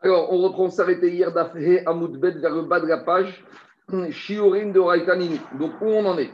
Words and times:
Alors, 0.00 0.32
on 0.32 0.38
reprend, 0.42 0.70
s'arrêter 0.70 1.10
hier 1.10 1.32
d'Afé 1.32 1.84
Amoudbet 1.84 2.38
vers 2.38 2.54
le 2.54 2.62
bas 2.62 2.78
de 2.78 2.86
la 2.86 2.98
page, 2.98 3.44
Shiurim 4.10 4.70
de. 4.70 5.58
Donc, 5.58 5.72
où 5.80 5.86
on 5.86 6.06
en 6.06 6.16
est? 6.18 6.30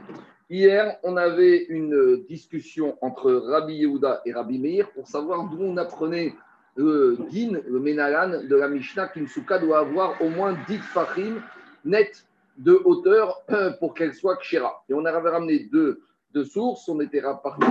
Hier, 0.51 0.99
on 1.03 1.17
avait 1.17 1.65
une 1.71 2.24
discussion 2.29 2.99
entre 3.01 3.33
Rabbi 3.33 3.77
Yehuda 3.77 4.21
et 4.27 4.35
Rabbi 4.35 4.58
Meir 4.58 4.90
pour 4.90 5.08
savoir 5.08 5.49
d'où 5.49 5.63
on 5.63 5.79
apprenait 5.79 6.35
le 6.77 7.17
din, 7.31 7.58
le 7.67 7.81
menalan 7.81 8.42
de 8.47 8.54
la 8.54 8.69
Mishnah, 8.69 9.08
qu'une 9.08 9.29
souka 9.29 9.58
doit 9.58 9.78
avoir 9.78 10.21
au 10.21 10.28
moins 10.28 10.54
10 10.69 10.76
fachim 10.78 11.40
net 11.87 12.26
de 12.58 12.78
hauteur 12.85 13.40
pour 13.81 13.94
qu'elle 13.94 14.12
soit 14.12 14.37
kshera. 14.37 14.85
Et 14.90 14.94
on 14.94 15.06
avait 15.06 15.31
ramené 15.31 15.71
deux, 15.72 16.02
sources. 16.45 16.87
On 16.91 17.01
était 17.01 17.23
parti 17.23 17.66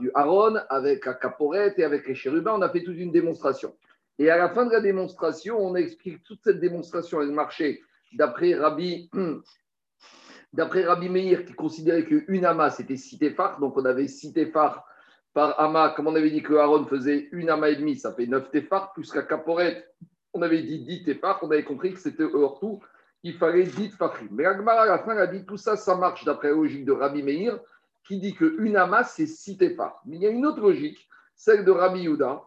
du 0.00 0.10
Aaron 0.14 0.56
avec 0.68 1.06
la 1.06 1.14
caporette 1.14 1.78
et 1.78 1.84
avec 1.84 2.08
les 2.08 2.16
chérubins. 2.16 2.54
On 2.56 2.62
a 2.62 2.68
fait 2.68 2.82
toute 2.82 2.96
une 2.96 3.12
démonstration. 3.12 3.72
Et 4.18 4.30
à 4.30 4.36
la 4.36 4.48
fin 4.50 4.66
de 4.66 4.72
la 4.72 4.80
démonstration, 4.80 5.58
on 5.58 5.74
explique 5.74 6.22
toute 6.24 6.40
cette 6.44 6.60
démonstration, 6.60 7.22
elle 7.22 7.32
marchait 7.32 7.80
d'après 8.12 8.54
Rabbi, 8.54 9.10
d'après 10.52 10.84
Rabbi 10.84 11.08
Meir 11.08 11.44
qui 11.44 11.54
considérait 11.54 12.04
qu'une 12.04 12.44
ama 12.44 12.70
c'était 12.70 12.96
six 12.96 13.18
téphars, 13.18 13.58
donc 13.58 13.76
on 13.76 13.84
avait 13.84 14.08
six 14.08 14.32
téphars 14.32 14.84
par 15.32 15.58
ama, 15.58 15.94
comme 15.96 16.08
on 16.08 16.14
avait 16.14 16.30
dit 16.30 16.42
que 16.42 16.54
Aaron 16.54 16.84
faisait 16.84 17.28
une 17.32 17.48
ama 17.48 17.70
et 17.70 17.76
demi, 17.76 17.96
ça 17.96 18.12
fait 18.12 18.26
neuf 18.26 18.50
téphars, 18.50 18.92
plus 18.92 19.14
la 19.14 19.22
caporette, 19.22 19.94
on 20.34 20.42
avait 20.42 20.62
dit 20.62 20.80
dix 20.80 21.02
téphars, 21.02 21.38
on 21.42 21.50
avait 21.50 21.64
compris 21.64 21.94
que 21.94 22.00
c'était 22.00 22.24
hors 22.24 22.58
tout, 22.60 22.80
il 23.22 23.34
fallait 23.34 23.64
dix 23.64 23.90
fachim. 23.90 24.28
Mais 24.30 24.44
Agmara 24.44 24.82
à 24.82 24.86
la 24.86 24.98
fin 24.98 25.16
a 25.16 25.26
dit 25.26 25.44
tout 25.46 25.56
ça, 25.56 25.76
ça 25.76 25.96
marche 25.96 26.24
d'après 26.24 26.48
la 26.48 26.54
logique 26.54 26.84
de 26.84 26.92
Rabbi 26.92 27.22
Meir 27.22 27.58
qui 28.04 28.18
dit 28.18 28.34
qu'une 28.34 28.76
ama 28.76 29.04
c'est 29.04 29.26
six 29.26 29.56
téphars. 29.56 30.02
Mais 30.04 30.16
il 30.16 30.22
y 30.22 30.26
a 30.26 30.30
une 30.30 30.44
autre 30.44 30.60
logique, 30.60 31.08
celle 31.34 31.64
de 31.64 31.70
Rabbi 31.70 32.02
Yuda 32.02 32.42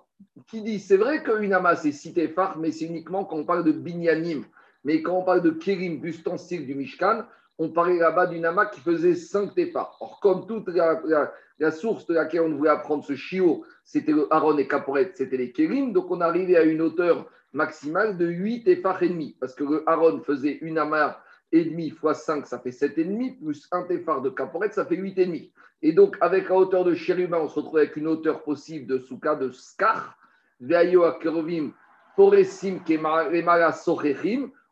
qui 0.48 0.62
dit 0.62 0.80
c'est 0.80 0.98
vrai 0.98 1.24
qu'une 1.24 1.54
amas 1.54 1.76
c'est 1.76 1.92
cité 1.92 2.28
phare, 2.28 2.58
mais 2.58 2.72
c'est 2.72 2.86
uniquement 2.86 3.26
quand 3.26 3.38
on 3.38 3.46
parle 3.46 3.64
de 3.64 3.72
binyanim. 3.72 4.44
Mais 4.84 5.02
quand 5.02 5.18
on 5.18 5.24
parle 5.24 5.42
de 5.42 5.50
kérim, 5.50 6.00
d'ustensiles 6.00 6.66
du 6.66 6.76
Mishkan, 6.76 7.26
on 7.58 7.70
parlait 7.70 7.98
là-bas 7.98 8.28
d'une 8.28 8.46
amas 8.46 8.68
qui 8.68 8.80
faisait 8.82 9.16
5 9.16 9.56
téphars. 9.56 9.98
Or, 10.00 10.20
comme 10.20 10.46
toute 10.46 10.68
la, 10.68 11.72
source 11.72 12.06
de 12.06 12.14
laquelle 12.14 12.42
on 12.42 12.56
voulait 12.56 12.70
apprendre 12.70 13.04
ce 13.04 13.16
chiot, 13.16 13.66
c'était 13.84 14.12
le 14.12 14.32
Aaron 14.32 14.58
et 14.58 14.68
Caporet, 14.68 15.12
c'était 15.16 15.38
les 15.38 15.52
kérim, 15.52 15.92
donc 15.92 16.12
on 16.12 16.22
arrivait 16.22 16.58
à 16.58 16.64
une 16.64 16.82
hauteur 16.82 17.30
maximale 17.54 18.18
de 18.18 18.28
8 18.28 18.64
téphars 18.64 19.02
et 19.02 19.10
demi, 19.10 19.36
parce 19.40 19.56
que 19.56 19.64
le 19.64 19.90
Aaron 19.90 20.22
faisait 20.22 20.60
une 20.62 20.78
amas 20.78 21.18
demi 21.64 21.90
fois 21.90 22.14
5, 22.14 22.46
ça 22.46 22.60
fait 22.60 22.72
7 22.72 22.98
et 22.98 23.06
demi, 23.06 23.32
plus 23.32 23.68
un 23.72 23.84
téphar 23.84 24.22
de 24.22 24.30
Caporet, 24.30 24.72
ça 24.72 24.86
fait 24.86 24.98
8 24.98 25.18
et 25.82 25.94
donc, 25.94 26.18
avec 26.22 26.50
la 26.50 26.56
hauteur 26.56 26.84
de 26.84 26.96
chérubin, 26.96 27.38
on 27.38 27.48
se 27.48 27.56
retrouve 27.56 27.78
avec 27.78 27.96
une 27.96 28.08
hauteur 28.08 28.44
possible 28.44 28.88
de 28.88 28.98
souka 28.98 29.36
de 29.36 29.52
skar. 29.52 30.18
Poresim, 32.16 32.80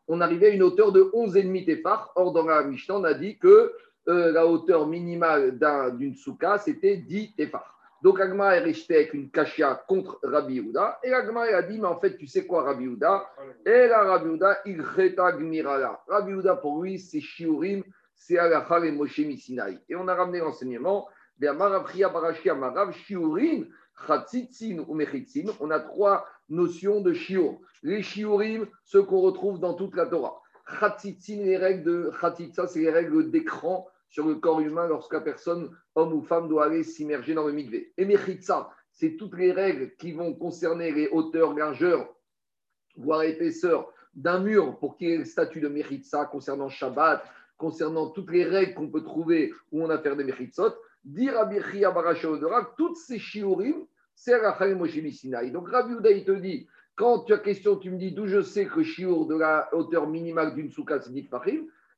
On 0.08 0.20
arrivait 0.20 0.46
à 0.46 0.50
une 0.50 0.62
hauteur 0.62 0.92
de 0.92 1.02
11,5 1.14 1.66
téphar. 1.66 2.10
Or, 2.16 2.32
dans 2.32 2.44
la 2.44 2.64
Mishnah, 2.64 2.96
on 2.96 3.04
a 3.04 3.14
dit 3.14 3.38
que 3.38 3.72
euh, 4.08 4.32
la 4.32 4.46
hauteur 4.46 4.86
minimale 4.86 5.58
d'une 5.98 6.14
souka, 6.14 6.58
c'était 6.58 6.96
10 6.96 7.34
téphar. 7.36 7.73
Donc, 8.04 8.20
Agma 8.20 8.54
est 8.54 8.60
resté 8.60 8.96
avec 8.96 9.14
une 9.14 9.30
kashia 9.30 9.82
contre 9.88 10.20
Rabbi 10.22 10.56
Yehuda. 10.56 11.00
Et 11.02 11.12
Agma 11.12 11.44
a 11.44 11.62
dit, 11.62 11.78
mais 11.80 11.88
en 11.88 11.98
fait, 11.98 12.18
tu 12.18 12.26
sais 12.26 12.46
quoi, 12.46 12.62
Rabbi 12.62 12.84
Yehuda? 12.84 13.30
Et 13.64 13.88
la 13.88 14.04
Rabbi 14.04 14.26
Yehuda, 14.26 14.58
il 14.66 14.82
gmirala. 14.82 16.02
Rabbi 16.06 16.32
Yehuda, 16.32 16.56
pour 16.56 16.82
lui, 16.82 16.98
c'est 16.98 17.20
shiurim 17.20 17.82
c'est 18.14 18.38
Alachal 18.38 18.86
et 18.86 18.92
Moshe 18.92 19.18
Misinaï. 19.18 19.78
Et 19.88 19.96
on 19.96 20.06
a 20.08 20.14
ramené 20.14 20.38
l'enseignement 20.38 21.08
Chatzitzin 24.06 24.78
ou. 24.78 24.96
On 25.60 25.70
a 25.70 25.80
trois 25.80 26.26
notions 26.48 27.00
de 27.00 27.12
Shiur. 27.12 27.58
Les 27.82 28.02
Shiurim, 28.02 28.66
ceux 28.84 29.02
qu'on 29.02 29.20
retrouve 29.20 29.60
dans 29.60 29.74
toute 29.74 29.96
la 29.96 30.06
Torah. 30.06 30.40
Chatzitzin, 30.78 31.42
les 31.42 31.56
règles 31.56 31.84
de 31.84 32.10
Chatzitza, 32.20 32.66
c'est 32.66 32.80
les 32.80 32.90
règles 32.90 33.30
d'écran 33.30 33.86
sur 34.14 34.28
le 34.28 34.36
corps 34.36 34.60
humain 34.60 34.86
lorsque 34.86 35.12
la 35.12 35.20
personne, 35.20 35.76
homme 35.96 36.12
ou 36.12 36.22
femme, 36.22 36.48
doit 36.48 36.66
aller 36.66 36.84
s'immerger 36.84 37.34
dans 37.34 37.48
le 37.48 37.52
mikvé. 37.52 37.92
Et 37.96 38.04
Mechitza, 38.04 38.70
c'est 38.92 39.16
toutes 39.16 39.36
les 39.36 39.50
règles 39.50 39.96
qui 39.96 40.12
vont 40.12 40.32
concerner 40.34 40.92
les 40.92 41.08
hauteurs, 41.08 41.52
largeurs, 41.52 42.14
voire 42.96 43.24
épaisseur 43.24 43.92
d'un 44.14 44.38
mur 44.38 44.78
pour 44.78 44.96
qu'il 44.96 45.08
y 45.08 45.14
ait 45.14 45.18
le 45.18 45.24
statut 45.24 45.60
de 45.60 45.66
Mechitza 45.66 46.26
concernant 46.26 46.68
Shabbat, 46.68 47.24
concernant 47.56 48.10
toutes 48.10 48.30
les 48.30 48.44
règles 48.44 48.74
qu'on 48.74 48.88
peut 48.88 49.02
trouver 49.02 49.52
où 49.72 49.82
on 49.82 49.90
a 49.90 49.98
fait 49.98 50.14
des 50.14 50.22
mechitsot, 50.22 50.74
dire 51.04 51.36
à 51.36 51.44
Birchia 51.44 51.90
Barashaodorak, 51.90 52.76
toutes 52.76 52.96
ces 52.96 53.18
shiurim, 53.18 53.84
c'est 54.14 54.36
Rachel 54.36 54.76
Moshe 54.76 54.96
Sinai. 55.10 55.50
Donc 55.50 55.68
Rabbi 55.70 55.94
il 56.12 56.24
te 56.24 56.30
dit, 56.30 56.68
quand 56.94 57.24
tu 57.24 57.32
as 57.32 57.38
question, 57.38 57.74
tu 57.78 57.90
me 57.90 57.98
dis 57.98 58.12
d'où 58.12 58.28
je 58.28 58.42
sais 58.42 58.66
que 58.66 58.84
shiur 58.84 59.26
de 59.26 59.34
la 59.34 59.68
hauteur 59.74 60.06
minimale 60.06 60.54
d'une 60.54 60.70
soukha, 60.70 61.00
c'est 61.00 61.10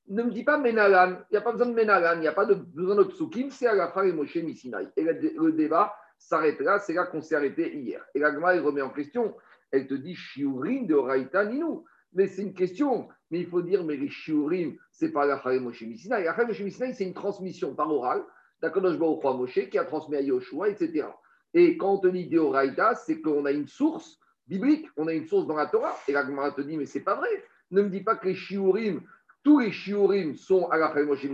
ne 0.08 0.22
me 0.22 0.30
dis 0.30 0.44
pas 0.44 0.58
Menalan, 0.58 1.18
il 1.30 1.32
n'y 1.32 1.38
a 1.38 1.40
pas 1.40 1.52
besoin 1.52 1.66
de 1.66 1.74
Menalan, 1.74 2.14
il 2.14 2.20
n'y 2.20 2.28
a 2.28 2.32
pas 2.32 2.46
besoin 2.46 2.96
de 2.96 3.04
Tsukim, 3.04 3.50
c'est 3.50 3.68
Rachel 3.68 4.14
Moshe 4.14 4.32
Sinai. 4.32 4.88
Et 4.96 5.02
le, 5.02 5.52
débat 5.52 5.94
s'arrête 6.18 6.60
là, 6.60 6.78
c'est 6.78 6.94
là 6.94 7.06
qu'on 7.06 7.22
s'est 7.22 7.34
arrêté 7.34 7.76
hier. 7.76 8.04
Et 8.14 8.18
la 8.18 8.32
Gemara, 8.32 8.52
remet 8.60 8.82
en 8.82 8.90
question, 8.90 9.34
elle 9.70 9.86
te 9.86 9.94
dit 9.94 10.14
shiurim 10.14 10.86
de 10.86 10.94
Raïta 10.94 11.44
Ninou. 11.44 11.84
Mais 12.12 12.28
c'est 12.28 12.42
une 12.42 12.54
question. 12.54 13.08
Mais 13.30 13.40
il 13.40 13.46
faut 13.46 13.62
dire, 13.62 13.84
mais 13.84 13.96
les 13.96 14.08
shiurim, 14.08 14.76
c'est 14.90 15.10
pas 15.10 15.26
la 15.26 15.40
Chayim 15.42 15.60
Moshe 15.60 15.82
Missina. 15.82 16.20
La 16.20 16.34
Chayim 16.34 16.48
Moshe 16.48 16.62
c'est 16.94 17.04
une 17.04 17.14
transmission 17.14 17.74
par 17.74 17.92
oral 17.92 18.22
d'Akadosh 18.62 18.98
Baruch 18.98 19.22
Moshe 19.22 19.68
qui 19.68 19.78
a 19.78 19.84
transmis 19.84 20.16
à 20.16 20.20
Yoshua, 20.20 20.68
etc. 20.68 21.06
Et 21.52 21.76
quand 21.76 21.94
on 21.94 21.98
te 21.98 22.06
dit 22.08 22.26
Deoraita, 22.26 22.94
c'est 22.94 23.20
qu'on 23.20 23.44
a 23.44 23.50
une 23.50 23.66
source 23.66 24.18
biblique, 24.46 24.86
on 24.96 25.08
a 25.08 25.12
une 25.12 25.26
source 25.26 25.46
dans 25.46 25.56
la 25.56 25.66
Torah. 25.66 25.96
Et 26.08 26.12
la 26.12 26.24
Gemara 26.24 26.52
te 26.52 26.60
dit, 26.60 26.76
mais 26.76 26.86
c'est 26.86 27.00
pas 27.00 27.16
vrai. 27.16 27.28
Ne 27.70 27.82
me 27.82 27.90
dis 27.90 28.02
pas 28.02 28.16
que 28.16 28.28
les 28.28 28.34
shiurim, 28.34 29.02
tous 29.46 29.60
les 29.60 29.70
shiurim 29.70 30.34
sont 30.34 30.68
à 30.70 30.76
la 30.76 30.92
Moshe 31.04 31.24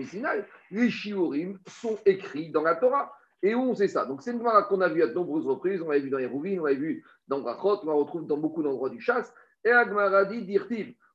Les 0.70 0.90
shiurim 0.90 1.58
sont 1.66 1.98
écrits 2.04 2.50
dans 2.50 2.60
la 2.60 2.74
Torah. 2.74 3.10
Et 3.42 3.54
où 3.54 3.60
on 3.60 3.74
sait 3.74 3.88
ça? 3.88 4.04
Donc 4.04 4.20
c'est 4.20 4.32
une 4.32 4.38
Gemara 4.38 4.64
qu'on 4.64 4.82
a 4.82 4.88
vu 4.90 5.02
à 5.02 5.06
de 5.06 5.14
nombreuses 5.14 5.46
reprises. 5.46 5.80
On 5.80 5.90
l'a 5.90 5.98
vu 5.98 6.10
dans 6.10 6.18
les 6.18 6.26
Rouvines, 6.26 6.60
on 6.60 6.66
l'a 6.66 6.74
vu 6.74 7.02
dans 7.26 7.40
Brachot, 7.40 7.80
on 7.84 7.86
la 7.86 7.94
retrouve 7.94 8.26
dans 8.26 8.36
beaucoup 8.36 8.62
d'endroits 8.62 8.90
du 8.90 9.00
chasse. 9.00 9.32
Et 9.64 9.70
Agmara 9.70 10.26
dit, 10.26 10.60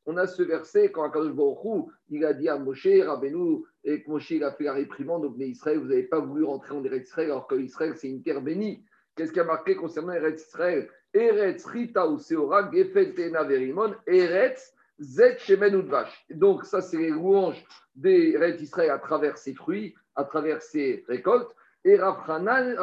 on 0.07 0.17
a 0.17 0.25
ce 0.25 0.41
verset 0.41 0.91
quand 0.91 1.03
Akadosh 1.03 1.33
Baruch 1.33 1.85
il 2.09 2.25
a 2.25 2.33
dit 2.33 2.49
à 2.49 2.57
Moshe, 2.57 2.87
Rabbeinu, 3.05 3.63
et 3.83 4.01
que 4.01 4.09
Moshe 4.09 4.31
il 4.31 4.43
a 4.43 4.51
fait 4.53 4.63
la 4.63 4.73
réprimande 4.73 5.23
au 5.23 5.35
Israël, 5.37 5.77
vous 5.77 5.89
n'avez 5.89 6.01
pas 6.01 6.19
voulu 6.19 6.45
rentrer 6.45 6.73
en 6.73 6.83
Eretz 6.83 7.09
Israël 7.09 7.29
alors 7.29 7.45
que 7.45 7.53
Israël 7.53 7.93
c'est 7.95 8.09
une 8.09 8.23
terre 8.23 8.41
bénie. 8.41 8.83
Qu'est-ce 9.15 9.31
qui 9.31 9.39
a 9.39 9.43
marqué 9.43 9.75
concernant 9.75 10.13
Eretz 10.13 10.47
Israël? 10.47 10.89
Eretz 11.13 11.63
Rita 11.63 12.07
ou 12.09 12.17
Seora, 12.17 12.71
Gefel 12.73 13.13
Verimon, 13.13 13.93
Eretz 14.07 14.73
Zet 14.99 15.37
Shemen 15.39 15.75
Udvash. 15.75 16.25
Donc 16.29 16.65
ça 16.65 16.81
c'est 16.81 16.97
les 16.97 17.09
louanges 17.09 17.63
d'Eretz 17.95 18.61
Israël 18.61 18.91
à 18.91 18.99
travers 18.99 19.37
ses 19.37 19.53
fruits, 19.53 19.95
à 20.15 20.23
travers 20.23 20.61
ses 20.61 21.03
récoltes. 21.07 21.53
Et 21.83 21.95
Rafranin, 21.95 22.75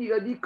il 0.00 0.12
a 0.12 0.20
dit. 0.20 0.40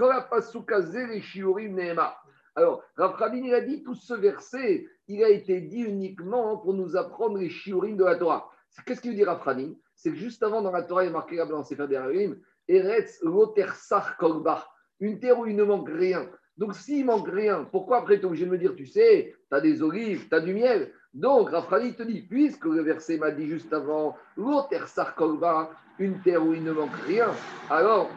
Alors, 2.56 2.82
Rav 2.96 3.36
il 3.36 3.54
a 3.54 3.60
dit 3.60 3.82
tout 3.84 3.94
ce 3.94 4.14
verset, 4.14 4.86
il 5.06 5.22
a 5.22 5.28
été 5.28 5.60
dit 5.60 5.82
uniquement 5.82 6.56
pour 6.56 6.74
nous 6.74 6.96
apprendre 6.96 7.38
les 7.38 7.48
shiurim 7.48 7.96
de 7.96 8.04
la 8.04 8.16
Torah. 8.16 8.50
Qu'est-ce 8.84 9.00
qu'il 9.00 9.12
veut 9.12 9.16
dire 9.16 9.28
Rav 9.28 9.56
C'est 9.94 10.10
que 10.10 10.16
juste 10.16 10.42
avant, 10.42 10.60
dans 10.60 10.72
la 10.72 10.82
Torah, 10.82 11.04
il 11.04 11.08
est 11.08 11.12
marqué 11.12 11.36
dans 11.36 11.62
Sefer 11.62 11.86
Devarim, 11.86 12.36
Eretz 12.66 13.20
Lotersar 13.22 14.16
Kolba, 14.16 14.66
une 14.98 15.20
terre 15.20 15.38
où 15.38 15.46
il 15.46 15.54
ne 15.54 15.64
manque 15.64 15.88
rien. 15.88 16.28
Donc, 16.56 16.74
s'il 16.74 17.06
manque 17.06 17.28
rien, 17.28 17.64
pourquoi 17.64 17.98
après 17.98 18.16
tu 18.16 18.22
es 18.22 18.26
obligé 18.26 18.44
de 18.44 18.50
me 18.50 18.58
dire, 18.58 18.74
tu 18.74 18.86
sais, 18.86 19.34
tu 19.48 19.56
as 19.56 19.60
des 19.60 19.82
olives, 19.82 20.28
tu 20.28 20.34
as 20.34 20.40
du 20.40 20.52
miel 20.52 20.92
Donc, 21.12 21.50
Rav 21.50 21.94
te 21.94 22.02
dit, 22.02 22.22
puisque 22.22 22.64
le 22.64 22.82
verset 22.82 23.18
m'a 23.18 23.30
dit 23.30 23.46
juste 23.46 23.72
avant, 23.72 24.16
Lotersar 24.36 25.14
Kolba, 25.14 25.70
une 25.98 26.20
terre 26.20 26.44
où 26.44 26.54
il 26.54 26.62
ne 26.62 26.72
manque 26.72 26.94
rien, 27.06 27.30
alors 27.68 28.10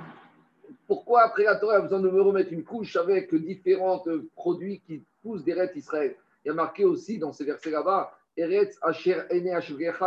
pourquoi 0.87 1.23
après 1.23 1.43
la 1.43 1.55
Torah 1.55 1.77
a 1.77 1.81
besoin 1.81 1.99
de 1.99 2.09
me 2.09 2.21
remettre 2.21 2.53
une 2.53 2.63
couche 2.63 2.95
avec 2.95 3.33
différents 3.33 4.03
produits 4.35 4.81
qui 4.85 5.03
poussent 5.21 5.43
d'Eretz 5.43 5.75
Israël 5.75 6.15
Il 6.43 6.49
y 6.49 6.51
a 6.51 6.53
marqué 6.53 6.85
aussi 6.85 7.17
dans 7.17 7.33
ces 7.33 7.45
versets 7.45 7.71
là-bas 7.71 8.15
Eretz 8.35 8.77
Asher 8.81 9.21
Ene 9.29 9.59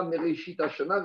Mereshit 0.09 0.61
Ashana 0.61 1.05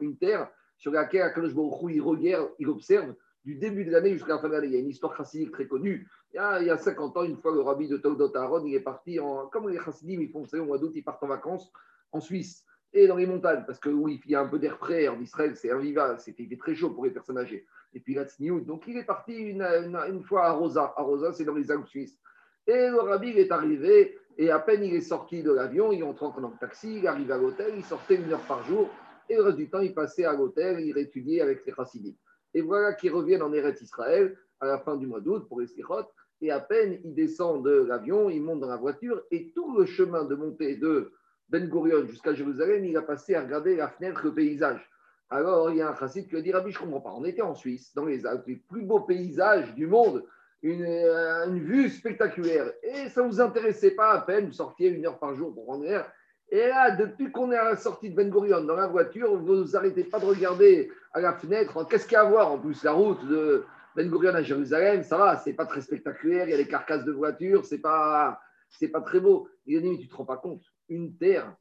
une 0.00 0.16
terre 0.16 0.48
sur 0.76 0.92
laquelle 0.92 1.22
Akadosh 1.22 1.52
il 1.90 2.00
regarde, 2.00 2.50
il 2.58 2.68
observe 2.68 3.14
du 3.44 3.56
début 3.56 3.84
de 3.84 3.90
l'année 3.90 4.12
jusqu'à 4.12 4.34
la 4.34 4.38
fin 4.38 4.48
de 4.48 4.54
l'année. 4.54 4.68
Il 4.68 4.72
y 4.74 4.76
a 4.76 4.80
une 4.80 4.90
histoire 4.90 5.16
chassidique 5.16 5.52
très 5.52 5.66
connue. 5.66 6.06
Il 6.32 6.36
y, 6.36 6.38
a, 6.38 6.60
il 6.60 6.66
y 6.66 6.70
a 6.70 6.76
50 6.76 7.16
ans, 7.16 7.22
une 7.24 7.38
fois, 7.38 7.52
le 7.52 7.60
rabbi 7.60 7.88
de 7.88 7.96
Togdot 7.96 8.36
Aaron, 8.36 8.64
il 8.66 8.74
est 8.74 8.80
parti 8.80 9.18
en. 9.18 9.46
Comme 9.46 9.68
les 9.68 9.78
chassidim, 9.78 10.20
ils 10.20 10.30
font, 10.30 10.44
au 10.44 10.64
mois 10.64 10.78
d'août, 10.78 10.92
ils 10.94 11.02
partent 11.02 11.22
en 11.22 11.28
vacances 11.28 11.72
en 12.12 12.20
Suisse 12.20 12.66
et 12.92 13.06
dans 13.06 13.16
les 13.16 13.26
montagnes, 13.26 13.64
parce 13.66 13.78
que 13.78 13.90
oui, 13.90 14.20
il 14.24 14.30
y 14.30 14.34
a 14.34 14.40
un 14.40 14.48
peu 14.48 14.58
d'air 14.58 14.78
frais 14.78 15.08
en 15.08 15.20
Israël, 15.20 15.54
c'est 15.56 15.70
invivable, 15.70 16.18
c'était 16.18 16.48
très 16.56 16.74
chaud 16.74 16.90
pour 16.90 17.04
les 17.04 17.10
personnes 17.10 17.38
âgées. 17.38 17.66
Et 17.92 18.00
puis 18.00 18.14
là, 18.14 18.24
Donc 18.60 18.84
il 18.86 18.96
est 18.96 19.04
parti 19.04 19.34
une, 19.34 20.22
fois 20.24 20.46
à 20.46 20.52
Rosa. 20.52 20.94
À 20.96 21.02
Rosa, 21.02 21.32
c'est 21.32 21.44
dans 21.44 21.54
les 21.54 21.70
Alpes 21.70 21.86
suisses. 21.86 22.18
Et 22.66 22.88
le 22.88 23.00
rabbi 23.00 23.30
est 23.30 23.50
arrivé, 23.50 24.18
et 24.36 24.50
à 24.50 24.58
peine 24.58 24.84
il 24.84 24.94
est 24.94 25.00
sorti 25.00 25.42
de 25.42 25.52
l'avion, 25.52 25.92
il 25.92 26.02
entre 26.04 26.40
le 26.40 26.58
taxi, 26.58 26.98
il 26.98 27.06
arrive 27.06 27.30
à 27.32 27.38
l'hôtel, 27.38 27.74
il 27.76 27.84
sortait 27.84 28.16
une 28.16 28.32
heure 28.32 28.46
par 28.46 28.62
jour, 28.64 28.88
et 29.28 29.36
le 29.36 29.42
reste 29.42 29.56
du 29.56 29.68
temps, 29.68 29.80
il 29.80 29.94
passait 29.94 30.24
à 30.24 30.32
l'hôtel, 30.32 30.80
il 30.80 30.96
étudiait 30.96 31.40
avec 31.40 31.64
les 31.66 31.72
chassidim. 31.72 32.14
Et 32.54 32.62
voilà 32.62 32.94
qu'ils 32.94 33.12
reviennent 33.12 33.42
en 33.42 33.52
Eretz 33.52 33.82
Israël, 33.82 34.36
à 34.60 34.66
la 34.66 34.78
fin 34.78 34.96
du 34.96 35.06
mois 35.06 35.20
d'août 35.20 35.46
pour 35.48 35.60
les 35.60 35.66
Sichot. 35.66 36.06
Et 36.40 36.50
à 36.50 36.60
peine 36.60 36.98
il 37.04 37.14
descend 37.14 37.64
de 37.64 37.84
l'avion, 37.88 38.30
il 38.30 38.42
monte 38.42 38.60
dans 38.60 38.68
la 38.68 38.76
voiture 38.76 39.22
et 39.30 39.50
tout 39.54 39.76
le 39.76 39.86
chemin 39.86 40.24
de 40.24 40.34
montée 40.34 40.76
de 40.76 41.12
Ben 41.48 41.68
Gurion 41.68 42.06
jusqu'à 42.06 42.34
Jérusalem, 42.34 42.84
il 42.84 42.96
a 42.96 43.02
passé 43.02 43.34
à 43.34 43.42
regarder 43.42 43.76
la 43.76 43.88
fenêtre, 43.88 44.20
le 44.24 44.34
paysage. 44.34 44.88
Alors 45.30 45.70
il 45.70 45.78
y 45.78 45.82
a 45.82 45.90
un 45.90 45.96
chassid 45.96 46.28
qui 46.28 46.36
a 46.36 46.40
dit 46.40 46.52
Rabbi, 46.52 46.70
je 46.70 46.78
ne 46.78 46.84
comprends 46.84 47.00
pas. 47.00 47.16
On 47.16 47.24
était 47.24 47.42
en 47.42 47.54
Suisse, 47.54 47.92
dans 47.94 48.04
les 48.04 48.22
plus 48.68 48.82
beaux 48.82 49.00
paysages 49.00 49.74
du 49.74 49.86
monde, 49.86 50.24
une, 50.62 50.84
euh, 50.84 51.46
vue 51.46 51.88
spectaculaire. 51.88 52.72
Et 52.82 53.08
ça 53.08 53.22
ne 53.22 53.28
vous 53.28 53.40
intéressait 53.40 53.92
pas 53.92 54.12
à 54.12 54.20
peine, 54.20 54.46
vous 54.46 54.52
sortiez 54.52 54.88
une 54.88 55.06
heure 55.06 55.18
par 55.18 55.34
jour 55.34 55.54
pour 55.54 55.64
prendre 55.64 55.84
l'air. 55.84 56.10
Et 56.50 56.66
là, 56.66 56.92
depuis 56.92 57.30
qu'on 57.30 57.52
est 57.52 57.56
à 57.56 57.64
la 57.64 57.76
sortie 57.76 58.10
de 58.10 58.16
Ben 58.16 58.30
Gurion 58.30 58.64
dans 58.64 58.76
la 58.76 58.86
voiture, 58.86 59.36
vous 59.36 59.64
n'arrêtez 59.64 60.04
pas 60.04 60.18
de 60.18 60.24
regarder 60.24 60.90
à 61.12 61.20
la 61.20 61.34
fenêtre. 61.34 61.86
Qu'est-ce 61.88 62.04
qu'il 62.04 62.14
y 62.14 62.16
a 62.16 62.22
à 62.22 62.24
voir 62.24 62.52
En 62.52 62.58
plus, 62.58 62.82
la 62.84 62.92
route 62.92 63.26
de 63.26 63.64
Ben 63.98 64.08
Gurion 64.08 64.32
à 64.32 64.42
Jérusalem, 64.42 65.02
ça 65.02 65.18
va, 65.18 65.36
c'est 65.38 65.54
pas 65.54 65.66
très 65.66 65.80
spectaculaire. 65.80 66.46
Il 66.46 66.52
y 66.52 66.54
a 66.54 66.56
des 66.56 66.68
carcasses 66.68 67.04
de 67.04 67.10
voitures, 67.10 67.64
c'est 67.64 67.80
pas, 67.80 68.40
c'est 68.68 68.86
pas 68.86 69.00
très 69.00 69.18
beau. 69.18 69.48
Il 69.66 69.76
a 69.76 69.80
dit, 69.80 69.90
mais 69.90 69.98
tu 69.98 70.06
te 70.06 70.14
rends 70.14 70.24
pas 70.24 70.36
compte 70.36 70.62
Une 70.88 71.16
terre. 71.16 71.52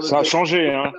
Ça 0.00 0.20
a 0.20 0.24
changé, 0.24 0.70
hein. 0.70 0.90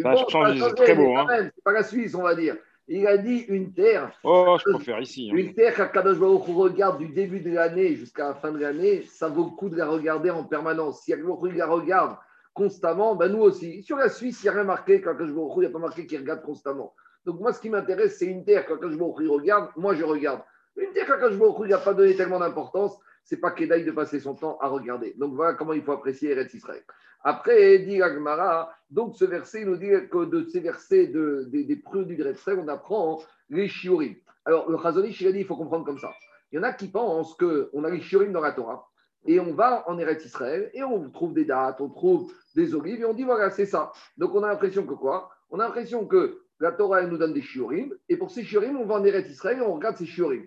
Ça 0.00 0.12
a 0.12 0.28
changé, 0.30 0.58
c'est 0.58 0.74
très 0.76 0.94
beau. 0.94 1.14
Hein. 1.14 1.26
C'est 1.54 1.62
pas 1.62 1.72
la 1.72 1.82
Suisse, 1.82 2.14
on 2.14 2.22
va 2.22 2.34
dire. 2.34 2.56
Il 2.88 3.06
a 3.06 3.18
dit 3.18 3.44
une 3.48 3.74
terre. 3.74 4.18
Oh, 4.24 4.56
je 4.64 4.72
préfère 4.72 5.02
ici. 5.02 5.28
Hein. 5.30 5.36
Une 5.36 5.52
terre 5.52 5.74
qu'Akadosh 5.76 6.18
Baruch 6.18 6.44
regarde 6.46 6.96
du 6.96 7.08
début 7.08 7.40
de 7.40 7.50
l'année 7.50 7.94
jusqu'à 7.94 8.28
la 8.28 8.34
fin 8.34 8.50
de 8.50 8.60
l'année, 8.60 9.02
ça 9.02 9.28
vaut 9.28 9.44
le 9.44 9.56
coup 9.56 9.68
de 9.68 9.76
la 9.76 9.86
regarder 9.86 10.30
en 10.30 10.44
permanence. 10.44 11.02
Si 11.02 11.12
Akadosh 11.12 11.52
la 11.54 11.66
regarde 11.66 12.16
constamment, 12.54 13.14
ben 13.14 13.30
nous 13.30 13.42
aussi. 13.42 13.82
Sur 13.82 13.98
la 13.98 14.08
Suisse, 14.08 14.40
il 14.42 14.44
n'y 14.44 14.48
a 14.48 14.52
rien 14.54 14.64
marqué 14.64 15.02
quand 15.02 15.14
je 15.18 15.24
il 15.24 15.60
n'y 15.60 15.66
a 15.66 15.70
pas 15.70 15.78
marqué 15.78 16.06
qu'il 16.06 16.18
regarde 16.18 16.40
constamment. 16.40 16.94
Donc 17.24 17.40
moi, 17.40 17.52
ce 17.52 17.60
qui 17.60 17.70
m'intéresse, 17.70 18.18
c'est 18.18 18.26
une 18.26 18.44
terre 18.44 18.66
quand 18.66 18.78
je 18.80 19.28
regarde, 19.28 19.70
moi 19.76 19.94
je 19.94 20.04
regarde. 20.04 20.42
Une 20.76 20.92
terre 20.92 21.06
quand 21.06 21.30
je 21.30 21.64
il 21.64 21.66
n'y 21.66 21.72
a 21.72 21.78
pas 21.78 21.94
donné 21.94 22.16
tellement 22.16 22.38
d'importance, 22.38 22.98
c'est 23.24 23.36
pas 23.36 23.50
qu'Edaï 23.50 23.84
de 23.84 23.92
passer 23.92 24.20
son 24.20 24.34
temps 24.34 24.58
à 24.60 24.68
regarder. 24.68 25.14
Donc 25.18 25.34
voilà 25.34 25.54
comment 25.54 25.72
il 25.72 25.82
faut 25.82 25.92
apprécier 25.92 26.30
Eretz 26.30 26.54
Israël. 26.54 26.82
Après, 27.22 27.80
dit 27.80 28.00
Agmara, 28.02 28.72
donc 28.90 29.14
ce 29.16 29.26
verset 29.26 29.64
nous 29.64 29.76
dit 29.76 29.90
que 30.10 30.24
de 30.24 30.48
ces 30.48 30.60
versets 30.60 31.08
de, 31.08 31.44
des, 31.48 31.64
des 31.64 31.76
d'Eretz 31.76 32.38
Israël, 32.38 32.58
on 32.62 32.68
apprend 32.68 33.22
les 33.50 33.68
shiurim. 33.68 34.14
Alors 34.46 34.70
le 34.70 34.78
Chazonish, 34.78 35.20
il 35.20 35.36
il 35.36 35.44
faut 35.44 35.56
comprendre 35.56 35.84
comme 35.84 35.98
ça. 35.98 36.10
Il 36.50 36.56
y 36.56 36.58
en 36.58 36.62
a 36.62 36.72
qui 36.72 36.88
pensent 36.88 37.34
qu'on 37.34 37.84
a 37.84 37.90
les 37.90 38.00
shiurim 38.00 38.32
dans 38.32 38.40
la 38.40 38.52
Torah 38.52 38.88
et 39.26 39.38
on 39.38 39.52
va 39.52 39.84
en 39.88 39.98
Eretz 39.98 40.24
Israël 40.24 40.70
et 40.72 40.82
on 40.82 41.10
trouve 41.10 41.34
des 41.34 41.44
dates, 41.44 41.80
on 41.80 41.90
trouve 41.90 42.32
des 42.56 42.74
olives 42.74 43.02
et 43.02 43.04
on 43.04 43.12
dit 43.12 43.24
voilà, 43.24 43.50
c'est 43.50 43.66
ça. 43.66 43.92
Donc 44.16 44.34
on 44.34 44.42
a 44.42 44.48
l'impression 44.48 44.86
que 44.86 44.94
quoi? 44.94 45.30
On 45.50 45.60
a 45.60 45.64
l'impression 45.64 46.06
que 46.06 46.40
la 46.60 46.72
Torah, 46.72 47.00
elle 47.00 47.08
nous 47.08 47.18
donne 47.18 47.32
des 47.32 47.42
shiurim 47.42 47.94
et 48.08 48.16
pour 48.16 48.30
ces 48.30 48.44
shiurim, 48.44 48.76
on 48.76 48.84
va 48.84 48.96
en 48.96 49.04
Eretz 49.04 49.28
Israël 49.30 49.58
et 49.58 49.62
on 49.62 49.74
regarde 49.74 49.96
ces 49.96 50.06
shiurim. 50.06 50.46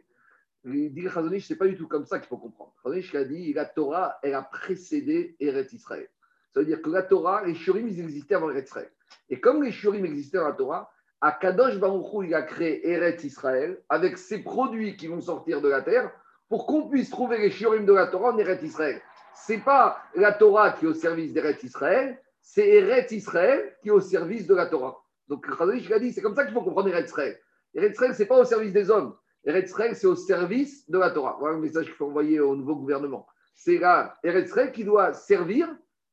Il 0.65 0.93
dit 0.93 1.09
Chazonish, 1.09 1.47
c'est 1.47 1.57
pas 1.57 1.67
du 1.67 1.75
tout 1.75 1.87
comme 1.87 2.05
ça 2.05 2.19
qu'il 2.19 2.27
faut 2.27 2.37
comprendre. 2.37 2.73
Chazonish 2.83 3.13
a 3.15 3.25
dit 3.25 3.53
la 3.53 3.65
Torah, 3.65 4.19
elle 4.21 4.35
a 4.35 4.43
précédé 4.43 5.35
Eretz 5.39 5.73
Israël. 5.73 6.07
Ça 6.53 6.59
veut 6.59 6.65
dire 6.65 6.81
que 6.81 6.89
la 6.89 7.01
Torah, 7.01 7.43
les 7.45 7.55
shiurim, 7.55 7.87
ils 7.87 7.99
existaient 7.99 8.35
avant 8.35 8.49
Eretz 8.51 8.67
Israël. 8.67 8.91
Et 9.29 9.39
comme 9.39 9.63
les 9.63 9.71
shiurim 9.71 10.05
existaient 10.05 10.37
dans 10.37 10.47
la 10.47 10.53
Torah, 10.53 10.91
Akadosh 11.19 11.79
Baruch 11.79 12.27
il 12.27 12.35
a 12.35 12.43
créé 12.43 12.87
Eretz 12.89 13.23
Israël 13.23 13.81
avec 13.89 14.17
ses 14.17 14.43
produits 14.43 14.95
qui 14.95 15.07
vont 15.07 15.21
sortir 15.21 15.61
de 15.61 15.69
la 15.69 15.81
terre 15.81 16.11
pour 16.47 16.67
qu'on 16.67 16.89
puisse 16.89 17.09
trouver 17.09 17.39
les 17.39 17.49
shiurim 17.49 17.85
de 17.85 17.93
la 17.93 18.07
Torah 18.07 18.33
en 18.33 18.37
Eretz 18.37 18.61
Israël. 18.61 19.01
Ce 19.35 19.53
n'est 19.53 19.59
pas 19.59 19.97
la 20.15 20.31
Torah 20.31 20.73
qui 20.73 20.85
est 20.85 20.87
au 20.87 20.93
service 20.93 21.33
d'Eretz 21.33 21.63
Israël, 21.63 22.21
c'est 22.41 22.67
Eretz 22.67 23.11
Israël 23.11 23.75
qui 23.81 23.89
est 23.89 23.91
au 23.91 24.01
service 24.01 24.45
de 24.45 24.53
la 24.53 24.67
Torah. 24.67 25.02
Donc, 25.27 25.45
Khazanish 25.45 25.91
a 25.91 25.99
dit, 25.99 26.11
c'est 26.11 26.21
comme 26.21 26.35
ça 26.35 26.45
qu'il 26.45 26.53
faut 26.53 26.61
comprendre 26.61 26.89
Eretz 26.89 27.09
Israël. 27.09 27.39
Eretz 27.73 27.93
Israël, 27.93 28.13
ce 28.13 28.21
n'est 28.21 28.27
pas 28.27 28.39
au 28.39 28.45
service 28.45 28.73
des 28.73 28.89
hommes. 28.89 29.15
Eretz 29.45 29.69
Israël, 29.69 29.95
c'est 29.95 30.07
au 30.07 30.15
service 30.15 30.89
de 30.89 30.97
la 30.97 31.11
Torah. 31.11 31.37
Voilà 31.39 31.55
le 31.55 31.61
message 31.61 31.85
qu'il 31.85 31.95
faut 31.95 32.07
envoyer 32.07 32.39
au 32.39 32.55
nouveau 32.55 32.75
gouvernement. 32.75 33.27
C'est 33.55 33.77
la 33.77 34.15
Eretz 34.23 34.47
Israël 34.47 34.71
qui 34.71 34.83
doit 34.83 35.13
servir 35.13 35.69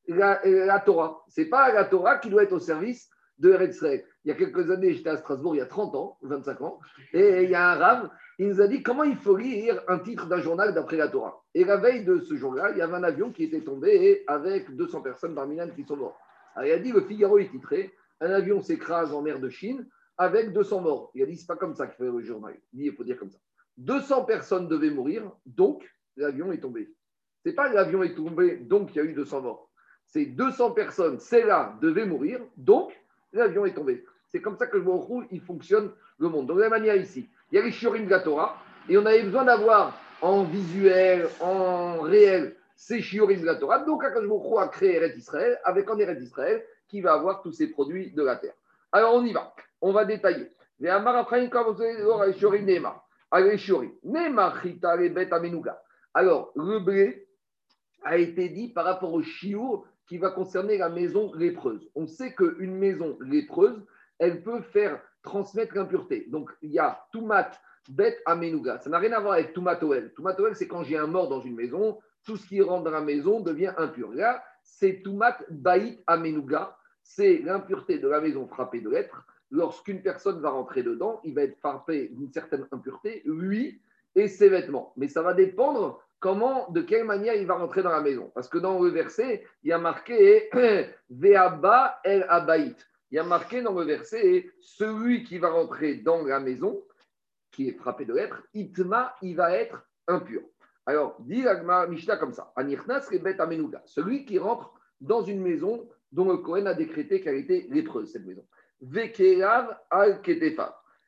la, 0.07 0.83
Torah. 0.85 1.23
Ce 1.29 1.41
n'est 1.41 1.49
pas 1.49 1.73
la 1.73 1.85
Torah 1.85 2.19
qui 2.19 2.31
doit 2.31 2.43
être 2.43 2.53
au 2.53 2.59
service 2.59 3.09
de 3.39 3.53
Eretz 3.53 3.77
Israël. 3.77 4.05
Il 4.25 4.29
y 4.29 4.33
a 4.33 4.35
quelques 4.35 4.71
années, 4.71 4.95
j'étais 4.95 5.11
à 5.11 5.17
Strasbourg, 5.17 5.55
il 5.55 5.59
y 5.59 5.63
a 5.63 5.67
30 5.67 5.95
ans, 5.95 6.19
25 6.23 6.61
ans, 6.61 6.79
et 7.13 7.45
il 7.45 7.51
y 7.51 7.55
a 7.55 7.71
un 7.71 7.77
rave 7.77 8.11
il 8.41 8.49
nous 8.49 8.63
a 8.63 8.69
dit 8.69 8.83
comment 8.83 9.05
il 9.05 9.19
faut 9.19 9.37
lire 9.37 9.83
un 9.87 9.99
titre 9.99 10.27
d'un 10.27 10.41
journal 10.41 10.73
d'après 10.73 10.97
la 10.97 11.09
Torah? 11.09 11.43
Et 11.55 11.63
la 11.63 11.77
veille 11.77 12.07
de 12.07 12.21
ce 12.21 12.37
jour-là, 12.37 12.71
il 12.71 12.79
y 12.79 12.81
avait 12.81 12.95
un 12.95 13.03
avion 13.03 13.31
qui 13.33 13.45
était 13.45 13.61
tombé 13.61 14.25
avec 14.27 14.75
200 14.75 15.03
personnes 15.03 15.35
parmi 15.35 15.59
elles 15.59 15.75
qui 15.75 15.85
sont 15.85 15.99
mortes. 15.99 16.17
Alors 16.55 16.67
il 16.67 16.73
a 16.73 16.79
dit 16.79 16.91
le 16.91 17.03
Figaro 17.03 17.37
est 17.37 17.51
titré 17.51 17.93
Un 18.21 18.31
avion 18.31 18.61
s'écrase 18.61 19.13
en 19.15 19.23
mer 19.23 19.41
de 19.41 19.49
Chine 19.49 19.89
avec 20.19 20.53
200 20.53 20.81
morts. 20.83 21.11
Il 21.15 21.23
a 21.23 21.27
dit 21.27 21.45
pas 21.47 21.57
comme 21.57 21.75
ça 21.75 21.87
qu'il 21.87 21.97
fait 21.97 22.13
le 22.13 22.21
journal. 22.21 22.55
Il 22.73 22.85
il 22.85 22.93
faut 22.93 23.05
dire 23.05 23.19
comme 23.19 23.31
ça. 23.31 23.39
200 23.79 24.25
personnes 24.25 24.69
devaient 24.69 24.91
mourir, 24.91 25.31
donc 25.47 25.89
l'avion 26.17 26.53
est 26.53 26.59
tombé. 26.59 26.93
C'est 27.43 27.55
pas 27.55 27.73
l'avion 27.73 28.03
est 28.03 28.15
tombé, 28.15 28.57
donc 28.57 28.91
il 28.95 28.97
y 28.97 29.01
a 29.01 29.05
eu 29.05 29.15
200 29.15 29.41
morts. 29.41 29.71
C'est 30.05 30.27
200 30.27 30.73
personnes, 30.73 31.19
c'est 31.19 31.45
là, 31.45 31.79
devaient 31.81 32.05
mourir, 32.05 32.41
donc 32.57 32.93
l'avion 33.33 33.65
est 33.65 33.75
tombé. 33.75 34.05
C'est 34.29 34.43
comme 34.43 34.59
ça 34.59 34.67
que 34.67 34.77
le 34.77 34.83
Baruch 34.83 35.27
il 35.31 35.41
fonctionne 35.41 35.91
le 36.19 36.29
monde. 36.29 36.49
De 36.49 36.61
la 36.61 36.69
manière 36.69 36.97
ici, 36.97 37.29
il 37.51 37.57
y 37.57 37.59
a 37.59 37.65
les 37.65 37.73
shiurim 37.73 38.05
de 38.05 38.11
la 38.11 38.21
Torah, 38.21 38.57
et 38.89 38.99
on 38.99 39.07
avait 39.07 39.23
besoin 39.23 39.45
d'avoir 39.45 39.99
en 40.21 40.45
visuel, 40.45 41.29
en 41.41 42.01
réel, 42.01 42.57
ces 42.77 43.01
shiurim 43.01 43.41
de 43.41 43.47
la 43.47 43.57
Torah. 43.57 43.85
Donc, 43.85 44.05
Akash 44.05 44.25
a 44.59 44.69
créé 44.69 44.97
Eretz 44.97 45.17
Israël, 45.17 45.59
avec 45.65 45.89
en 45.89 45.99
Eretz 45.99 46.23
Israël, 46.23 46.63
qui 46.91 47.01
va 47.01 47.15
avoir 47.15 47.41
tous 47.43 47.53
ces 47.53 47.69
produits 47.69 48.11
de 48.13 48.23
la 48.23 48.37
terre. 48.37 48.55
Alors, 48.93 49.15
on 49.15 49.25
y 49.25 49.33
va. 49.33 49.55
On 49.81 49.93
va 49.93 50.05
détailler. 50.05 50.51
Alors, 56.15 56.53
le 56.57 56.79
blé 56.81 57.29
a 58.03 58.17
été 58.17 58.49
dit 58.49 58.69
par 58.73 58.85
rapport 58.85 59.13
au 59.13 59.23
chiour 59.23 59.87
qui 60.09 60.19
va 60.19 60.31
concerner 60.31 60.79
la 60.79 60.89
maison 60.89 61.33
lépreuse. 61.35 61.89
On 61.95 62.07
sait 62.07 62.35
qu'une 62.35 62.75
maison 62.75 63.17
lépreuse, 63.21 63.87
elle 64.19 64.43
peut 64.43 64.63
faire 64.63 65.01
transmettre 65.23 65.77
l'impureté. 65.77 66.27
Donc, 66.29 66.51
il 66.63 66.73
y 66.73 66.79
a 66.79 67.05
Toumat, 67.13 67.53
Bet, 67.89 68.19
Amenuga. 68.27 68.79
Ça 68.81 68.91
n'a 68.91 68.99
rien 68.99 69.13
à 69.13 69.21
voir 69.21 69.35
avec 69.35 69.53
Toumat 69.53 69.83
Oel. 69.85 70.13
Toumat 70.15 70.39
Oel, 70.41 70.57
c'est 70.57 70.67
quand 70.67 70.83
j'ai 70.83 70.97
un 70.97 71.07
mort 71.07 71.29
dans 71.29 71.41
une 71.41 71.55
maison, 71.55 71.99
tout 72.25 72.37
ce 72.37 72.47
qui 72.47 72.61
rentre 72.61 72.85
dans 72.85 72.91
la 72.91 73.01
maison 73.01 73.41
devient 73.41 73.73
impur. 73.77 74.13
Là, 74.13 74.43
c'est 74.63 75.03
Toumat, 75.03 75.37
Baït, 75.51 76.03
Amenuga. 76.07 76.77
C'est 77.13 77.39
l'impureté 77.39 77.99
de 77.99 78.07
la 78.07 78.21
maison 78.21 78.47
frappée 78.47 78.81
de 78.81 78.89
l'être. 78.89 79.27
Lorsqu'une 79.51 80.01
personne 80.01 80.41
va 80.41 80.51
rentrer 80.51 80.85
dedans, 80.85 81.21
il 81.25 81.35
va 81.35 81.43
être 81.43 81.59
frappé 81.59 82.09
d'une 82.13 82.33
certaine 82.33 82.69
impureté, 82.71 83.23
lui 83.25 83.81
et 84.15 84.29
ses 84.29 84.49
vêtements. 84.49 84.93
Mais 84.97 85.09
ça 85.09 85.21
va 85.21 85.35
dépendre 85.35 86.01
comment, 86.21 86.71
de 86.71 86.81
quelle 86.83 87.05
manière 87.05 87.35
il 87.35 87.49
va 87.49 87.55
rentrer 87.55 87.83
dans 87.83 87.91
la 87.91 88.01
maison. 88.01 88.31
Parce 88.33 88.49
que 88.49 88.59
dans 88.59 88.81
le 88.81 88.91
verset, 88.91 89.45
il 89.65 89.71
y 89.71 89.73
a 89.73 89.79
marqué 89.79 90.51
Veaba 91.11 92.01
el 92.05 92.25
Abaït 92.29 92.77
il 93.11 93.17
y 93.17 93.19
a 93.19 93.25
marqué 93.25 93.61
dans 93.61 93.75
le 93.75 93.85
verset 93.85 94.49
celui 94.61 95.25
qui 95.25 95.39
va 95.39 95.51
rentrer 95.51 95.97
dans 95.97 96.23
la 96.23 96.39
maison, 96.39 96.81
qui 97.51 97.67
est 97.67 97.73
frappé 97.73 98.05
de 98.05 98.15
l'être, 98.15 98.41
itma, 98.55 99.17
il 99.21 99.35
va 99.35 99.53
être 99.57 99.85
impur. 100.07 100.43
Alors, 100.87 101.17
dit 101.19 101.43
l'agma 101.43 101.89
Mishnah 101.89 102.19
comme 102.19 102.33
ça 102.33 102.53
Anirnas 102.55 103.09
rebet 103.11 103.41
amenuga, 103.41 103.83
celui 103.85 104.25
qui 104.25 104.39
rentre 104.39 104.73
dans 105.01 105.23
une 105.23 105.41
maison 105.41 105.89
dont 106.13 106.31
le 106.31 106.39
Cohen 106.39 106.67
a 106.67 106.75
décrété 106.75 107.21
qu'elle 107.21 107.37
était 107.37 107.67
lépreuse, 107.71 108.13
cette 108.13 108.27
maison. 108.27 108.45
Vekelav 108.81 109.77
al 109.91 110.21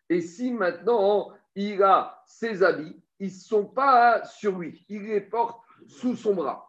Et 0.09 0.21
si 0.21 0.53
maintenant 0.53 1.33
il 1.55 1.83
a 1.83 2.23
ses 2.27 2.63
habits, 2.63 2.97
ils 3.19 3.27
ne 3.27 3.31
sont 3.31 3.67
pas 3.67 4.25
sur 4.25 4.59
lui, 4.59 4.85
il 4.89 5.03
les 5.03 5.21
porte 5.21 5.63
sous 5.87 6.17
son 6.17 6.35
bras. 6.35 6.69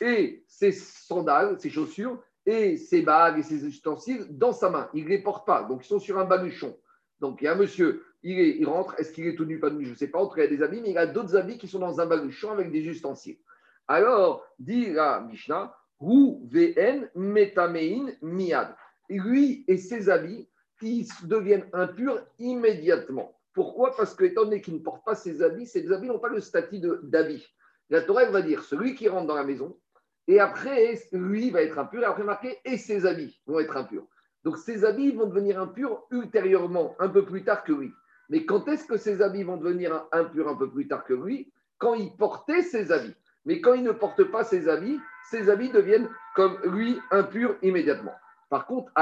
Et 0.00 0.44
ses 0.48 0.72
sandales, 0.72 1.60
ses 1.60 1.70
chaussures, 1.70 2.20
et 2.46 2.76
ses 2.76 3.02
bagues 3.02 3.38
et 3.38 3.42
ses 3.42 3.64
ustensiles 3.64 4.26
dans 4.30 4.52
sa 4.52 4.70
main. 4.70 4.88
Il 4.94 5.04
ne 5.04 5.08
les 5.10 5.22
porte 5.22 5.46
pas, 5.46 5.62
donc 5.62 5.84
ils 5.84 5.88
sont 5.88 6.00
sur 6.00 6.18
un 6.18 6.24
baluchon. 6.24 6.76
Donc 7.20 7.40
il 7.40 7.44
y 7.44 7.48
a 7.48 7.52
un 7.52 7.56
monsieur, 7.56 8.04
il, 8.22 8.38
il 8.38 8.66
rentre, 8.66 8.94
est-ce 8.98 9.12
qu'il 9.12 9.26
est 9.26 9.34
tout 9.34 9.44
nu, 9.44 9.58
pas 9.58 9.70
nu, 9.70 9.84
je 9.84 9.90
ne 9.90 9.96
sais 9.96 10.08
pas, 10.08 10.18
entre 10.18 10.38
il 10.38 10.42
y 10.42 10.46
a 10.46 10.48
des 10.48 10.62
habits, 10.62 10.80
mais 10.82 10.90
il 10.90 10.98
a 10.98 11.06
d'autres 11.06 11.36
habits 11.36 11.58
qui 11.58 11.68
sont 11.68 11.78
dans 11.78 12.00
un 12.00 12.06
baluchon 12.06 12.50
avec 12.50 12.70
des 12.70 12.86
ustensiles. 12.86 13.38
Alors, 13.88 14.46
dit 14.58 14.92
la 14.92 15.20
Mishnah, 15.20 15.74
Hu 16.00 16.36
VN 16.50 17.10
Metamein 17.14 18.12
Miad. 18.22 18.74
Lui 19.08 19.64
et 19.68 19.76
ses 19.76 20.08
habits, 20.08 20.48
ils 20.82 21.06
deviennent 21.24 21.68
impurs 21.72 22.24
immédiatement. 22.38 23.38
Pourquoi? 23.52 23.94
Parce 23.96 24.14
que, 24.14 24.24
étant 24.24 24.44
donné 24.44 24.60
qu'il 24.60 24.74
ne 24.74 24.80
porte 24.80 25.04
pas 25.04 25.14
ses 25.14 25.42
habits, 25.42 25.66
ces 25.66 25.90
habits 25.92 26.08
n'ont 26.08 26.18
pas 26.18 26.28
le 26.28 26.40
statut 26.40 26.80
d'habit. 27.02 27.46
La 27.90 28.02
Torah 28.02 28.24
va 28.26 28.42
dire 28.42 28.62
celui 28.62 28.94
qui 28.94 29.08
rentre 29.08 29.26
dans 29.26 29.34
la 29.34 29.44
maison, 29.44 29.78
et 30.26 30.40
après, 30.40 30.98
lui 31.12 31.50
va 31.50 31.62
être 31.62 31.78
impur, 31.78 32.02
et 32.02 32.06
après 32.06 32.24
marqué, 32.24 32.58
et 32.64 32.78
ses 32.78 33.06
habits 33.06 33.40
vont 33.46 33.60
être 33.60 33.76
impurs. 33.76 34.06
Donc 34.42 34.58
ses 34.58 34.84
habits 34.84 35.12
vont 35.12 35.26
devenir 35.26 35.60
impurs 35.60 36.02
ultérieurement, 36.10 36.94
un 36.98 37.08
peu 37.08 37.24
plus 37.24 37.44
tard 37.44 37.64
que 37.64 37.72
lui. 37.72 37.92
Mais 38.28 38.44
quand 38.44 38.68
est-ce 38.68 38.86
que 38.86 38.96
ses 38.96 39.22
habits 39.22 39.42
vont 39.42 39.56
devenir 39.56 40.06
impurs 40.12 40.48
un 40.48 40.56
peu 40.56 40.70
plus 40.70 40.88
tard 40.88 41.04
que 41.04 41.14
lui? 41.14 41.52
Quand 41.78 41.94
il 41.94 42.16
portait 42.16 42.62
ses 42.62 42.92
habits. 42.92 43.14
Mais 43.44 43.60
quand 43.60 43.74
il 43.74 43.82
ne 43.82 43.92
porte 43.92 44.24
pas 44.24 44.44
ses 44.44 44.68
habits, 44.68 45.00
ses 45.30 45.50
habits 45.50 45.70
deviennent 45.70 46.08
comme 46.34 46.58
lui 46.64 46.98
impurs 47.10 47.56
immédiatement. 47.62 48.14
Par 48.48 48.66
contre. 48.66 48.92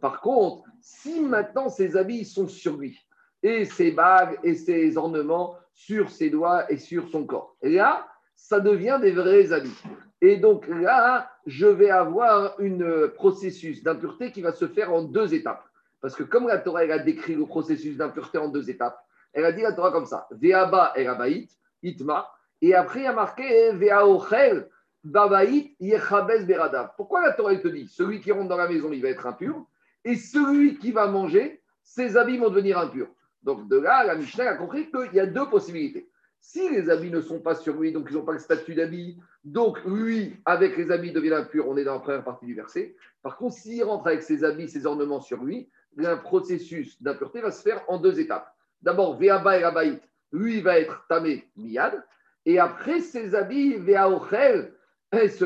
Par 0.00 0.20
contre, 0.20 0.64
si 0.80 1.20
maintenant 1.20 1.68
ses 1.68 1.96
habits 1.96 2.24
sont 2.24 2.48
sur 2.48 2.76
lui, 2.76 2.98
et 3.42 3.64
ses 3.64 3.90
bagues 3.90 4.38
et 4.42 4.54
ses 4.54 4.96
ornements 4.96 5.56
sur 5.74 6.10
ses 6.10 6.30
doigts 6.30 6.70
et 6.70 6.76
sur 6.76 7.08
son 7.08 7.24
corps, 7.24 7.56
là, 7.62 8.06
ça 8.36 8.60
devient 8.60 8.98
des 9.00 9.12
vrais 9.12 9.52
habits. 9.52 9.82
Et 10.20 10.36
donc 10.36 10.66
là, 10.68 11.30
je 11.46 11.66
vais 11.66 11.90
avoir 11.90 12.56
un 12.60 13.08
processus 13.08 13.82
d'impureté 13.82 14.30
qui 14.30 14.42
va 14.42 14.52
se 14.52 14.68
faire 14.68 14.92
en 14.92 15.02
deux 15.02 15.34
étapes. 15.34 15.64
Parce 16.00 16.14
que 16.14 16.22
comme 16.22 16.48
la 16.48 16.58
Torah 16.58 16.84
elle 16.84 16.92
a 16.92 16.98
décrit 16.98 17.34
le 17.34 17.46
processus 17.46 17.96
d'impureté 17.96 18.38
en 18.38 18.48
deux 18.48 18.70
étapes, 18.70 18.98
elle 19.32 19.44
a 19.44 19.52
dit 19.52 19.62
la 19.62 19.72
Torah 19.72 19.92
comme 19.92 20.06
ça 20.06 20.26
Veaba 20.30 20.92
erabaït, 20.96 21.50
itma, 21.82 22.28
et 22.60 22.74
après 22.74 23.00
il 23.00 23.04
y 23.04 23.06
a 23.06 23.12
marqué 23.12 23.72
Veaochel, 23.72 24.68
babaït, 25.04 25.74
yechabes 25.80 26.46
beradav. 26.46 26.92
Pourquoi 26.96 27.22
la 27.22 27.32
Torah 27.32 27.52
elle 27.52 27.62
te 27.62 27.68
dit 27.68 27.88
Celui 27.88 28.20
qui 28.20 28.32
rentre 28.32 28.48
dans 28.48 28.56
la 28.56 28.68
maison, 28.68 28.92
il 28.92 29.02
va 29.02 29.08
être 29.08 29.26
impur, 29.26 29.66
et 30.04 30.16
celui 30.16 30.78
qui 30.78 30.92
va 30.92 31.06
manger, 31.06 31.62
ses 31.82 32.16
habits 32.16 32.38
vont 32.38 32.50
devenir 32.50 32.78
impurs. 32.78 33.08
Donc 33.42 33.68
de 33.68 33.76
là, 33.76 34.04
la 34.04 34.14
Mishnah 34.14 34.50
a 34.50 34.54
compris 34.54 34.90
qu'il 34.90 35.14
y 35.14 35.20
a 35.20 35.26
deux 35.26 35.48
possibilités. 35.48 36.08
Si 36.40 36.68
les 36.70 36.90
habits 36.90 37.10
ne 37.10 37.20
sont 37.20 37.40
pas 37.40 37.54
sur 37.54 37.78
lui, 37.80 37.92
donc 37.92 38.08
ils 38.10 38.16
n'ont 38.16 38.24
pas 38.24 38.32
le 38.32 38.40
statut 38.40 38.74
d'habit, 38.74 39.16
donc 39.44 39.78
lui, 39.84 40.36
avec 40.44 40.76
les 40.76 40.90
habits, 40.90 41.12
devient 41.12 41.34
impur, 41.34 41.68
on 41.68 41.76
est 41.76 41.84
dans 41.84 41.94
la 41.94 42.00
première 42.00 42.24
partie 42.24 42.46
du 42.46 42.54
verset. 42.54 42.96
Par 43.22 43.36
contre, 43.36 43.56
s'il 43.56 43.84
rentre 43.84 44.08
avec 44.08 44.22
ses 44.22 44.42
habits, 44.42 44.68
ses 44.68 44.84
ornements 44.86 45.20
sur 45.20 45.42
lui, 45.42 45.68
un 45.98 46.16
processus 46.16 47.00
d'impureté 47.00 47.40
va 47.40 47.52
se 47.52 47.62
faire 47.62 47.84
en 47.88 47.98
deux 47.98 48.18
étapes. 48.18 48.51
D'abord, 48.82 49.18
Veaba 49.18 49.58
et 49.58 49.64
Rabaït, 49.64 50.02
lui 50.32 50.60
va 50.60 50.78
être 50.78 51.04
tamé 51.08 51.48
miyad, 51.56 52.02
et 52.44 52.58
après 52.58 53.00
ses 53.00 53.34
habits, 53.34 53.76
Veaochel, 53.76 54.72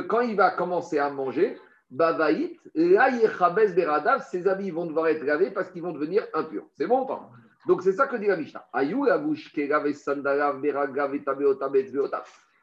quand 0.08 0.20
il 0.20 0.36
va 0.36 0.50
commencer 0.50 0.98
à 0.98 1.10
manger, 1.10 1.58
Bavaït, 1.90 2.58
là, 2.74 3.10
Beradav, 3.74 4.24
ses 4.28 4.48
habits 4.48 4.70
vont 4.70 4.86
devoir 4.86 5.08
être 5.08 5.24
lavés 5.24 5.50
parce 5.50 5.70
qu'ils 5.70 5.82
vont 5.82 5.92
devenir 5.92 6.26
impurs. 6.34 6.66
C'est 6.72 6.86
bon 6.86 7.02
ou 7.02 7.06
pas? 7.06 7.30
Donc 7.66 7.82
c'est 7.82 7.92
ça 7.92 8.06
que 8.06 8.16
dit 8.16 8.26
la 8.26 8.36
Mishnah. 8.36 8.66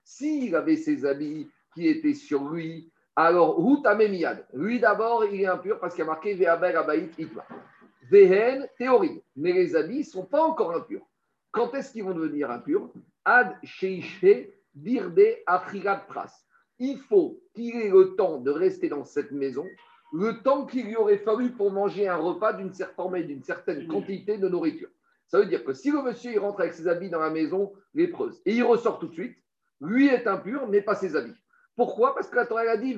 S'il 0.04 0.56
avait 0.56 0.76
ses 0.76 1.06
habits 1.06 1.50
qui 1.74 1.88
étaient 1.88 2.14
sur 2.14 2.50
lui, 2.50 2.92
alors 3.16 3.60
miyad. 3.62 4.46
Lui 4.54 4.80
d'abord, 4.80 5.26
il 5.26 5.42
est 5.42 5.46
impur 5.46 5.80
parce 5.80 5.94
qu'il 5.94 6.04
a 6.04 6.08
marqué 6.08 6.34
Ve'aber 6.34 6.76
Abaït 6.76 7.18
Itma. 7.18 7.46
Vehen 8.10 8.68
théorie. 8.78 9.22
Mais 9.36 9.54
les 9.54 9.76
habits 9.76 10.00
ne 10.00 10.04
sont 10.04 10.26
pas 10.26 10.42
encore 10.42 10.76
impurs. 10.76 11.06
Quand 11.52 11.74
est-ce 11.74 11.92
qu'ils 11.92 12.04
vont 12.04 12.14
devenir 12.14 12.52
impurs? 12.52 12.90
Ad 13.26 13.56
Sheishe 13.64 14.48
Birde 14.74 15.22
Achirat 15.46 16.06
Pras. 16.08 16.46
Il 16.80 16.98
faut 17.00 17.40
qu'il 17.54 17.76
ait 17.76 17.90
le 17.90 18.16
temps 18.16 18.40
de 18.40 18.52
rester 18.52 18.90
dans 18.90 19.06
cette 19.06 19.32
maison 19.32 19.66
le 20.14 20.42
temps 20.44 20.66
qu'il 20.66 20.86
lui 20.86 20.96
aurait 20.96 21.18
fallu 21.18 21.52
pour 21.52 21.72
manger 21.72 22.08
un 22.08 22.18
repas 22.18 22.54
d'une 22.54 22.72
certaine, 22.72 23.26
d'une 23.26 23.44
certaine 23.44 23.88
quantité 23.88 24.38
de 24.38 24.48
nourriture. 24.48 24.90
Ça 25.28 25.40
veut 25.40 25.48
dire 25.48 25.66
que 25.66 25.74
si 25.74 25.90
le 25.90 26.04
monsieur 26.04 26.32
il 26.32 26.40
rentre 26.40 26.62
avec 26.62 26.74
ses 26.74 26.88
habits 26.88 27.10
dans 27.10 27.20
la 27.20 27.32
maison 27.32 27.74
lépreuse 27.96 28.40
et 28.46 28.54
il 28.54 28.64
ressort 28.64 29.00
tout 29.00 29.08
de 29.08 29.14
suite, 29.14 29.36
lui 29.82 30.08
est 30.08 30.28
impur, 30.28 30.68
mais 30.68 30.82
pas 30.82 30.94
ses 30.94 31.16
habits. 31.16 31.36
Pourquoi? 31.76 32.14
Parce 32.14 32.30
que 32.30 32.36
la 32.36 32.46
Torah 32.46 32.62
a 32.62 32.78
dit 32.78 32.96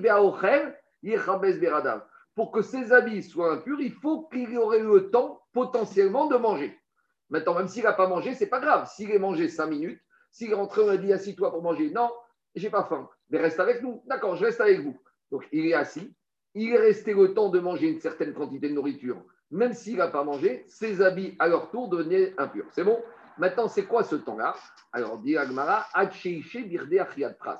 Pour 2.35 2.51
que 2.51 2.61
ses 2.61 2.91
habits 2.91 3.23
soient 3.23 3.53
impurs, 3.53 3.79
il 3.79 3.93
faut 3.93 4.27
qu'il 4.27 4.51
y 4.51 4.57
aurait 4.57 4.79
eu 4.79 4.93
le 4.93 5.09
temps 5.09 5.41
potentiellement 5.53 6.27
de 6.27 6.35
manger. 6.37 6.77
Maintenant, 7.29 7.55
même 7.55 7.67
s'il 7.67 7.83
n'a 7.83 7.93
pas 7.93 8.07
mangé, 8.07 8.33
c'est 8.33 8.47
pas 8.47 8.59
grave. 8.59 8.89
S'il 8.93 9.11
est 9.11 9.19
mangé 9.19 9.47
cinq 9.49 9.67
minutes, 9.67 10.01
s'il 10.31 10.51
est 10.51 10.55
rentré, 10.55 10.81
on 10.81 10.89
a 10.89 10.97
dit 10.97 11.13
assis-toi 11.13 11.51
pour 11.51 11.63
manger. 11.63 11.89
Non, 11.91 12.11
j'ai 12.53 12.69
pas 12.69 12.83
faim. 12.83 13.09
Mais 13.29 13.39
reste 13.39 13.59
avec 13.59 13.81
nous. 13.81 14.03
D'accord, 14.05 14.35
je 14.35 14.45
reste 14.45 14.61
avec 14.61 14.81
vous. 14.81 14.99
Donc 15.31 15.47
il 15.51 15.65
est 15.65 15.73
assis, 15.73 16.13
il 16.53 16.71
est 16.71 16.77
resté 16.77 17.13
le 17.13 17.33
temps 17.33 17.49
de 17.49 17.59
manger 17.59 17.89
une 17.89 17.99
certaine 17.99 18.33
quantité 18.33 18.69
de 18.69 18.73
nourriture, 18.73 19.21
même 19.51 19.73
s'il 19.73 19.97
n'a 19.97 20.07
pas 20.07 20.23
mangé, 20.23 20.65
ses 20.67 21.01
habits 21.01 21.35
à 21.39 21.47
leur 21.47 21.71
tour 21.71 21.89
devenaient 21.89 22.33
impurs. 22.37 22.67
C'est 22.71 22.83
bon? 22.83 23.01
Maintenant, 23.37 23.67
c'est 23.67 23.85
quoi 23.85 24.03
ce 24.03 24.15
temps-là? 24.15 24.55
Alors, 24.93 25.17
dit 25.19 25.35
Agmara, 25.35 25.85
birde. 26.65 27.59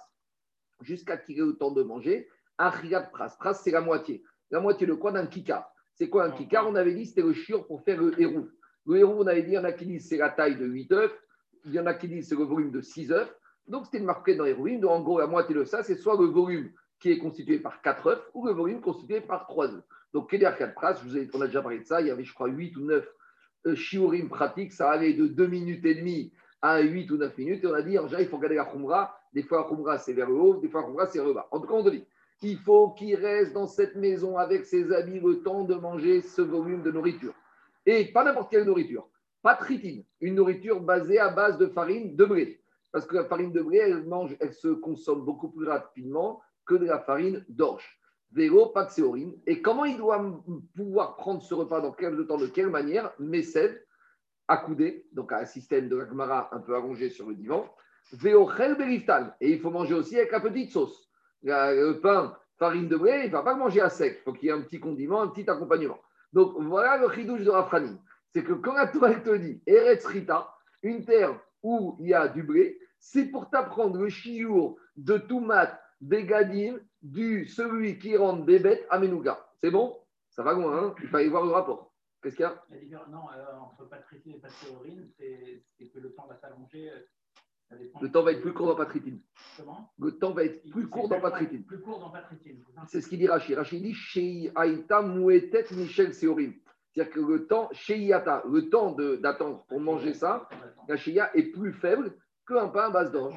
Jusqu'à 0.82 1.18
qu'il 1.18 1.38
ait 1.38 1.42
le 1.42 1.58
temps 1.58 1.72
de 1.72 1.84
manger, 1.84 2.30
pras. 2.58 3.30
Pras, 3.38 3.54
c'est 3.54 3.72
la 3.72 3.82
moitié. 3.82 4.24
La 4.52 4.60
moitié 4.60 4.88
de 4.88 4.94
quoi 4.94 5.12
D'un 5.12 5.28
kikar. 5.28 5.72
C'est 5.94 6.10
quoi 6.10 6.26
un 6.26 6.32
kikar? 6.32 6.68
On 6.68 6.76
avait 6.76 6.94
dit 6.94 7.06
c'était 7.06 7.22
le 7.22 7.34
chiur 7.34 7.66
pour 7.68 7.84
faire 7.84 8.02
le 8.02 8.20
héros. 8.20 8.48
Le 8.86 8.98
héros, 8.98 9.16
on 9.18 9.28
avait 9.28 9.42
dit, 9.42 9.52
il 9.52 9.56
y 9.56 9.58
en 9.58 9.64
a 9.64 9.72
qui 9.72 9.86
disent 9.86 10.08
c'est 10.08 10.18
la 10.18 10.30
taille 10.30 10.58
de 10.58 10.66
8 10.66 10.92
œufs, 10.92 11.12
il 11.66 11.74
y 11.74 11.80
en 11.80 11.88
a 11.88 11.94
qui 11.94 12.08
disent 12.08 12.30
c'est 12.30 12.36
le 12.36 12.44
volume 12.44 12.72
de 12.72 12.82
6 12.82 13.12
œufs. 13.12 13.34
Donc, 13.68 13.86
c'était 13.86 14.04
marqué 14.04 14.36
dans 14.36 14.44
l'héroïne. 14.44 14.80
Donc, 14.80 14.92
en 14.92 15.02
gros, 15.02 15.20
la 15.20 15.28
moitié 15.28 15.56
de 15.56 15.64
ça, 15.64 15.82
c'est 15.82 15.96
soit 15.96 16.20
le 16.20 16.28
volume 16.28 16.70
qui 17.00 17.12
est 17.12 17.18
constitué 17.18 17.60
par 17.60 17.82
4 17.82 18.08
œufs 18.08 18.22
ou 18.34 18.46
le 18.46 18.54
volume 18.54 18.82
constitué 18.82 19.22
par 19.22 19.48
3 19.48 19.74
œufs. 19.74 19.84
Donc, 20.14 20.30
Keder 20.30 20.52
4 20.58 20.74
Pras, 20.76 20.94
je 20.94 21.04
vous 21.04 21.18
ai, 21.18 21.28
on 21.34 21.42
a 21.42 21.48
déjà 21.48 21.62
parlé 21.62 21.80
de 21.80 21.86
ça, 21.86 22.00
il 22.02 22.08
y 22.08 22.12
avait, 22.12 22.24
je 22.24 22.34
crois, 22.34 22.48
8 22.48 22.78
ou 22.78 22.82
9 22.82 23.06
euh, 23.68 23.76
shiurim 23.76 24.30
pratiques, 24.30 24.72
ça 24.72 24.92
allait 24.92 25.14
de 25.14 25.28
2 25.28 25.48
minutes 25.48 25.84
et 25.86 25.96
demie 25.96 26.32
à 26.62 26.80
8 26.80 27.10
ou 27.12 27.18
9 27.18 27.38
minutes. 27.38 27.64
Et 27.64 27.68
on 27.68 27.74
a 27.74 27.82
dit, 27.82 27.98
en 27.98 28.04
général, 28.04 28.26
il 28.26 28.30
faut 28.30 28.38
regarder 28.38 28.56
la 28.56 28.66
khumra. 28.66 29.18
Des 29.34 29.44
fois, 29.44 29.64
la 29.64 29.76
khumra, 29.76 29.98
c'est 29.98 30.14
vers 30.14 30.30
le 30.30 30.36
haut, 30.36 30.58
des 30.58 30.70
fois, 30.70 30.82
la 30.82 30.88
khumra, 30.88 31.08
c'est 31.08 31.18
vers 31.18 31.28
le 31.28 31.34
bas. 31.34 31.48
En 31.52 31.60
tout 31.60 31.68
cas, 31.68 31.74
on 31.74 31.90
dit, 31.90 32.06
il 32.42 32.58
faut 32.60 32.92
qu'il 32.92 33.16
reste 33.16 33.54
dans 33.54 33.68
cette 33.68 33.96
maison 33.96 34.38
avec 34.38 34.66
ses 34.66 34.92
habits 34.92 35.20
le 35.20 35.42
temps 35.42 35.64
de 35.64 35.76
manger 35.76 36.22
ce 36.22 36.42
volume 36.42 36.84
de 36.84 36.92
nourriture. 36.92 37.34
Et 37.86 38.12
pas 38.12 38.24
n'importe 38.24 38.52
quelle 38.52 38.66
nourriture, 38.66 39.08
pas 39.42 39.56
tritine, 39.56 40.04
une 40.22 40.36
nourriture 40.36 40.82
basée 40.82 41.20
à 41.20 41.30
base 41.30 41.58
de 41.58 41.68
farine 41.68 42.16
de 42.16 42.26
blé. 42.26 42.62
Parce 42.92 43.06
que 43.06 43.16
la 43.16 43.26
farine 43.26 43.52
de 43.52 43.62
blé, 43.62 43.78
elle, 43.78 44.06
mange, 44.06 44.36
elle 44.40 44.54
se 44.54 44.70
consomme 44.70 45.24
beaucoup 45.24 45.50
plus 45.50 45.68
rapidement 45.68 46.42
que 46.66 46.76
de 46.76 46.86
la 46.86 47.00
farine 47.00 47.46
d'orge. 47.50 48.00
Vélo, 48.32 48.68
paxéorine. 48.68 49.36
Et 49.46 49.62
comment 49.62 49.86
il 49.86 49.98
doit 49.98 50.44
pouvoir 50.76 51.16
prendre 51.16 51.42
ce 51.42 51.54
repas 51.54 51.82
dans 51.82 51.92
quel 51.92 52.26
temps, 52.26 52.38
de 52.38 52.48
quelle 52.48 52.70
manière? 52.70 53.14
Messed, 53.20 53.86
accoudé, 54.48 55.06
donc 55.12 55.32
un 55.32 55.46
système 55.46 55.90
de 55.90 55.96
l'agmara 55.96 56.50
un 56.54 56.60
peu 56.60 56.76
allongé 56.76 57.10
sur 57.10 57.28
le 57.28 57.36
divan. 57.36 57.66
Beriftal. 58.14 59.36
Et 59.42 59.52
il 59.52 59.60
faut 59.60 59.72
manger 59.72 59.94
aussi 59.94 60.18
avec 60.18 60.32
la 60.32 60.40
petite 60.40 60.72
sauce. 60.72 61.05
Le 61.46 62.00
pain, 62.02 62.36
farine 62.58 62.88
de 62.88 62.98
blé, 62.98 63.22
il 63.26 63.28
ne 63.28 63.32
va 63.32 63.44
pas 63.44 63.56
manger 63.56 63.82
à 63.82 63.90
sec. 63.90 64.18
Il 64.20 64.24
faut 64.24 64.34
qu'il 64.34 64.48
y 64.48 64.50
ait 64.50 64.54
un 64.54 64.62
petit 64.62 64.80
condiment, 64.80 65.22
un 65.22 65.28
petit 65.28 65.50
accompagnement. 65.50 66.00
Donc 66.34 66.56
voilà 66.60 66.98
le 66.98 67.10
chidouche 67.12 67.44
de 67.44 67.52
Rafranim. 67.52 68.00
C'est 68.34 68.44
que 68.44 68.54
quand 68.54 68.74
la 68.74 68.88
Torah 68.88 69.14
te 69.14 69.36
dit 69.36 69.62
Eretz 69.66 70.06
Rita, 70.06 70.54
une 70.82 71.06
terre 71.06 71.40
où 71.64 71.96
il 72.00 72.10
y 72.10 72.14
a 72.14 72.28
du 72.28 72.44
blé, 72.44 72.80
c'est 73.00 73.26
pour 73.26 73.50
t'apprendre 73.50 73.98
le 73.98 74.10
chiour 74.10 74.78
de 74.98 75.18
Toumat, 75.18 75.80
Begadim, 76.02 76.80
du 77.02 77.46
celui 77.46 78.00
qui 78.00 78.18
rentre 78.18 78.44
bébête 78.44 78.86
à 78.90 79.00
Menouga. 79.00 79.48
C'est 79.62 79.72
bon? 79.72 79.98
Ça 80.32 80.44
va 80.44 80.54
loin, 80.54 80.78
hein? 80.78 80.96
Il 81.02 81.08
fallait 81.08 81.30
voir 81.30 81.46
le 81.46 81.52
rapport. 81.52 81.94
Qu'est-ce 82.22 82.36
qu'il 82.36 82.44
y 82.44 82.96
a? 82.96 83.06
Non, 83.08 83.30
euh, 83.38 83.58
entre 83.62 83.88
Patricine 83.88 84.34
et 84.34 84.40
Pastéorine, 84.40 85.08
c'est 85.18 85.88
que 85.94 86.00
le 86.00 86.14
temps 86.14 86.28
va 86.28 86.36
s'allonger. 86.36 86.92
Le 88.02 88.12
temps 88.12 88.24
va 88.24 88.32
être 88.32 88.42
plus 88.42 88.54
court 88.54 88.68
dans 88.68 88.76
Patritine. 88.76 89.20
Comment? 89.58 89.92
Le 90.00 90.12
temps 90.12 90.32
va 90.32 90.44
être 90.44 90.70
plus 90.70 90.88
court 90.88 91.10
dans 91.10 91.20
Patritine. 91.20 91.64
Plus 91.64 91.80
court 91.80 92.00
dans 92.00 92.10
Patritine. 92.10 92.64
C'est 92.88 93.02
ce 93.02 93.10
qu'il 93.10 93.20
dit 93.20 93.28
Rachid. 93.28 93.58
Rachid 93.58 93.82
dit 93.82 93.94
Shei 93.94 94.52
Aïta 94.56 95.02
Mouetet 95.02 95.66
Michel 95.72 96.14
Seorim. 96.14 96.54
C'est-à-dire 96.96 97.14
que 97.14 97.20
le 97.20 97.46
temps, 97.46 97.70
Sheiata, 97.74 98.44
le 98.50 98.70
temps 98.70 98.96
d'attendre 99.20 99.66
pour 99.68 99.82
manger 99.82 100.14
ça, 100.14 100.48
la 100.88 100.96
Sheia 100.96 101.30
est 101.36 101.52
plus 101.52 101.74
faible 101.74 102.14
qu'un 102.48 102.70
pain 102.70 102.88
à 102.88 102.90
base 102.90 103.12
d'orge. 103.12 103.36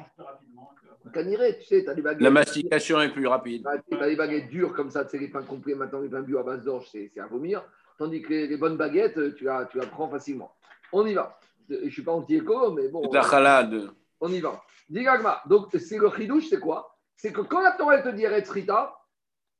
Caniré, 1.13 1.57
tu 1.59 1.65
sais, 1.65 1.83
tu 1.83 1.89
as 1.89 1.93
des 1.93 2.01
baguettes. 2.01 2.21
La 2.21 2.29
mastication 2.29 3.01
est 3.01 3.11
plus 3.11 3.27
rapide. 3.27 3.67
Tu 3.91 3.97
as 3.97 4.07
des 4.07 4.15
baguettes 4.15 4.49
dures 4.49 4.73
comme 4.73 4.89
ça, 4.89 5.03
tu 5.03 5.11
sais, 5.11 5.17
les 5.17 5.27
pains 5.27 5.43
complets, 5.43 5.75
maintenant 5.75 5.99
les 5.99 6.07
pains 6.07 6.21
bio 6.21 6.39
à 6.39 6.43
base 6.43 6.63
d'orge, 6.63 6.87
c'est 6.91 7.11
à 7.19 7.27
vomir. 7.27 7.63
Tandis 7.97 8.21
que 8.21 8.29
les, 8.29 8.57
bonnes 8.57 8.77
baguettes, 8.77 9.35
tu 9.35 9.43
la, 9.43 9.65
tu 9.65 9.77
la 9.77 9.87
prends 9.87 10.07
facilement. 10.07 10.55
On 10.93 11.05
y 11.05 11.13
va. 11.13 11.37
Je 11.69 11.75
ne 11.75 11.89
suis 11.89 12.01
pas 12.01 12.13
anti-éco, 12.13 12.71
mais 12.71 12.87
bon. 12.87 13.01
La 13.11 13.21
halade. 13.21 13.89
On 14.19 14.31
y 14.31 14.39
va. 14.39 14.61
Digagma. 14.89 15.41
Donc, 15.47 15.69
c'est 15.77 15.97
le 15.97 16.09
chidouche, 16.09 16.49
c'est 16.49 16.59
quoi? 16.59 16.97
C'est 17.15 17.33
que 17.33 17.41
quand 17.41 17.61
la 17.61 17.73
Torah 17.73 18.01
te 18.01 18.09
dit 18.09 18.27
Rita, 18.27 18.95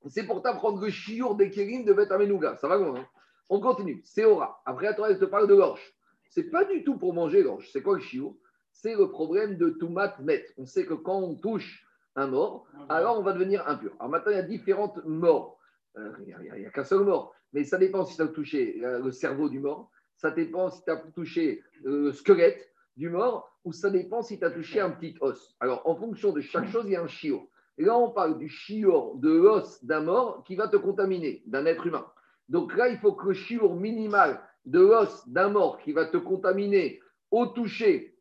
c'est 0.08 0.26
pour 0.26 0.42
t'apprendre 0.42 0.82
le 0.82 0.90
chiour 0.90 1.36
des 1.36 1.50
kérim 1.50 1.84
de 1.84 1.94
Beth 1.94 2.12
Amenouga. 2.12 2.56
Ça 2.58 2.68
va 2.68 2.78
loin. 2.78 3.00
Hein? 3.00 3.08
On 3.50 3.60
continue. 3.60 4.02
C'est 4.06 4.26
Ora. 4.26 4.62
Après, 4.66 4.86
la 4.86 4.94
Torah 4.94 5.14
te 5.14 5.26
parle 5.26 5.48
de 5.48 5.56
l'orge. 5.56 5.82
C'est 6.30 6.50
pas 6.50 6.64
du 6.66 6.84
tout 6.84 6.98
pour 6.98 7.14
manger 7.14 7.44
l'orge. 7.44 7.70
C'est 7.72 7.82
quoi 7.82 7.96
le 7.96 8.02
chiour? 8.02 8.38
C'est 8.72 8.96
le 8.96 9.10
problème 9.10 9.58
de 9.58 9.70
Toumat 9.70 10.16
Met. 10.22 10.46
On 10.58 10.66
sait 10.66 10.86
que 10.86 10.94
quand 10.94 11.20
on 11.20 11.36
touche 11.36 11.86
un 12.16 12.28
mort, 12.28 12.68
alors 12.88 13.20
on 13.20 13.24
va 13.24 13.34
devenir 13.34 13.68
impur. 13.68 13.92
Alors 14.00 14.10
maintenant, 14.10 14.32
il 14.32 14.36
y 14.36 14.40
a 14.40 14.44
différentes 14.44 15.04
morts. 15.06 15.60
Euh, 15.98 16.12
il 16.20 16.60
n'y 16.60 16.66
a, 16.66 16.70
qu'un 16.70 16.84
seul 16.84 17.04
mort. 17.04 17.34
Mais 17.54 17.64
ça 17.64 17.78
dépend 17.78 18.06
si 18.06 18.16
tu 18.16 18.22
as 18.22 18.28
touché 18.28 18.80
euh, 18.84 19.00
le 19.00 19.12
cerveau 19.12 19.50
du 19.50 19.60
mort, 19.60 19.90
ça 20.16 20.32
dépend 20.32 20.70
si 20.70 20.84
tu 20.84 20.92
as 20.92 20.98
touché 20.98 21.64
euh, 21.86 22.06
le 22.06 22.12
squelette 22.14 22.72
du 23.00 23.10
mort, 23.10 23.58
ou 23.64 23.72
ça 23.72 23.90
dépend 23.90 24.22
si 24.22 24.38
tu 24.38 24.46
as 24.46 24.52
touché 24.52 24.82
un 24.82 24.92
petit 24.92 25.16
os. 25.22 25.56
Alors, 25.62 25.82
en 25.86 25.96
fonction 25.96 26.34
de 26.34 26.42
chaque 26.42 26.68
chose, 26.68 26.84
il 26.86 26.92
y 26.92 26.96
a 26.98 27.02
un 27.02 27.08
chiot. 27.08 27.50
Et 27.78 27.86
là, 27.86 27.98
on 27.98 28.12
parle 28.12 28.38
du 28.38 28.50
chiot 28.50 29.14
de 29.16 29.32
l'os 29.32 29.82
d'un 29.86 30.02
mort 30.02 30.44
qui 30.44 30.58
va 30.58 30.68
te 30.68 30.76
contaminer, 30.76 31.42
d'un 31.46 31.66
être 31.66 31.88
humain. 31.88 32.06
Donc 32.50 32.76
là, 32.76 32.90
il 32.90 32.98
faut 32.98 33.14
que 33.14 33.28
le 33.28 33.34
chiot 33.34 33.74
minimal 33.74 34.42
de 34.66 34.82
l'os 34.82 35.26
d'un 35.30 35.48
mort 35.48 35.80
qui 35.80 35.94
va 35.94 36.08
te 36.08 36.18
contaminer 36.18 37.00
au 37.32 37.46
toucher 37.46 38.18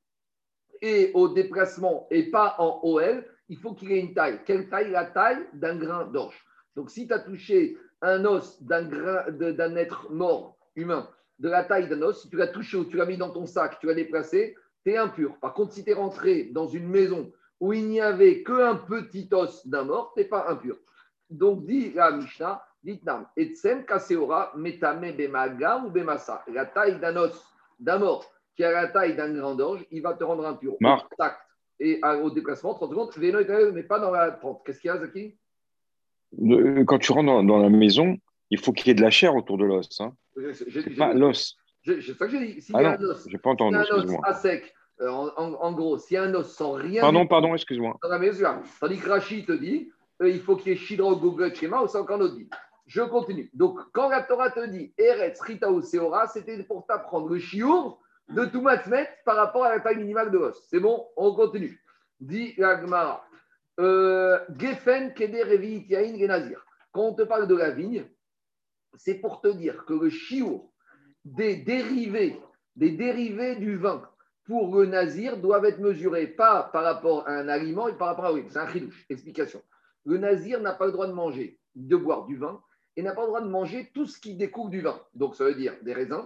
et 0.80 1.10
au 1.14 1.28
déplacement 1.28 2.06
et 2.12 2.30
pas 2.30 2.54
en 2.58 2.78
OL, 2.84 3.26
il 3.48 3.58
faut 3.58 3.74
qu'il 3.74 3.90
ait 3.90 3.98
une 3.98 4.14
taille. 4.14 4.38
Quelle 4.46 4.68
taille? 4.68 4.92
La 4.92 5.06
taille 5.06 5.44
d'un 5.54 5.74
grain 5.74 6.06
d'orge. 6.06 6.40
Donc, 6.76 6.90
si 6.90 7.08
tu 7.08 7.12
as 7.12 7.18
touché 7.18 7.76
un 8.00 8.24
os 8.24 8.62
d'un 8.62 8.84
grain 8.84 9.28
d'un 9.32 9.74
être 9.74 10.08
mort 10.12 10.56
humain, 10.76 11.10
de 11.40 11.48
la 11.48 11.64
taille 11.64 11.88
d'un 11.88 12.02
os, 12.02 12.22
si 12.22 12.28
tu 12.28 12.36
l'as 12.36 12.46
touché 12.46 12.76
ou 12.76 12.84
tu 12.84 12.96
l'as 12.96 13.06
mis 13.06 13.16
dans 13.16 13.30
ton 13.30 13.46
sac, 13.46 13.80
tu 13.80 13.86
l'as 13.86 13.94
déplacé, 13.94 14.54
tu 14.84 14.92
es 14.92 14.96
impur. 14.96 15.36
Par 15.40 15.54
contre, 15.54 15.72
si 15.72 15.84
tu 15.84 15.90
es 15.90 15.94
rentré 15.94 16.44
dans 16.44 16.66
une 16.68 16.88
maison 16.88 17.30
où 17.60 17.72
il 17.72 17.88
n'y 17.88 18.00
avait 18.00 18.42
qu'un 18.42 18.76
petit 18.76 19.28
os 19.32 19.66
d'un 19.66 19.84
mort, 19.84 20.12
tu 20.14 20.20
n'es 20.22 20.28
pas 20.28 20.48
impur. 20.48 20.76
Donc, 21.30 21.64
dit 21.66 21.92
la 21.92 22.10
Mishnah, 22.12 22.62
dit 22.82 23.00
Nam, 23.04 23.26
Etsem 23.36 23.84
kaseora 23.84 24.52
metame 24.56 25.12
bemaga 25.12 25.82
ou 25.84 25.90
bemasa. 25.90 26.42
La 26.52 26.64
taille 26.66 26.98
d'un 27.00 27.16
os 27.16 27.44
d'un 27.80 27.98
mort 27.98 28.24
qui 28.56 28.64
a 28.64 28.70
la 28.72 28.88
taille 28.88 29.14
d'un 29.16 29.32
grand 29.34 29.58
orge, 29.60 29.84
il 29.90 30.02
va 30.02 30.14
te 30.14 30.24
rendre 30.24 30.46
impur. 30.46 30.76
Marc. 30.80 31.06
Et 31.80 31.98
à- 32.02 32.16
au 32.18 32.30
déplacement, 32.30 32.74
30 32.74 32.90
secondes. 32.90 33.10
Est 33.22 33.72
mais 33.72 33.82
pas 33.84 33.98
dans 34.00 34.10
la 34.10 34.32
30. 34.32 34.62
Qu'est-ce 34.64 34.80
qu'il 34.80 34.88
y 34.88 34.90
a, 34.92 34.98
Zaki? 34.98 35.36
De- 36.32 36.82
Quand 36.84 36.98
tu 36.98 37.12
rentres 37.12 37.26
dans, 37.26 37.44
dans 37.44 37.58
la 37.58 37.68
maison, 37.70 38.18
il 38.50 38.58
faut 38.58 38.72
qu'il 38.72 38.88
y 38.88 38.90
ait 38.90 38.94
de 38.94 39.02
la 39.02 39.10
chair 39.10 39.34
autour 39.36 39.58
de 39.58 39.64
l'os. 39.64 40.00
Hein. 40.00 40.12
Pas 40.96 41.14
l'os. 41.14 41.56
C'est 42.00 42.14
ça 42.14 42.26
que 42.26 42.30
j'ai 42.32 42.46
dit. 42.54 42.62
S'il 42.62 42.76
Ah 42.76 42.82
y 42.82 42.86
a 42.86 42.96
non, 42.98 43.04
un 43.04 43.10
os, 43.10 43.24
pas 43.24 43.30
y 43.50 43.52
entendu, 43.52 43.76
a 43.76 43.80
un 43.80 43.84
os 43.90 44.10
à 44.24 44.34
sec, 44.34 44.74
euh, 45.00 45.08
en, 45.08 45.72
gros, 45.72 45.98
s'il 45.98 46.14
y 46.14 46.18
a 46.18 46.22
un 46.24 46.34
os 46.34 46.54
sans 46.54 46.72
rien 46.72 47.00
Pardon, 47.00 47.22
du 47.22 47.28
pardon, 47.28 47.54
excuse-moi. 47.54 47.96
dans 48.02 48.08
la 48.08 48.18
mesure. 48.18 48.54
Tandis 48.80 48.98
que 48.98 49.08
Rachid 49.08 49.46
te 49.46 49.52
dit, 49.52 49.90
euh, 50.22 50.28
il 50.28 50.40
faut 50.40 50.56
qu'il 50.56 50.72
y 50.72 50.74
ait 50.74 50.78
Shidro, 50.78 51.16
Google, 51.16 51.54
Shema, 51.54 51.82
ou 51.82 51.88
c'est 51.88 51.98
encore 51.98 52.18
notre 52.18 52.34
dit. 52.36 52.48
Je 52.86 53.02
continue. 53.02 53.50
Donc, 53.52 53.78
quand 53.92 54.08
la 54.08 54.22
Torah 54.22 54.50
te 54.50 54.66
dit 54.66 54.92
Eretz, 54.98 55.40
Rita 55.40 55.70
ou 55.70 55.82
Seora, 55.82 56.26
c'était 56.26 56.62
pour 56.64 56.86
t'apprendre 56.86 57.28
le 57.28 57.38
chiour 57.38 58.00
de 58.30 58.44
tout 58.46 58.60
matmet 58.62 59.08
par 59.24 59.36
rapport 59.36 59.64
à 59.64 59.70
la 59.70 59.80
taille 59.80 59.98
minimale 59.98 60.30
de 60.30 60.38
l'os. 60.38 60.66
C'est 60.70 60.80
bon 60.80 61.06
On 61.16 61.34
continue. 61.34 61.82
Dit 62.20 62.54
la 62.56 62.80
Gemara. 62.80 63.24
Euh, 63.78 64.38
Gefen, 64.58 65.12
Keder, 65.14 65.44
Revi, 65.44 65.86
Tiaïn, 65.86 66.18
Genazir. 66.18 66.64
Quand 66.92 67.02
on 67.02 67.14
te 67.14 67.22
parle 67.22 67.46
de 67.46 67.54
la 67.54 67.70
vigne, 67.70 68.04
c'est 68.96 69.14
pour 69.16 69.40
te 69.40 69.48
dire 69.48 69.84
que 69.84 69.92
le 69.94 70.08
chiour 70.10 70.72
des 71.36 71.56
dérivés, 71.56 72.40
des 72.76 72.90
dérivés 72.90 73.56
du 73.56 73.76
vin 73.76 74.02
pour 74.44 74.74
le 74.74 74.86
nazir 74.86 75.36
doivent 75.36 75.66
être 75.66 75.78
mesurés 75.78 76.26
pas 76.26 76.70
par 76.72 76.84
rapport 76.84 77.28
à 77.28 77.32
un 77.32 77.48
aliment 77.48 77.88
et 77.88 77.92
par 77.92 78.08
rapport 78.08 78.26
à 78.26 78.32
oui, 78.32 78.44
c'est 78.48 78.58
un 78.58 78.68
chidouche. 78.68 79.04
Explication. 79.10 79.62
Le 80.06 80.16
nazir 80.16 80.60
n'a 80.60 80.72
pas 80.72 80.86
le 80.86 80.92
droit 80.92 81.06
de 81.06 81.12
manger, 81.12 81.58
de 81.74 81.96
boire 81.96 82.24
du 82.26 82.36
vin 82.36 82.60
et 82.96 83.02
n'a 83.02 83.12
pas 83.12 83.22
le 83.22 83.28
droit 83.28 83.42
de 83.42 83.48
manger 83.48 83.90
tout 83.94 84.06
ce 84.06 84.18
qui 84.18 84.34
découle 84.34 84.70
du 84.70 84.80
vin. 84.80 84.98
Donc 85.14 85.34
ça 85.34 85.44
veut 85.44 85.54
dire 85.54 85.74
des 85.82 85.92
raisins, 85.92 86.24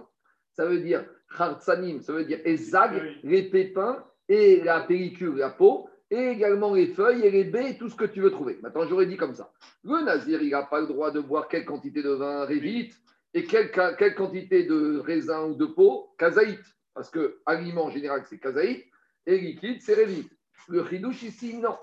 ça 0.53 0.65
veut 0.65 0.79
dire 0.79 1.05
khartsanim, 1.35 2.01
ça 2.01 2.13
veut 2.13 2.23
dire 2.23 2.39
ezag, 2.45 3.17
les 3.23 3.49
pépins 3.49 4.03
et 4.29 4.61
la 4.63 4.81
pellicule, 4.81 5.35
la 5.35 5.49
peau, 5.49 5.89
et 6.09 6.29
également 6.29 6.73
les 6.73 6.87
feuilles 6.87 7.25
et 7.25 7.31
les 7.31 7.43
baies 7.43 7.71
et 7.71 7.77
tout 7.77 7.89
ce 7.89 7.95
que 7.95 8.05
tu 8.05 8.21
veux 8.21 8.31
trouver. 8.31 8.57
Maintenant, 8.61 8.85
j'aurais 8.87 9.07
dit 9.07 9.17
comme 9.17 9.35
ça. 9.35 9.51
Le 9.83 10.03
nazir, 10.03 10.41
il 10.41 10.51
n'a 10.51 10.63
pas 10.63 10.79
le 10.79 10.87
droit 10.87 11.11
de 11.11 11.19
boire 11.19 11.47
quelle 11.47 11.65
quantité 11.65 12.01
de 12.01 12.11
vin 12.11 12.45
révite 12.45 12.95
et 13.33 13.43
quelle, 13.45 13.71
quelle 13.71 14.15
quantité 14.15 14.63
de 14.63 14.99
raisin 14.99 15.45
ou 15.45 15.55
de 15.55 15.65
peau 15.65 16.13
kazaït. 16.17 16.61
Parce 16.93 17.09
que 17.09 17.41
aliment 17.45 17.85
en 17.85 17.89
général, 17.89 18.23
c'est 18.29 18.39
kazaït 18.39 18.85
et 19.25 19.39
liquide, 19.39 19.81
c'est 19.81 19.95
révite. 19.95 20.31
Le 20.67 20.85
chidouche 20.85 21.23
ici, 21.23 21.57
non. 21.57 21.77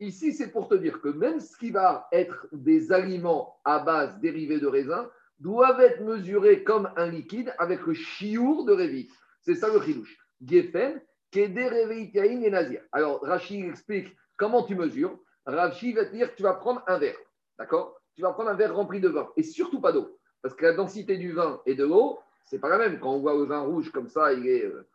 Ici, 0.00 0.32
c'est 0.32 0.50
pour 0.50 0.68
te 0.68 0.74
dire 0.74 1.00
que 1.00 1.08
même 1.08 1.40
ce 1.40 1.56
qui 1.56 1.70
va 1.70 2.08
être 2.12 2.46
des 2.52 2.92
aliments 2.92 3.58
à 3.64 3.80
base 3.80 4.18
dérivés 4.20 4.60
de 4.60 4.66
raisin 4.66 5.10
doivent 5.38 5.80
être 5.80 6.02
mesurés 6.02 6.64
comme 6.64 6.90
un 6.96 7.06
liquide 7.06 7.54
avec 7.58 7.80
le 7.86 7.94
chiour 7.94 8.64
de 8.64 8.72
révite. 8.72 9.12
C'est 9.40 9.54
ça 9.54 9.72
le 9.72 9.80
chidouche. 9.80 10.16
Geffen, 10.44 11.00
Keder 11.30 11.68
Reveit 11.68 12.10
Yain 12.14 12.42
et 12.42 12.50
Nazir. 12.50 12.82
Alors, 12.92 13.20
Rachid 13.22 13.64
explique 13.64 14.16
comment 14.36 14.64
tu 14.64 14.74
mesures. 14.74 15.18
Rachid 15.46 15.96
va 15.96 16.04
te 16.04 16.12
dire 16.12 16.34
tu 16.34 16.42
vas 16.42 16.54
prendre 16.54 16.82
un 16.86 16.98
verre. 16.98 17.18
D'accord? 17.58 18.00
Tu 18.14 18.22
vas 18.22 18.32
prendre 18.32 18.50
un 18.50 18.54
verre 18.54 18.74
rempli 18.74 19.00
de 19.00 19.08
vin 19.08 19.28
et 19.36 19.42
surtout 19.42 19.80
pas 19.80 19.92
d'eau. 19.92 20.17
Parce 20.42 20.54
que 20.54 20.64
la 20.64 20.72
densité 20.72 21.16
du 21.16 21.32
vin 21.32 21.60
et 21.66 21.74
de 21.74 21.84
l'eau, 21.84 22.18
c'est 22.44 22.58
pas 22.58 22.68
la 22.68 22.78
même. 22.78 22.98
Quand 22.98 23.12
on 23.12 23.18
voit 23.18 23.34
le 23.34 23.44
vin 23.44 23.60
rouge 23.60 23.90
comme 23.90 24.08
ça, 24.08 24.32
il 24.32 24.46
est. 24.46 24.64
euh, 24.64 24.86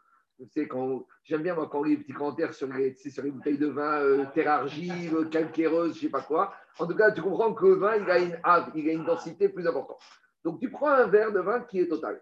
sais, 0.50 0.68
quand, 0.68 1.06
j'aime 1.24 1.44
bien 1.44 1.56
moi, 1.56 1.70
quand 1.72 1.80
on 1.80 1.84
lit 1.84 1.92
les 1.92 2.04
petits 2.04 2.14
commentaires 2.14 2.54
sur 2.54 2.68
les, 2.68 2.96
sur 2.96 3.24
les 3.24 3.32
bouteilles 3.32 3.58
de 3.58 3.68
vin, 3.68 4.02
euh, 4.02 4.26
terre 4.34 4.52
argile, 4.52 5.30
calcaireuse, 5.32 5.96
je 5.96 6.02
sais 6.02 6.10
pas 6.10 6.22
quoi. 6.22 6.54
En 6.80 6.88
tout 6.88 6.96
cas, 6.96 7.12
tu 7.12 7.22
comprends 7.22 7.54
que 7.54 7.66
le 7.66 7.76
vin, 7.76 7.96
il 7.98 8.10
a 8.10 8.20
une 8.20 8.40
il 8.76 8.90
a 8.90 8.94
une 8.94 9.06
densité 9.06 9.50
plus 9.50 9.68
importante. 9.68 10.00
Donc, 10.44 10.60
tu 10.60 10.70
prends 10.70 10.90
un 10.90 11.08
verre 11.08 11.32
de 11.32 11.40
vin 11.40 11.62
qui 11.62 11.80
est 11.80 11.88
total. 11.88 12.22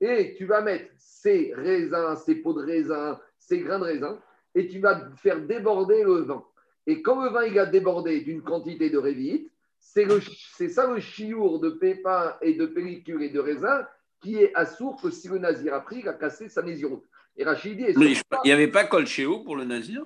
Et 0.00 0.34
tu 0.36 0.46
vas 0.46 0.60
mettre 0.60 0.90
ces 0.98 1.52
raisins, 1.54 2.16
ces 2.16 2.36
pots 2.36 2.52
de 2.52 2.64
raisin, 2.64 3.20
ces 3.38 3.60
grains 3.60 3.78
de 3.78 3.84
raisin, 3.84 4.18
et 4.54 4.66
tu 4.66 4.80
vas 4.80 5.08
faire 5.16 5.40
déborder 5.40 6.02
le 6.02 6.22
vin. 6.22 6.44
Et 6.86 7.02
quand 7.02 7.22
le 7.22 7.30
vin 7.30 7.44
il 7.44 7.58
a 7.58 7.66
débordé 7.66 8.20
d'une 8.20 8.42
quantité 8.42 8.90
de 8.90 8.98
révite, 8.98 9.51
c'est 9.82 10.68
ça 10.68 10.86
le 10.86 11.00
chiour 11.00 11.58
de 11.60 11.68
pépins 11.70 12.36
et 12.40 12.54
de 12.54 12.66
pellicule 12.66 13.22
et 13.22 13.30
de 13.30 13.40
raisin 13.40 13.86
qui 14.22 14.36
est 14.36 14.54
assourd 14.54 15.00
que 15.02 15.10
si 15.10 15.28
le 15.28 15.38
nazir 15.38 15.74
a 15.74 15.80
pris, 15.80 15.98
il 15.98 16.08
a 16.08 16.12
cassé 16.14 16.48
sa 16.48 16.62
nésiroute. 16.62 17.04
Et 17.36 17.44
Rachid 17.44 17.76
dit, 17.76 17.86
Mais 17.98 18.12
il 18.12 18.46
n'y 18.46 18.52
avait 18.52 18.68
pas 18.68 18.84
Colchéo 18.84 19.40
pour 19.40 19.56
le 19.56 19.64
nazir? 19.64 20.04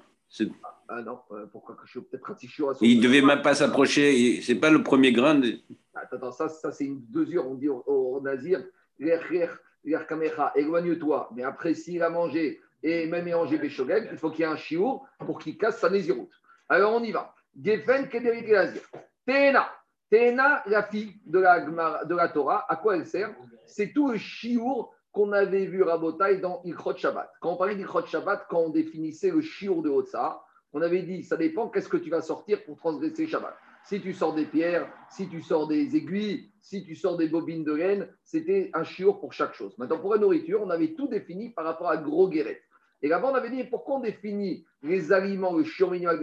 Ah 0.88 1.02
non, 1.02 1.18
euh, 1.32 1.46
pourquoi 1.52 1.74
que 1.76 1.82
je 1.86 2.00
peut-être 2.00 2.30
un 2.30 2.36
chiour 2.48 2.70
assourd 2.70 2.86
Il 2.86 2.98
ne 2.98 3.02
devait 3.02 3.20
même 3.22 3.42
pas 3.42 3.54
s'approcher. 3.54 4.40
C'est 4.42 4.54
pas 4.56 4.70
le 4.70 4.82
premier 4.82 5.12
grain. 5.12 5.34
de- 5.36 5.58
Attends, 5.94 6.16
attends, 6.16 6.32
ça, 6.32 6.48
ça 6.48 6.72
c'est 6.72 6.84
une 6.84 7.02
mesure, 7.12 7.46
on 7.46 7.54
dit 7.54 7.68
au, 7.68 7.82
au 7.86 8.20
nazir, 8.20 8.64
éloigne-toi. 10.56 11.30
Mais 11.34 11.42
après, 11.42 11.74
s'il 11.74 12.02
a 12.02 12.10
mangé 12.10 12.60
et 12.82 13.06
même 13.06 13.28
mangé 13.30 13.58
béchogel, 13.58 14.08
il 14.12 14.18
faut 14.18 14.30
qu'il 14.30 14.40
y 14.40 14.42
ait 14.42 14.46
un 14.52 14.56
chiour 14.56 15.06
pour 15.18 15.38
qu'il 15.38 15.56
casse 15.58 15.78
sa 15.78 15.90
nésiroute. 15.90 16.30
Alors 16.68 16.94
on 16.94 17.02
y 17.02 17.12
va. 17.12 17.34
Gefen 17.62 18.08
kederik 18.08 18.48
nazir. 18.48 18.82
Tena. 19.26 19.68
Tena, 20.10 20.62
la 20.66 20.84
fille 20.84 21.14
de 21.26 21.40
la, 21.40 22.28
Torah, 22.28 22.64
à 22.68 22.76
quoi 22.76 22.96
elle 22.96 23.06
sert? 23.06 23.34
C'est 23.66 23.92
tout 23.92 24.12
le 24.12 24.18
chiour 24.18 24.94
qu'on 25.10 25.32
avait 25.32 25.66
vu 25.66 25.82
Rabotai 25.82 26.38
dans 26.38 26.62
Ilchot 26.64 26.96
Shabbat. 26.96 27.32
Quand 27.40 27.52
on 27.52 27.56
parlait 27.56 27.74
d'Ilchot 27.74 28.06
Shabbat, 28.06 28.46
quand 28.48 28.60
on 28.60 28.70
définissait 28.70 29.30
le 29.30 29.40
chiour 29.40 29.82
de 29.82 29.90
Otsa, 29.90 30.42
on 30.72 30.82
avait 30.82 31.02
dit, 31.02 31.24
ça 31.24 31.36
dépend 31.36 31.68
qu'est-ce 31.68 31.88
que 31.88 31.96
tu 31.96 32.10
vas 32.10 32.20
sortir 32.20 32.64
pour 32.64 32.76
transgresser 32.76 33.26
Shabbat? 33.26 33.56
Si 33.84 34.00
tu 34.00 34.12
sors 34.12 34.34
des 34.34 34.44
pierres, 34.44 34.88
si 35.10 35.28
tu 35.28 35.42
sors 35.42 35.66
des 35.66 35.96
aiguilles, 35.96 36.52
si 36.60 36.84
tu 36.84 36.94
sors 36.94 37.16
des 37.16 37.28
bobines 37.28 37.64
de 37.64 37.72
laine, 37.72 38.08
c'était 38.24 38.70
un 38.74 38.84
chiour 38.84 39.20
pour 39.20 39.32
chaque 39.32 39.54
chose. 39.54 39.76
Maintenant, 39.78 39.98
pour 39.98 40.14
la 40.14 40.20
nourriture, 40.20 40.60
on 40.62 40.70
avait 40.70 40.94
tout 40.94 41.08
défini 41.08 41.50
par 41.50 41.64
rapport 41.64 41.88
à 41.88 41.96
gros. 41.96 42.30
Et 43.02 43.09
là-bas, 43.09 43.28
on 43.30 43.35
avait 43.35 43.50
dit 43.50 43.64
pourquoi 43.64 43.96
on 43.96 44.00
définit 44.00 44.66
les 44.82 45.12
aliments, 45.12 45.56
le 45.56 45.64
chiour 45.64 45.90
minimal 45.90 46.18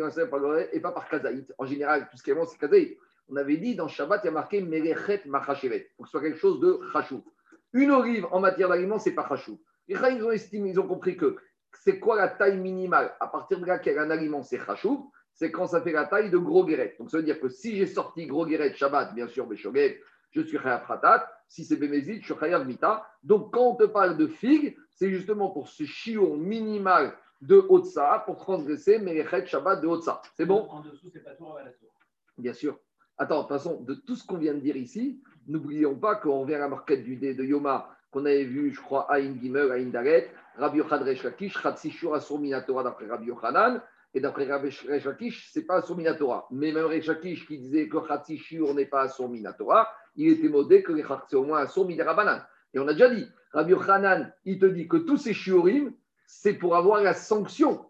et 0.71 0.79
pas 0.79 0.91
par 0.91 1.07
kazaït. 1.07 1.53
En 1.57 1.65
général, 1.65 2.07
tout 2.09 2.17
ce 2.17 2.23
qui 2.23 2.31
est 2.31 2.35
bon, 2.35 2.45
c'est 2.45 2.57
kazaït. 2.57 2.97
On 3.29 3.35
avait 3.35 3.57
dit 3.57 3.75
dans 3.75 3.87
Shabbat, 3.87 4.21
il 4.23 4.27
y 4.27 4.29
a 4.29 4.31
marqué 4.31 4.61
merechet 4.61 5.21
machachevet, 5.25 5.91
pour 5.95 6.05
que 6.05 6.09
ce 6.09 6.11
soit 6.11 6.21
quelque 6.21 6.39
chose 6.39 6.59
de 6.59 6.79
chachou. 6.91 7.23
Une 7.71 7.91
olive 7.91 8.27
en 8.31 8.39
matière 8.39 8.69
d'aliment, 8.69 8.99
c'est 8.99 9.13
pas 9.13 9.27
chachou. 9.27 9.61
Les 9.87 9.95
ils 9.95 10.23
ont 10.23 10.31
estimé, 10.31 10.69
ils 10.69 10.79
ont 10.79 10.87
compris 10.87 11.15
que 11.15 11.37
c'est 11.73 11.99
quoi 11.99 12.15
la 12.15 12.27
taille 12.27 12.57
minimale 12.57 13.15
à 13.19 13.27
partir 13.27 13.59
de 13.59 13.65
laquelle 13.65 13.99
un 13.99 14.09
aliment 14.09 14.43
c'est 14.43 14.59
chachou 14.59 15.11
c'est 15.33 15.51
quand 15.51 15.67
ça 15.67 15.81
fait 15.81 15.91
la 15.91 16.05
taille 16.05 16.29
de 16.29 16.37
gros 16.37 16.65
guéret. 16.65 16.95
Donc 16.99 17.09
ça 17.09 17.17
veut 17.17 17.23
dire 17.23 17.39
que 17.39 17.49
si 17.49 17.75
j'ai 17.75 17.87
sorti 17.87 18.27
gros 18.27 18.45
guéret 18.45 18.73
Shabbat, 18.73 19.13
bien 19.15 19.27
sûr, 19.27 19.47
Béchoguet, 19.47 19.99
je 20.31 20.41
suis 20.41 20.57
chayav 20.57 20.83
pratat. 20.83 21.29
Si 21.47 21.65
c'est 21.65 21.75
bémézit, 21.75 22.21
je 22.21 22.25
suis 22.25 22.39
chayav 22.39 22.65
mita. 22.65 23.07
Donc 23.23 23.53
quand 23.53 23.71
on 23.71 23.75
te 23.75 23.83
parle 23.83 24.17
de 24.17 24.27
figue, 24.27 24.77
c'est 24.95 25.09
justement 25.09 25.49
pour 25.49 25.67
ce 25.67 25.83
chiot 25.83 26.35
minimal 26.35 27.13
de 27.41 27.65
Otsa 27.69 28.23
pour 28.25 28.37
transgresser 28.37 28.99
Merechet 28.99 29.45
Shabbat 29.45 29.81
de 29.81 29.87
Otsa. 29.87 30.21
C'est 30.35 30.45
bon? 30.45 30.67
En 30.69 30.81
dessous, 30.81 31.09
c'est 31.11 31.23
pas 31.23 31.35
tout 31.35 31.45
à 31.57 31.63
la 31.63 31.71
tour. 31.71 31.89
Bien 32.37 32.53
sûr. 32.53 32.79
Attends, 33.17 33.37
de 33.37 33.41
toute 33.41 33.49
façon, 33.49 33.81
de 33.81 33.93
tout 33.93 34.15
ce 34.15 34.25
qu'on 34.25 34.37
vient 34.37 34.53
de 34.53 34.59
dire 34.59 34.77
ici, 34.77 35.21
n'oublions 35.47 35.95
pas 35.95 36.15
qu'on 36.15 36.41
revient 36.41 36.55
à 36.55 36.59
la 36.59 36.67
marquette 36.67 37.03
du 37.03 37.17
dé 37.17 37.33
de 37.33 37.43
Yoma 37.43 37.89
qu'on 38.11 38.25
avait 38.25 38.43
vu, 38.43 38.71
je 38.73 38.79
crois, 38.79 39.11
Aïn 39.11 39.35
Gimel, 39.41 39.71
Aïn 39.71 39.89
Daret, 39.89 40.31
Rabbi 40.55 40.77
Yochad 40.77 41.03
Lakish, 41.03 41.59
Chatzishur 41.59 42.13
Asur 42.13 42.39
Minatora 42.39 42.83
d'après 42.83 43.07
Rabbi 43.07 43.25
Yochanan, 43.25 43.81
et 44.13 44.19
d'après 44.19 44.45
Rabbi 44.45 44.69
Lakish, 44.87 45.49
c'est 45.51 45.63
pas 45.63 45.77
Asur 45.77 45.97
Minatora. 45.97 46.47
Mais 46.51 46.71
même 46.71 46.87
Lakish 46.87 47.47
qui 47.47 47.57
disait 47.57 47.89
que 47.89 47.97
Chatzishur 48.07 48.73
n'est 48.75 48.85
pas 48.85 49.01
Asur 49.01 49.29
Minatora, 49.29 49.89
il 50.15 50.29
était 50.29 50.49
modé 50.49 50.83
que 50.83 50.91
les 50.91 51.03
Chatz, 51.03 51.33
au 51.33 51.43
moins 51.43 51.61
Asur 51.61 51.87
Midarabanan. 51.87 52.45
Et 52.73 52.79
on 52.79 52.87
a 52.87 52.93
déjà 52.93 53.09
dit, 53.09 53.27
Rabbi 53.53 53.71
Yochanan, 53.71 54.33
il 54.45 54.59
te 54.59 54.65
dit 54.65 54.87
que 54.87 54.97
tous 54.97 55.17
ces 55.17 55.33
shiurim, 55.33 55.93
c'est 56.25 56.53
pour 56.53 56.75
avoir 56.75 57.01
la 57.01 57.13
sanction. 57.13 57.85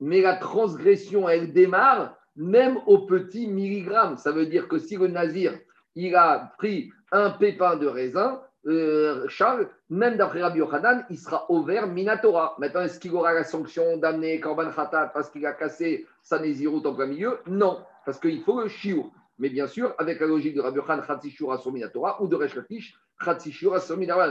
Mais 0.00 0.20
la 0.20 0.36
transgression, 0.36 1.28
elle 1.28 1.52
démarre 1.52 2.16
même 2.36 2.78
au 2.86 3.06
petit 3.06 3.46
milligramme. 3.46 4.16
Ça 4.16 4.32
veut 4.32 4.46
dire 4.46 4.68
que 4.68 4.78
si 4.78 4.96
le 4.96 5.06
nazir, 5.06 5.56
il 5.94 6.14
a 6.16 6.52
pris 6.58 6.90
un 7.12 7.30
pépin 7.30 7.76
de 7.76 7.86
raisin, 7.86 8.40
euh, 8.66 9.28
Charles, 9.28 9.68
même 9.90 10.16
d'après 10.16 10.42
Rabbi 10.42 10.58
Yochanan, 10.58 11.04
il 11.10 11.18
sera 11.18 11.46
ouvert 11.50 11.86
Minatora. 11.86 12.56
Maintenant, 12.58 12.80
est-ce 12.80 12.98
qu'il 12.98 13.14
aura 13.14 13.32
la 13.32 13.44
sanction 13.44 13.98
d'amener 13.98 14.40
Korban 14.40 14.70
Khatat 14.70 15.10
parce 15.14 15.30
qu'il 15.30 15.44
a 15.46 15.52
cassé 15.52 16.06
sa 16.22 16.38
nésiroute 16.38 16.86
en 16.86 16.94
plein 16.94 17.06
milieu? 17.06 17.38
Non, 17.46 17.80
parce 18.04 18.18
qu'il 18.18 18.42
faut 18.42 18.60
le 18.60 18.68
chiour. 18.68 19.12
Mais 19.38 19.50
bien 19.50 19.66
sûr, 19.66 19.94
avec 19.98 20.18
la 20.20 20.26
logique 20.26 20.54
de 20.54 20.60
Rabbi 20.60 20.78
Yochanan, 20.78 21.04
Khatsishur 21.06 21.52
à 21.52 21.58
son 21.58 21.72
Minatora 21.72 22.22
ou 22.22 22.26
de 22.26 22.36
Resh 22.36 22.54
Lakish, 22.54 22.98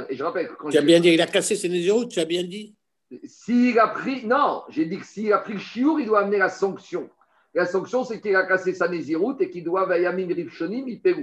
Et 0.09 0.15
je 0.15 0.23
rappelle 0.23 0.49
quand 0.57 0.69
Tu 0.69 0.77
as 0.77 0.81
bien 0.81 0.99
dit, 0.99 1.09
il 1.09 1.21
a 1.21 1.27
cassé 1.27 1.55
ses 1.55 1.69
nésiroutes, 1.69 2.09
tu 2.09 2.19
as 2.19 2.25
bien 2.25 2.43
dit. 2.43 2.75
s'il 3.23 3.79
a 3.79 3.87
pris, 3.87 4.25
non, 4.25 4.63
j'ai 4.69 4.85
dit 4.85 4.99
que 4.99 5.05
s'il 5.05 5.31
a 5.33 5.39
pris 5.39 5.53
le 5.53 5.59
chiour, 5.59 5.99
il 5.99 6.05
doit 6.05 6.21
amener 6.21 6.37
la 6.37 6.49
sanction. 6.49 7.09
La 7.53 7.65
sanction, 7.65 8.03
c'est 8.03 8.19
qu'il 8.19 8.35
a 8.35 8.45
cassé 8.45 8.73
sa 8.73 8.87
nésiroute 8.87 9.41
et 9.41 9.49
qu'il 9.49 9.63
doit 9.63 9.85
Vayamin 9.85 10.27
Rivshonim, 10.27 10.87
il 10.87 11.01
paie 11.01 11.15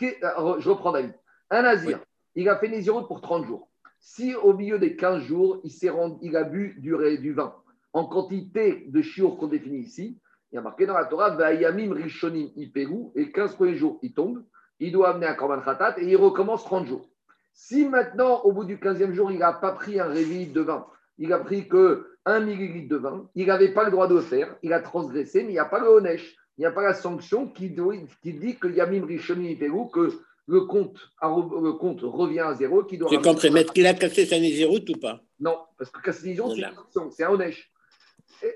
Je 0.00 0.68
reprends 0.68 0.92
David. 0.92 1.14
Un 1.50 1.62
nazir, 1.62 2.00
il 2.34 2.48
a 2.48 2.56
fait 2.56 2.68
nésiroute 2.68 3.06
pour 3.06 3.20
30 3.20 3.46
jours. 3.46 3.68
Si 3.98 4.34
au 4.34 4.54
milieu 4.54 4.78
des 4.78 4.96
15 4.96 5.22
jours, 5.22 5.60
il, 5.62 5.90
rendu, 5.90 6.16
il 6.22 6.36
a 6.36 6.44
bu 6.44 6.76
du, 6.78 6.96
du 7.18 7.32
vin 7.32 7.54
en 7.92 8.04
quantité 8.06 8.84
de 8.86 9.02
chiour 9.02 9.36
qu'on 9.36 9.48
définit 9.48 9.80
ici, 9.80 10.18
il 10.52 10.56
y 10.56 10.58
a 10.58 10.62
marqué 10.62 10.86
dans 10.86 10.94
la 10.94 11.04
Torah, 11.04 11.30
Vayamim 11.30 11.92
Rishonim 11.92 12.50
Iperu, 12.56 13.10
et 13.14 13.30
15 13.30 13.54
premiers 13.54 13.76
jours, 13.76 13.98
il 14.02 14.12
tombe, 14.12 14.44
il 14.80 14.92
doit 14.92 15.10
amener 15.10 15.26
un 15.26 15.34
Korban 15.34 15.60
Khatat 15.60 15.96
et 15.98 16.04
il 16.04 16.16
recommence 16.16 16.64
30 16.64 16.86
jours. 16.86 17.06
Si 17.52 17.86
maintenant, 17.86 18.40
au 18.42 18.52
bout 18.52 18.64
du 18.64 18.76
15e 18.76 19.12
jour, 19.12 19.30
il 19.30 19.38
n'a 19.38 19.52
pas 19.52 19.72
pris 19.72 20.00
un 20.00 20.08
réveil 20.08 20.46
de 20.46 20.60
vin, 20.60 20.86
il 21.18 21.32
a 21.32 21.38
pris 21.38 21.68
que 21.68 22.06
1 22.24 22.40
millilitre 22.40 22.88
de 22.88 22.96
vin, 22.96 23.28
il 23.34 23.46
n'avait 23.46 23.72
pas 23.72 23.84
le 23.84 23.90
droit 23.90 24.08
de 24.08 24.14
le 24.14 24.20
faire, 24.20 24.56
il 24.62 24.72
a 24.72 24.80
transgressé, 24.80 25.42
mais 25.42 25.50
il 25.50 25.52
n'y 25.52 25.58
a 25.58 25.64
pas 25.64 25.80
le 25.80 25.88
Honesh, 25.88 26.36
il 26.56 26.62
n'y 26.62 26.66
a 26.66 26.72
pas 26.72 26.82
la 26.82 26.94
sanction 26.94 27.48
qui, 27.48 27.74
qui 28.22 28.32
dit 28.32 28.56
que 28.56 28.68
Yamim 28.68 29.06
Rishonim 29.06 29.56
que 29.92 30.10
le 30.46 30.62
compte, 30.62 30.96
le 31.22 31.72
compte 31.72 32.00
revient 32.02 32.40
à 32.40 32.54
zéro. 32.54 32.82
Qui 32.82 32.98
doit 32.98 33.08
compris. 33.22 33.50
Mais 33.50 33.64
qu'il 33.64 33.86
a 33.86 33.94
cassé 33.94 34.26
sa 34.26 34.38
nésiroute 34.38 34.88
ou 34.90 34.98
pas? 34.98 35.20
Non, 35.38 35.58
parce 35.78 35.90
que 35.90 36.00
casser 36.02 36.36
sa 36.36 37.08
c'est 37.10 37.24
un 37.24 37.30
Honesh. 37.30 37.70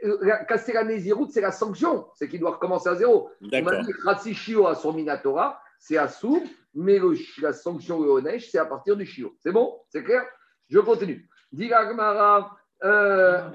Euh, 0.04 0.18
casser 0.48 0.72
la 0.72 0.84
nésiroute, 0.84 1.30
c'est 1.30 1.40
la 1.40 1.52
sanction, 1.52 2.06
c'est 2.14 2.28
qu'il 2.28 2.40
doit 2.40 2.52
recommencer 2.52 2.88
à 2.88 2.94
zéro. 2.94 3.30
On 3.40 3.62
m'a 3.62 3.82
dit 3.82 3.92
Ratsishio 4.02 4.66
à 4.66 4.74
son 4.74 4.92
Minatora, 4.92 5.60
c'est 5.84 5.98
à 5.98 6.08
sous, 6.08 6.42
mais 6.72 6.98
la 7.42 7.52
sanction 7.52 8.02
le 8.02 8.08
Honesh, 8.08 8.50
c'est 8.50 8.56
à 8.56 8.64
partir 8.64 8.96
du 8.96 9.04
Shio. 9.04 9.36
C'est 9.40 9.52
bon? 9.52 9.78
C'est 9.90 10.02
clair? 10.02 10.24
Je 10.70 10.78
continue. 10.78 11.28
Digagmara. 11.52 12.56
Euh, 12.82 13.50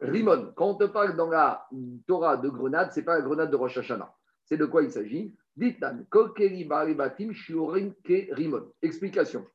Rimon, 0.00 0.52
quand 0.54 0.68
on 0.68 0.74
te 0.76 0.84
parle 0.84 1.16
dans 1.16 1.28
la 1.28 1.68
Torah 2.06 2.36
de 2.36 2.48
grenade, 2.48 2.92
ce 2.92 3.00
n'est 3.00 3.04
pas 3.04 3.16
la 3.16 3.22
grenade 3.22 3.50
de 3.50 3.56
Rosh 3.56 3.76
Hashanah. 3.76 4.14
C'est 4.44 4.56
de 4.56 4.66
quoi 4.66 4.84
il 4.84 4.92
s'agit? 4.92 5.36
Explication. 8.80 9.46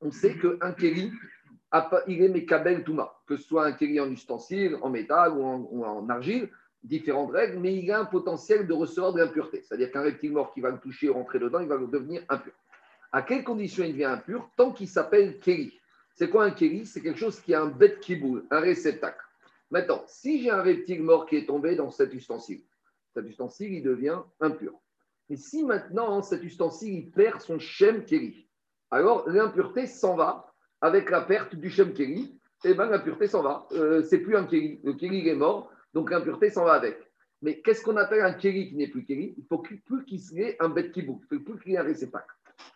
On 0.00 0.10
sait 0.12 0.38
qu'un 0.38 0.72
keri, 0.72 1.12
il 2.06 2.22
est 2.22 2.28
Mekabel 2.28 2.84
Touma, 2.84 3.12
que 3.26 3.36
ce 3.36 3.42
soit 3.42 3.66
un 3.66 3.72
keri 3.72 3.98
en 3.98 4.08
ustensile, 4.08 4.78
en 4.82 4.90
métal 4.90 5.32
ou 5.32 5.84
en, 5.84 6.08
argile, 6.08 6.48
différentes 6.84 7.32
règles, 7.32 7.58
mais 7.58 7.74
il 7.74 7.90
a 7.90 8.00
un 8.00 8.04
potentiel 8.04 8.66
de 8.66 8.72
recevoir 8.72 9.12
de 9.12 9.20
l'impureté. 9.20 9.62
C'est-à-dire 9.62 9.90
qu'un 9.90 10.02
reptile 10.02 10.32
mort 10.32 10.52
qui 10.52 10.60
va 10.60 10.70
le 10.70 10.78
toucher, 10.78 11.08
rentrer 11.08 11.38
dedans, 11.38 11.60
il 11.60 11.68
va 11.68 11.78
devenir 11.78 12.22
impur. 12.28 12.52
À 13.10 13.22
quelles 13.22 13.44
conditions 13.44 13.84
il 13.84 13.92
devient 13.92 14.04
impur 14.04 14.50
Tant 14.56 14.72
qu'il 14.72 14.88
s'appelle 14.88 15.38
keri. 15.38 15.80
C'est 16.14 16.28
quoi 16.28 16.44
un 16.44 16.50
keri? 16.50 16.86
C'est 16.86 17.00
quelque 17.00 17.18
chose 17.18 17.40
qui 17.40 17.54
a 17.54 17.62
un 17.62 17.68
bête 17.68 18.00
qui 18.00 18.16
boule, 18.16 18.44
un 18.50 18.60
réceptacle. 18.60 19.24
Maintenant, 19.70 20.04
si 20.06 20.42
j'ai 20.42 20.50
un 20.50 20.62
reptile 20.62 21.02
mort 21.02 21.26
qui 21.26 21.36
est 21.36 21.46
tombé 21.46 21.74
dans 21.74 21.90
cet 21.90 22.12
ustensile, 22.12 22.62
cet 23.14 23.26
ustensile, 23.26 23.72
il 23.72 23.82
devient 23.82 24.18
impur. 24.40 24.72
Et 25.30 25.36
si 25.36 25.64
maintenant 25.64 26.22
cet 26.22 26.42
ustensile 26.42 27.10
perd 27.10 27.40
son 27.40 27.58
Shem 27.58 28.04
Keri, 28.04 28.46
alors 28.90 29.28
l'impureté 29.28 29.86
s'en 29.86 30.16
va 30.16 30.52
avec 30.80 31.10
la 31.10 31.22
perte 31.22 31.56
du 31.56 31.70
Shem 31.70 31.94
Keri, 31.94 32.38
et 32.64 32.70
eh 32.70 32.74
bien 32.74 32.86
l'impureté 32.86 33.26
s'en 33.26 33.42
va. 33.42 33.66
Euh, 33.72 34.02
c'est 34.02 34.18
plus 34.18 34.36
un 34.36 34.44
Keri. 34.44 34.80
Le 34.84 34.92
Keri 34.94 35.28
est 35.28 35.34
mort, 35.34 35.70
donc 35.94 36.10
l'impureté 36.10 36.50
s'en 36.50 36.64
va 36.64 36.72
avec. 36.72 36.98
Mais 37.40 37.60
qu'est-ce 37.60 37.82
qu'on 37.82 37.96
appelle 37.96 38.22
un 38.22 38.32
Keri 38.32 38.68
qui 38.68 38.76
n'est 38.76 38.88
plus 38.88 39.04
Keri? 39.04 39.34
Il 39.38 39.44
faut 39.46 39.58
plus 39.58 40.04
qu'il 40.04 40.40
ait 40.40 40.56
un 40.60 40.68
bête 40.68 40.92
qui 40.92 41.00
il 41.00 41.06
faut 41.06 41.20
plus 41.28 41.60
qu'il 41.60 41.72
ait 41.72 41.78
un 41.78 41.82
réceptacle. 41.82 42.34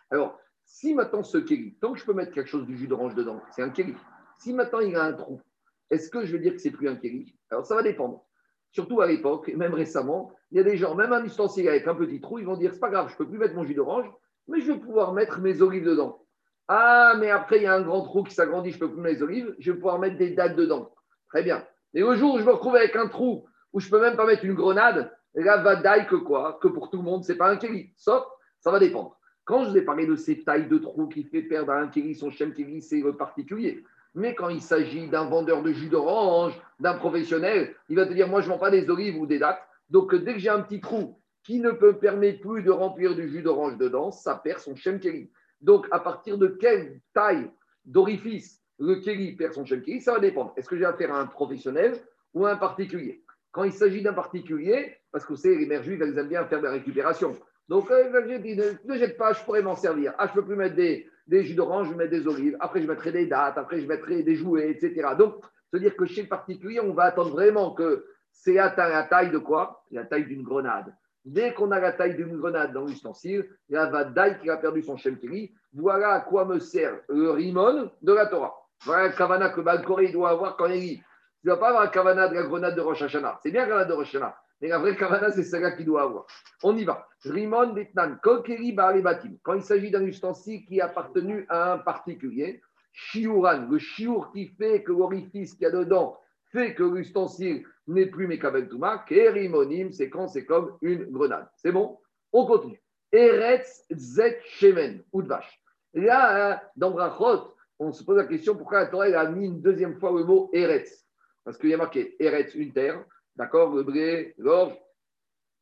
Alors, 0.09 0.39
si 0.63 0.93
maintenant 0.93 1.23
ce 1.23 1.37
Keri, 1.37 1.75
tant 1.81 1.93
que 1.93 1.99
je 1.99 2.05
peux 2.05 2.13
mettre 2.13 2.31
quelque 2.31 2.47
chose 2.49 2.65
du 2.65 2.77
jus 2.77 2.87
d'orange 2.87 3.15
dedans, 3.15 3.41
c'est 3.51 3.61
un 3.61 3.69
Keri. 3.69 3.93
Si 4.37 4.53
maintenant 4.53 4.79
il 4.79 4.95
a 4.95 5.03
un 5.03 5.13
trou, 5.13 5.41
est-ce 5.89 6.09
que 6.09 6.25
je 6.25 6.31
vais 6.31 6.39
dire 6.39 6.53
que 6.53 6.59
c'est 6.59 6.71
plus 6.71 6.87
un 6.87 6.95
Keri? 6.95 7.35
Alors 7.51 7.65
ça 7.65 7.75
va 7.75 7.83
dépendre. 7.83 8.25
Surtout 8.71 9.01
à 9.01 9.07
l'époque, 9.07 9.49
et 9.49 9.55
même 9.55 9.73
récemment, 9.73 10.31
il 10.51 10.57
y 10.57 10.61
a 10.61 10.63
des 10.63 10.77
gens, 10.77 10.95
même 10.95 11.11
un 11.11 11.23
ustensile 11.23 11.67
avec 11.67 11.87
un 11.87 11.95
petit 11.95 12.21
trou, 12.21 12.39
ils 12.39 12.45
vont 12.45 12.55
dire 12.55 12.73
c'est 12.73 12.79
pas 12.79 12.91
grave, 12.91 13.09
je 13.11 13.17
peux 13.17 13.27
plus 13.27 13.39
mettre 13.39 13.55
mon 13.55 13.65
jus 13.65 13.73
d'orange, 13.73 14.05
mais 14.47 14.61
je 14.61 14.71
vais 14.71 14.79
pouvoir 14.79 15.13
mettre 15.13 15.39
mes 15.39 15.61
olives 15.61 15.85
dedans. 15.85 16.23
Ah, 16.67 17.15
mais 17.19 17.31
après, 17.31 17.57
il 17.57 17.63
y 17.63 17.65
a 17.65 17.73
un 17.73 17.81
grand 17.81 18.03
trou 18.03 18.23
qui 18.23 18.35
s'agrandit, 18.35 18.69
je 18.69 18.77
peux 18.77 18.91
plus 18.91 19.01
mettre 19.01 19.15
les 19.15 19.23
olives, 19.23 19.55
je 19.57 19.71
vais 19.71 19.77
pouvoir 19.77 19.97
mettre 19.97 20.17
des 20.17 20.35
dates 20.35 20.55
dedans. 20.55 20.93
Très 21.29 21.41
bien. 21.41 21.65
Et 21.93 22.01
le 22.01 22.15
jour 22.15 22.35
où 22.35 22.39
je 22.39 22.43
me 22.43 22.51
retrouve 22.51 22.75
avec 22.75 22.95
un 22.95 23.07
trou 23.07 23.45
où 23.73 23.79
je 23.79 23.87
ne 23.87 23.91
peux 23.91 24.01
même 24.01 24.15
pas 24.15 24.25
mettre 24.25 24.45
une 24.45 24.53
grenade, 24.53 25.11
là, 25.35 25.57
va 25.57 25.75
daille 25.75 26.07
que 26.07 26.15
quoi 26.15 26.59
Que 26.61 26.67
pour 26.67 26.89
tout 26.89 26.97
le 26.97 27.03
monde, 27.03 27.23
ce 27.23 27.31
n'est 27.31 27.37
pas 27.37 27.49
un 27.49 27.57
kéli. 27.57 27.91
Sauf, 27.95 28.25
ça 28.59 28.71
va 28.71 28.79
dépendre. 28.79 29.17
Quand 29.45 29.63
je 29.63 29.69
vous 29.69 29.77
ai 29.77 29.81
parlé 29.81 30.05
de 30.05 30.15
ces 30.15 30.43
tailles 30.43 30.67
de 30.67 30.77
trous 30.77 31.07
qui 31.07 31.23
fait 31.23 31.41
perdre 31.41 31.71
à 31.71 31.79
un 31.79 31.87
kéli 31.87 32.13
son 32.13 32.29
chem 32.29 32.53
kéli, 32.53 32.81
c'est 32.81 33.01
particulier. 33.17 33.83
Mais 34.15 34.35
quand 34.35 34.49
il 34.49 34.61
s'agit 34.61 35.07
d'un 35.07 35.25
vendeur 35.25 35.63
de 35.63 35.71
jus 35.71 35.89
d'orange, 35.89 36.59
d'un 36.79 36.95
professionnel, 36.95 37.75
il 37.89 37.95
va 37.95 38.05
te 38.05 38.13
dire 38.13 38.27
Moi, 38.27 38.41
je 38.41 38.47
ne 38.47 38.53
vends 38.53 38.59
pas 38.59 38.71
des 38.71 38.89
olives 38.89 39.17
ou 39.17 39.25
des 39.25 39.39
dates. 39.39 39.61
Donc, 39.89 40.13
dès 40.13 40.33
que 40.33 40.39
j'ai 40.39 40.49
un 40.49 40.61
petit 40.61 40.81
trou 40.81 41.19
qui 41.43 41.59
ne 41.59 41.71
me 41.71 41.97
permet 41.97 42.33
plus 42.33 42.63
de 42.63 42.71
remplir 42.71 43.15
du 43.15 43.27
jus 43.29 43.41
d'orange 43.41 43.77
dedans, 43.77 44.11
ça 44.11 44.35
perd 44.35 44.59
son 44.59 44.75
shem 44.75 44.99
keri. 44.99 45.31
Donc, 45.61 45.87
à 45.91 45.99
partir 45.99 46.37
de 46.37 46.47
quelle 46.47 47.01
taille 47.13 47.49
d'orifice 47.85 48.58
le 48.79 48.95
keri 48.95 49.33
perd 49.33 49.53
son 49.53 49.63
keri, 49.63 50.01
ça 50.01 50.13
va 50.13 50.19
dépendre. 50.19 50.53
Est-ce 50.57 50.69
que 50.69 50.77
j'ai 50.77 50.85
affaire 50.85 51.13
à 51.13 51.19
un 51.19 51.27
professionnel 51.27 51.93
ou 52.33 52.45
à 52.45 52.51
un 52.51 52.57
particulier? 52.57 53.23
Quand 53.51 53.63
il 53.63 53.73
s'agit 53.73 54.01
d'un 54.01 54.13
particulier, 54.13 54.95
parce 55.11 55.25
que 55.25 55.33
vous 55.33 55.39
savez, 55.39 55.57
les 55.57 55.65
mères 55.65 55.83
juives, 55.83 56.01
elles 56.01 56.17
aiment 56.17 56.29
bien 56.29 56.45
faire 56.45 56.59
de 56.59 56.65
la 56.65 56.71
récupération. 56.71 57.35
Donc, 57.67 57.91
euh, 57.91 58.09
ne, 58.09 58.93
ne 58.93 58.97
jette 58.97 59.17
pas, 59.17 59.33
je 59.33 59.43
pourrais 59.43 59.61
m'en 59.61 59.75
servir. 59.75 60.13
Ah, 60.17 60.27
je 60.27 60.33
peux 60.33 60.45
plus 60.45 60.55
mettre 60.55 60.75
des, 60.75 61.07
des 61.27 61.43
jus 61.43 61.55
d'orange, 61.55 61.87
je 61.87 61.91
vais 61.91 61.97
mettre 61.97 62.11
des 62.11 62.27
olives, 62.27 62.57
après 62.59 62.81
je 62.81 62.87
mettrai 62.87 63.11
des 63.11 63.27
dates, 63.27 63.57
après 63.57 63.79
je 63.79 63.87
mettrai 63.87 64.23
des 64.23 64.35
jouets, 64.35 64.71
etc. 64.71 65.09
Donc, 65.17 65.35
c'est-à-dire 65.69 65.95
que 65.95 66.05
chez 66.05 66.23
le 66.23 66.27
particulier, 66.27 66.79
on 66.79 66.93
va 66.93 67.03
attendre 67.03 67.31
vraiment 67.31 67.71
que 67.71 68.05
c'est 68.31 68.57
atteint 68.57 68.89
la 68.89 69.03
taille 69.03 69.31
de 69.31 69.37
quoi? 69.37 69.83
La 69.91 70.05
taille 70.05 70.25
d'une 70.25 70.43
grenade. 70.43 70.93
Dès 71.25 71.53
qu'on 71.53 71.71
a 71.71 71.79
la 71.79 71.91
taille 71.91 72.15
d'une 72.15 72.37
grenade 72.37 72.73
dans 72.73 72.85
l'ustensile, 72.85 73.47
il 73.67 73.73
y 73.73 73.77
a 73.77 73.85
Vadaï 73.87 74.39
qui 74.39 74.49
a 74.49 74.57
perdu 74.57 74.81
son 74.81 74.97
shemkiri. 74.97 75.53
Voilà 75.73 76.09
à 76.13 76.21
quoi 76.21 76.45
me 76.45 76.59
sert 76.59 76.99
le 77.09 77.29
rimon 77.31 77.91
de 78.01 78.13
la 78.13 78.25
Torah. 78.25 78.58
Voilà 78.85 79.07
le 79.07 79.13
kavana 79.13 79.49
que 79.49 79.61
Balcoré 79.61 80.11
doit 80.11 80.29
avoir 80.29 80.55
quand 80.57 80.67
il 80.67 80.79
lit. 80.79 81.03
Il 81.43 81.47
ne 81.47 81.51
doit 81.51 81.59
pas 81.59 81.69
avoir 81.69 81.83
un 81.83 81.87
kavana 81.87 82.27
de 82.27 82.35
la 82.35 82.43
grenade 82.43 82.75
de 82.75 82.81
Rosh 82.81 83.01
Hashanah. 83.01 83.39
C'est 83.43 83.51
bien 83.51 83.61
la 83.61 83.67
grenade 83.67 83.87
de 83.89 83.93
Rosh 83.93 84.15
Hashanah. 84.15 84.35
Mais 84.61 84.67
la 84.67 84.79
vraie 84.79 84.95
kavana, 84.95 85.31
c'est 85.31 85.43
celle-là 85.43 85.71
qu'il 85.71 85.85
doit 85.85 86.03
avoir. 86.03 86.25
On 86.63 86.75
y 86.75 86.83
va. 86.83 87.07
Rimon 87.23 87.73
Betnan, 87.73 88.17
Kokeri 88.21 88.73
Batim. 88.73 89.37
Quand 89.43 89.53
il 89.53 89.63
s'agit 89.63 89.89
d'un 89.89 90.03
ustensile 90.03 90.65
qui 90.65 90.81
a 90.81 90.85
appartenu 90.85 91.45
à 91.49 91.73
un 91.73 91.77
particulier, 91.77 92.61
Shiuran, 92.91 93.67
le 93.69 93.77
shiur 93.77 94.31
qui 94.33 94.47
fait 94.47 94.83
que 94.83 94.91
l'orifice 94.91 95.53
qu'il 95.53 95.63
y 95.63 95.65
a 95.67 95.71
dedans 95.71 96.19
fait 96.51 96.73
que 96.73 96.83
l'ustensile 96.83 97.63
n'est 97.87 98.07
plus 98.07 98.27
Mekabel 98.27 98.67
Touma, 98.67 99.05
Kerimonim, 99.07 99.91
c'est 99.91 100.09
quand 100.09 100.27
c'est 100.27 100.45
comme 100.45 100.77
une 100.81 101.05
grenade. 101.05 101.47
C'est 101.55 101.71
bon? 101.71 101.99
On 102.33 102.45
continue. 102.45 102.81
Eretz 103.11 103.85
Zet 103.91 104.41
Shemen, 104.45 105.03
ou 105.13 105.21
de 105.21 105.27
vache. 105.27 105.61
Là, 105.93 106.53
hein, 106.53 106.61
dans 106.75 106.91
Brachot, 106.91 107.53
on 107.79 107.91
se 107.91 108.03
pose 108.03 108.17
la 108.17 108.25
question 108.25 108.55
pourquoi 108.55 108.81
la 108.81 108.87
Torah 108.87 109.05
a 109.05 109.29
mis 109.29 109.45
une 109.45 109.61
deuxième 109.61 109.99
fois 109.99 110.11
le 110.11 110.25
mot 110.25 110.49
Eretz? 110.53 111.05
Parce 111.43 111.57
qu'il 111.57 111.69
y 111.69 111.73
a 111.73 111.77
marqué 111.77 112.15
Eretz, 112.19 112.53
une 112.55 112.73
terre, 112.73 113.03
D'accord 113.39 113.73
Le 113.73 113.83
blé, 113.83 114.33
l'orge. 114.37 114.73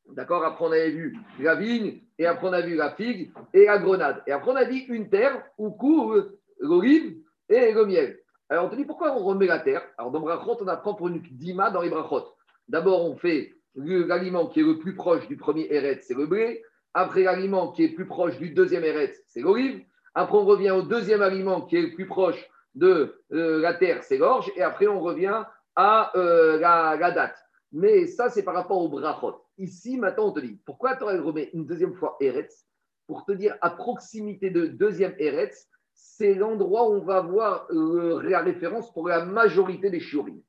D'accord 0.07 0.43
Après, 0.43 0.65
on 0.65 0.71
avait 0.71 0.89
vu 0.89 1.15
la 1.39 1.53
vigne, 1.53 2.01
et 2.17 2.25
après, 2.25 2.47
on 2.47 2.53
a 2.53 2.61
vu 2.61 2.75
la 2.75 2.95
figue 2.95 3.31
et 3.53 3.65
la 3.65 3.77
grenade. 3.77 4.23
Et 4.25 4.31
après, 4.31 4.51
on 4.51 4.55
a 4.55 4.65
dit 4.65 4.79
une 4.89 5.09
terre 5.09 5.43
où 5.59 5.69
court 5.69 6.15
l'olive 6.59 7.17
et 7.49 7.71
le 7.71 7.85
miel. 7.85 8.17
Alors, 8.49 8.65
on 8.65 8.69
te 8.69 8.75
dit 8.75 8.85
pourquoi 8.85 9.15
on 9.15 9.23
remet 9.23 9.45
la 9.45 9.59
terre? 9.59 9.83
Alors, 9.99 10.09
dans 10.11 10.21
Brachot, 10.21 10.57
on 10.59 10.67
apprend 10.67 10.95
pour 10.95 11.09
une 11.09 11.21
dima 11.21 11.69
dans 11.69 11.81
les 11.81 11.89
Brachot. 11.89 12.25
D'abord, 12.67 13.05
on 13.05 13.15
fait 13.15 13.53
l'aliment 13.75 14.47
qui 14.47 14.61
est 14.61 14.63
le 14.63 14.79
plus 14.79 14.95
proche 14.95 15.27
du 15.27 15.37
premier 15.37 15.71
Eretz, 15.71 16.07
c'est 16.07 16.17
le 16.17 16.25
blé. 16.25 16.63
Après, 16.95 17.21
l'aliment 17.21 17.73
qui 17.73 17.83
est 17.83 17.89
plus 17.89 18.07
proche 18.07 18.39
du 18.39 18.49
deuxième 18.49 18.85
Eretz, 18.85 19.21
c'est 19.27 19.41
l'olive. 19.41 19.83
Après, 20.19 20.35
on 20.35 20.45
revient 20.45 20.71
au 20.71 20.81
deuxième 20.81 21.21
aliment 21.21 21.61
qui 21.61 21.75
est 21.75 21.81
le 21.83 21.93
plus 21.93 22.07
proche 22.07 22.49
de 22.73 23.21
euh, 23.33 23.61
la 23.61 23.75
terre, 23.75 24.03
c'est 24.03 24.17
l'orge. 24.17 24.51
Et 24.55 24.63
après, 24.63 24.87
on 24.87 24.99
revient 24.99 25.43
à 25.75 26.11
euh, 26.17 26.57
la, 26.57 27.11
date. 27.11 27.37
Mais 27.71 28.07
ça, 28.07 28.27
c'est 28.27 28.41
par 28.41 28.55
rapport 28.55 28.81
au 28.81 28.89
brachot. 28.89 29.35
Ici, 29.59 29.95
maintenant, 29.95 30.29
on 30.29 30.31
te 30.31 30.39
dit, 30.39 30.59
pourquoi 30.65 30.95
tu 30.95 31.03
remis 31.03 31.49
une 31.53 31.67
deuxième 31.67 31.93
fois 31.93 32.17
Eretz 32.19 32.65
Pour 33.05 33.25
te 33.25 33.31
dire, 33.31 33.57
à 33.61 33.69
proximité 33.69 34.49
de 34.49 34.65
deuxième 34.65 35.13
Eretz, 35.19 35.67
c'est 35.93 36.33
l'endroit 36.33 36.89
où 36.89 36.93
on 36.93 37.05
va 37.05 37.21
voir 37.21 37.67
euh, 37.69 38.19
la 38.23 38.41
référence 38.41 38.91
pour 38.91 39.07
la 39.07 39.23
majorité 39.23 39.91
des 39.91 39.99
shiurim. 39.99 40.41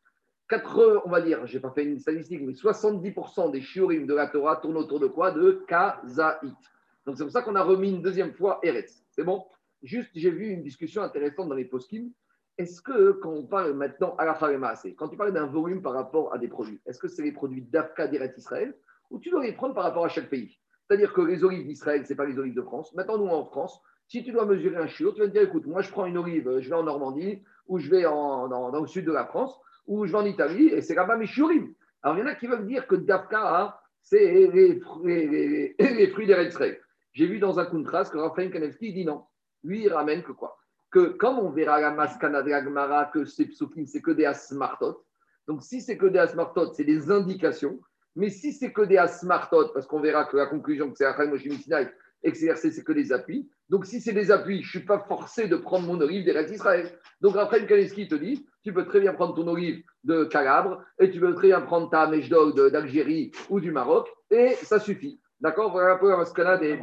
4, 0.49 1.03
on 1.05 1.11
va 1.11 1.21
dire, 1.21 1.47
je 1.47 1.57
n'ai 1.57 1.61
pas 1.61 1.73
fait 1.73 1.85
une 1.85 1.99
statistique, 1.99 2.41
mais 2.41 2.55
70% 2.55 3.51
des 3.51 3.61
shiurim 3.61 4.07
de 4.07 4.15
la 4.15 4.29
Torah 4.29 4.57
tournent 4.57 4.79
autour 4.79 4.99
de 4.99 5.09
quoi? 5.09 5.31
De 5.31 5.63
Kazaït. 5.69 6.57
Donc 7.05 7.19
c'est 7.19 7.25
pour 7.25 7.33
ça 7.33 7.43
qu'on 7.43 7.55
a 7.55 7.63
remis 7.63 7.91
une 7.91 8.01
deuxième 8.01 8.33
fois 8.33 8.61
Eretz. 8.63 9.05
C'est 9.11 9.25
bon? 9.25 9.45
Juste, 9.83 10.11
j'ai 10.15 10.31
vu 10.31 10.49
une 10.49 10.63
discussion 10.63 11.03
intéressante 11.03 11.49
dans 11.49 11.55
les 11.55 11.65
poskim 11.65 12.11
est-ce 12.59 12.83
que 12.83 13.13
quand 13.13 13.31
on 13.31 13.47
parle 13.47 13.73
maintenant 13.75 14.17
à 14.17 14.25
la 14.25 14.75
c'est 14.75 14.95
quand 14.95 15.09
tu 15.09 15.17
parles 15.17 15.33
d'un 15.33 15.47
volume 15.47 15.81
par 15.81 15.93
rapport 15.93 16.35
à 16.35 16.39
des 16.39 16.49
produits, 16.49 16.81
est-ce 16.87 16.99
que 16.99 17.07
c'est 17.07 17.23
les 17.23 17.31
produits 17.31 17.63
d'Afka 17.63 18.09
d'Eretz 18.09 18.37
Israël 18.37 18.75
ou 19.11 19.21
tu 19.21 19.31
dois 19.31 19.45
les 19.45 19.53
prendre 19.53 19.75
par 19.75 19.85
rapport 19.85 20.05
à 20.05 20.09
chaque 20.09 20.29
pays? 20.29 20.59
C'est-à-dire 20.87 21.13
que 21.13 21.21
les 21.21 21.45
olives 21.45 21.67
d'Israël, 21.67 22.05
ce 22.05 22.13
n'est 22.13 22.17
pas 22.17 22.25
les 22.25 22.39
olives 22.39 22.57
de 22.57 22.63
France. 22.63 22.93
Maintenant, 22.95 23.19
nous, 23.19 23.29
en 23.29 23.45
France, 23.45 23.81
si 24.09 24.25
tu 24.25 24.33
dois 24.33 24.45
mesurer 24.45 24.77
un 24.77 24.89
chiot, 24.89 25.13
tu 25.13 25.21
vas 25.21 25.29
te 25.29 25.33
dire 25.33 25.43
écoute, 25.43 25.67
moi, 25.67 25.83
je 25.83 25.91
prends 25.91 26.07
une 26.07 26.19
olive, 26.19 26.59
je 26.61 26.69
vais 26.69 26.75
en 26.75 26.83
Normandie, 26.83 27.43
ou 27.69 27.79
je 27.79 27.89
vais 27.91 28.03
dans, 28.03 28.81
le 28.81 28.87
sud 28.87 29.05
de 29.05 29.13
la 29.13 29.27
France, 29.27 29.57
ou 29.87 30.07
je 30.07 30.13
vais 30.13 30.19
en 30.19 30.25
Italie, 30.25 30.69
et 30.69 30.81
c'est 30.81 30.95
là-bas 30.95 31.17
mes 31.17 31.27
chiorim. 31.27 31.73
Alors, 32.03 32.17
il 32.17 32.21
y 32.21 32.23
en 32.25 32.27
a 32.27 32.35
qui 32.35 32.47
veulent 32.47 32.67
dire 32.67 32.87
que 32.87 32.97
Dafka, 32.97 33.63
hein, 33.63 33.75
c'est 34.03 34.19
les, 34.19 34.81
les- 35.05 36.09
fruits 36.09 36.27
des 36.27 36.45
Israël. 36.45 36.81
J'ai 37.13 37.27
vu 37.27 37.39
dans 37.39 37.59
un 37.61 37.67
contraste 37.67 38.13
que 38.13 38.19
Raphaël 38.19 38.51
Kanevski 38.51 38.93
dit 38.93 39.05
non. 39.05 39.25
Lui, 39.65 39.85
il 39.85 39.93
ramène 39.93 40.23
que 40.23 40.33
quoi? 40.33 40.57
Que 40.91 41.09
comme 41.09 41.39
on 41.39 41.51
verra 41.51 41.81
la 41.81 41.91
maskana 41.91 42.43
de 42.43 42.51
la 42.51 43.11
que 43.13 43.25
ces 43.25 43.47
psukim, 43.47 43.87
c'est 43.87 44.01
que 44.01 44.11
des 44.11 44.25
asmartot. 44.25 45.05
Donc, 45.47 45.63
si 45.63 45.81
c'est 45.81 45.97
que 45.97 46.07
des 46.07 46.19
asmartot, 46.19 46.73
c'est 46.75 46.85
des 46.85 47.11
indications. 47.11 47.81
Mais 48.17 48.31
si 48.31 48.53
c'est 48.53 48.73
que 48.73 48.83
des 48.83 48.97
asmartot, 48.97 49.69
parce 49.69 49.87
qu'on 49.87 50.01
verra 50.01 50.25
que 50.25 50.37
la 50.37 50.47
conclusion, 50.47 50.91
que 50.91 50.97
c'est 50.97 51.05
Achai 51.05 51.27
Moshe 51.27 51.47
et 51.47 52.33
que 52.33 52.37
c'est 52.37 52.85
que 52.85 52.93
des 52.93 53.13
appuis. 53.13 53.49
Donc, 53.69 53.87
si 53.87 54.01
c'est 54.01 54.13
des 54.13 54.31
appuis, 54.31 54.63
je 54.63 54.67
ne 54.67 54.71
suis 54.71 54.87
pas 54.87 54.99
forcé 55.07 55.47
de 55.47 55.57
prendre 55.57 55.87
mon 55.87 56.01
olive 56.01 56.25
des 56.25 56.33
restes 56.33 56.51
d'Israël. 56.51 56.99
Donc, 57.21 57.35
Raphaël 57.35 57.67
Kanevski 57.67 58.09
te 58.09 58.15
dit 58.15 58.47
tu 58.65 58.73
peux 58.73 58.85
très 58.87 59.01
bien 59.01 59.13
prendre 59.15 59.35
ton 59.35 59.47
olive 59.47 59.85
de 60.05 60.25
Calabre 60.25 60.83
et 60.99 61.11
tu 61.11 61.21
peux 61.21 61.35
très 61.35 61.49
bien 61.49 61.61
prendre 61.61 61.89
ta 61.91 62.07
de- 62.07 62.69
d'Algérie 62.71 63.31
ou 63.49 63.61
du 63.61 63.71
Maroc 63.71 64.09
et 64.31 64.55
ça 64.55 64.79
suffit. 64.79 65.21
D'accord? 65.41 65.71
Voilà 65.71 65.95
un 65.95 65.99
peu 65.99 66.11
la 66.11 66.17
mascala 66.17 66.57
des. 66.59 66.79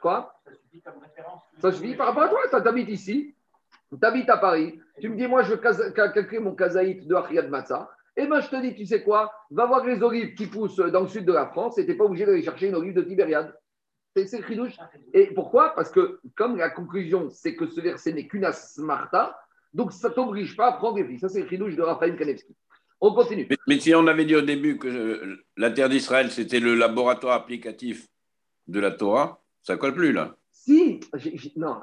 Quoi? 0.00 0.32
Ça 0.84 0.90
suffit 0.90 0.98
comme 0.98 1.02
référence. 1.02 1.42
Ça 1.60 1.72
suffit 1.72 1.94
par 1.94 2.06
rapport 2.08 2.24
à 2.24 2.28
toi. 2.28 2.60
Tu 2.60 2.68
habites 2.68 2.88
ici, 2.88 3.34
tu 3.90 4.06
habites 4.06 4.30
à 4.30 4.36
Paris. 4.36 4.80
Tu 5.00 5.08
me 5.08 5.16
dis, 5.16 5.26
moi, 5.26 5.42
je 5.42 5.54
veux 5.54 5.92
calculer 5.92 6.40
mon 6.40 6.54
kazaït 6.54 7.06
de 7.06 7.14
Achiyad 7.14 7.48
Matzah. 7.48 7.90
Et 8.16 8.26
ben, 8.26 8.40
je 8.40 8.48
te 8.48 8.60
dis, 8.60 8.74
tu 8.74 8.84
sais 8.84 9.02
quoi? 9.02 9.32
Va 9.50 9.66
voir 9.66 9.84
les 9.84 10.02
olives 10.02 10.34
qui 10.34 10.46
poussent 10.46 10.76
dans 10.76 11.02
le 11.02 11.08
sud 11.08 11.24
de 11.24 11.32
la 11.32 11.46
France 11.46 11.78
et 11.78 11.84
tu 11.84 11.92
n'es 11.92 11.96
pas 11.96 12.04
obligé 12.04 12.26
d'aller 12.26 12.42
chercher 12.42 12.68
une 12.68 12.74
olive 12.74 12.94
de 12.94 13.02
Tibériade. 13.02 13.56
C'est 14.16 14.26
c'est 14.26 14.38
le 14.38 14.46
chidouche. 14.46 14.76
Et 15.12 15.26
pourquoi? 15.34 15.74
Parce 15.74 15.90
que, 15.90 16.18
comme 16.34 16.56
la 16.56 16.70
conclusion, 16.70 17.30
c'est 17.30 17.54
que 17.54 17.66
ce 17.66 17.80
verset 17.80 18.12
n'est 18.12 18.26
qu'une 18.26 18.44
asmarta, 18.44 19.38
donc 19.72 19.92
ça 19.92 20.08
ne 20.08 20.14
t'oblige 20.14 20.56
pas 20.56 20.68
à 20.68 20.72
prendre 20.72 20.96
des 20.96 21.04
filles. 21.04 21.20
Ça, 21.20 21.28
c'est 21.28 21.42
le 21.42 21.48
chidouche 21.48 21.76
de 21.76 21.82
Raphaël 21.82 22.16
Kanevski. 22.16 22.56
On 23.00 23.14
continue. 23.14 23.46
Mais, 23.48 23.56
mais 23.68 23.78
si 23.78 23.94
on 23.94 24.06
avait 24.08 24.24
dit 24.24 24.34
au 24.34 24.40
début 24.42 24.78
que 24.78 24.88
euh, 24.88 25.36
la 25.56 25.70
terre 25.70 25.88
d'Israël, 25.88 26.32
c'était 26.32 26.58
le 26.58 26.74
laboratoire 26.74 27.34
applicatif 27.34 28.08
de 28.66 28.80
la 28.80 28.90
Torah, 28.90 29.40
ça 29.62 29.76
colle 29.76 29.94
plus 29.94 30.12
là. 30.12 30.34
Non, 31.56 31.80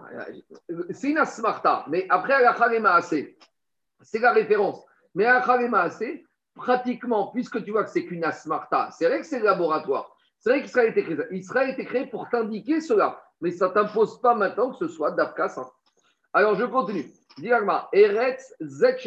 euh, 0.71 0.83
c'est 0.91 1.09
une 1.09 1.17
asmarta, 1.17 1.85
mais 1.87 2.05
après, 2.09 2.33
c'est 4.01 4.19
la 4.19 4.31
référence. 4.31 4.83
Mais 5.13 5.23
la 5.23 5.41
assez, 5.81 6.25
pratiquement, 6.53 7.27
puisque 7.27 7.63
tu 7.63 7.71
vois 7.71 7.83
que 7.83 7.89
c'est 7.89 8.05
qu'une 8.05 8.23
asmarta, 8.23 8.89
c'est 8.91 9.05
vrai 9.05 9.19
que 9.19 9.25
c'est 9.25 9.39
le 9.39 9.45
laboratoire. 9.45 10.15
C'est 10.39 10.49
vrai 10.51 10.61
qu'Israël 10.61 10.87
a 10.87 10.91
été 10.91 11.03
créé. 11.03 11.17
Israël 11.31 11.75
a 11.77 11.81
été 11.81 12.05
pour 12.07 12.29
t'indiquer 12.29 12.81
cela, 12.81 13.21
mais 13.41 13.51
ça 13.51 13.69
ne 13.69 13.73
t'impose 13.73 14.21
pas 14.21 14.35
maintenant 14.35 14.71
que 14.71 14.77
ce 14.77 14.87
soit 14.87 15.11
Dafka 15.11 15.49
ça. 15.49 15.71
Alors, 16.33 16.55
je 16.55 16.65
continue. 16.65 17.05
Diagma, 17.37 17.89
Eretz 17.93 18.53
Zet. 18.61 18.97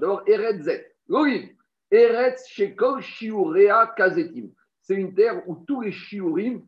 D'abord, 0.00 0.22
Eretz 0.26 0.62
Zet. 0.62 0.96
L'olive. 1.08 1.54
Eretz 1.90 2.46
Shekol 2.48 3.00
Shiurea 3.00 3.94
Kazetim. 3.96 4.50
C'est 4.82 4.94
une 4.94 5.14
terre 5.14 5.48
où 5.48 5.64
tous 5.66 5.80
les 5.80 5.92
shiurim 5.92 6.62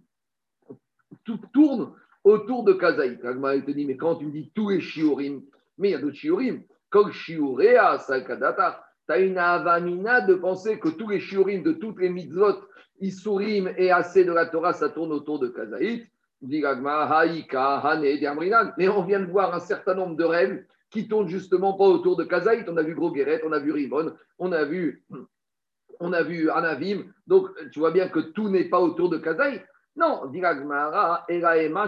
tout 1.25 1.41
tourne 1.53 1.95
autour 2.25 2.65
de 2.65 2.73
Kazaït. 2.73 3.25
Agma, 3.25 3.61
te 3.61 3.71
dit, 3.71 3.87
mais 3.87 3.97
quand 3.97 4.17
tu 4.17 4.27
me 4.27 4.33
dis 4.33 4.51
tous 4.55 4.71
les 4.71 4.81
shiurim, 4.81 5.43
mais 5.79 5.91
il 5.91 5.93
y 5.93 5.95
a 5.95 5.99
d'autres 5.99 6.17
shiurim. 6.17 6.63
Tu 6.93 6.99
as 9.13 9.19
une 9.19 9.39
avamina 9.39 10.21
de 10.23 10.35
penser 10.35 10.79
que 10.79 10.89
tous 10.89 11.09
les 11.09 11.21
shiurim 11.21 11.63
de 11.63 11.73
toutes 11.73 12.01
les 12.01 12.09
mitzvot, 12.09 12.61
Isurim 13.01 13.73
et 13.77 13.91
assez 13.91 14.25
de 14.25 14.33
la 14.33 14.47
Torah, 14.47 14.73
ça 14.73 14.89
tourne 14.89 15.13
autour 15.13 15.41
de 15.41 15.49
Kazaït. 15.49 16.07
Dit 16.41 16.65
Haïka, 16.65 17.79
Hane. 17.79 18.05
Mais 18.79 18.89
on 18.89 19.03
vient 19.03 19.21
de 19.21 19.31
voir 19.31 19.55
un 19.55 19.61
certain 19.61 19.95
nombre 19.95 20.17
de 20.17 20.25
règles 20.25 20.67
qui 20.91 21.09
tournent 21.09 21.29
justement 21.29 21.73
pas 21.75 21.85
autour 21.85 22.17
de 22.17 22.25
Kazaït. 22.25 22.69
On 22.69 22.77
a 22.77 22.83
vu 22.83 22.95
Gros 22.95 23.11
Guéret, 23.11 23.43
on 23.45 23.53
a 23.53 23.59
vu 23.59 23.73
Rivon, 23.73 24.15
on 24.39 24.53
a 24.53 24.65
vu, 24.65 25.05
on 25.99 26.13
a 26.13 26.23
vu 26.23 26.49
Anavim. 26.51 27.05
Donc, 27.27 27.49
tu 27.73 27.81
vois 27.81 27.91
bien 27.91 28.09
que 28.09 28.21
tout 28.21 28.49
n'est 28.49 28.69
pas 28.69 28.81
autour 28.81 29.09
de 29.09 29.19
Kazaït. 29.19 29.63
Non, 29.97 30.27
dit 30.27 30.45
Agmara, 30.45 31.25
Elaema 31.29 31.87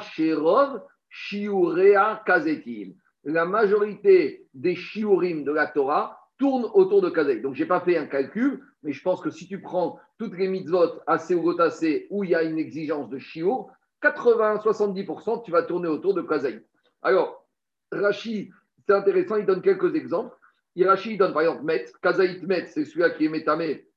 Shiurea 1.09 2.23
Kazetim. 2.25 2.95
La 3.25 3.45
majorité 3.45 4.47
des 4.55 4.77
shiurim 4.77 5.43
de 5.43 5.51
la 5.51 5.67
Torah 5.67 6.21
tournent 6.39 6.71
autour 6.75 7.03
de 7.03 7.11
Kazaït. 7.11 7.43
Donc, 7.43 7.55
je 7.55 7.63
n'ai 7.63 7.69
pas 7.69 7.81
fait 7.81 7.97
un 7.97 8.07
calcul, 8.07 8.63
mais 8.83 8.93
je 8.93 9.03
pense 9.03 9.21
que 9.21 9.31
si 9.31 9.49
tu 9.49 9.61
prends 9.61 9.99
toutes 10.19 10.37
les 10.37 10.49
mitzvot 10.49 11.01
assez 11.07 11.35
ou 11.35 11.43
gotassé 11.43 12.07
où 12.11 12.23
il 12.23 12.31
y 12.31 12.35
a 12.35 12.43
une 12.43 12.59
exigence 12.59 13.09
de 13.09 13.19
shiur, 13.19 13.69
80-70%, 14.03 15.43
tu 15.45 15.51
vas 15.51 15.63
tourner 15.63 15.89
autour 15.89 16.15
de 16.15 16.23
Kazaït. 16.23 16.65
Alors, 17.03 17.47
Rashi, 17.91 18.51
c'est 18.87 18.95
intéressant, 18.95 19.37
il 19.37 19.47
donne 19.47 19.63
quelques 19.63 19.95
exemples. 19.95 20.37
Rashi, 20.79 21.17
donne 21.17 21.33
par 21.33 21.43
exemple 21.43 21.65
Met, 21.65 21.87
Kazaït 22.03 22.43
Met, 22.43 22.67
c'est 22.67 22.85
celui-là 22.85 23.11
qui 23.11 23.25
est 23.25 23.31
métamé. 23.31 23.89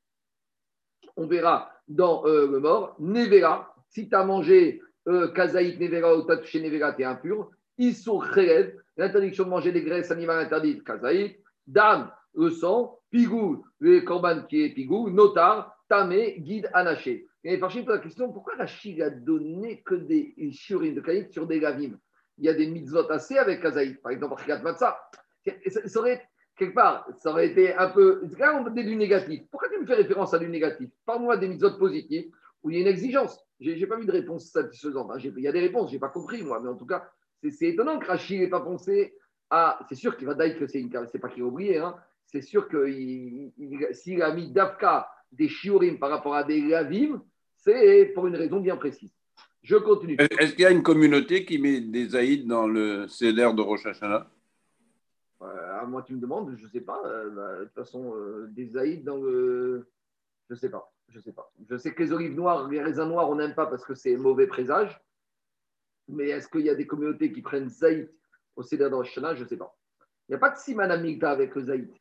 On 1.18 1.28
verra 1.28 1.72
dans 1.88 2.26
euh, 2.26 2.48
le 2.50 2.60
mort. 2.60 2.96
Nevera, 3.00 3.76
si 3.90 4.10
tu 4.10 4.16
as 4.16 4.24
mangé 4.24 4.82
euh, 5.08 5.30
Kazaït 5.30 5.80
Nevera 5.80 6.16
ou 6.16 6.26
tu 6.26 6.32
as 6.32 6.38
touché 6.38 6.62
Nevera, 6.62 6.94
tu 6.94 7.02
es 7.02 7.06
impur. 7.06 7.52
Issour 7.78 8.30
Khelev, 8.30 8.76
l'interdiction 8.98 9.46
de 9.46 9.50
manger 9.50 9.72
des 9.72 9.84
graisses 9.84 10.12
animales 10.12 10.46
interdites, 10.46 10.84
Kazaït. 10.84 11.40
Dam, 11.68 12.12
le 12.36 12.50
sang. 12.50 12.96
Pigou, 13.12 13.66
le 13.80 14.02
korban 14.02 14.44
qui 14.44 14.62
est 14.62 14.70
Pigou. 14.70 15.10
Notar, 15.10 15.76
Tamé, 15.88 16.40
guide 16.40 16.70
anaché. 16.74 17.26
Et 17.44 17.58
Farchim 17.58 17.84
pose 17.84 17.96
la 17.96 18.02
question 18.02 18.32
pourquoi 18.32 18.56
Rachid 18.58 19.02
a 19.02 19.10
donné 19.10 19.82
que 19.82 19.96
des 19.96 20.36
shiurim 20.52 20.94
de 20.94 21.02
Kazaït 21.02 21.32
sur 21.32 21.48
des 21.48 21.60
gavim 21.60 21.98
Il 22.38 22.46
y 22.46 22.50
a 22.50 22.54
des 22.54 22.68
mitzvot 22.68 23.10
assez 23.10 23.38
avec 23.38 23.62
Kazaït, 23.62 24.00
par 24.02 24.12
exemple. 24.12 24.42
Ça, 24.78 25.00
ça 25.86 26.00
aurait, 26.00 26.22
quelque 26.56 26.76
part, 26.76 27.08
ça 27.18 27.32
aurait 27.32 27.48
été 27.48 27.74
un 27.74 27.90
peu. 27.90 28.22
Là, 28.38 28.62
on 28.62 28.70
dit 28.70 28.84
du 28.84 28.96
négatif. 28.96 29.42
Pourquoi 29.50 29.70
tu 29.70 29.80
me 29.80 29.86
fais 29.86 29.96
référence 29.96 30.34
à 30.34 30.40
du 30.40 30.50
négatif? 30.50 30.90
Parle-moi 31.06 31.38
des 31.38 31.48
mitzvot 31.48 31.78
positifs 31.78 32.28
où 32.62 32.70
il 32.70 32.76
y 32.76 32.80
a 32.80 32.82
une 32.82 32.88
exigence. 32.88 33.40
Je 33.60 33.72
n'ai 33.72 33.86
pas 33.88 33.98
vu 33.98 34.06
de 34.06 34.12
réponse 34.12 34.46
satisfaisante. 34.52 35.12
hein. 35.12 35.18
Il 35.20 35.42
y 35.42 35.48
a 35.48 35.52
des 35.52 35.60
réponses, 35.60 35.90
je 35.90 35.96
n'ai 35.96 36.00
pas 36.00 36.10
compris, 36.10 36.42
moi, 36.44 36.60
mais 36.62 36.70
en 36.70 36.76
tout 36.76 36.86
cas, 36.86 37.10
c'est 37.52 37.68
étonnant 37.68 38.00
que 38.00 38.08
Rachid 38.08 38.40
n'ait 38.40 38.48
pas 38.50 38.62
pensé 38.62 39.14
à. 39.50 39.80
C'est 39.90 39.96
sûr 39.96 40.16
qu'il 40.18 40.28
va 40.28 40.34
dire 40.36 40.58
que 40.58 40.68
c'est 40.68 40.80
une. 40.80 40.92
C'est 41.12 41.20
pas 41.20 41.30
qu'il 41.30 41.44
a 41.44 41.46
oublié, 41.46 41.78
hein. 41.78 41.96
c'est 42.26 42.42
sûr 42.42 42.68
que 42.68 42.88
il- 42.88 43.52
il- 43.58 43.88
s'il 43.94 44.22
a 44.22 44.34
mis 44.34 44.52
Dafka 44.52 45.10
des 45.32 45.48
shiurim 45.48 46.00
par 46.00 46.10
rapport 46.10 46.36
à 46.36 46.44
des 46.44 46.62
lavim, 46.62 47.22
c'est 47.58 48.12
pour 48.16 48.28
une 48.28 48.36
raison 48.36 48.60
bien 48.60 48.78
précise. 48.78 49.12
Je 49.62 49.76
continue. 49.76 50.16
Est-ce 50.18 50.52
qu'il 50.54 50.62
y 50.62 50.66
a 50.66 50.72
une 50.72 50.84
communauté 50.84 51.44
qui 51.46 51.60
met 51.60 51.82
des 51.82 52.16
aïds 52.16 52.46
dans 52.46 52.66
le 52.68 53.08
CDR 53.10 53.54
de 53.54 53.62
Rosh 53.62 53.86
Hashanah? 53.86 54.30
Euh, 55.42 55.86
moi, 55.88 56.02
tu 56.04 56.14
me 56.14 56.20
demandes, 56.20 56.56
je 56.58 56.64
ne 56.66 56.70
sais 56.70 56.82
pas. 56.82 57.02
Euh, 57.06 57.30
bah, 57.30 57.60
de 57.60 57.64
toute 57.66 57.74
façon, 57.74 58.14
euh, 58.16 58.48
des 58.52 58.76
aïdes 58.78 59.04
dans 59.04 59.18
le. 59.18 59.88
Je 60.50 60.54
ne 60.54 60.60
sais 60.60 60.70
pas. 60.70 60.92
Je 61.10 61.20
sais 61.20 61.34
pas. 61.34 61.52
Je 61.70 61.78
sais 61.78 61.94
que 61.94 62.04
les 62.04 62.12
olives 62.12 62.36
noires, 62.36 62.68
les 62.70 62.82
raisins 62.82 63.08
noirs, 63.08 63.30
on 63.30 63.36
n'aime 63.36 63.56
pas 63.56 63.66
parce 63.66 63.84
que 63.84 63.96
c'est 63.96 64.16
mauvais 64.16 64.48
présage. 64.48 65.00
Mais 66.08 66.30
est-ce 66.30 66.48
qu'il 66.48 66.62
y 66.62 66.70
a 66.70 66.76
des 66.76 66.88
communautés 66.88 67.32
qui 67.32 67.42
prennent 67.42 67.70
zaït 67.70 68.10
au 68.56 68.64
Seder 68.64 68.90
Hashanah? 68.94 69.36
Je 69.36 69.44
ne 69.44 69.48
sais 69.48 69.58
pas. 69.58 69.76
Il 70.28 70.34
n'y 70.34 70.36
a 70.36 70.40
pas 70.40 70.52
de 70.52 70.58
siman 70.58 70.92
amigda 70.92 71.32
avec 71.32 71.56
le 71.56 71.64
zaït. 71.64 71.92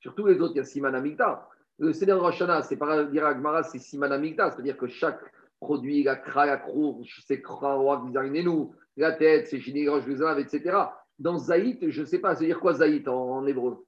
Sur 0.00 0.14
tous 0.14 0.26
les 0.26 0.40
autres, 0.40 0.54
il 0.54 0.58
y 0.58 0.60
a 0.60 0.64
siman 0.64 0.94
amigda. 0.94 1.48
Le 1.78 1.92
Seder 1.92 2.12
de 2.12 2.18
Rosh 2.18 2.42
c'est 2.68 2.76
pas 2.76 3.04
dire 3.04 3.26
Agmara, 3.26 3.62
c'est 3.62 3.78
siman 3.78 4.12
amigda. 4.12 4.50
C'est-à-dire 4.50 4.76
que 4.76 4.86
chaque 4.86 5.20
produit, 5.60 6.02
la 6.02 6.16
kra, 6.16 6.46
la 6.46 6.56
crourge, 6.56 7.22
c'est 7.26 7.42
roi, 7.44 8.04
nous, 8.06 8.74
la 8.96 9.12
tête, 9.12 9.48
c'est 9.48 9.60
chini, 9.60 9.88
roche, 9.88 10.04
etc. 10.06 10.76
Dans 11.18 11.38
zaït, 11.38 11.90
je 11.90 12.00
ne 12.00 12.06
sais 12.06 12.18
pas, 12.18 12.34
c'est 12.34 12.46
dire 12.46 12.60
quoi 12.60 12.74
zaït? 12.74 13.08
En, 13.08 13.46
hébreu 13.46 13.84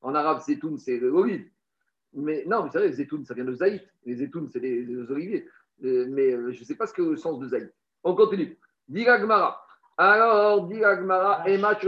En 0.00 0.14
arabe, 0.14 0.40
zetoun, 0.40 0.78
c'est 0.78 0.98
l'olive. 0.98 1.48
Mais 2.14 2.44
non, 2.46 2.64
vous 2.64 2.72
savez, 2.72 2.92
zetoun, 2.92 3.24
ça 3.24 3.34
vient 3.34 3.44
de 3.44 3.54
zaït. 3.54 3.82
Les 4.04 4.16
zetoun, 4.16 4.48
c'est 4.52 4.58
les, 4.58 4.82
les 4.82 5.10
oliviers. 5.10 5.46
Euh, 5.84 6.06
mais 6.10 6.32
euh, 6.32 6.52
je 6.52 6.60
ne 6.60 6.64
sais 6.64 6.74
pas 6.74 6.86
ce 6.86 6.92
que 6.92 7.02
le 7.02 7.16
sens 7.16 7.38
de 7.38 7.48
zaït. 7.48 7.72
On 8.02 8.14
continue. 8.14 8.58
Diragmara. 8.88 9.64
Alors, 9.96 10.66
Diragmara 10.66 11.48
et 11.48 11.58
match 11.58 11.86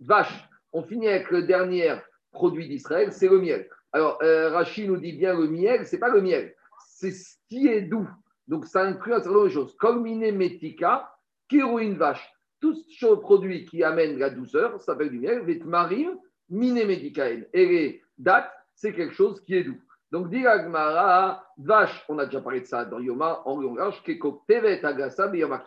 Vache. 0.00 0.48
On 0.72 0.82
finit 0.82 1.08
avec 1.08 1.30
le 1.30 1.42
dernier 1.42 1.94
produit 2.30 2.68
d'Israël, 2.68 3.12
c'est 3.12 3.28
le 3.28 3.40
miel. 3.40 3.68
Alors, 3.92 4.18
euh, 4.22 4.50
Rachid 4.50 4.88
nous 4.88 4.96
dit 4.96 5.12
bien 5.12 5.38
le 5.38 5.48
miel, 5.48 5.86
c'est 5.86 5.98
pas 5.98 6.08
le 6.08 6.22
miel, 6.22 6.54
c'est 6.88 7.10
ce 7.10 7.36
qui 7.48 7.68
est 7.68 7.82
doux. 7.82 8.08
Donc, 8.48 8.66
ça 8.66 8.82
inclut 8.82 9.12
un 9.12 9.18
certain 9.18 9.32
nombre 9.32 9.44
de 9.48 9.52
choses. 9.52 9.76
Comme 9.76 10.02
metika, 10.02 11.10
kirouine 11.48 11.96
vache. 11.96 12.32
Tout 12.60 12.74
ce 12.74 13.14
produit 13.14 13.64
qui 13.64 13.82
amène 13.82 14.18
la 14.18 14.30
douceur, 14.30 14.78
ça 14.78 14.92
s'appelle 14.92 15.10
du 15.10 15.18
miel. 15.18 15.42
Vetmarim, 15.42 16.16
minémédicaen. 16.48 17.44
Et 17.52 17.66
les 17.66 18.02
dates, 18.18 18.52
c'est 18.82 18.92
quelque 18.92 19.14
chose 19.14 19.40
qui 19.44 19.54
est 19.54 19.62
doux. 19.62 19.80
Donc, 20.10 20.28
dit 20.28 20.44
Agmara, 20.44 21.46
vache, 21.56 22.04
on 22.08 22.18
a 22.18 22.26
déjà 22.26 22.40
parlé 22.40 22.62
de 22.62 22.66
ça 22.66 22.84
dans 22.84 22.98
Yoma, 22.98 23.42
en 23.44 23.60
langage, 23.60 24.02
Keko 24.02 24.42
Tevet 24.48 24.82
Yoma 25.34 25.64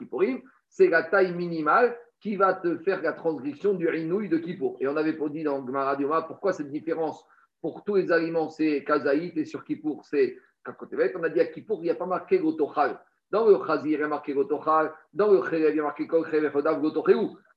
c'est 0.67 0.89
la 0.89 1.03
taille 1.03 1.33
minimale 1.33 1.97
qui 2.19 2.35
va 2.35 2.53
te 2.53 2.77
faire 2.79 3.01
la 3.01 3.13
transgression 3.13 3.73
du 3.73 3.87
rinouille 3.87 4.27
de 4.27 4.37
Kippour. 4.37 4.75
Et 4.81 4.87
on 4.89 4.97
avait 4.97 5.17
dit 5.29 5.43
dans 5.43 5.61
Gmara 5.61 5.95
Yoma, 5.99 6.23
pourquoi 6.23 6.51
cette 6.51 6.69
différence 6.69 7.25
pour 7.61 7.85
tous 7.85 7.95
les 7.95 8.11
aliments, 8.11 8.49
c'est 8.49 8.83
Kazaït 8.83 9.37
et 9.37 9.45
sur 9.45 9.63
Kippour, 9.63 10.03
c'est 10.03 10.37
Kakotevet. 10.65 11.13
On 11.15 11.23
a 11.23 11.29
dit 11.29 11.39
à 11.39 11.45
Kippour, 11.45 11.79
il 11.79 11.83
n'y 11.83 11.89
a 11.91 11.95
pas 11.95 12.05
marqué 12.05 12.37
Gotochal. 12.37 12.99
Dans 13.31 13.47
le 13.47 13.57
Khazir, 13.57 13.99
il 13.99 14.01
y 14.01 14.03
a 14.03 14.07
marqué 14.09 14.33
Gotochal. 14.33 14.93
Dans 15.13 15.31
le 15.31 15.39
Kherev, 15.39 15.69
il 15.69 15.77
y 15.77 15.79
a 15.79 15.83
marqué 15.83 16.05
Kol 16.05 16.29
Kherev. 16.29 16.61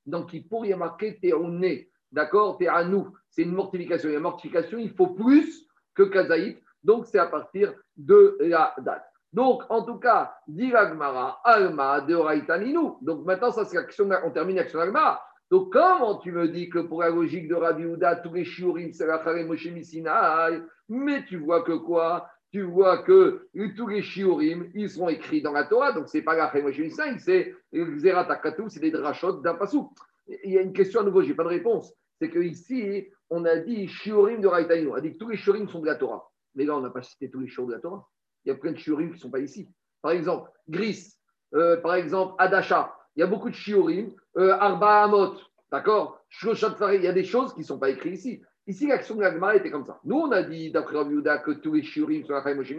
Dans 0.06 0.24
Kippour, 0.24 0.64
il 0.64 0.68
y 0.68 0.72
a 0.72 0.76
marqué 0.76 1.18
Théoné. 1.18 1.90
D'accord? 2.12 2.58
Théanou. 2.58 3.14
C'est 3.30 3.42
une 3.42 3.52
mortification. 3.52 4.08
Et 4.08 4.14
la 4.14 4.20
mortification, 4.20 4.78
il 4.78 4.90
faut 4.90 5.08
plus 5.08 5.66
que 5.94 6.04
Kazaït. 6.04 6.58
Donc, 6.82 7.06
c'est 7.06 7.18
à 7.18 7.26
partir 7.26 7.74
de 7.96 8.36
la 8.40 8.74
date. 8.78 9.04
Donc, 9.32 9.62
en 9.68 9.82
tout 9.82 9.98
cas, 9.98 10.34
dit 10.46 10.70
l'Agmara, 10.70 11.40
Alma 11.44 12.00
de 12.00 12.14
Oraïtaninu. 12.14 12.92
Donc, 13.02 13.24
maintenant, 13.24 13.50
ça, 13.50 13.64
c'est 13.64 13.76
l'action, 13.76 14.08
on 14.24 14.30
termine 14.30 14.56
l'action 14.56 14.78
d'Agmara. 14.78 15.22
Donc, 15.50 15.72
comment 15.72 16.16
tu 16.16 16.32
me 16.32 16.48
dis 16.48 16.68
que 16.68 16.78
pour 16.78 17.02
la 17.02 17.10
logique 17.10 17.48
de 17.48 17.54
Rabbi 17.54 17.84
Houda, 17.84 18.16
tous 18.16 18.34
les 18.34 18.44
shiurim, 18.44 18.92
c'est 18.92 19.06
la 19.06 19.22
Moshe 19.44 19.68
Mais 20.88 21.24
tu 21.24 21.38
vois 21.38 21.62
que 21.62 21.72
quoi? 21.72 22.28
Tu 22.50 22.62
vois 22.62 23.02
que 23.02 23.48
tous 23.76 23.86
les 23.86 24.02
shiurim, 24.02 24.70
ils 24.74 24.90
sont 24.90 25.08
écrits 25.08 25.42
dans 25.42 25.52
la 25.52 25.64
Torah. 25.64 25.92
Donc, 25.92 26.08
c'est 26.08 26.22
pas 26.22 26.34
la 26.34 26.52
Moshe 26.62 26.80
c'est 27.18 27.54
Zerat 27.72 28.28
c'est 28.68 28.80
des 28.80 28.90
drachot 28.90 29.32
d'un 29.40 29.54
passou. 29.54 29.90
Il 30.44 30.52
y 30.52 30.58
a 30.58 30.62
une 30.62 30.72
question 30.72 31.00
à 31.00 31.04
nouveau, 31.04 31.22
je 31.22 31.28
n'ai 31.28 31.34
pas 31.34 31.44
de 31.44 31.48
réponse. 31.48 31.92
C'est 32.20 32.30
qu'ici, 32.30 33.08
on 33.30 33.44
a 33.44 33.56
dit 33.56 33.88
shiurim 33.88 34.40
de 34.40 34.48
Raïtaïno. 34.48 34.92
On 34.92 34.94
a 34.94 35.00
dit 35.00 35.12
que 35.12 35.18
tous 35.18 35.28
les 35.28 35.36
shiurim 35.36 35.68
sont 35.68 35.80
de 35.80 35.86
la 35.86 35.94
Torah. 35.94 36.28
Mais 36.54 36.64
là, 36.64 36.76
on 36.76 36.80
n'a 36.80 36.90
pas 36.90 37.02
cité 37.02 37.30
tous 37.30 37.40
les 37.40 37.48
shiurim 37.48 37.68
de 37.68 37.74
la 37.74 37.80
Torah. 37.80 38.06
Il 38.44 38.48
y 38.48 38.52
a 38.52 38.54
plein 38.54 38.72
de 38.72 38.76
shiurim 38.76 39.08
qui 39.08 39.14
ne 39.14 39.20
sont 39.20 39.30
pas 39.30 39.40
ici. 39.40 39.70
Par 40.02 40.12
exemple, 40.12 40.50
Gris, 40.68 41.14
euh, 41.54 41.76
par 41.78 41.94
exemple, 41.94 42.34
Adasha. 42.38 42.94
Il 43.16 43.20
y 43.20 43.22
a 43.22 43.26
beaucoup 43.26 43.50
de 43.50 43.54
shiurim. 43.54 44.14
Euh, 44.36 44.52
Arba 44.52 45.04
Amot, 45.04 45.36
d'accord? 45.70 46.24
Il 46.42 47.02
y 47.02 47.06
a 47.06 47.12
des 47.12 47.24
choses 47.24 47.54
qui 47.54 47.60
ne 47.60 47.64
sont 47.64 47.78
pas 47.78 47.90
écrites 47.90 48.14
ici. 48.14 48.42
Ici, 48.66 48.86
l'action 48.86 49.14
de 49.14 49.22
l'Agma 49.22 49.56
était 49.56 49.70
comme 49.70 49.86
ça. 49.86 49.98
Nous, 50.04 50.16
on 50.16 50.30
a 50.30 50.42
dit, 50.42 50.70
d'après 50.70 50.96
Yehuda, 50.96 51.38
que 51.38 51.52
tous 51.52 51.72
les 51.72 51.82
shiurim 51.82 52.24
sont 52.24 52.34
à 52.34 52.54
Moshe 52.54 52.72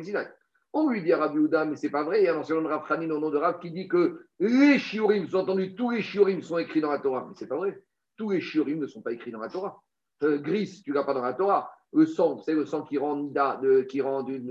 On 0.71 0.89
lui 0.89 1.01
dit 1.01 1.11
à 1.13 1.17
Rabbi 1.17 1.37
Yehuda, 1.39 1.65
mais 1.65 1.75
c'est 1.75 1.89
pas 1.89 2.03
vrai. 2.03 2.21
Il 2.21 2.25
y 2.25 2.27
a 2.27 2.35
un 2.35 2.37
ancien 2.37 2.61
de 2.61 2.67
Rav 2.67 2.87
Khanin 2.87 3.09
au 3.09 3.19
nom 3.19 3.31
de 3.31 3.37
Rav 3.37 3.59
qui 3.59 3.71
dit 3.71 3.87
que 3.87 4.25
les 4.39 4.77
shiurim, 4.77 5.27
sont 5.27 5.39
entendus, 5.39 5.73
tous 5.75 5.89
les 5.89 6.01
shiurim 6.01 6.41
sont 6.41 6.59
écrits 6.59 6.81
dans 6.81 6.91
la 6.91 6.99
Torah. 6.99 7.25
Mais 7.27 7.33
c'est 7.35 7.47
pas 7.47 7.57
vrai. 7.57 7.81
Tous 8.17 8.29
les 8.29 8.41
shiurim 8.41 8.79
ne 8.79 8.87
sont 8.87 9.01
pas 9.01 9.11
écrits 9.11 9.31
dans 9.31 9.39
la 9.39 9.49
Torah. 9.49 9.81
Euh, 10.23 10.37
gris, 10.37 10.81
tu 10.83 10.93
l'as 10.93 11.03
pas 11.03 11.13
dans 11.13 11.23
la 11.23 11.33
Torah. 11.33 11.71
Le 11.91 12.05
sang, 12.05 12.37
c'est 12.39 12.53
le 12.53 12.65
sang 12.65 12.83
qui 12.83 12.97
rend 12.97 13.15
Nida, 13.15 13.59
de, 13.63 13.81
qui 13.81 14.01
rend 14.01 14.21
du, 14.21 14.43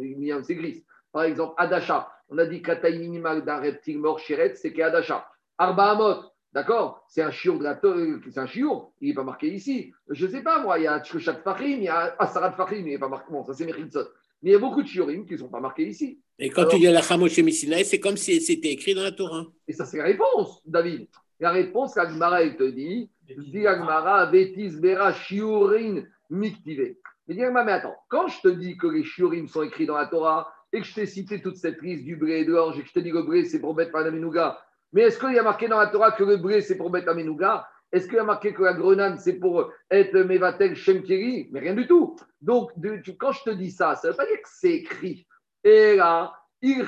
c'est 0.42 0.56
gris. 0.56 0.84
Par 1.12 1.22
exemple, 1.22 1.54
Adasha. 1.56 2.10
On 2.30 2.38
a 2.38 2.46
dit 2.46 2.62
que 2.62 2.68
la 2.68 2.76
taille 2.76 2.98
minimale 2.98 3.44
d'un 3.44 3.58
reptile 3.58 3.98
mort 3.98 4.18
chéret, 4.18 4.54
c'est 4.54 4.72
qu'Adasha. 4.72 5.26
Arba 5.56 5.92
Amot, 5.92 6.24
d'accord? 6.52 7.04
C'est 7.08 7.22
un 7.22 7.30
chiour 7.30 7.58
de 7.58 7.64
la 7.64 7.78
c'est 7.80 8.38
un 8.38 8.46
il 8.46 9.08
n'est 9.08 9.14
pas 9.14 9.24
marqué 9.24 9.48
ici. 9.48 9.92
Je 10.08 10.26
ne 10.26 10.30
sais 10.32 10.42
pas, 10.42 10.60
moi, 10.60 10.78
il 10.78 10.84
y 10.84 10.86
a 10.86 11.00
Tchochat 11.00 11.42
Fahim, 11.44 11.78
il 11.78 11.84
y 11.84 11.88
a 11.88 12.16
Asarat 12.18 12.52
Fahim, 12.52 12.86
il 12.86 12.92
n'est 12.92 12.98
pas 12.98 13.08
marqué. 13.08 13.30
Bon, 13.30 13.44
ça 13.44 13.54
c'est 13.54 13.64
Mechitsot. 13.64 14.08
Mais 14.42 14.50
il 14.50 14.52
y 14.52 14.56
a 14.56 14.58
beaucoup 14.58 14.82
de 14.82 14.88
chiorim 14.88 15.26
qui 15.26 15.32
ne 15.32 15.38
sont 15.38 15.48
pas 15.48 15.60
marqués 15.60 15.88
ici. 15.88 16.20
Et 16.38 16.50
quand 16.50 16.66
tu 16.66 16.78
dis 16.78 16.84
la 16.84 17.02
Chamosh 17.02 17.38
Misinaï, 17.38 17.84
c'est 17.84 17.98
comme 17.98 18.16
si 18.16 18.40
c'était 18.40 18.70
écrit 18.72 18.94
dans 18.94 19.02
la 19.02 19.12
Torah. 19.12 19.46
Et 19.66 19.72
ça, 19.72 19.84
c'est 19.84 19.98
la 19.98 20.04
réponse, 20.04 20.62
David. 20.64 21.08
La 21.40 21.50
réponse, 21.50 21.96
l'Agmara, 21.96 22.42
elle 22.42 22.56
te 22.56 22.68
dit, 22.68 23.10
dit 23.26 23.66
Agmara, 23.66 24.26
Vétis, 24.26 24.76
Bera, 24.80 25.12
Shiurin, 25.12 26.04
Miktive. 26.30 26.96
Mais 27.26 27.34
dis 27.34 27.40
mais 27.40 27.72
attends, 27.72 27.96
quand 28.08 28.28
je 28.28 28.40
te 28.40 28.48
dis 28.48 28.76
que 28.76 28.86
les 28.86 29.04
Shiurim 29.04 29.48
sont 29.48 29.62
écrits 29.62 29.86
dans 29.86 29.96
la 29.96 30.06
Torah, 30.06 30.52
et 30.72 30.80
que 30.80 30.86
je 30.86 30.94
t'ai 30.94 31.06
cité 31.06 31.40
toute 31.40 31.56
cette 31.56 31.80
liste 31.82 32.04
du 32.04 32.16
blé 32.16 32.40
et 32.40 32.44
de 32.44 32.52
l'orge 32.52 32.78
et 32.78 32.82
que 32.82 32.88
je 32.88 32.92
te 32.92 33.00
dis 33.00 33.10
que 33.10 33.16
le 33.16 33.22
blé 33.22 33.44
c'est 33.44 33.60
pour 33.60 33.74
mettre 33.74 33.96
la 33.96 34.10
Menouga, 34.10 34.58
mais 34.92 35.02
est-ce 35.02 35.18
qu'il 35.18 35.32
y 35.32 35.38
a 35.38 35.42
marqué 35.42 35.68
dans 35.68 35.78
la 35.78 35.86
Torah 35.86 36.12
que 36.12 36.24
le 36.24 36.36
blé 36.36 36.60
c'est 36.60 36.76
pour 36.76 36.90
mettre 36.90 37.06
la 37.06 37.14
Menouga 37.14 37.66
Est-ce 37.92 38.06
qu'il 38.08 38.18
a 38.18 38.24
marqué 38.24 38.52
que 38.52 38.62
la 38.62 38.74
grenade 38.74 39.18
c'est 39.18 39.38
pour 39.38 39.72
être 39.90 40.18
Mevatel 40.18 40.76
Shemkiri 40.76 41.48
Mais 41.50 41.60
rien 41.60 41.74
du 41.74 41.86
tout. 41.86 42.16
Donc, 42.40 42.72
quand 43.18 43.32
je 43.32 43.42
te 43.44 43.50
dis 43.50 43.70
ça, 43.70 43.94
ça 43.94 44.08
ne 44.08 44.12
veut 44.12 44.16
pas 44.16 44.26
dire 44.26 44.42
que 44.42 44.48
c'est 44.50 44.74
écrit. 44.74 45.26
Et 45.64 45.96
là, 45.96 46.34
il 46.60 46.84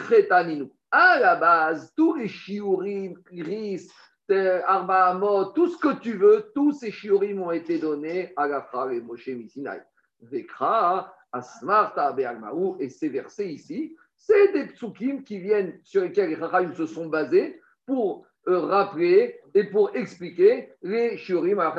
À 0.91 1.19
la 1.21 1.37
base, 1.37 1.93
tous 1.97 2.15
les 2.15 2.29
shiurim, 2.29 3.15
Gris, 3.33 3.89
Arba 4.29 5.07
Amot, 5.07 5.47
tout 5.53 5.69
ce 5.69 5.79
que 5.79 5.99
tu 6.01 6.13
veux, 6.13 6.51
tous 6.55 6.73
ces 6.73 6.91
shiurim 6.91 7.43
ont 7.43 7.51
été 7.51 7.79
donnés 7.79 8.33
à 8.37 8.47
la 8.47 8.63
frère 8.63 8.91
et 8.91 9.01
Moshe 9.01 9.29
Misinai. 9.29 9.81
Vekra, 10.21 11.15
Asmarta 11.33 12.13
Be'almaou, 12.13 12.77
et 12.79 12.89
ces 12.89 13.09
versets 13.09 13.53
ici, 13.53 13.97
c'est 14.17 14.53
des 14.53 14.67
psukim 14.67 15.23
qui 15.25 15.39
viennent, 15.39 15.81
sur 15.83 16.03
lesquels 16.03 16.31
les 16.31 16.37
Chachamim 16.37 16.75
se 16.75 16.87
sont 16.87 17.07
basés 17.07 17.61
pour 17.87 18.27
euh, 18.49 18.61
rappeler 18.61 19.40
et 19.55 19.65
pour 19.65 19.95
expliquer 19.97 20.73
les 20.83 21.17
shiurim 21.17 21.59
à 21.59 21.75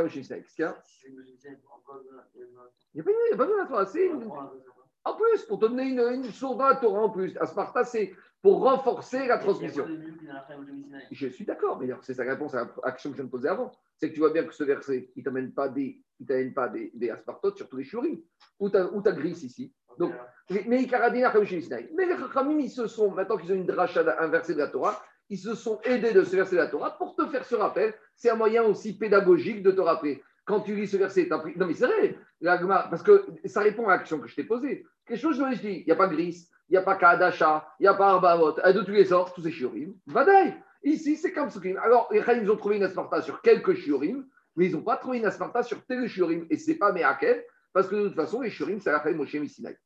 Il 2.93 2.95
n'y 2.95 3.01
a 3.01 3.38
pas 3.38 3.45
de 3.45 3.57
la 3.57 3.65
Torah, 3.65 3.86
c'est 3.86 4.10
en 5.03 5.15
plus, 5.15 5.43
pour 5.45 5.60
te 5.60 5.65
donner 5.65 5.89
une, 5.89 5.99
une 5.99 6.57
dans 6.57 6.67
la 6.67 6.75
Torah 6.75 7.01
en 7.01 7.10
plus. 7.10 7.36
Asmarta, 7.38 7.84
c'est 7.84 8.13
pour 8.41 8.62
renforcer 8.62 9.25
la 9.27 9.39
transmission. 9.39 9.88
Je 11.12 11.27
suis 11.27 11.45
d'accord, 11.45 11.79
mais 11.79 11.89
c'est 12.01 12.13
sa 12.13 12.23
réponse 12.23 12.53
à 12.53 12.69
l'action 12.86 13.10
que 13.10 13.17
je 13.17 13.21
viens 13.21 13.25
de 13.25 13.31
poser 13.31 13.49
avant. 13.49 13.71
C'est 13.97 14.10
que 14.10 14.13
tu 14.13 14.19
vois 14.19 14.31
bien 14.31 14.43
que 14.43 14.53
ce 14.53 14.63
verset, 14.63 15.12
il 15.15 15.19
ne 15.19 15.25
t'amène 15.25 15.53
pas 15.53 15.69
des, 15.69 16.03
il 16.19 16.53
pas 16.53 16.69
des, 16.69 16.91
des 16.93 17.10
aspartotes 17.10 17.57
sur 17.57 17.69
tous 17.69 17.77
les 17.77 17.84
shurim. 17.84 18.19
Ou 18.60 18.69
tu 18.69 18.77
as 18.77 19.12
gris 19.12 19.31
ici. 19.31 19.73
Donc, 19.97 20.13
mais 20.67 20.84
Ikaradina 20.84 21.31
comme 21.31 21.45
Mais 21.95 22.05
les 22.05 22.17
Chachamim, 22.17 22.60
ils 22.60 22.69
se 22.69 22.88
sont, 22.88 23.12
maintenant 23.12 23.38
qu'ils 23.38 23.51
ont 23.51 23.55
une 23.55 23.65
dracha 23.65 24.03
inversée 24.19 24.53
de 24.53 24.60
la 24.60 24.67
Torah, 24.67 25.03
ils 25.32 25.39
se 25.39 25.56
sont 25.56 25.80
aidés 25.86 26.12
de 26.12 26.26
ce 26.26 26.36
verset 26.36 26.58
de 26.58 26.62
la 26.62 26.67
Torah 26.67 26.98
pour 26.98 27.15
te 27.15 27.26
faire 27.28 27.46
ce 27.46 27.56
rappel. 27.56 27.94
C'est 28.15 28.30
un 28.30 28.36
moyen 28.36 28.63
aussi 28.63 28.98
pédagogique 28.98 29.63
de 29.63 29.72
te 29.72 29.80
rappeler. 29.80 30.22
Quand 30.44 30.60
tu 30.60 30.76
lis 30.76 30.88
ce 30.88 30.98
verset, 30.98 31.26
pris... 31.26 31.54
non 31.56 31.67
mais 31.67 31.74
c'est 31.74 31.86
vrai, 31.86 32.17
parce 32.41 33.02
que 33.02 33.26
ça 33.46 33.62
répond 33.62 33.88
à 33.88 33.96
l'action 33.96 34.20
que 34.20 34.28
je 34.28 34.36
t'ai 34.36 34.44
posée. 34.44 34.86
Quelque 35.06 35.20
chose, 35.20 35.41
je 35.54 35.62
dis, 35.62 35.80
il 35.80 35.86
n'y 35.86 35.91
a 35.94 35.96
pas 35.96 36.10
gris, 36.10 36.50
il 36.67 36.74
n'y 36.74 36.78
a 36.78 36.82
pas 36.82 36.96
Kadasha, 36.96 37.65
il 37.80 37.84
n'y 37.84 37.88
a 37.88 37.94
pas 37.94 38.10
Arbamot, 38.10 38.52
de 38.52 38.82
tous 38.82 38.91
les 38.91 39.06
sorts, 39.06 39.34
tous 39.34 39.41
ces 39.41 39.52
shiurim. 39.52 39.94
Vadaï. 40.06 40.54
Ici, 40.84 41.15
c'est 41.15 41.32
comme 41.32 41.48
Psukim. 41.48 41.78
Alors, 41.78 42.10
les 42.12 42.22
ils 42.41 42.52
ont 42.52 42.58
trouvé 42.58 42.76
une 42.76 42.84
asparta 42.84 43.22
sur 43.22 43.41
quelques 43.41 43.76
shiurim, 43.76 44.26
mais 44.58 44.65
ils 44.65 44.74
n'ont 44.74 44.82
pas 44.82 44.98
trouvé 44.98 45.20
une 45.20 45.26
asparta 45.26 45.63
sur 45.63 45.82
tel 45.86 46.08
shiurim. 46.10 46.46
Et 46.50 46.58
ce 46.58 46.72
n'est 46.72 46.78
pas 46.78 46.91
Meakel, 46.91 47.46
parce 47.72 47.88
que 47.88 47.96
de 47.96 48.08
toute 48.08 48.17
façon, 48.17 48.41
les 48.41 48.50
shiurim, 48.50 48.82
c'est 48.82 48.91
la 48.91 49.02
Moshe 49.13 49.36
Misinaï. 49.36 49.78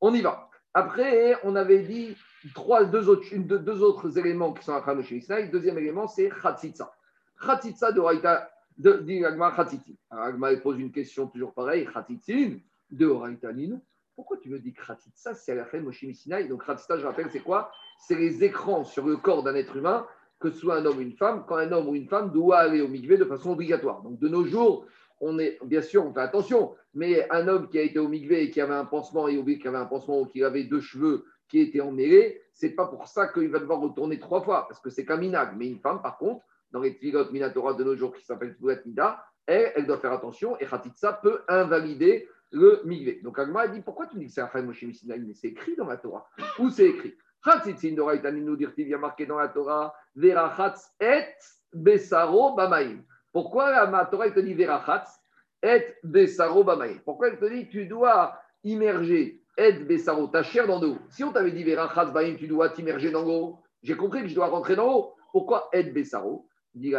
On 0.00 0.14
y 0.14 0.22
va. 0.22 0.48
Après, 0.74 1.36
on 1.44 1.54
avait 1.56 1.80
dit 1.80 2.16
deux, 2.44 3.08
autres, 3.08 4.18
éléments 4.18 4.52
qui 4.52 4.64
sont 4.64 4.74
à 4.74 4.94
Moshe 4.94 5.12
Misinaï. 5.12 5.50
Deuxième 5.50 5.78
élément, 5.78 6.08
c'est 6.08 6.28
Khatsitsa. 6.28 6.92
Khatsitsa 7.40 7.92
de 7.92 8.00
Raïta, 8.00 8.50
de, 8.76 9.24
Agma 9.24 9.52
Khatsitsi. 9.52 9.96
Alors, 10.10 10.24
Agma 10.24 10.54
pose 10.56 10.78
une 10.80 10.90
question 10.92 11.28
toujours 11.28 11.54
pareille, 11.54 11.88
Khatsitsin 11.92 12.58
de 12.90 13.06
Raïta 13.06 13.52
Nino. 13.52 13.80
Pourquoi 14.16 14.36
tu 14.36 14.48
me 14.48 14.58
dis 14.58 14.72
Kratitsa 14.72 15.34
C'est 15.34 15.52
à 15.52 15.54
la 15.56 15.64
fin 15.64 15.80
Sinai. 15.92 16.44
Donc 16.44 16.62
Kratitsa, 16.62 16.98
je 16.98 17.06
rappelle, 17.06 17.30
c'est 17.30 17.40
quoi? 17.40 17.72
C'est 17.98 18.14
les 18.14 18.44
écrans 18.44 18.84
sur 18.84 19.06
le 19.06 19.16
corps 19.16 19.42
d'un 19.42 19.54
être 19.54 19.76
humain, 19.76 20.06
que 20.38 20.50
ce 20.50 20.58
soit 20.58 20.76
un 20.76 20.86
homme 20.86 20.98
ou 20.98 21.00
une 21.00 21.16
femme, 21.16 21.44
quand 21.46 21.56
un 21.56 21.72
homme 21.72 21.88
ou 21.88 21.94
une 21.94 22.08
femme 22.08 22.30
doit 22.30 22.58
aller 22.58 22.80
au 22.80 22.88
mikvé 22.88 23.16
de 23.16 23.24
façon 23.24 23.50
obligatoire. 23.50 24.02
Donc 24.02 24.18
de 24.18 24.28
nos 24.28 24.44
jours, 24.44 24.86
on 25.24 25.38
est, 25.38 25.58
bien 25.64 25.80
sûr, 25.80 26.04
on 26.04 26.12
fait 26.12 26.20
attention, 26.20 26.74
mais 26.92 27.26
un 27.30 27.48
homme 27.48 27.68
qui 27.68 27.78
a 27.78 27.82
été 27.82 27.98
au 27.98 28.08
mikvé 28.08 28.42
et 28.42 28.50
qui 28.50 28.60
avait 28.60 28.74
un 28.74 28.84
pansement 28.84 29.26
et 29.26 29.42
qu'il 29.42 29.68
avait 29.68 29.78
un 29.78 29.86
pansement 29.86 30.20
ou 30.20 30.26
qu'il 30.26 30.44
avait 30.44 30.64
deux 30.64 30.80
cheveux 30.80 31.24
qui 31.48 31.60
étaient 31.60 31.80
emmêlés, 31.80 32.42
c'est 32.52 32.70
pas 32.70 32.86
pour 32.86 33.08
ça 33.08 33.28
qu'il 33.28 33.48
va 33.48 33.58
devoir 33.58 33.80
retourner 33.80 34.18
trois 34.18 34.42
fois, 34.42 34.68
parce 34.68 34.80
que 34.80 34.90
c'est 34.90 35.04
qu'un 35.04 35.16
minag. 35.16 35.56
Mais 35.56 35.68
une 35.68 35.80
femme, 35.80 36.02
par 36.02 36.18
contre, 36.18 36.44
dans 36.72 36.80
les 36.80 36.92
pilotes 36.92 37.32
minatora 37.32 37.74
de 37.74 37.84
nos 37.84 37.96
jours 37.96 38.14
qui 38.14 38.24
s'appellent 38.24 38.54
Tfigot 38.54 38.74
Mida, 38.84 39.24
elle, 39.46 39.72
elle 39.76 39.86
doit 39.86 39.98
faire 39.98 40.12
attention 40.12 40.58
et 40.58 40.66
Khatitsa 40.66 41.14
peut 41.14 41.40
invalider 41.48 42.28
le 42.50 42.82
migvé. 42.84 43.20
Donc 43.22 43.38
Agma 43.38 43.62
a 43.62 43.68
dit 43.68 43.80
pourquoi 43.80 44.06
tu 44.06 44.18
dis 44.18 44.26
que 44.26 44.32
c'est 44.32 44.40
un 44.40 44.62
Moshe 44.62 44.84
Mais 45.04 45.34
c'est 45.34 45.48
écrit 45.48 45.76
dans 45.76 45.86
la 45.86 45.96
Torah. 45.96 46.26
Où 46.58 46.70
c'est 46.70 46.88
écrit? 46.88 47.14
Chatzitzin 47.44 47.94
nous 47.94 48.56
dire 48.56 48.72
il 48.76 48.88
y 48.88 48.94
a 48.94 48.98
marqué 48.98 49.26
dans 49.26 49.38
la 49.38 49.48
Torah 49.48 49.94
Verachatz 50.14 50.92
et 51.00 51.24
Besaro 51.72 52.54
Bamaim. 52.54 53.02
Pourquoi 53.34 53.72
la 53.72 54.04
Torah 54.06 54.30
te 54.30 54.38
dit 54.38 54.54
Verachatz 54.54 55.20
et 55.60 55.96
Besaro 56.04 56.62
Bamaim 56.62 57.00
Pourquoi 57.04 57.28
elle 57.28 57.38
te 57.40 57.52
dit 57.52 57.68
tu 57.68 57.86
dois 57.86 58.38
immerger 58.62 59.42
et 59.58 59.72
Besaro, 59.72 60.28
ta 60.28 60.44
chair 60.44 60.68
dans 60.68 60.80
l'eau 60.80 60.98
Si 61.10 61.24
on 61.24 61.32
t'avait 61.32 61.50
dit 61.50 61.64
Verachatz 61.64 62.12
tu 62.38 62.46
dois 62.46 62.68
t'immerger 62.68 63.10
dans 63.10 63.22
l'eau, 63.22 63.58
j'ai 63.82 63.96
compris 63.96 64.22
que 64.22 64.28
je 64.28 64.36
dois 64.36 64.46
rentrer 64.46 64.76
dans 64.76 64.86
l'eau. 64.86 65.14
Pourquoi 65.32 65.68
et 65.72 65.82
Dit 65.82 66.94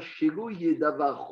Shego 0.00 0.50
Yedavar 0.50 1.30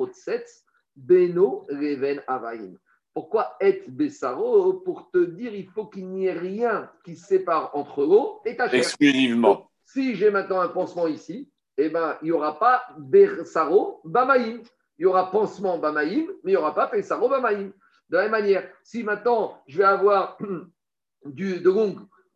Beno 0.94 1.66
Reven 1.68 2.22
Avaim. 2.28 2.76
Pourquoi 3.12 3.56
et 3.60 3.82
Bessaro 3.88 4.74
Pour 4.74 5.10
te 5.10 5.18
dire, 5.18 5.52
il 5.52 5.66
faut 5.66 5.86
qu'il 5.86 6.08
n'y 6.08 6.26
ait 6.26 6.32
rien 6.32 6.88
qui 7.04 7.16
sépare 7.16 7.72
entre 7.74 8.04
l'eau 8.04 8.40
et 8.44 8.56
ta 8.56 8.68
chair. 8.68 8.78
Exclusivement. 8.78 9.68
si 9.84 10.14
j'ai 10.14 10.30
maintenant 10.30 10.60
un 10.60 10.68
pansement 10.68 11.08
ici, 11.08 11.50
eh 11.78 11.88
ben, 11.88 12.16
il 12.22 12.26
n'y 12.26 12.32
aura 12.32 12.58
pas 12.58 12.82
Bessaro 12.98 14.00
Bamaïm. 14.04 14.60
Il 14.98 15.02
y 15.02 15.06
aura 15.06 15.30
pansement 15.30 15.78
Bamaïm, 15.78 16.26
mais 16.42 16.52
il 16.52 16.54
n'y 16.54 16.56
aura 16.56 16.74
pas 16.74 16.88
Bessaro 16.88 17.28
Bamaïm. 17.28 17.72
De 18.10 18.16
la 18.16 18.22
même 18.22 18.32
manière, 18.32 18.68
si 18.82 19.04
maintenant 19.04 19.62
je 19.66 19.78
vais 19.78 19.84
avoir 19.84 20.38
du, 21.24 21.60
de 21.60 21.72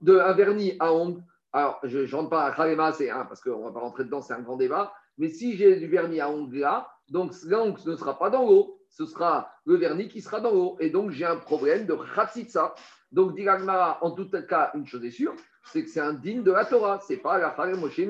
de, 0.01 0.19
un 0.19 0.33
vernis 0.33 0.77
à 0.79 0.93
ongles, 0.93 1.23
alors 1.53 1.81
je 1.83 1.99
ne 1.99 2.11
rentre 2.11 2.31
pas 2.31 2.45
à 2.45 2.53
Khalema, 2.53 2.93
c'est 2.93 3.09
parce 3.09 3.41
qu'on 3.41 3.59
ne 3.59 3.65
va 3.65 3.73
pas 3.73 3.81
rentrer 3.81 4.05
dedans, 4.05 4.23
c'est 4.23 4.35
un 4.35 4.41
grand 4.41 4.57
débat, 4.57 4.93
mais 5.19 5.29
si 5.29 5.57
j'ai 5.57 5.77
du 5.77 5.87
vernis 5.87 6.21
à 6.21 6.31
ongles 6.31 6.59
là, 6.59 6.89
donc 7.09 7.33
l'ongle 7.45 7.81
ne 7.85 7.97
sera 7.97 8.19
pas 8.19 8.31
dans 8.31 8.47
l'eau, 8.47 8.79
ce 8.93 9.07
sera 9.07 9.51
le 9.65 9.77
vernis 9.77 10.09
qui 10.09 10.21
sera 10.21 10.41
dans 10.41 10.53
l'eau. 10.53 10.77
Et 10.81 10.91
donc, 10.91 11.11
j'ai 11.11 11.25
un 11.25 11.37
problème 11.37 11.87
de 11.87 11.95
khatsitsa. 12.15 12.75
Donc, 13.11 13.35
dit 13.35 13.47
en 13.49 14.11
tout 14.13 14.31
cas, 14.49 14.71
une 14.75 14.87
chose 14.87 15.05
est 15.05 15.11
sûre, 15.11 15.35
c'est 15.65 15.83
que 15.85 15.91
c'est 15.91 16.01
un 16.01 16.15
digne 16.15 16.43
de 16.43 16.53
la 16.53 16.65
Torah. 16.65 17.01
Ce 17.01 17.13
n'est 17.13 17.19
pas 17.19 17.39
la 17.39 17.51
Khalem 17.51 17.81
Moshe. 17.81 18.01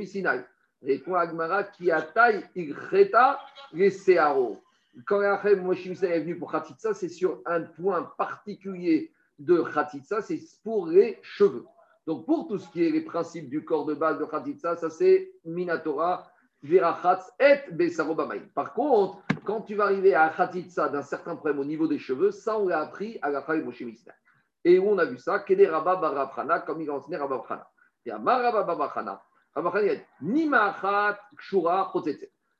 Répond 0.83 1.15
Agmara 1.15 1.65
qui 1.65 1.91
a 1.91 2.03
taille 2.03 2.45
igreta 2.57 3.41
les 3.73 3.91
Searo. 3.91 4.63
Quand 5.07 5.21
Khalem 5.43 5.63
Moshe 5.63 5.87
est 5.87 6.21
venu 6.21 6.39
pour 6.39 6.53
khatsitsa, 6.53 6.93
c'est 6.93 7.09
sur 7.09 7.41
un 7.47 7.63
point 7.63 8.03
particulier 8.19 9.13
de 9.39 9.63
Khatitsa, 9.63 10.21
c'est 10.23 10.41
pour 10.63 10.87
les 10.87 11.19
cheveux. 11.23 11.65
Donc, 12.07 12.27
pour 12.27 12.49
tout 12.49 12.59
ce 12.59 12.69
qui 12.71 12.85
est 12.85 12.91
les 12.91 13.01
principes 13.01 13.49
du 13.49 13.65
corps 13.65 13.87
de 13.87 13.95
base 13.95 14.19
de 14.19 14.25
Khatitsa, 14.25 14.77
ça 14.77 14.91
c'est 14.91 15.33
Minatora, 15.45 16.31
Virachatz 16.63 17.33
et 17.41 17.61
Besaro 17.73 18.15
Bamaïm. 18.15 18.49
Par 18.55 18.75
contre, 18.75 19.23
quand 19.45 19.63
tu 19.63 19.75
vas 19.75 19.85
arriver 19.85 20.15
à 20.15 20.29
Khatitsa 20.29 20.89
d'un 20.89 21.03
certain 21.03 21.37
problème 21.37 21.61
au 21.61 21.65
niveau 21.65 21.87
des 21.87 21.99
cheveux, 21.99 22.31
ça 22.31 22.59
on 22.59 22.69
l'a 22.69 22.81
appris 22.81 23.19
à 23.23 23.31
la 23.31 23.43
Khalil 23.43 23.65
Moshe 23.65 23.83
Mishnah. 23.83 24.15
Et 24.65 24.79
où 24.79 24.91
on 24.91 24.99
a 24.99 25.05
vu 25.05 25.19
ça 25.19 25.39
Kede 25.41 25.69
Rabba 25.69 25.97
Baraprana, 25.97 26.61
comme 26.61 26.83
il 26.83 26.91
a 26.91 26.95
enseigné 26.95 27.17
Rabba 27.17 27.39
Brana. 27.39 29.23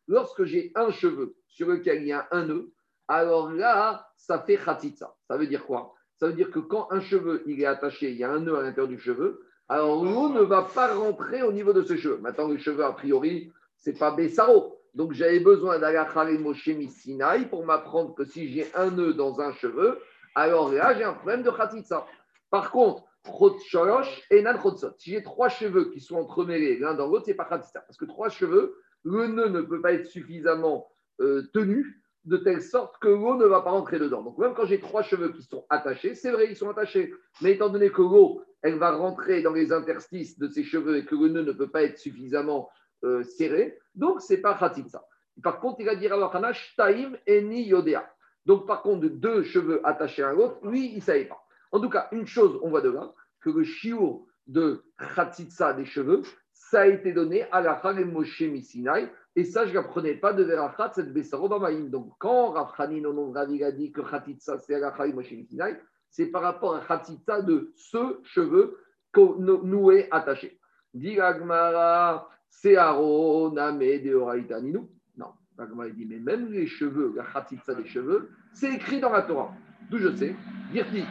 Lorsque 0.09 0.45
j'ai 0.45 0.73
un 0.75 0.91
cheveu 0.91 1.37
sur 1.49 1.69
lequel 1.69 2.03
il 2.03 2.09
y 2.09 2.13
a 2.13 2.27
un 2.31 2.47
nœud, 2.47 2.73
alors 3.09 3.51
là, 3.51 4.09
ça 4.17 4.39
fait 4.41 4.57
Khatitsa. 4.57 5.15
Ça 5.29 5.37
veut 5.37 5.47
dire 5.47 5.65
quoi? 5.67 5.95
Ça 6.19 6.27
veut 6.29 6.35
dire 6.35 6.51
que 6.51 6.61
quand 6.61 6.89
un 6.91 7.01
cheveu 7.01 7.43
il 7.47 7.61
est 7.61 7.67
attaché, 7.67 8.11
il 8.11 8.17
y 8.17 8.25
a 8.25 8.31
un 8.31 8.41
nœud 8.41 8.57
à 8.57 8.63
l'intérieur 8.63 8.89
du 8.89 8.99
cheveu, 8.99 9.45
alors 9.69 10.05
l'eau 10.05 10.29
ne 10.29 10.43
va 10.43 10.63
pas 10.63 10.95
rentrer 10.95 11.43
au 11.43 11.53
niveau 11.53 11.73
de 11.73 11.83
ce 11.83 11.97
cheveu. 11.97 12.19
Maintenant, 12.19 12.49
le 12.49 12.59
cheveu, 12.59 12.85
a 12.85 12.93
priori, 12.93 13.53
c'est 13.77 13.99
pas 13.99 14.11
Bessaro. 14.11 14.79
Donc 14.95 15.13
j'avais 15.15 15.41
besoin 15.41 15.79
d'aller 15.79 15.97
Sinaï 16.89 17.47
pour 17.47 17.65
m'apprendre 17.65 18.15
que 18.15 18.25
si 18.25 18.53
j'ai 18.53 18.71
un 18.75 18.91
nœud 18.91 19.15
dans 19.15 19.41
un 19.41 19.53
cheveu, 19.55 19.99
alors 20.35 20.73
là, 20.73 20.95
j'ai 20.95 21.05
un 21.05 21.15
problème 21.15 21.43
de 21.43 21.51
Khatitsa. 21.51 22.07
Par 22.51 22.71
contre, 22.71 23.03
et 24.31 24.45
Si 24.99 25.11
j'ai 25.11 25.23
trois 25.23 25.49
cheveux 25.49 25.91
qui 25.91 26.01
sont 26.01 26.17
entremêlés 26.17 26.79
l'un 26.79 26.95
dans 26.95 27.07
l'autre, 27.07 27.25
c'est 27.27 27.35
pas 27.35 27.45
Khatitsa. 27.45 27.81
Parce 27.81 27.97
que 27.97 28.05
trois 28.05 28.29
cheveux, 28.29 28.77
le 29.05 29.27
nœud 29.29 29.49
ne 29.49 29.61
peut 29.61 29.81
pas 29.81 29.93
être 29.93 30.07
suffisamment 30.07 30.89
euh, 31.21 31.43
tenu 31.53 32.03
de 32.25 32.37
telle 32.37 32.63
sorte 32.63 32.99
que 32.99 33.09
l'eau 33.09 33.37
ne 33.37 33.45
va 33.45 33.63
pas 33.63 33.71
rentrer 33.71 33.99
dedans. 33.99 34.23
Donc 34.23 34.39
même 34.39 34.55
quand 34.55 34.65
j'ai 34.65 34.81
trois 34.81 35.03
cheveux 35.03 35.33
qui 35.33 35.43
sont 35.43 35.65
attachés, 35.71 36.15
c'est 36.15 36.31
vrai, 36.31 36.49
ils 36.51 36.57
sont 36.57 36.71
attachés. 36.71 37.13
Mais 37.41 37.53
étant 37.53 37.69
donné 37.69 37.91
que 37.91 38.03
l'eau, 38.03 38.43
elle 38.63 38.79
va 38.79 38.93
rentrer 38.93 39.43
dans 39.43 39.53
les 39.53 39.73
interstices 39.73 40.39
de 40.39 40.49
ces 40.49 40.63
cheveux 40.63 40.99
et 40.99 41.05
que 41.05 41.17
le 41.17 41.29
nœud 41.29 41.43
ne 41.43 41.53
peut 41.53 41.71
pas 41.71 41.83
être 41.83 41.99
suffisamment 41.99 42.71
euh, 43.05 43.25
serré, 43.25 43.79
donc 43.97 44.21
c'est 44.21 44.41
pas 44.41 44.55
Khatitsa. 44.55 45.05
Par 45.43 45.59
contre, 45.59 45.81
il 45.81 45.87
va 45.87 45.97
dire 45.97 46.13
alors 46.13 46.33
Taim 46.77 47.13
et 47.27 47.43
Ni 47.43 47.65
Yodea. 47.65 48.09
Donc 48.47 48.67
par 48.67 48.83
contre, 48.83 49.09
deux 49.09 49.43
cheveux 49.43 49.81
attachés 49.85 50.23
à 50.23 50.33
l'autre, 50.33 50.59
lui, 50.63 50.91
il 50.93 50.97
ne 50.97 51.01
savait 51.01 51.25
pas. 51.25 51.42
En 51.73 51.81
tout 51.81 51.89
cas, 51.89 52.09
une 52.13 52.27
chose, 52.27 52.59
on 52.63 52.69
voit 52.69 52.83
de 52.83 52.91
là, 52.91 53.13
que 53.41 53.51
le 53.51 53.65
chiot 53.65 54.27
de 54.47 54.85
Khatitsa 55.15 55.73
des 55.73 55.87
cheveux, 55.87 56.23
ça 56.53 56.83
a 56.83 56.87
été 56.87 57.13
donné 57.13 57.45
à 57.51 57.61
la 57.61 57.75
Khalem 57.75 58.13
Moshe 58.13 58.43
Misinai, 58.43 59.11
et 59.35 59.45
ça, 59.45 59.65
je 59.65 59.71
ne 59.71 59.77
l'apprenais 59.77 60.15
pas 60.15 60.35
de 60.35 60.43
Verachat, 60.43 60.93
cette 60.95 61.13
Bessaro 61.13 61.49
Bamaïm. 61.49 61.89
Donc, 61.89 62.13
quand 62.19 62.51
Rav 62.51 62.73
Hanin, 62.77 63.05
au 63.07 63.15
nom 63.15 63.31
de 63.31 63.63
a 63.63 63.73
dit 63.73 63.91
que 63.91 64.03
Khatitsa, 64.03 64.59
c'est 64.59 64.75
à 64.75 64.79
la 64.79 64.91
Khalem 64.91 65.15
Moshe 65.15 65.33
Misinai, 65.33 65.79
c'est 66.11 66.27
par 66.27 66.43
rapport 66.43 66.77
à 66.77 66.81
Khatitsa 66.81 67.41
de 67.41 67.73
ce 67.75 68.21
cheveu 68.23 68.79
noué 69.17 70.09
attaché. 70.11 70.59
Dit 70.93 71.19
Agmara, 71.19 72.29
c'est 72.51 72.77
Aaron, 72.77 73.51
de 73.51 74.15
Oraïtaninu. 74.15 74.81
Non, 75.17 75.29
Agmara 75.57 75.89
dit, 75.89 76.05
mais 76.05 76.19
même 76.19 76.53
les 76.53 76.67
cheveux, 76.67 77.15
la 77.17 77.25
Khatitsa 77.25 77.75
des 77.75 77.87
cheveux, 77.87 78.29
c'est 78.53 78.75
écrit 78.75 79.01
dans 79.01 79.11
la 79.11 79.23
Torah. 79.23 79.55
D'où 79.91 79.99
je 79.99 80.15
sais. 80.17 80.35
Dirti, 80.73 81.05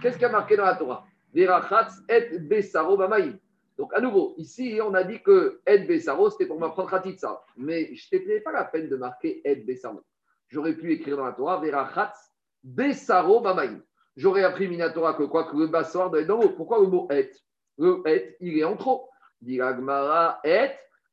qu'est-ce 0.00 0.14
qu'il 0.14 0.22
y 0.22 0.26
a 0.26 0.32
marqué 0.32 0.56
dans 0.56 0.64
la 0.64 0.76
Torah? 0.76 1.06
Et 1.34 2.38
Bessaro 2.38 2.96
Bamaïm. 2.96 3.38
Donc, 3.76 3.92
à 3.94 4.00
nouveau, 4.00 4.34
ici, 4.38 4.80
on 4.82 4.92
a 4.94 5.04
dit 5.04 5.22
que 5.22 5.60
Ed 5.64 5.86
Bessaro, 5.86 6.30
c'était 6.30 6.46
pour 6.46 6.58
m'apprendre 6.58 6.90
Khatitsa. 6.90 7.40
Mais 7.56 7.94
je 7.94 8.16
n'ai 8.16 8.40
pas 8.40 8.50
la 8.50 8.64
peine 8.64 8.88
de 8.88 8.96
marquer 8.96 9.40
Ed 9.44 9.64
Bessaro. 9.64 10.02
J'aurais 10.48 10.74
pu 10.74 10.92
écrire 10.92 11.16
dans 11.16 11.26
la 11.26 11.32
Torah 11.32 11.60
Verachatz 11.60 12.32
Bessaro 12.64 13.40
Bamaïm. 13.40 13.82
J'aurais 14.16 14.42
appris 14.42 14.66
Minatora 14.66 15.14
que 15.14 15.22
quoi 15.22 15.44
que 15.44 15.56
le 15.56 15.68
Bassar 15.68 16.10
doit 16.10 16.20
être 16.20 16.26
dans 16.26 16.40
l'eau. 16.40 16.48
Pourquoi 16.50 16.80
le 16.80 16.88
mot 16.88 17.06
Et? 17.12 17.30
Le 17.78 18.02
Et, 18.06 18.36
il 18.40 18.58
est 18.58 18.64
en 18.64 18.76
trop. 18.76 19.08
Dit 19.40 19.60
Agmara, 19.60 20.40
Et, 20.42 20.70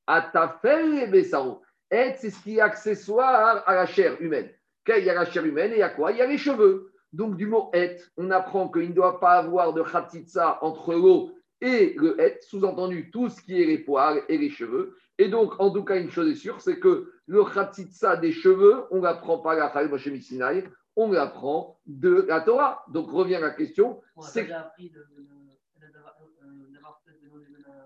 Atafel 0.07 1.11
Bessaro. 1.11 1.61
Et, 1.91 2.13
c'est 2.17 2.31
ce 2.31 2.41
qui 2.41 2.57
est 2.57 2.61
accessoire 2.61 3.63
à 3.67 3.75
la 3.75 3.85
chair 3.85 4.19
humaine. 4.19 4.49
Il 4.87 5.03
y 5.03 5.09
a 5.09 5.13
la 5.13 5.25
chair 5.25 5.45
humaine, 5.45 5.71
et 5.71 5.75
il 5.75 5.79
y 5.79 5.83
a 5.83 5.89
quoi? 5.89 6.11
Il 6.11 6.17
y 6.17 6.21
a 6.21 6.25
les 6.25 6.39
cheveux. 6.39 6.91
Donc, 7.15 7.37
du 7.37 7.47
mot 7.47 7.69
et, 7.73 7.95
on 8.17 8.29
apprend 8.29 8.67
qu'il 8.67 8.89
ne 8.89 8.93
doit 8.93 9.21
pas 9.21 9.37
avoir 9.37 9.73
de 9.73 9.81
khatitsa 9.81 10.59
entre 10.61 10.93
l'eau 10.93 11.31
et 11.61 11.93
le 11.97 12.21
et, 12.21 12.37
sous-entendu 12.41 13.09
tout 13.09 13.29
ce 13.29 13.41
qui 13.41 13.61
est 13.61 13.65
les 13.65 13.77
poils 13.77 14.21
et 14.27 14.37
les 14.37 14.49
cheveux. 14.49 14.97
Et 15.17 15.29
donc, 15.29 15.53
en 15.59 15.71
tout 15.71 15.85
cas, 15.85 15.95
une 15.95 16.11
chose 16.11 16.29
est 16.29 16.35
sûre, 16.35 16.59
c'est 16.59 16.77
que 16.77 17.13
le 17.27 17.45
khatitsa 17.45 18.17
des 18.17 18.33
cheveux, 18.33 18.83
on 18.91 18.97
ne 18.97 19.03
l'apprend 19.03 19.37
pas 19.37 19.53
à 19.53 19.81
la 19.81 19.87
Moshe 19.87 20.09
Sinai, 20.19 20.65
on 20.97 21.09
l'apprend 21.09 21.79
de 21.85 22.25
la 22.27 22.41
Torah. 22.41 22.83
Donc, 22.89 23.09
revient 23.09 23.39
la 23.39 23.51
question. 23.51 24.01
C'est 24.19 24.51
appris 24.51 24.89
de, 24.89 24.99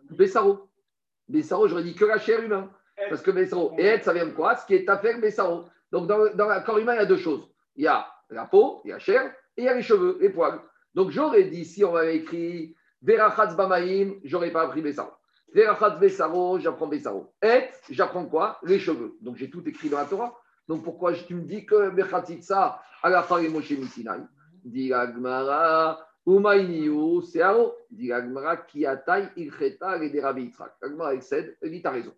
de 0.09 0.15
Bessaro. 0.15 0.67
Bessaro, 1.27 1.67
j'aurais 1.67 1.83
dit 1.83 1.93
que 1.93 2.05
la 2.05 2.17
chair 2.17 2.41
humaine. 2.41 2.67
Parce 3.09 3.21
que 3.21 3.29
Bessaro, 3.29 3.75
et 3.77 3.85
et, 3.85 4.01
ça 4.01 4.11
vient 4.11 4.25
de 4.25 4.31
quoi? 4.31 4.55
Ce 4.55 4.65
qui 4.65 4.73
est 4.73 4.89
affaire 4.89 5.19
Bessaro. 5.21 5.65
Donc, 5.91 6.07
dans, 6.07 6.33
dans 6.33 6.49
le 6.49 6.65
corps 6.65 6.79
humain, 6.79 6.95
il 6.95 6.97
y 6.97 7.01
a 7.01 7.05
deux 7.05 7.17
choses. 7.17 7.47
Il 7.75 7.83
y 7.83 7.87
a 7.87 8.07
la 8.29 8.45
peau, 8.45 8.81
il 8.85 8.89
y 8.89 8.93
a 8.93 8.99
chair, 8.99 9.33
et 9.57 9.61
il 9.61 9.65
y 9.65 9.67
a 9.67 9.73
les 9.73 9.81
cheveux, 9.81 10.17
les 10.21 10.29
poils. 10.29 10.59
Donc, 10.93 11.11
j'aurais 11.11 11.45
dit, 11.45 11.65
si 11.65 11.83
on 11.83 11.93
m'avait 11.93 12.17
écrit 12.17 12.75
Verachatz 13.01 13.55
Bamaïm, 13.55 14.19
j'aurais 14.23 14.51
pas 14.51 14.63
appris 14.63 14.81
Bessaro. 14.81 15.11
Verachatz 15.53 15.99
Bessaro, 15.99 16.59
j'apprends 16.59 16.87
Bessaro. 16.87 17.33
Et, 17.41 17.65
j'apprends 17.89 18.25
quoi? 18.25 18.59
Les 18.63 18.79
cheveux. 18.79 19.17
Donc, 19.21 19.37
j'ai 19.37 19.49
tout 19.49 19.67
écrit 19.67 19.89
dans 19.89 19.97
la 19.97 20.05
Torah. 20.05 20.37
Donc, 20.67 20.83
pourquoi 20.83 21.13
tu 21.13 21.35
me 21.35 21.41
dis 21.41 21.65
que 21.65 21.89
Bechatitsa, 21.89 22.81
à 23.01 23.09
la 23.09 23.23
fin, 23.23 23.41
Moshe 23.49 23.71
Misinai 23.71 24.21
Dit 24.63 24.93
Agmara, 24.93 25.99
Umayniu, 26.27 27.21
Searo. 27.21 27.75
Dit 27.89 28.11
Agmara, 28.11 28.57
Kiatai, 28.57 29.29
Ilcheta, 29.37 30.03
et 30.03 30.09
des 30.09 30.21
Rabbi 30.21 30.43
Yitzhak. 30.43 30.73
Agmara, 30.81 31.15
il 31.15 31.21
cède, 31.21 31.57
il 31.63 31.71
dit, 31.71 31.81
t'as 31.81 31.91
raison. 31.91 32.13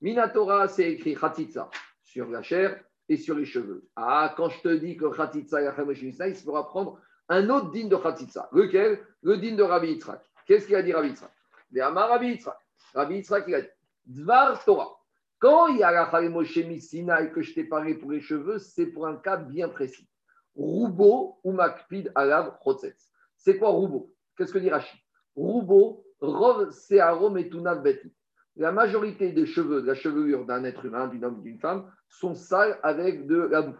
Minatora, 0.00 0.66
c'est 0.66 0.90
écrit 0.90 1.14
Khatitsa 1.14 1.70
sur 2.02 2.28
la 2.28 2.42
chair 2.42 2.82
et 3.12 3.16
sur 3.18 3.34
les 3.34 3.44
cheveux. 3.44 3.86
Ah, 3.94 4.32
quand 4.36 4.48
je 4.48 4.60
te 4.62 4.74
dis 4.74 4.96
que 4.96 5.04
Khatitsa 5.04 5.62
et 5.62 6.28
il 6.28 6.34
faudra 6.34 6.66
prendre 6.66 6.98
un 7.28 7.50
autre 7.50 7.70
digne 7.70 7.90
de 7.90 7.96
Khatitsa. 7.96 8.48
Lequel? 8.52 9.00
Le 9.22 9.36
digne 9.36 9.56
de 9.56 9.62
Rabbi 9.62 9.88
Yitzhak. 9.92 10.22
Qu'est-ce 10.46 10.66
qu'il 10.66 10.76
a 10.76 10.82
dit 10.82 10.94
Rabbi 10.94 11.08
Yitzhak? 11.08 11.30
Rabbi 11.74 12.26
Yitzhak. 12.28 12.56
Rabbi 12.94 13.14
Yitzhak, 13.16 13.44
il 13.48 13.54
a 13.54 13.60
dit 13.60 13.68
Dvar 14.06 14.64
Torah. 14.64 14.98
Quand 15.38 15.68
il 15.68 15.78
y 15.78 15.82
a 15.82 15.90
la 15.90 16.28
Moshe 16.30 16.56
Misinaï 16.56 17.32
que 17.32 17.42
je 17.42 17.52
t'ai 17.52 17.64
parlé 17.64 17.94
pour 17.94 18.10
les 18.10 18.20
cheveux, 18.20 18.58
c'est 18.58 18.86
pour 18.86 19.06
un 19.06 19.16
cas 19.16 19.36
bien 19.36 19.68
précis. 19.68 20.08
Roubo 20.56 21.38
ou 21.44 21.52
Makpid 21.52 22.12
Alav 22.14 22.58
Chotzetz. 22.64 23.10
C'est 23.36 23.58
quoi 23.58 23.70
Roubo? 23.70 24.10
Qu'est-ce 24.36 24.52
que 24.52 24.58
dit 24.58 24.70
Rachid 24.70 24.98
Roubo, 25.36 26.04
Rov 26.20 26.70
Searo 26.70 27.28
Metunav 27.28 27.82
Beti. 27.82 28.10
La 28.56 28.72
majorité 28.72 29.32
des 29.32 29.46
cheveux, 29.46 29.82
de 29.82 29.86
la 29.86 29.94
chevelure 29.94 30.44
d'un 30.44 30.64
être 30.64 30.84
humain, 30.84 31.08
d'une 31.08 31.24
homme, 31.24 31.42
d'une 31.42 31.58
femme, 31.58 31.90
sont 32.08 32.34
sales 32.34 32.78
avec 32.82 33.26
de 33.26 33.36
la 33.36 33.62
boue. 33.62 33.76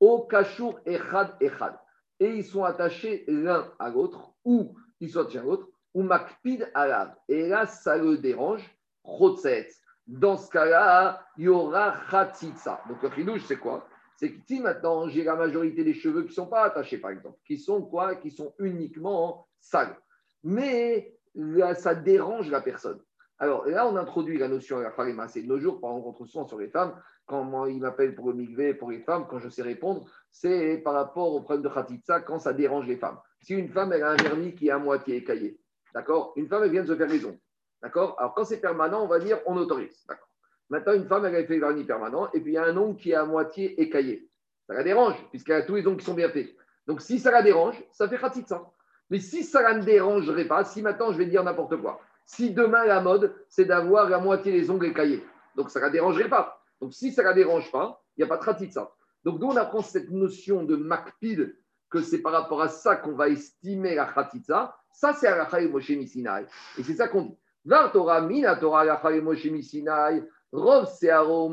Au 0.00 0.26
Kashour 0.26 0.80
Echad 0.86 1.34
Echad. 1.40 1.78
Et 2.20 2.28
ils 2.36 2.44
sont 2.44 2.64
attachés 2.64 3.24
l'un 3.26 3.72
à 3.78 3.90
l'autre, 3.90 4.32
ou 4.44 4.76
ils 5.00 5.10
sont 5.10 5.20
attachés 5.20 5.38
à 5.38 5.42
l'autre, 5.42 5.68
ou 5.94 6.02
Makpid 6.02 6.70
Alav. 6.74 7.14
Et 7.28 7.48
là, 7.48 7.66
ça 7.66 7.96
le 7.96 8.18
dérange. 8.18 8.62
Chotzetz 9.02 9.84
dans 10.06 10.36
ce 10.36 10.50
cas-là, 10.50 11.26
il 11.36 11.44
y 11.44 11.48
aura 11.48 11.96
khatitsa. 12.10 12.82
Donc 12.88 13.02
le 13.02 13.10
chidouche, 13.10 13.44
c'est 13.46 13.56
quoi? 13.56 13.88
C'est 14.16 14.32
que 14.32 14.40
si 14.46 14.60
maintenant 14.60 15.08
j'ai 15.08 15.24
la 15.24 15.34
majorité 15.34 15.82
des 15.82 15.94
cheveux 15.94 16.22
qui 16.22 16.28
ne 16.28 16.34
sont 16.34 16.46
pas 16.46 16.64
attachés, 16.64 16.98
par 16.98 17.10
exemple, 17.10 17.38
qui 17.46 17.58
sont 17.58 17.82
quoi? 17.82 18.16
Qui 18.16 18.30
sont 18.30 18.54
uniquement 18.58 19.48
sales. 19.60 19.96
Mais 20.42 21.16
là, 21.34 21.74
ça 21.74 21.94
dérange 21.94 22.50
la 22.50 22.60
personne. 22.60 23.00
Alors 23.44 23.66
là, 23.66 23.86
on 23.86 23.94
introduit 23.96 24.38
la 24.38 24.48
notion 24.48 24.78
de 24.78 24.84
la 24.84 24.90
farima. 24.90 25.28
C'est 25.28 25.42
de 25.42 25.46
nos 25.46 25.60
jours, 25.60 25.78
par 25.78 25.90
exemple, 25.90 26.16
contre 26.16 26.30
souvent 26.30 26.48
sur 26.48 26.58
les 26.58 26.68
femmes, 26.68 26.94
quand 27.26 27.44
moi, 27.44 27.68
il 27.68 27.78
m'appelle 27.78 28.14
pour 28.14 28.28
le 28.28 28.36
migvé, 28.36 28.72
pour 28.72 28.90
les 28.90 29.00
femmes, 29.00 29.26
quand 29.28 29.38
je 29.38 29.50
sais 29.50 29.60
répondre, 29.60 30.06
c'est 30.30 30.78
par 30.78 30.94
rapport 30.94 31.34
au 31.34 31.42
problème 31.42 31.62
de 31.62 31.68
khatitsa, 31.68 32.20
quand 32.20 32.38
ça 32.38 32.54
dérange 32.54 32.86
les 32.86 32.96
femmes. 32.96 33.18
Si 33.42 33.52
une 33.52 33.68
femme, 33.68 33.92
a 33.92 33.96
un 33.96 34.16
vernis 34.16 34.54
qui 34.54 34.68
est 34.68 34.70
à 34.70 34.78
moitié 34.78 35.16
écaillé, 35.16 35.60
d'accord? 35.92 36.32
Une 36.36 36.48
femme, 36.48 36.62
elle 36.64 36.70
vient 36.70 36.84
de 36.84 36.86
se 36.86 36.96
faire 36.96 37.06
ongles. 37.06 37.38
D'accord? 37.82 38.16
Alors, 38.18 38.32
quand 38.32 38.44
c'est 38.46 38.62
permanent, 38.62 39.04
on 39.04 39.08
va 39.08 39.18
dire 39.18 39.38
on 39.44 39.58
autorise. 39.58 40.06
D'accord? 40.08 40.28
Maintenant, 40.70 40.94
une 40.94 41.06
femme, 41.06 41.26
elle 41.26 41.36
a 41.36 41.44
fait 41.44 41.56
le 41.56 41.60
vernis 41.60 41.84
permanent, 41.84 42.30
et 42.32 42.40
puis 42.40 42.52
il 42.52 42.54
y 42.54 42.58
a 42.58 42.64
un 42.64 42.76
ongle 42.78 42.96
qui 42.96 43.10
est 43.10 43.14
à 43.14 43.26
moitié 43.26 43.78
écaillé. 43.78 44.26
Ça 44.66 44.72
la 44.72 44.84
dérange, 44.84 45.22
puisqu'elle 45.28 45.56
a 45.56 45.62
tous 45.66 45.74
les 45.74 45.86
ongles 45.86 45.98
qui 45.98 46.06
sont 46.06 46.14
bien 46.14 46.30
faits. 46.30 46.48
Donc, 46.86 47.02
si 47.02 47.18
ça 47.18 47.30
la 47.30 47.42
dérange, 47.42 47.76
ça 47.92 48.08
fait 48.08 48.18
ça. 48.46 48.70
Mais 49.10 49.18
si 49.18 49.44
ça 49.44 49.74
ne 49.74 49.84
dérangerait 49.84 50.48
pas, 50.48 50.64
si 50.64 50.80
maintenant 50.80 51.12
je 51.12 51.18
vais 51.18 51.26
dire 51.26 51.44
n'importe 51.44 51.76
quoi, 51.76 52.00
si 52.24 52.52
demain 52.52 52.84
la 52.84 53.00
mode, 53.00 53.34
c'est 53.48 53.64
d'avoir 53.64 54.08
la 54.08 54.18
moitié 54.18 54.52
des 54.52 54.70
ongles 54.70 54.86
écaillés, 54.86 55.24
donc 55.56 55.70
ça 55.70 55.80
ne 55.80 55.84
la 55.84 55.90
dérangerait 55.90 56.28
pas. 56.28 56.60
Donc, 56.80 56.92
si 56.92 57.12
ça 57.12 57.22
ne 57.22 57.28
la 57.28 57.34
dérange 57.34 57.70
pas, 57.72 58.02
il 58.16 58.24
n'y 58.24 58.30
a 58.30 58.36
pas 58.36 58.52
de 58.52 58.70
ça. 58.70 58.92
Donc, 59.24 59.40
nous, 59.40 59.46
on 59.46 59.56
apprend 59.56 59.80
cette 59.80 60.10
notion 60.10 60.64
de 60.64 60.76
makpid, 60.76 61.56
que 61.88 62.00
c'est 62.00 62.18
par 62.18 62.32
rapport 62.32 62.60
à 62.60 62.68
ça 62.68 62.96
qu'on 62.96 63.12
va 63.12 63.28
estimer 63.28 63.94
la 63.94 64.06
khatitza. 64.06 64.76
Ça, 64.92 65.12
c'est 65.12 65.30
la 65.30 65.48
Moshe 65.68 65.90
Misinaï. 65.90 66.44
Et 66.76 66.82
c'est 66.82 66.94
ça 66.94 67.08
qu'on 67.08 67.22
dit. 67.22 67.38
Var 67.64 67.92
Torah, 67.92 68.20
Mina 68.20 68.56
Torah, 68.56 69.00
Moshe 69.22 69.46
Misinai, 69.46 70.22
Rov 70.52 70.86
Searo, 70.86 71.48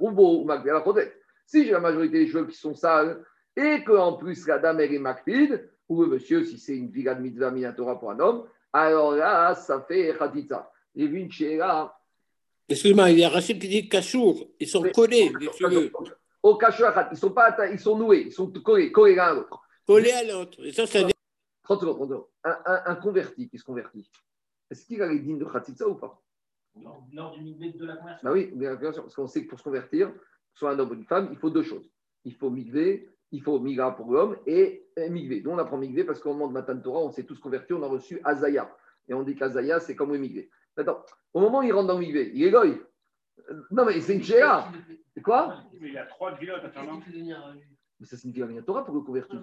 Rubo, 0.00 0.44
Makpidalav, 0.44 0.84
Si 1.46 1.64
j'ai 1.64 1.72
la 1.72 1.80
majorité 1.80 2.18
des 2.18 2.26
cheveux 2.26 2.46
qui 2.46 2.56
sont 2.56 2.74
sales 2.74 3.24
et 3.56 3.82
qu'en 3.84 4.14
plus 4.14 4.46
la 4.46 4.58
dame 4.58 4.80
est 4.80 4.98
Makpid, 4.98 5.70
ou 5.88 6.02
le 6.02 6.08
monsieur, 6.08 6.44
si 6.44 6.58
c'est 6.58 6.76
une 6.76 6.90
villa 6.90 7.14
de 7.14 7.22
mitzvah 7.22 7.50
minatora 7.50 7.98
pour 7.98 8.10
un 8.10 8.20
homme, 8.20 8.44
alors 8.82 9.12
là, 9.12 9.54
ça 9.54 9.80
fait 9.82 10.12
vu 10.94 11.18
une 11.20 11.30
chéra. 11.32 11.98
Excuse-moi, 12.68 13.10
il 13.10 13.18
y 13.20 13.24
a 13.24 13.28
Rachid 13.28 13.60
qui 13.60 13.68
dit 13.68 13.88
Kachour. 13.88 14.48
Ils 14.58 14.68
sont 14.68 14.82
collés, 14.92 15.32
les 15.38 15.52
cheveux. 15.52 15.92
Au 16.42 16.56
Kachouachat, 16.56 17.08
ils 17.12 17.18
sont 17.18 17.30
pas 17.30 17.56
ils 17.72 17.78
sont 17.78 17.96
noués, 17.98 18.24
ils 18.26 18.32
sont 18.32 18.50
collés, 18.50 18.92
collés 18.92 19.14
l'un 19.14 19.24
à 19.24 19.34
l'autre. 19.34 19.60
Collés 19.86 20.12
à 20.12 20.24
l'autre. 20.24 20.64
Et 20.64 20.72
ça, 20.72 20.86
ça 20.86 21.00
30 21.62 21.80
secondes, 21.80 21.96
30 21.96 22.08
secondes. 22.08 22.24
Un, 22.44 22.56
un- 22.66 22.82
un 22.86 22.94
converti 22.96 23.48
qui 23.48 23.58
se 23.58 23.64
convertit, 23.64 24.08
est-ce 24.70 24.84
qu'il 24.86 25.02
a 25.02 25.08
les 25.08 25.18
dînes 25.20 25.38
de 25.38 25.44
Khatitsa 25.44 25.88
ou 25.88 25.94
pas? 25.96 26.20
Lors, 26.80 27.02
lors 27.12 27.30
du 27.32 27.42
migvé 27.42 27.70
de 27.72 27.84
la 27.86 27.96
conversion. 27.96 28.28
Bah 28.28 28.32
oui, 28.34 28.50
bien 28.54 28.76
sûr, 28.92 29.02
parce 29.02 29.14
qu'on 29.14 29.26
sait 29.26 29.44
que 29.44 29.48
pour 29.50 29.58
se 29.58 29.64
convertir, 29.64 30.12
soit 30.54 30.70
un 30.72 30.78
homme 30.78 30.90
ou 30.90 30.94
une 30.94 31.04
femme, 31.06 31.28
il 31.32 31.38
faut 31.38 31.50
deux 31.50 31.62
choses. 31.64 31.88
Il 32.24 32.34
faut 32.34 32.50
migvé, 32.50 33.08
il 33.32 33.42
faut 33.42 33.58
migra 33.58 33.96
pour 33.96 34.12
l'homme 34.12 34.36
et 34.46 34.85
migvé. 34.96 35.42
Nous, 35.44 35.50
on 35.50 35.58
apprend 35.58 35.76
migvé 35.76 36.04
parce 36.04 36.20
qu'au 36.20 36.32
moment 36.32 36.48
de 36.48 36.52
Matan 36.52 36.78
Torah, 36.78 37.00
on 37.00 37.10
s'est 37.10 37.24
tous 37.24 37.38
convertis, 37.38 37.72
on 37.72 37.82
a 37.82 37.86
reçu 37.86 38.20
Azaya. 38.24 38.70
Et 39.08 39.14
on 39.14 39.22
dit 39.22 39.36
qu'Azaya, 39.36 39.80
c'est 39.80 39.94
comme 39.94 40.16
migvé. 40.16 40.50
Maintenant, 40.76 41.02
au 41.32 41.40
moment 41.40 41.58
où 41.58 41.62
il 41.62 41.72
rentre 41.72 41.88
dans 41.88 41.98
migvé, 41.98 42.30
il 42.34 42.44
est 42.44 42.50
goy. 42.50 42.80
Non, 43.70 43.84
mais 43.84 44.00
c'est 44.00 44.14
une 44.14 44.22
chéa. 44.22 44.68
C'est 45.14 45.22
quoi 45.22 45.62
Mais 45.80 45.88
il 45.88 45.94
y 45.94 45.98
a 45.98 46.06
trois 46.06 46.32
non 46.32 47.00
Mais 48.00 48.06
ça 48.06 48.16
signifie 48.16 48.42
rien 48.42 48.62
Torah 48.62 48.84
pour 48.84 48.94
le 48.94 49.00
convertir. 49.02 49.42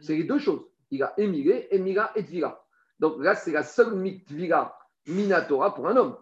C'est 0.00 0.16
les 0.16 0.24
deux 0.24 0.38
choses. 0.38 0.64
Il 0.90 1.02
a 1.02 1.14
émigré, 1.18 1.68
émigra 1.70 2.12
et 2.14 2.24
tvira. 2.24 2.66
Donc 2.98 3.22
là, 3.22 3.34
c'est 3.34 3.52
la 3.52 3.62
seule 3.62 3.94
mitvira 3.94 4.78
minatora 5.06 5.74
pour 5.74 5.88
un 5.88 5.96
homme. 5.96 6.16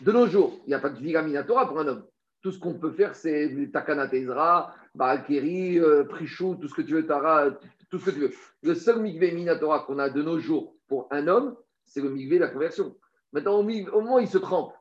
De 0.00 0.12
nos 0.12 0.26
jours, 0.26 0.58
il 0.66 0.68
n'y 0.68 0.74
a 0.74 0.78
pas 0.78 0.90
de 0.90 0.96
tvira 0.96 1.22
minatora 1.22 1.68
pour 1.68 1.78
un 1.80 1.86
homme. 1.86 2.06
Tout 2.40 2.50
ce 2.50 2.58
qu'on 2.58 2.74
peut 2.74 2.90
faire, 2.92 3.14
c'est 3.14 3.48
du 3.48 3.70
takana 3.70 4.08
tezra, 4.08 4.74
barakeri, 4.94 5.78
euh, 5.78 6.04
prichou, 6.04 6.56
tout 6.56 6.68
ce 6.68 6.74
que 6.74 6.82
tu 6.82 6.94
veux, 6.94 7.06
tara, 7.06 7.50
tout 7.92 7.98
ce 7.98 8.06
que 8.06 8.10
tu 8.10 8.20
veux. 8.20 8.32
Le 8.62 8.74
seul 8.74 9.00
mikvé 9.00 9.32
minatora 9.32 9.80
qu'on 9.80 9.98
a 9.98 10.08
de 10.08 10.22
nos 10.22 10.38
jours 10.38 10.74
pour 10.88 11.06
un 11.10 11.28
homme, 11.28 11.56
c'est 11.84 12.00
le 12.00 12.08
mikvé 12.10 12.36
de 12.36 12.40
la 12.44 12.48
conversion. 12.48 12.96
Maintenant, 13.32 13.58
au, 13.58 13.62
mi- 13.62 13.86
au 13.88 14.00
moment 14.00 14.16
où 14.16 14.20
il 14.20 14.26
se 14.28 14.38
trempe, 14.38 14.72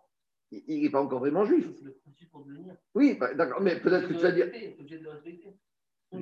il 0.51 0.81
n'est 0.81 0.89
pas 0.89 1.01
encore 1.01 1.19
vraiment 1.19 1.43
juif. 1.45 1.67
C'est 1.77 1.83
le 1.85 1.91
processus 1.93 2.27
pour 2.29 2.45
devenir. 2.45 2.73
Oui, 2.95 3.17
bah, 3.19 3.33
d'accord, 3.33 3.61
mais 3.61 3.79
peut-être 3.79 4.07
que 4.07 4.13
tu 4.13 4.19
vas 4.19 4.31
dire, 4.31 4.47
C'est. 4.53 4.75
C'est. 6.11 6.19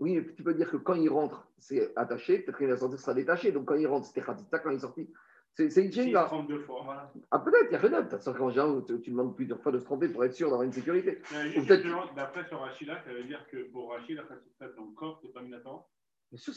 Oui, 0.00 0.16
mais 0.16 0.34
tu 0.34 0.42
peux 0.42 0.54
dire 0.54 0.70
que 0.70 0.76
quand 0.78 0.94
il 0.94 1.08
rentre, 1.10 1.46
c'est 1.58 1.92
attaché, 1.96 2.38
peut-être 2.40 2.56
qu'il 2.58 2.68
va 2.68 2.76
sortir, 2.76 2.98
ce 2.98 3.04
sera 3.04 3.14
détaché. 3.14 3.52
Donc 3.52 3.66
quand 3.66 3.74
il 3.74 3.86
rentre, 3.86 4.06
c'était 4.06 4.22
Khatita, 4.22 4.58
quand 4.58 4.70
il 4.70 4.76
est 4.76 4.80
sorti, 4.80 5.10
c'est 5.52 5.68
c'est 5.70 5.84
une 5.84 5.92
chaîne 5.92 6.12
là. 6.12 6.24
32 6.24 6.60
fois. 6.60 6.80
Voilà. 6.84 7.12
Ah, 7.30 7.38
peut-être, 7.38 7.66
il 7.70 7.72
y 7.72 7.76
a 7.76 7.78
rien 7.78 8.02
d'autre. 8.02 8.50
Général, 8.50 8.82
tu, 8.86 9.00
tu 9.02 9.10
demandes 9.10 9.36
plusieurs 9.36 9.60
fois 9.60 9.72
de 9.72 9.78
se 9.78 9.84
tromper 9.84 10.08
pour 10.08 10.24
être 10.24 10.32
sûr 10.34 10.48
d'avoir 10.48 10.62
une 10.64 10.72
sécurité. 10.72 11.20
Justement, 11.50 12.04
D'après 12.14 12.46
sur 12.46 12.60
Rachida, 12.60 13.02
ça 13.04 13.12
veut 13.12 13.24
dire 13.24 13.46
que 13.50 13.70
pour 13.70 13.90
Rachid, 13.90 14.16
la 14.16 14.24
fatiguée 14.24 14.52
dans 14.74 14.84
le 14.84 14.94
corps, 14.94 15.18
c'est 15.22 15.32
pas 15.34 15.42
Minatora. 15.42 15.86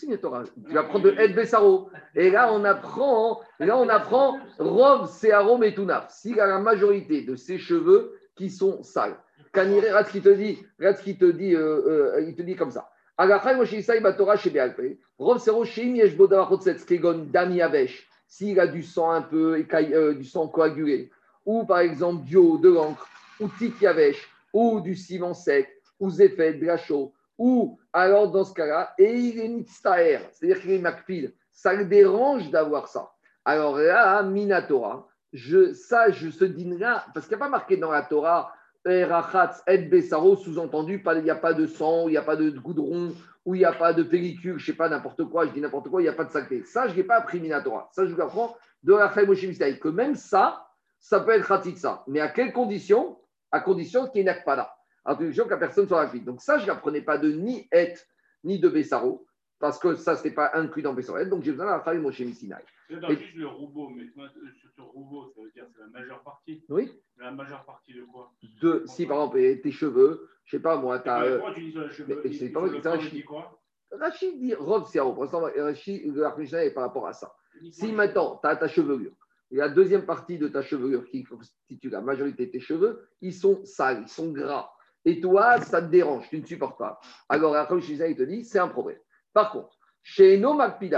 Une 0.03 0.17
Torah. 0.17 0.43
Tu 0.67 0.73
vas 0.73 0.83
prendre 0.83 1.05
de 1.05 1.15
Ed 1.17 1.35
Bessaro. 1.35 1.89
Et 2.15 2.29
là, 2.29 2.51
on 2.53 2.63
apprend, 2.63 3.41
là, 3.59 3.77
on 3.77 3.87
apprend 3.89 4.37
Rov, 4.57 5.09
Searom 5.09 5.63
et 5.63 5.73
Tunaf. 5.73 6.11
S'il 6.11 6.39
a 6.39 6.47
la 6.47 6.59
majorité 6.59 7.21
de 7.21 7.35
ses 7.35 7.57
cheveux 7.57 8.19
qui 8.35 8.49
sont 8.49 8.83
sales. 8.83 9.17
Kanire, 9.53 9.81
regarde 9.83 10.07
ce 10.07 10.11
qu'il 10.11 10.21
te 10.21 10.29
dit. 10.29 10.59
Regarde 10.77 10.97
ce 10.97 11.11
te 11.11 11.31
dit. 11.31 11.55
euh, 11.55 12.15
euh, 12.15 12.25
il 12.27 12.35
te 12.35 12.41
dit 12.41 12.55
comme 12.55 12.71
ça. 12.71 12.89
Agachai 13.17 13.55
Moshe 13.55 13.73
Isai 13.73 13.99
Batora 13.99 14.37
chez 14.37 14.49
Bealpe. 14.49 14.97
Rov 15.17 15.39
Sero 15.39 15.65
Sheim 15.65 15.95
Yesh 15.95 16.15
Boda 16.15 16.45
Chotset 16.49 16.77
Skegon 16.77 17.25
Dami 17.31 17.61
Avesh. 17.61 18.07
S'il 18.27 18.59
a 18.59 18.67
du 18.67 18.83
sang 18.83 19.09
un 19.09 19.23
peu, 19.23 19.65
euh, 19.73 20.13
du 20.13 20.23
sang 20.23 20.47
coagulé, 20.47 21.09
ou 21.45 21.65
par 21.65 21.79
exemple 21.79 22.23
du 22.25 22.35
de 22.35 22.69
l'encre, 22.69 23.07
ou 23.39 23.47
Tit 23.57 23.73
Yavesh, 23.81 24.29
ou 24.53 24.81
du 24.81 24.95
ciment 24.95 25.33
sec, 25.33 25.67
ou 25.99 26.11
Zephet, 26.11 26.53
de 26.53 26.65
la 26.67 26.77
chaux, 26.77 27.11
ou 27.39 27.79
alors 27.93 28.29
dans 28.29 28.43
ce 28.43 28.53
cas-là, 28.53 28.93
et 28.99 29.11
il 29.11 29.39
est 29.39 29.47
mitztaer, 29.47 30.19
c'est-à-dire 30.31 30.61
qu'il 30.61 30.71
est 30.71 30.79
makpil, 30.79 31.33
ça 31.51 31.73
le 31.73 31.85
dérange 31.85 32.51
d'avoir 32.51 32.87
ça. 32.87 33.09
Alors 33.45 33.77
là, 33.77 34.21
Minatora, 34.21 35.07
je, 35.33 35.73
ça, 35.73 36.11
je 36.11 36.29
ce 36.29 36.45
dîne-là, 36.45 37.05
parce 37.13 37.27
qu'il 37.27 37.37
n'y 37.37 37.41
a 37.41 37.45
pas 37.45 37.49
marqué 37.49 37.77
dans 37.77 37.91
la 37.91 38.03
Torah, 38.03 38.51
Erachatz 38.85 39.63
et 39.67 39.77
Bessaro, 39.77 40.35
sous-entendu, 40.35 41.03
il 41.03 41.23
n'y 41.23 41.29
a 41.29 41.35
pas 41.35 41.53
de 41.53 41.65
sang, 41.65 42.07
il 42.07 42.11
n'y 42.11 42.17
a 42.17 42.21
pas 42.21 42.35
de 42.35 42.49
goudron, 42.49 43.13
ou 43.45 43.55
il 43.55 43.59
n'y 43.59 43.65
a 43.65 43.73
pas 43.73 43.93
de 43.93 44.03
pellicule, 44.03 44.57
je 44.57 44.63
ne 44.63 44.65
sais 44.65 44.77
pas, 44.77 44.89
n'importe 44.89 45.23
quoi, 45.25 45.45
je 45.47 45.51
dis 45.51 45.61
n'importe 45.61 45.89
quoi, 45.89 46.01
il 46.01 46.05
n'y 46.05 46.09
a 46.09 46.13
pas 46.13 46.25
de 46.25 46.31
saleté. 46.31 46.63
Ça, 46.65 46.87
je 46.87 46.91
ne 46.91 46.97
l'ai 46.97 47.03
pas 47.03 47.17
appris 47.17 47.39
Minatora. 47.39 47.89
Ça, 47.93 48.05
je 48.05 48.15
l'apprends 48.15 48.55
de 48.83 48.93
la 48.93 49.07
Moshe 49.25 49.79
que 49.79 49.87
même 49.87 50.15
ça, 50.15 50.65
ça 50.99 51.21
peut 51.21 51.31
être 51.31 51.47
Khatitsa. 51.47 52.03
Mais 52.07 52.19
à 52.19 52.27
quelles 52.27 52.53
conditions? 52.53 53.17
À 53.51 53.61
condition 53.61 54.07
qu'il 54.07 54.23
n'y 54.23 54.29
ait 54.29 54.43
pas 54.45 54.78
À 55.09 55.15
condition 55.15 55.45
que 55.45 55.49
la 55.49 55.57
personne 55.57 55.87
soit 55.87 56.05
rapide. 56.05 56.23
Donc 56.23 56.39
ça, 56.39 56.59
je 56.59 56.63
ne 56.63 56.67
l'apprenais 56.67 57.01
pas 57.01 57.17
de 57.17 57.31
ni 57.31 57.67
Et, 57.73 57.95
ni 58.43 58.59
de 58.59 58.69
Bessaro, 58.69 59.25
parce 59.57 59.79
que 59.79 59.95
ça, 59.95 60.15
ce 60.15 60.23
n'est 60.27 60.35
pas 60.35 60.51
inclus 60.53 60.83
dans 60.83 60.93
Bessaro. 60.93 61.25
Donc 61.25 61.41
j'ai 61.43 61.49
besoin 61.49 61.65
de 61.65 61.71
la 61.71 61.79
Khaï 61.79 61.97
Moshe 61.97 62.19
Mistaï. 62.19 62.63
C'est 62.87 62.99
dans 62.99 63.09
Et- 63.09 63.17
juste 63.17 63.35
le 63.35 63.47
roubeau, 63.47 63.89
mais 63.89 64.05
toi, 64.11 64.25
euh, 64.25 64.49
ce 64.75 64.81
roubeau, 64.81 65.31
ça 65.33 65.41
veut 65.41 65.49
dire 65.49 65.65
c'est 65.73 65.81
la 65.81 65.87
majeure 65.87 66.21
partie. 66.21 66.63
Oui 66.69 66.91
La 67.17 67.31
majeure 67.31 67.65
partie 67.65 67.95
de 67.95 68.03
quoi? 68.03 68.31
De, 68.61 68.83
Si 68.85 69.07
par 69.07 69.17
exemple, 69.17 69.61
tes 69.63 69.71
cheveux, 69.71 70.29
je 70.45 70.55
ne 70.55 70.59
sais 70.59 70.61
pas 70.61 70.77
moi, 70.77 70.99
tu 70.99 71.09
as. 71.09 71.25
Et 71.25 71.31
Pourquoi 71.37 71.53
tu 71.55 71.61
dis 71.61 71.71
sur 71.71 71.81
les 71.81 71.89
cheveux 71.89 72.21
mais 72.23 72.31
c'est 72.31 72.49
pas 72.49 72.97
dit 72.97 73.23
quoi? 73.23 73.59
Rachid 73.91 74.39
dit 74.39 74.53
Rob 74.53 74.85
Siaro. 74.85 75.13
Pour 75.13 75.23
l'instant, 75.23 75.41
Rachid, 75.41 76.05
le 76.13 76.55
est 76.55 76.71
par 76.71 76.83
rapport 76.83 77.07
à 77.07 77.13
ça. 77.13 77.33
Si 77.71 77.91
maintenant, 77.91 78.39
tu 78.41 78.47
as 78.47 78.55
ta 78.55 78.67
chevelure, 78.67 79.13
et 79.49 79.55
la 79.55 79.69
deuxième 79.69 80.05
partie 80.05 80.37
de 80.37 80.47
ta 80.47 80.61
chevelure 80.61 81.03
qui 81.05 81.23
constitue 81.23 81.89
la 81.89 82.01
majorité 82.01 82.45
de 82.45 82.51
tes 82.51 82.59
cheveux, 82.59 83.07
ils 83.21 83.33
sont 83.33 83.65
sales, 83.65 84.03
ils 84.03 84.07
sont 84.07 84.31
gras. 84.31 84.71
Et 85.05 85.19
toi, 85.21 85.59
ça 85.61 85.81
te 85.81 85.87
dérange, 85.87 86.29
tu 86.29 86.39
ne 86.39 86.45
supportes 86.45 86.77
pas. 86.77 86.99
Alors, 87.29 87.55
après, 87.55 87.79
Shiza, 87.81 88.07
il 88.07 88.15
te 88.15 88.23
dit, 88.23 88.43
c'est 88.43 88.59
un 88.59 88.67
problème. 88.67 88.99
Par 89.33 89.51
contre, 89.51 89.77
chez 90.01 90.37
nos 90.37 90.53
Makpid 90.53 90.95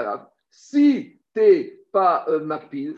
si 0.49 1.20
tu 1.34 1.39
n'es 1.39 1.82
pas 1.91 2.26
euh, 2.30 2.47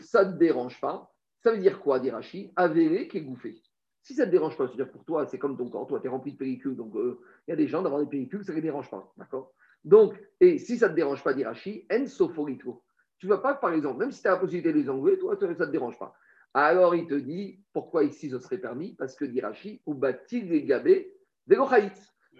ça 0.00 0.24
ne 0.24 0.32
te 0.32 0.38
dérange 0.38 0.80
pas. 0.80 1.10
Ça 1.42 1.52
veut 1.52 1.58
dire 1.58 1.80
quoi, 1.80 2.00
dit 2.00 2.10
Rachid 2.10 2.52
Avéré 2.56 3.08
qui 3.08 3.18
est 3.18 3.22
gouffé. 3.22 3.60
Si 4.02 4.14
ça 4.14 4.22
ne 4.22 4.26
te 4.26 4.32
dérange 4.32 4.56
pas, 4.56 4.66
c'est-à-dire 4.66 4.90
pour 4.90 5.04
toi, 5.04 5.26
c'est 5.26 5.38
comme 5.38 5.56
ton 5.56 5.68
corps, 5.68 5.86
toi, 5.86 6.00
tu 6.00 6.06
es 6.06 6.10
rempli 6.10 6.32
de 6.32 6.36
pellicules. 6.36 6.76
Donc, 6.76 6.94
euh, 6.96 7.20
il 7.46 7.50
y 7.50 7.52
a 7.52 7.56
des 7.56 7.68
gens 7.68 7.82
d'avoir 7.82 8.00
des 8.00 8.08
pellicules, 8.08 8.44
ça 8.44 8.52
ne 8.52 8.56
les 8.56 8.62
dérange 8.62 8.90
pas. 8.90 9.12
D'accord? 9.16 9.52
Donc, 9.84 10.14
et 10.40 10.58
si 10.58 10.78
ça 10.78 10.86
ne 10.86 10.92
te 10.92 10.96
dérange 10.96 11.22
pas, 11.22 11.34
dit 11.34 11.44
Rachid, 11.44 11.84
en 11.92 12.06
soforito. 12.06 12.82
Tu 13.18 13.26
ne 13.26 13.32
vas 13.32 13.38
pas, 13.38 13.54
par 13.54 13.72
exemple, 13.72 13.98
même 13.98 14.10
si 14.10 14.22
tu 14.22 14.28
as 14.28 14.32
la 14.32 14.36
possibilité 14.38 14.72
de 14.72 14.78
les 14.78 14.90
enlever, 14.90 15.18
toi, 15.18 15.36
ça 15.38 15.46
ne 15.46 15.54
te 15.54 15.64
dérange 15.64 15.98
pas. 15.98 16.14
Alors, 16.54 16.94
il 16.94 17.06
te 17.06 17.14
dit, 17.14 17.58
pourquoi 17.72 18.04
ici 18.04 18.30
ce 18.30 18.38
serait 18.38 18.58
permis? 18.58 18.94
Parce 18.94 19.16
que, 19.16 19.24
dit 19.24 19.40
Rachid, 19.40 19.80
ou 19.86 19.94
bâtir 19.94 20.44
les 20.46 20.62
gabés 20.62 21.12
des. 21.46 21.56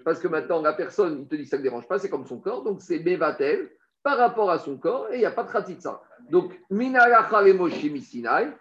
Parce 0.05 0.21
que 0.21 0.29
maintenant, 0.29 0.63
la 0.63 0.73
personne, 0.73 1.23
il 1.23 1.29
te 1.29 1.35
dit 1.35 1.47
ça 1.47 1.59
ne 1.59 1.63
dérange 1.63 1.89
pas, 1.89 1.99
c'est 1.99 2.09
comme 2.09 2.27
son 2.27 2.39
corps, 2.39 2.63
donc 2.63 2.81
c'est 2.81 3.01
Mevatel 3.01 3.71
par 4.03 4.19
rapport 4.19 4.51
à 4.51 4.59
son 4.59 4.77
corps, 4.77 5.11
et 5.11 5.17
il 5.17 5.19
n'y 5.21 5.25
a 5.25 5.31
pas 5.31 5.45
de 5.45 5.51
khatitsa. 5.51 6.01
Donc, 6.31 6.59
Minalachalemoshi 6.71 7.91
Misinai, 7.91 8.53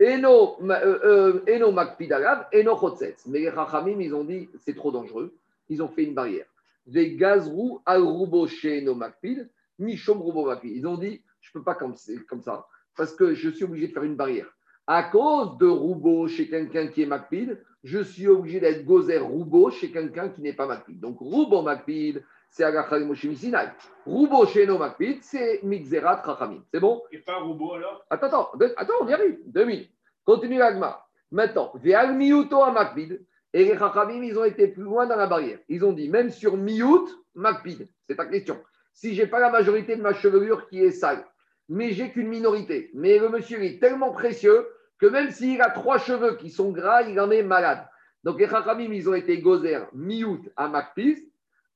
Eno 0.00 0.56
ma- 0.60 0.80
euh, 0.80 1.40
euh, 1.46 1.56
Eno 1.56 1.72
Makpidalav, 1.72 2.48
Eno 2.52 2.76
Chotzetz. 2.76 3.26
Mais 3.26 3.40
les 3.40 4.04
ils 4.04 4.14
ont 4.14 4.24
dit, 4.24 4.48
c'est 4.58 4.74
trop 4.74 4.92
dangereux, 4.92 5.34
ils 5.68 5.82
ont 5.82 5.88
fait 5.88 6.04
une 6.04 6.14
barrière. 6.14 6.46
Des 6.86 7.16
gazrou 7.16 7.80
al 7.86 8.02
rubo 8.02 8.46
chez 8.46 8.78
Eno 8.82 8.94
Makpid, 8.94 9.50
Mishom 9.78 10.20
rubo 10.20 10.46
Makpid. 10.46 10.76
Ils 10.76 10.86
ont 10.86 10.98
dit, 10.98 11.22
je 11.40 11.50
ne 11.50 11.60
peux 11.60 11.64
pas 11.64 11.74
comme 11.74 11.96
ça, 11.96 12.66
parce 12.96 13.14
que 13.14 13.34
je 13.34 13.48
suis 13.50 13.64
obligé 13.64 13.88
de 13.88 13.92
faire 13.92 14.04
une 14.04 14.16
barrière. 14.16 14.50
À 14.92 15.04
cause 15.04 15.56
de 15.58 15.68
Roubo 15.68 16.26
chez 16.26 16.48
quelqu'un 16.48 16.88
qui 16.88 17.02
est 17.02 17.06
Makpid, 17.06 17.62
je 17.84 18.00
suis 18.00 18.26
obligé 18.26 18.58
d'être 18.58 18.84
Gozer 18.84 19.22
Roubo 19.22 19.70
chez 19.70 19.92
quelqu'un 19.92 20.30
qui 20.30 20.42
n'est 20.42 20.52
pas 20.52 20.66
Makpid. 20.66 20.98
Donc 20.98 21.20
Roubo 21.20 21.62
Makpid, 21.62 22.24
c'est 22.48 22.64
Agachal 22.64 23.04
Moshe 23.04 23.32
Sinai. 23.34 23.68
Roubo 24.04 24.46
chez 24.46 24.66
No 24.66 24.78
Makpid, 24.78 25.22
c'est 25.22 25.60
Mixerat 25.62 26.22
Rachamim. 26.22 26.64
C'est 26.74 26.80
bon? 26.80 27.00
Et 27.12 27.18
pas 27.18 27.38
roubeau 27.38 27.74
alors? 27.74 28.04
Attends, 28.10 28.26
attends, 28.26 28.50
attends, 28.76 28.94
on 29.02 29.06
y 29.06 29.12
arrive. 29.12 29.38
Deux 29.46 29.64
minutes. 29.64 29.92
Continue 30.24 30.58
l'agma. 30.58 31.06
Maintenant, 31.30 31.70
Ve'al 31.76 32.16
Miyuto 32.16 32.60
à 32.60 32.72
Makpid. 32.72 33.24
Et 33.52 33.66
les 33.66 33.78
Chachamim, 33.78 34.24
ils 34.24 34.36
ont 34.40 34.44
été 34.44 34.66
plus 34.66 34.82
loin 34.82 35.06
dans 35.06 35.14
la 35.14 35.28
barrière. 35.28 35.60
Ils 35.68 35.84
ont 35.84 35.92
dit, 35.92 36.08
même 36.08 36.30
sur 36.30 36.56
Miyut, 36.56 37.06
Makpid. 37.36 37.88
C'est 38.08 38.16
ta 38.16 38.26
question. 38.26 38.60
Si 38.92 39.14
j'ai 39.14 39.28
pas 39.28 39.38
la 39.38 39.52
majorité 39.52 39.94
de 39.94 40.02
ma 40.02 40.14
chevelure 40.14 40.68
qui 40.68 40.82
est 40.82 40.90
sale, 40.90 41.24
mais 41.68 41.92
j'ai 41.92 42.10
qu'une 42.10 42.26
minorité, 42.26 42.90
mais 42.92 43.20
le 43.20 43.28
monsieur 43.28 43.62
est 43.62 43.78
tellement 43.78 44.10
précieux 44.10 44.66
que 45.00 45.06
même 45.06 45.30
s'il 45.30 45.60
a 45.62 45.70
trois 45.70 45.98
cheveux 45.98 46.36
qui 46.36 46.50
sont 46.50 46.70
gras, 46.70 47.02
il 47.02 47.18
en 47.20 47.30
est 47.30 47.42
malade. 47.42 47.86
Donc 48.22 48.38
les 48.38 48.48
Chachamim, 48.48 48.92
ils 48.92 49.08
ont 49.08 49.14
été 49.14 49.40
gozer 49.40 49.80
Miyut 49.94 50.52
à 50.56 50.68
Makpid 50.68 51.18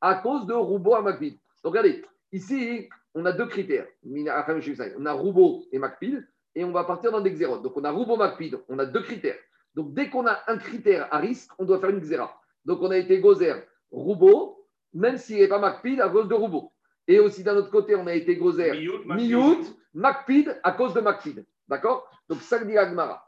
à 0.01 0.17
cause 0.17 0.47
de 0.47 0.53
Roubo 0.53 0.95
à 0.95 1.03
Makpid. 1.03 1.39
Donc 1.63 1.73
regardez, 1.73 2.05
ici, 2.33 2.89
on 3.15 3.25
a 3.25 3.33
deux 3.33 3.47
critères. 3.47 3.87
On 4.05 5.07
a 5.07 5.13
Roubo 5.13 5.65
et 5.73 5.79
Makpid 5.79 6.27
et 6.55 6.65
on 6.65 6.73
va 6.73 6.85
partir 6.85 7.11
dans 7.11 7.21
des 7.21 7.31
xérotes. 7.31 7.63
Donc, 7.63 7.77
on 7.77 7.85
a 7.85 7.91
Roubo 7.91 8.17
Makpid, 8.17 8.59
on 8.69 8.79
a 8.79 8.87
deux 8.87 9.03
critères. 9.03 9.39
Donc, 9.75 9.93
dès 9.95 10.09
qu'on 10.09 10.27
a 10.27 10.41
un 10.47 10.57
critère 10.57 11.09
à 11.13 11.19
risque, 11.19 11.51
on 11.59 11.65
doit 11.65 11.81
faire 11.81 11.91
une 11.91 12.01
xéra. 12.01 12.41
Donc, 12.65 12.81
on 12.83 12.91
a 12.91 12.97
été 12.97 13.21
gozer 13.21 13.55
Roubo, 13.91 14.67
même 14.93 15.17
s'il 15.17 15.39
n'est 15.39 15.49
pas 15.49 15.65
à 15.65 16.09
cause 16.09 16.29
de 16.29 16.35
Roubo. 16.35 16.73
Et 17.07 17.19
aussi, 17.19 17.43
d'un 17.43 17.57
autre 17.57 17.71
côté, 17.71 17.95
on 17.97 18.07
a 18.07 18.15
été 18.15 18.37
gozer. 18.37 18.73
Miyut, 19.07 19.65
Makpid, 19.95 20.59
à 20.63 20.73
cause 20.73 20.95
de 20.95 21.01
Makpid. 21.01 21.45
D'accord? 21.69 22.09
Donc, 22.29 22.43
ça 22.43 22.59
le 22.59 22.67
dit 22.67 22.77
Agmara. 22.77 23.27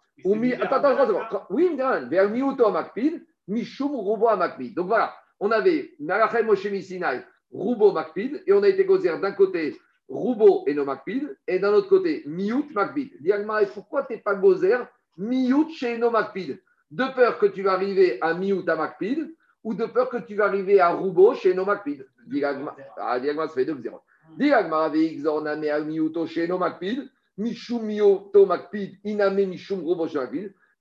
Attends, 0.61 0.97
attends. 0.97 1.47
Oui, 1.51 1.71
Mdiran, 1.71 2.09
vers 2.09 2.31
Miyuto 2.31 2.67
à 2.67 2.71
Makpid, 2.71 3.25
Mishum 3.49 3.95
Roubo 3.95 4.29
à 4.29 4.37
Makpid. 4.37 4.75
Donc, 4.75 4.89
voilà, 4.89 5.15
on 5.41 5.51
avait 5.51 5.93
Malachem 6.01 6.47
Moshe 6.47 6.69
Sinai, 6.81 7.23
Roubo 7.51 7.93
Makpid, 7.93 8.43
et 8.47 8.53
on 8.53 8.63
a 8.63 8.69
été 8.69 8.85
gozer 8.85 9.19
d'un 9.21 9.33
côté 9.33 9.77
Roubo 10.09 10.65
et 10.67 10.75
no 10.75 10.85
Makpid, 10.85 11.37
et 11.47 11.59
d'un 11.59 11.73
autre 11.73 11.89
côté, 11.89 12.23
Miout 12.27 12.69
Makpid. 12.75 13.13
Et 13.25 13.33
pourquoi 13.75 14.05
tu 14.05 14.15
n'es 14.15 14.21
pas 14.21 14.35
Gozer 14.35 14.87
Miout 15.19 15.69
chez 15.71 15.99
no 15.99 16.11
Makpid 16.11 16.61
De 16.91 17.05
peur 17.15 17.39
que 17.39 17.47
tu 17.47 17.63
vas 17.63 17.73
arriver 17.73 18.19
à 18.21 18.35
Miout 18.35 18.65
à 18.69 18.77
Makpid, 18.77 19.35
ou 19.65 19.75
de 19.75 19.85
peur 19.87 20.09
que 20.09 20.19
tu 20.19 20.35
vas 20.37 20.47
arriver 20.47 20.81
à 20.81 20.91
Roubo 20.91 21.35
chez 21.35 21.55
no 21.55 21.65
Makpid. 21.65 22.07
Diagma, 22.27 22.75
ah, 22.97 23.19
ça 23.21 23.49
fait 23.49 23.65
2-0. 23.65 24.01
Diagma, 24.37 24.89
Veixorna, 24.89 25.57
me 25.57 25.85
Miouto 25.85 26.27
chez 26.27 26.49
no 26.49 26.59
Makpid, 26.59 27.09
Mishum 27.39 27.83
Mioto 27.83 28.47
Makpid, 28.47 28.99
Iname 29.05 29.47
Mishum. 29.47 29.85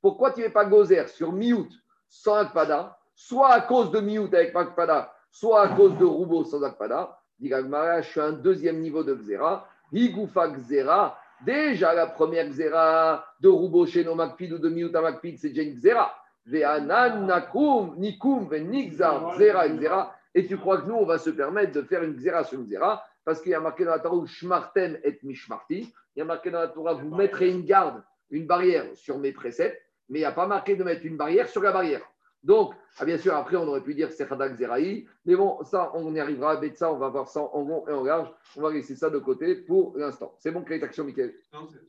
Pourquoi 0.01 0.32
tu 0.32 0.41
n'es 0.41 0.49
pas 0.49 0.66
Gozer 0.66 1.10
sur 1.10 1.32
Miout 1.32 1.70
sans 2.08 2.36
Akpada, 2.36 2.97
soit 3.16 3.49
à 3.49 3.62
cause 3.62 3.91
de 3.91 3.99
Miout 3.99 4.34
avec 4.34 4.56
Akpada, 4.56 5.14
soit 5.32 5.62
à 5.64 5.76
cause 5.76 5.97
de 5.97 6.06
Roubo 6.06 6.43
sans 6.43 6.64
Akpada 6.64 7.20
Dit 7.39 7.49
je 7.49 8.01
suis 8.03 8.20
un 8.22 8.32
deuxième 8.32 8.80
niveau 8.80 9.03
de 9.03 9.14
Xera. 9.14 9.68
Higufa 9.91 10.49
Xera. 10.49 11.18
Déjà, 11.45 11.93
la 11.93 12.08
première 12.08 12.47
Xera 12.47 13.26
de 13.41 13.49
Roubo 13.49 13.86
chez 13.86 14.06
nos 14.06 14.14
ou 14.16 14.58
de 14.58 14.70
Miuta 14.70 15.01
Makpid, 15.01 15.38
c'est 15.38 15.49
déjà 15.49 15.64
une 15.64 15.76
Xera. 15.76 16.14
Ve'anan 16.45 17.26
Nakum, 17.26 17.95
Nikum, 17.97 18.47
Venixar, 18.47 19.38
Xera, 19.38 19.68
Xera. 19.68 20.16
Et 20.34 20.45
tu 20.47 20.58
crois 20.58 20.78
que 20.78 20.88
nous, 20.88 20.95
on 20.95 21.06
va 21.06 21.18
se 21.18 21.30
permettre 21.30 21.74
de 21.74 21.82
faire 21.82 22.03
une 22.03 22.16
Xera 22.16 22.43
sur 22.45 22.60
une 22.60 22.68
Xera? 22.68 23.03
Parce 23.26 23.41
qu'il 23.41 23.51
y 23.51 23.56
a 23.56 23.60
marqué 23.60 23.84
dans 23.84 23.91
la 23.91 23.99
Torah 23.99 24.26
Shmartem 24.26 24.97
et 25.03 25.20
Mishmarti. 25.24 25.93
Il 26.16 26.20
y 26.20 26.22
a 26.22 26.26
marqué 26.26 26.49
dans 26.51 26.59
la 26.59 26.68
Torah 26.68 26.93
vous 26.93 27.13
mettrez 27.13 27.49
une 27.49 27.66
garde, 27.66 28.03
une 28.30 28.47
barrière 28.47 28.86
sur 28.95 29.18
mes 29.18 29.32
préceptes, 29.32 29.82
mais 30.09 30.20
il 30.20 30.22
n'y 30.22 30.26
a 30.26 30.32
pas 30.32 30.47
marqué 30.47 30.76
de 30.76 30.84
mettre 30.84 31.05
une 31.05 31.18
barrière 31.18 31.49
sur 31.49 31.61
la 31.61 31.72
barrière. 31.72 32.01
Donc, 32.43 32.76
ah, 32.99 33.05
bien 33.05 33.18
sûr, 33.18 33.34
après, 33.34 33.57
on 33.57 33.68
aurait 33.68 33.82
pu 33.82 33.95
dire 33.95 34.11
c'est 34.11 34.32
Hadak 34.32 34.55
Zeraï, 34.55 35.07
mais 35.26 35.36
bon, 35.36 35.63
ça, 35.63 35.91
on 35.95 36.13
y 36.13 36.20
arrivera. 36.20 36.51
Avec 36.51 36.78
ça, 36.78 36.93
on 36.93 36.97
va 36.97 37.09
voir 37.09 37.28
ça 37.28 37.41
en 37.41 37.47
rond 37.47 37.88
et 37.88 37.91
en 37.91 38.03
large. 38.03 38.32
On 38.55 38.61
va 38.61 38.72
laisser 38.72 38.95
ça 38.95 39.09
de 39.09 39.18
côté 39.18 39.55
pour 39.55 39.97
l'instant. 39.97 40.36
C'est 40.38 40.51
bon, 40.51 40.63
quelle 40.63 40.78
est 40.78 40.82
l'action, 40.82 41.03
Michael 41.05 41.34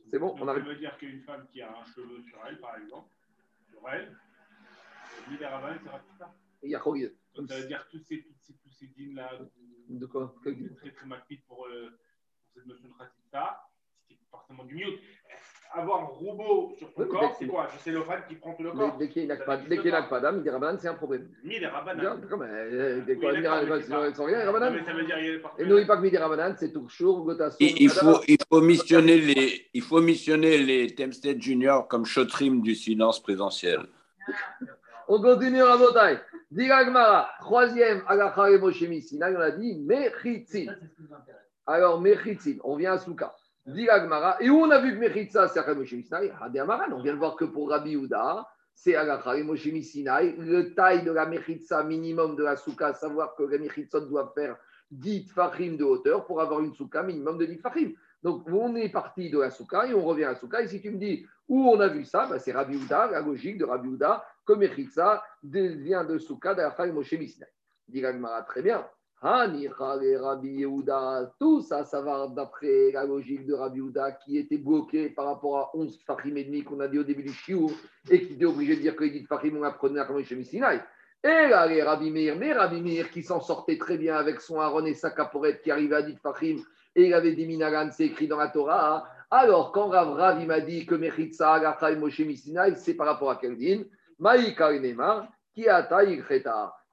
c'est 0.07 0.17
bon, 0.17 0.29
Donc, 0.29 0.39
on 0.41 0.47
arrive. 0.47 0.63
Ça 0.63 0.69
veut 0.69 0.75
dire 0.77 0.97
qu'une 0.97 1.21
femme 1.21 1.45
qui 1.51 1.61
a 1.61 1.69
un 1.69 1.85
cheveu 1.85 2.21
sur 2.23 2.39
elle, 2.47 2.59
par 2.59 2.75
exemple, 2.75 3.07
sur 3.69 3.87
elle, 3.87 4.17
ni 5.29 5.37
les 5.37 5.45
rabbins, 5.45 5.77
c'est 5.83 5.89
rapide 5.89 6.17
ça. 6.17 6.33
Il 6.63 6.71
y 6.71 6.75
a 6.75 6.79
Khogid. 6.79 7.13
Donc 7.35 7.47
ça 7.49 7.59
veut 7.59 7.67
dire 7.67 7.85
que 7.85 7.97
tous 7.97 8.03
ces, 8.03 8.23
tous 8.23 8.33
ces, 8.39 8.53
tous 8.53 8.71
ces 8.71 8.87
dînes-là, 8.87 9.29
De 9.89 10.05
quoi 10.07 10.33
très 10.41 10.53
très 10.53 11.07
rapide 11.07 11.41
pour, 11.47 11.67
euh, 11.67 11.89
pour 12.41 12.51
cette 12.53 12.65
notion 12.65 12.87
de 12.87 12.93
ratita, 12.97 13.61
c'est 13.75 13.76
forcément 14.29 14.63
du 14.65 14.75
mieux. 14.75 14.93
Avoir 15.73 16.01
un 16.01 16.05
robot 16.05 16.73
sur 16.77 16.93
ton 16.93 17.01
Oui, 17.03 17.09
corps, 17.09 17.35
c'est 17.37 17.45
quoi? 17.47 17.67
C'est 17.79 17.91
le 17.91 18.01
fan 18.01 18.21
qui 18.27 18.35
prend 18.35 18.53
tout 18.53 18.63
le 18.63 18.71
corps. 18.71 18.97
Dès 18.97 19.09
qu'il 19.09 19.25
n'y 19.25 19.31
a 19.31 19.35
d'âme, 19.35 20.37
il 20.37 20.43
dit 20.43 20.49
Rabbanan, 20.49 20.79
c'est 20.79 20.87
un 20.87 20.93
problème. 20.93 21.27
Comme, 22.29 22.41
euh, 22.43 23.01
Dès 23.05 23.15
qu'on 23.17 23.31
mais 23.33 23.41
va 23.41 23.81
c'est 23.81 24.23
rien, 24.23 24.45
Non, 24.45 24.51
Rabbanan. 24.53 24.73
mais 24.73 24.83
ça 24.85 24.93
veut 24.93 25.03
dire 25.03 25.17
Et 25.57 25.65
n'oublie 25.65 25.85
pas 25.85 25.97
que 25.97 26.01
Midi 26.03 26.17
Rabbanan, 26.17 26.55
c'est 26.57 26.71
toujours 26.71 27.25
Gotasson. 27.25 27.57
Il, 27.59 27.81
il 27.81 27.89
faut, 27.89 28.21
il, 28.27 28.37
faut 28.49 28.61
missionner 28.61 29.17
les, 29.19 29.67
il 29.73 29.81
faut 29.81 30.01
missionner 30.01 30.57
les 30.57 30.95
Temstead 30.95 31.41
Junior 31.41 31.87
comme 31.87 32.05
Chotrim 32.05 32.61
du 32.61 32.73
silence 32.73 33.21
présentiel. 33.21 33.81
On 35.09 35.21
continue 35.21 35.61
à 35.61 35.77
Botaï. 35.77 36.17
Diragmara, 36.49 37.29
troisième, 37.39 38.03
Agacha 38.07 38.51
et 38.51 38.57
Moshe 38.57 38.81
Missina, 38.83 39.29
on 39.31 39.39
a 39.39 39.51
dit 39.51 39.83
Mechitzin. 39.85 40.73
Nous. 40.99 41.07
Alors, 41.65 41.99
Mechitzin, 41.99 42.57
on 42.63 42.77
vient 42.77 42.93
à 42.93 42.97
Souka. 42.97 43.35
Diragmara, 43.67 44.37
et 44.39 44.49
où 44.49 44.59
on 44.61 44.71
a 44.71 44.79
vu 44.79 44.93
que 44.95 44.99
Mechitza, 44.99 45.49
c'est 45.49 45.75
Missina 45.75 46.21
Hadi 46.41 46.59
Amaran, 46.59 46.93
on 46.93 47.01
vient 47.01 47.13
de 47.13 47.17
voir 47.19 47.35
que 47.35 47.43
pour 47.43 47.69
Rabbi 47.69 47.97
Houda, 47.97 48.47
c'est 48.73 48.95
Moshe 49.43 49.65
Missina. 49.65 50.21
Le 50.21 50.73
taille 50.73 51.03
de 51.03 51.11
la 51.11 51.25
Mechitza 51.25 51.83
minimum 51.83 52.37
de 52.37 52.43
la 52.43 52.55
Souka, 52.55 52.93
savoir 52.93 53.35
que 53.35 53.43
la 53.43 53.57
Mechitza 53.57 53.99
doit 53.99 54.31
faire 54.33 54.55
10 54.91 55.31
Fahim 55.33 55.75
de 55.75 55.83
hauteur 55.83 56.25
pour 56.25 56.39
avoir 56.39 56.61
une 56.61 56.73
Souka 56.73 57.03
minimum 57.03 57.37
de 57.37 57.45
10 57.45 57.57
Fahim. 57.57 57.93
Donc, 58.23 58.47
on 58.47 58.73
est 58.77 58.89
parti 58.89 59.29
de 59.29 59.39
la 59.39 59.51
Souka 59.51 59.85
et 59.85 59.93
on 59.93 60.05
revient 60.05 60.23
à 60.23 60.29
la 60.29 60.35
Souka. 60.35 60.61
Et 60.61 60.67
si 60.67 60.81
tu 60.81 60.89
me 60.91 60.97
dis 60.97 61.25
où 61.49 61.69
on 61.69 61.79
a 61.81 61.89
vu 61.89 62.05
ça, 62.05 62.25
bah, 62.27 62.39
c'est 62.39 62.53
Rabbi 62.53 62.77
Houda, 62.77 63.11
la 63.11 63.19
logique 63.19 63.57
de 63.57 63.65
Rabbi 63.65 63.89
Houda, 63.89 64.25
que 64.45 64.53
Mechitza 64.53 65.21
vient 65.43 66.05
de 66.05 66.17
Souka 66.19 66.55
Moshe 66.93 67.13
Missina. 67.13 67.47
Dit 67.89 68.03
très 68.47 68.61
bien. 68.61 68.87
Rabbi 69.21 69.67
Yehuda, 70.49 71.33
tout 71.39 71.61
ça, 71.61 71.83
ça 71.85 72.01
va 72.01 72.27
d'après 72.27 72.91
la 72.91 73.05
logique 73.05 73.45
de 73.45 73.53
Rabbi 73.53 73.79
Yehuda 73.79 74.11
qui 74.11 74.37
était 74.37 74.57
bloqué 74.57 75.09
par 75.09 75.25
rapport 75.25 75.57
à 75.57 75.71
11 75.75 75.99
Fahim 76.05 76.37
et 76.37 76.43
demi 76.43 76.63
qu'on 76.63 76.79
a 76.79 76.87
dit 76.87 76.99
au 76.99 77.03
début 77.03 77.23
du 77.23 77.33
Shiur 77.33 77.71
et 78.09 78.21
qui 78.21 78.33
était 78.33 78.45
obligé 78.45 78.75
de 78.75 78.81
dire 78.81 78.95
que 78.95 79.03
les 79.03 79.09
10 79.09 79.25
Fahim, 79.25 79.57
on 79.57 79.63
apprenait 79.63 79.99
à 79.99 80.09
Moshe 80.09 80.31
Missinaï. 80.31 80.81
Et 81.23 81.47
là, 81.49 81.65
les 81.65 81.81
Rabbi 81.81 82.11
Meir, 82.11 82.35
mais 82.37 82.53
Rabbi 82.53 82.81
Meir 82.81 83.09
qui 83.09 83.23
s'en 83.23 83.41
sortait 83.41 83.77
très 83.77 83.97
bien 83.97 84.15
avec 84.15 84.39
son 84.39 84.59
Aaron 84.59 84.85
et 84.85 84.93
sa 84.93 85.09
caporette 85.09 85.61
qui 85.61 85.71
arrivait 85.71 85.95
à 85.95 86.01
10 86.03 86.17
Fahim 86.21 86.59
et 86.97 87.07
il 87.07 87.13
avait 87.13 87.33
des 87.33 87.45
Minagan, 87.45 87.89
c'est 87.91 88.05
écrit 88.05 88.27
dans 88.27 88.37
la 88.37 88.47
Torah. 88.47 89.07
Alors, 89.29 89.71
quand 89.71 89.89
Rav 89.89 90.13
Rav 90.13 90.43
m'a 90.45 90.59
dit 90.59 90.85
que 90.85 90.95
Mechitza, 90.95 91.53
Agacha 91.53 91.91
et 91.91 91.95
Moshe 91.95 92.19
Missinaï, 92.21 92.75
c'est 92.75 92.95
par 92.95 93.05
rapport 93.05 93.29
à 93.29 93.35
quel 93.35 93.55
din 93.55 93.83
Maïka 94.17 94.73
Neymar, 94.79 95.27
qui 95.53 95.67
a 95.67 95.83
taille 95.83 96.23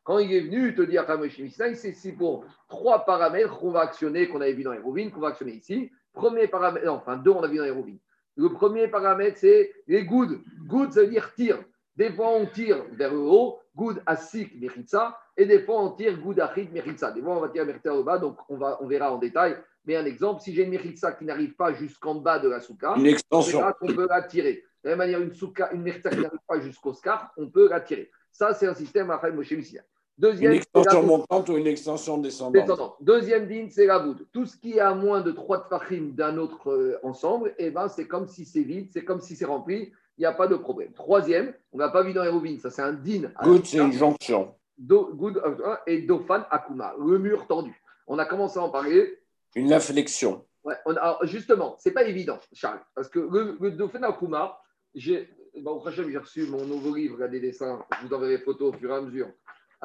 Quand 0.05 0.19
il 0.19 0.33
est 0.33 0.41
venu 0.41 0.75
te 0.75 0.83
dire 0.83 1.05
Missinaï, 1.19 1.75
c'est 1.75 1.89
ici 1.89 2.13
pour 2.13 2.45
trois 2.69 3.05
paramètres 3.07 3.59
qu'on 3.59 3.71
va 3.71 3.81
actionner, 3.81 4.29
qu'on 4.29 4.43
avait 4.43 4.53
vu 4.53 4.63
dans 4.63 4.73
les 4.73 4.79
rouvines, 4.79 5.11
qu'on 5.11 5.21
va 5.21 5.29
actionner 5.29 5.53
ici. 5.53 5.91
Premier 6.13 6.47
paramètre, 6.47 6.85
non, 6.87 6.93
enfin 6.93 7.17
deux, 7.17 7.31
on 7.31 7.43
a 7.43 7.49
vu 7.49 7.57
dans 7.57 7.65
les 7.65 7.71
rouvines. 7.71 7.99
Le 8.37 8.51
premier 8.51 8.89
paramètre, 8.89 9.39
c'est 9.39 9.73
les 9.87 10.05
good. 10.05 10.41
Good, 10.67 10.93
ça 10.93 11.01
veut 11.01 11.09
dire 11.09 11.33
tir. 11.35 11.59
Des 11.97 12.11
fois, 12.13 12.29
on 12.31 12.47
tire 12.47 12.85
vers 12.93 13.13
le 13.13 13.21
haut, 13.21 13.61
good 13.75 14.03
asik 14.05 14.61
mechitza, 14.61 15.17
et 15.37 15.47
des 15.47 15.61
fois, 15.61 15.81
on 15.83 15.91
tire 15.93 16.19
good 16.19 16.39
achit 16.41 16.69
mechitza. 16.71 17.11
Des 17.13 17.23
fois, 17.23 17.39
on 17.39 17.41
va 17.41 17.49
tirer 17.49 17.65
mechitza 17.65 17.95
au 17.95 18.05
bas, 18.05 18.19
donc 18.19 18.37
on, 18.49 18.57
va, 18.57 18.79
on 18.83 18.87
verra 18.87 19.13
en 19.13 19.19
détail. 19.19 19.57
Mais 19.87 19.97
un 19.97 20.05
exemple, 20.05 20.43
si 20.43 20.53
j'ai 20.53 20.65
une 20.65 20.71
mechitza 20.71 21.13
qui 21.13 21.25
n'arrive 21.25 21.55
pas 21.55 21.73
jusqu'en 21.73 22.17
bas 22.17 22.39
de 22.39 22.49
la 22.49 22.61
souka, 22.61 22.95
Une 22.97 23.03
on 23.03 23.07
extension. 23.07 23.63
qu'on 23.81 23.87
peut 23.87 24.09
la 24.09 24.23
tirer. 24.23 24.65
De 24.83 24.91
la 24.91 24.97
même 24.97 24.99
manière, 24.99 25.21
une 25.21 25.33
souka, 25.33 25.71
une 25.73 25.83
mechitza 25.83 26.11
qui 26.11 26.21
n'arrive 26.21 26.41
pas 26.47 26.61
jusqu'au 26.61 26.93
scar, 26.93 27.33
on 27.37 27.49
peut 27.49 27.69
la 27.71 27.81
tirer. 27.81 28.11
Ça, 28.31 28.53
c'est 28.53 28.67
un 28.67 28.75
système 28.75 29.11
à 29.11 29.21
Moshe 29.31 29.53
Missina. 29.53 29.83
Une 30.17 30.23
Deuxième, 30.31 30.53
extension 30.53 31.03
montante 31.03 31.49
ou 31.49 31.57
une 31.57 31.67
extension 31.67 32.19
descendante. 32.19 32.53
Descendant. 32.55 32.97
Deuxième 33.01 33.49
din, 33.49 33.67
c'est 33.69 33.87
la 33.87 33.99
voûte. 33.99 34.25
Tout 34.33 34.47
ce 34.47 34.57
qui 34.57 34.75
est 34.75 34.81
à 34.81 34.95
moins 34.95 35.21
de 35.21 35.33
trois 35.33 35.65
tfachim 35.65 36.13
d'un 36.15 36.39
autre 36.39 36.71
euh, 36.71 36.99
ensemble, 37.03 37.53
eh 37.59 37.71
ben, 37.71 37.89
c'est 37.89 38.07
comme 38.07 38.29
si 38.29 38.45
c'est 38.45 38.63
vide, 38.63 38.91
c'est 38.93 39.05
comme 39.05 39.21
si 39.21 39.35
c'est 39.35 39.45
rempli, 39.45 39.93
il 40.17 40.21
n'y 40.21 40.27
a 40.27 40.33
pas 40.33 40.47
de 40.47 40.55
problème. 40.55 40.93
Troisième, 40.93 41.53
on 41.73 41.79
n'a 41.79 41.89
pas 41.89 42.05
vu 42.05 42.13
dans 42.13 42.23
les 42.23 42.59
ça 42.61 42.71
c'est 42.71 42.83
un 42.83 42.93
din. 42.93 43.33
Good, 43.43 43.67
c'est 43.67 43.79
une 43.79 43.93
jonction. 43.93 44.55
Do- 44.79 45.13
good, 45.15 45.39
euh, 45.39 45.77
et 45.87 46.03
Dofan 46.03 46.45
Akuma, 46.51 46.95
le 47.05 47.19
mur 47.19 47.47
tendu. 47.49 47.75
On 48.07 48.19
a 48.19 48.25
commencé 48.25 48.59
à 48.61 48.63
en 48.63 48.71
parler. 48.71 49.19
Une 49.57 49.73
inflexion. 49.73 50.45
Ouais, 50.63 50.75
on 50.87 50.97
a- 50.97 51.19
justement, 51.25 51.75
c'est 51.81 51.93
pas 51.93 52.05
évident, 52.05 52.39
Charles, 52.53 52.81
parce 52.95 53.09
que 53.09 53.19
le, 53.19 53.57
le 53.61 53.71
Dofan 53.73 54.03
Akuma, 54.05 54.61
j'ai 54.95 55.29
bon, 55.61 55.73
au 55.73 55.81
prochain, 55.81 56.05
j'ai 56.09 56.19
reçu 56.19 56.47
mon 56.47 56.65
nouveau 56.65 56.95
livre, 56.95 57.19
là, 57.19 57.27
des 57.29 57.41
dessins, 57.41 57.85
je 58.01 58.07
vous 58.07 58.15
enverrai 58.15 58.39
photos 58.39 58.73
au 58.75 58.79
fur 58.79 58.91
et 58.91 58.95
à 58.95 59.01
mesure 59.01 59.29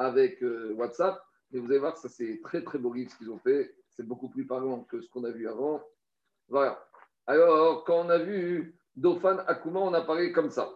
avec 0.00 0.42
euh, 0.42 0.72
WhatsApp, 0.76 1.22
mais 1.50 1.60
vous 1.60 1.70
allez 1.70 1.78
voir, 1.78 1.96
ça 1.98 2.08
c'est 2.08 2.40
très 2.42 2.64
très 2.64 2.78
beau 2.78 2.94
ce 2.94 3.16
qu'ils 3.18 3.30
ont 3.30 3.38
fait, 3.38 3.74
c'est 3.90 4.06
beaucoup 4.06 4.30
plus 4.30 4.46
parlant 4.46 4.80
que 4.84 5.00
ce 5.02 5.08
qu'on 5.10 5.24
a 5.24 5.30
vu 5.30 5.46
avant. 5.46 5.82
Voilà. 6.48 6.82
Alors, 7.26 7.84
quand 7.84 8.06
on 8.06 8.08
a 8.08 8.18
vu 8.18 8.74
Dofan 8.96 9.38
Akuma, 9.46 9.80
on 9.80 9.92
a 9.92 10.00
parlé 10.00 10.32
comme 10.32 10.50
ça. 10.50 10.70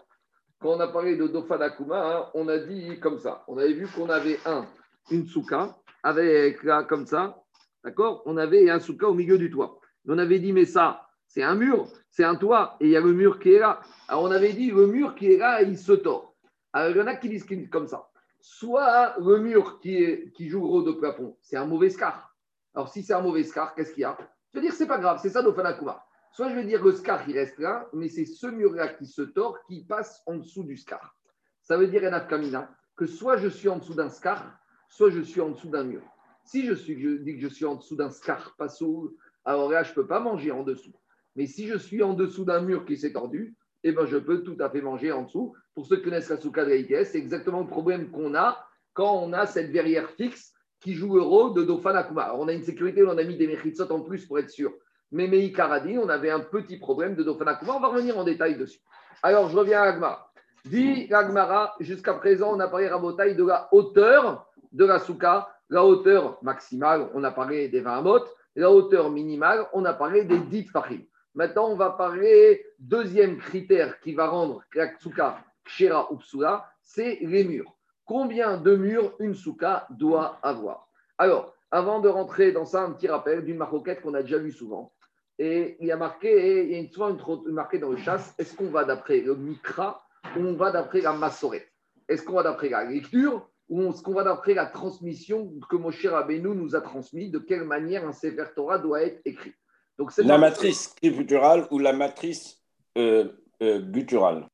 Quand 0.60 0.74
on 0.74 0.80
a 0.80 0.88
parlé 0.88 1.16
de 1.16 1.26
Dofan 1.26 1.60
Akuma, 1.62 2.16
hein, 2.16 2.30
on 2.34 2.48
a 2.48 2.58
dit 2.58 3.00
comme 3.00 3.18
ça. 3.18 3.44
On 3.48 3.56
avait 3.56 3.72
vu 3.72 3.88
qu'on 3.88 4.10
avait 4.10 4.38
un, 4.44 4.66
une 5.10 5.26
souka, 5.26 5.74
avec 6.02 6.62
là 6.62 6.84
comme 6.84 7.06
ça, 7.06 7.42
d'accord? 7.82 8.22
On 8.26 8.36
avait 8.36 8.68
un 8.68 8.78
souka 8.78 9.08
au 9.08 9.14
milieu 9.14 9.38
du 9.38 9.50
toit. 9.50 9.80
On 10.06 10.18
avait 10.18 10.38
dit, 10.38 10.52
mais 10.52 10.66
ça, 10.66 11.08
c'est 11.26 11.42
un 11.42 11.54
mur, 11.54 11.88
c'est 12.10 12.24
un 12.24 12.36
toit, 12.36 12.76
et 12.78 12.84
il 12.84 12.90
y 12.90 12.96
a 12.96 13.00
le 13.00 13.14
mur 13.14 13.38
qui 13.38 13.54
est 13.54 13.58
là. 13.58 13.80
Alors 14.06 14.24
on 14.24 14.30
avait 14.30 14.52
dit, 14.52 14.70
le 14.70 14.86
mur 14.86 15.14
qui 15.14 15.32
est 15.32 15.38
là, 15.38 15.62
il 15.62 15.78
se 15.78 15.92
tord. 15.92 16.36
Alors 16.74 16.90
il 16.90 16.98
y 16.98 17.00
en 17.00 17.06
a 17.06 17.16
qui 17.16 17.30
disent 17.30 17.46
comme 17.70 17.88
ça. 17.88 18.06
Soit 18.46 19.16
le 19.20 19.38
mur 19.38 19.80
qui, 19.80 20.30
joue 20.50 20.60
gros 20.60 20.82
de 20.82 20.92
plafond, 20.92 21.34
c'est 21.40 21.56
un 21.56 21.64
mauvais 21.64 21.88
scar. 21.88 22.36
Alors 22.74 22.90
si 22.90 23.02
c'est 23.02 23.14
un 23.14 23.22
mauvais 23.22 23.42
scar, 23.42 23.74
qu'est-ce 23.74 23.94
qu'il 23.94 24.02
y 24.02 24.04
a? 24.04 24.18
Je 24.52 24.58
veux 24.58 24.62
dire, 24.66 24.74
c'est 24.74 24.86
pas 24.86 24.98
grave, 24.98 25.18
c'est 25.22 25.30
ça 25.30 25.42
Dofan 25.42 25.64
Akuma. 25.64 26.04
Soit 26.30 26.50
je 26.50 26.56
vais 26.56 26.64
dire 26.66 26.84
le 26.84 26.92
scar, 26.92 27.26
il 27.26 27.38
reste 27.38 27.58
là, 27.58 27.88
mais 27.94 28.10
c'est 28.10 28.26
ce 28.26 28.46
mur-là 28.46 28.88
qui 28.88 29.06
se 29.06 29.22
tord, 29.22 29.58
qui 29.66 29.82
passe 29.86 30.22
en 30.26 30.36
dessous 30.36 30.62
du 30.62 30.76
scar. 30.76 31.16
Ça 31.62 31.78
veut 31.78 31.86
dire, 31.86 32.04
Enaf 32.04 32.28
Kamina, 32.28 32.68
que 32.96 33.06
soit 33.06 33.38
je 33.38 33.48
suis 33.48 33.70
en 33.70 33.78
dessous 33.78 33.94
d'un 33.94 34.10
scar, 34.10 34.58
soit 34.90 35.08
je 35.08 35.22
suis 35.22 35.40
en 35.40 35.48
dessous 35.48 35.70
d'un 35.70 35.84
mur. 35.84 36.02
Si 36.44 36.66
je, 36.66 36.74
suis, 36.74 37.00
je 37.00 37.22
dis 37.22 37.36
que 37.36 37.40
je 37.40 37.48
suis 37.48 37.64
en 37.64 37.76
dessous 37.76 37.96
d'un 37.96 38.10
scar, 38.10 38.54
pas 38.58 38.68
sous, 38.68 39.16
alors 39.46 39.70
là, 39.70 39.84
je 39.84 39.88
ne 39.88 39.94
peux 39.94 40.06
pas 40.06 40.20
manger 40.20 40.50
en 40.50 40.64
dessous. 40.64 40.92
Mais 41.34 41.46
si 41.46 41.66
je 41.66 41.78
suis 41.78 42.02
en 42.02 42.12
dessous 42.12 42.44
d'un 42.44 42.60
mur 42.60 42.84
qui 42.84 42.98
s'est 42.98 43.14
tordu, 43.14 43.56
eh 43.84 43.92
ben, 43.92 44.04
je 44.04 44.18
peux 44.18 44.42
tout 44.42 44.56
à 44.60 44.68
fait 44.68 44.82
manger 44.82 45.12
en 45.12 45.22
dessous. 45.22 45.54
Pour 45.74 45.86
ceux 45.86 45.96
qui 45.96 46.04
connaissent 46.04 46.30
la 46.30 46.40
souka 46.40 46.64
de 46.64 46.70
la 46.70 46.76
ITS, 46.76 47.04
c'est 47.04 47.18
exactement 47.18 47.60
le 47.60 47.66
problème 47.66 48.10
qu'on 48.10 48.34
a 48.34 48.64
quand 48.92 49.16
on 49.16 49.32
a 49.32 49.46
cette 49.46 49.70
verrière 49.70 50.08
fixe 50.10 50.52
qui 50.80 50.94
joue 50.94 51.16
le 51.16 51.22
rôle 51.22 51.54
de 51.54 51.64
Dofan 51.64 51.96
Akuma. 51.96 52.22
Alors, 52.22 52.40
on 52.40 52.48
a 52.48 52.52
une 52.52 52.62
sécurité, 52.62 53.02
on 53.02 53.18
a 53.18 53.24
mis 53.24 53.36
des 53.36 53.46
mechitsot 53.46 53.90
en 53.90 54.00
plus 54.00 54.26
pour 54.26 54.38
être 54.38 54.50
sûr. 54.50 54.72
Mais 55.10 55.26
Mei 55.26 55.52
Karadi, 55.52 55.98
on 55.98 56.08
avait 56.08 56.30
un 56.30 56.40
petit 56.40 56.78
problème 56.78 57.16
de 57.16 57.22
Dofan 57.22 57.46
Akuma. 57.46 57.74
On 57.76 57.80
va 57.80 57.88
revenir 57.88 58.16
en 58.18 58.24
détail 58.24 58.56
dessus. 58.56 58.80
Alors, 59.22 59.48
je 59.48 59.56
reviens 59.56 59.82
à 59.82 59.86
Agmara. 59.86 60.30
Dit 60.64 61.12
Agmara, 61.12 61.74
jusqu'à 61.80 62.14
présent, 62.14 62.54
on 62.54 62.60
a 62.60 62.68
parlé 62.68 62.88
Rabotaï 62.88 63.34
de 63.34 63.44
la 63.44 63.68
hauteur 63.72 64.46
de 64.72 64.84
la 64.84 64.98
souka, 64.98 65.48
la 65.70 65.84
hauteur 65.84 66.38
maximale, 66.42 67.08
on 67.14 67.24
a 67.24 67.30
parlé 67.30 67.68
des 67.68 67.80
20 67.80 68.02
mots, 68.02 68.24
la 68.54 68.70
hauteur 68.70 69.10
minimale, 69.10 69.66
on 69.72 69.84
a 69.84 69.92
parlé 69.92 70.24
des 70.24 70.38
10 70.38 70.64
fahim. 70.64 71.02
Maintenant, 71.34 71.68
on 71.68 71.76
va 71.76 71.90
parler 71.90 72.64
deuxième 72.78 73.38
critère 73.38 73.98
qui 74.00 74.14
va 74.14 74.28
rendre 74.28 74.62
la 74.74 74.96
souka 74.98 75.38
kshera 75.64 76.12
ou 76.12 76.16
psula, 76.16 76.68
c'est 76.82 77.18
les 77.22 77.44
murs. 77.44 77.74
Combien 78.04 78.58
de 78.58 78.76
murs 78.76 79.14
une 79.18 79.34
souka 79.34 79.86
doit 79.90 80.38
avoir? 80.42 80.88
Alors, 81.18 81.54
avant 81.70 82.00
de 82.00 82.08
rentrer 82.08 82.52
dans 82.52 82.66
ça, 82.66 82.82
un 82.82 82.92
petit 82.92 83.08
rappel 83.08 83.44
d'une 83.44 83.56
maroquette 83.56 84.02
qu'on 84.02 84.14
a 84.14 84.22
déjà 84.22 84.38
vu 84.38 84.52
souvent. 84.52 84.92
Et 85.38 85.76
il 85.80 85.86
y 85.86 85.92
a 85.92 85.96
marqué, 85.96 86.70
il 86.70 86.82
y 86.82 86.86
a 86.86 86.92
souvent 86.92 87.10
une, 87.10 87.48
une 87.48 87.54
marqué 87.54 87.78
dans 87.78 87.90
le 87.90 87.96
chasse, 87.96 88.34
est-ce 88.38 88.54
qu'on 88.56 88.70
va 88.70 88.84
d'après 88.84 89.20
le 89.20 89.34
mikra 89.34 90.06
ou 90.36 90.40
on 90.40 90.54
va 90.54 90.70
d'après 90.70 91.00
la 91.00 91.12
massorette? 91.12 91.68
Est-ce 92.08 92.22
qu'on 92.22 92.34
va 92.34 92.42
d'après 92.42 92.68
la 92.68 92.84
lecture 92.84 93.48
ou 93.68 93.90
est-ce 93.90 94.02
qu'on 94.02 94.12
va 94.12 94.24
d'après 94.24 94.54
la 94.54 94.66
transmission 94.66 95.52
que 95.68 95.76
Moshe 95.76 96.06
Rabbeinu 96.06 96.54
nous 96.54 96.76
a 96.76 96.80
transmis 96.80 97.30
De 97.30 97.38
quelle 97.38 97.64
manière 97.64 98.06
un 98.06 98.12
Sefer 98.12 98.44
Torah 98.54 98.78
doit 98.78 99.02
être 99.02 99.20
écrit? 99.24 99.54
Donc, 99.98 100.16
La 100.18 100.38
matrice 100.38 100.90
scripturale 100.90 101.66
ou 101.70 101.78
la 101.78 101.92
matrice 101.92 102.62
euh, 102.98 103.28
euh, 103.62 103.80
gutturale? 103.80 104.48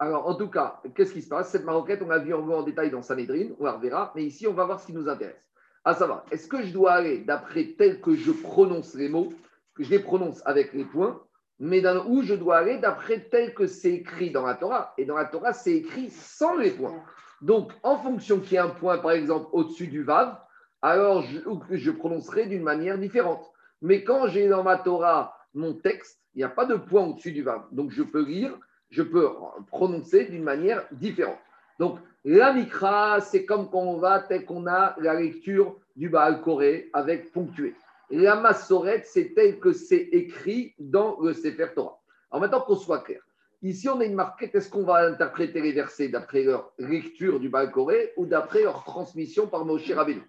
Alors, 0.00 0.28
en 0.28 0.34
tout 0.36 0.48
cas, 0.48 0.80
qu'est-ce 0.94 1.12
qui 1.12 1.22
se 1.22 1.28
passe? 1.28 1.50
Cette 1.50 1.64
maroquette, 1.64 2.02
on 2.02 2.08
l'a 2.08 2.18
vu 2.18 2.32
en, 2.32 2.62
détail 2.62 2.90
dans 2.90 3.02
Sanhedrin, 3.02 3.48
on 3.58 3.64
la 3.64 3.72
reverra, 3.72 4.12
mais 4.14 4.24
ici, 4.24 4.46
on 4.46 4.52
va 4.52 4.64
voir 4.64 4.80
ce 4.80 4.86
qui 4.86 4.92
nous 4.92 5.08
intéresse. 5.08 5.44
À 5.84 5.94
savoir, 5.94 6.24
est-ce 6.30 6.46
que 6.46 6.62
je 6.62 6.72
dois 6.72 6.92
aller 6.92 7.18
d'après 7.18 7.74
tel 7.76 8.00
que 8.00 8.14
je 8.14 8.30
prononce 8.30 8.94
les 8.94 9.08
mots, 9.08 9.32
que 9.74 9.82
je 9.82 9.90
les 9.90 9.98
prononce 9.98 10.40
avec 10.44 10.72
les 10.72 10.84
points, 10.84 11.20
mais 11.58 11.80
dans, 11.80 12.06
où 12.06 12.22
je 12.22 12.34
dois 12.34 12.58
aller 12.58 12.78
d'après 12.78 13.28
tel 13.28 13.54
que 13.54 13.66
c'est 13.66 13.92
écrit 13.92 14.30
dans 14.30 14.46
la 14.46 14.54
Torah 14.54 14.94
Et 14.98 15.04
dans 15.04 15.16
la 15.16 15.24
Torah, 15.24 15.52
c'est 15.52 15.74
écrit 15.74 16.10
sans 16.10 16.56
les 16.56 16.70
points. 16.70 17.02
Donc, 17.42 17.72
en 17.82 17.96
fonction 17.96 18.38
qu'il 18.38 18.52
y 18.52 18.56
ait 18.56 18.58
un 18.58 18.68
point, 18.68 18.98
par 18.98 19.12
exemple, 19.12 19.48
au-dessus 19.52 19.88
du 19.88 20.04
Vav, 20.04 20.38
alors 20.80 21.22
je, 21.22 21.40
je 21.70 21.90
prononcerai 21.90 22.46
d'une 22.46 22.62
manière 22.62 22.98
différente. 22.98 23.50
Mais 23.82 24.04
quand 24.04 24.28
j'ai 24.28 24.48
dans 24.48 24.62
ma 24.62 24.78
Torah 24.78 25.36
mon 25.54 25.74
texte, 25.74 26.20
il 26.34 26.38
n'y 26.38 26.44
a 26.44 26.48
pas 26.48 26.66
de 26.66 26.76
point 26.76 27.04
au-dessus 27.04 27.32
du 27.32 27.42
Vav. 27.42 27.62
Donc, 27.72 27.90
je 27.90 28.04
peux 28.04 28.24
lire 28.24 28.56
je 28.90 29.02
peux 29.02 29.28
prononcer 29.68 30.26
d'une 30.26 30.42
manière 30.42 30.86
différente. 30.92 31.38
Donc, 31.78 31.98
la 32.24 32.52
mikra, 32.52 33.20
c'est 33.20 33.44
comme 33.44 33.70
quand 33.70 33.82
on 33.82 33.98
va, 33.98 34.20
tel 34.20 34.44
qu'on 34.44 34.66
a 34.66 34.96
la 34.98 35.14
lecture 35.14 35.76
du 35.96 36.08
Baal 36.08 36.40
Koré 36.42 36.90
avec 36.92 37.32
ponctué. 37.32 37.74
La 38.10 38.36
massorette, 38.36 39.06
c'est 39.06 39.34
tel 39.34 39.58
que 39.60 39.72
c'est 39.72 40.08
écrit 40.12 40.74
dans 40.78 41.18
le 41.20 41.32
Sefer 41.32 41.68
Torah. 41.74 42.00
Alors 42.30 42.42
maintenant 42.42 42.60
qu'on 42.60 42.76
soit 42.76 43.00
clair, 43.00 43.20
ici 43.62 43.88
on 43.88 44.00
a 44.00 44.04
une 44.04 44.14
marquette, 44.14 44.54
est-ce 44.54 44.70
qu'on 44.70 44.84
va 44.84 45.06
interpréter 45.06 45.60
les 45.60 45.72
versets 45.72 46.08
d'après 46.08 46.42
leur 46.42 46.72
lecture 46.78 47.40
du 47.40 47.48
Baal 47.48 47.70
Koré 47.70 48.12
ou 48.16 48.26
d'après 48.26 48.62
leur 48.62 48.84
transmission 48.84 49.46
par 49.46 49.64
Moshe 49.64 49.90
Rabbeinu? 49.90 50.22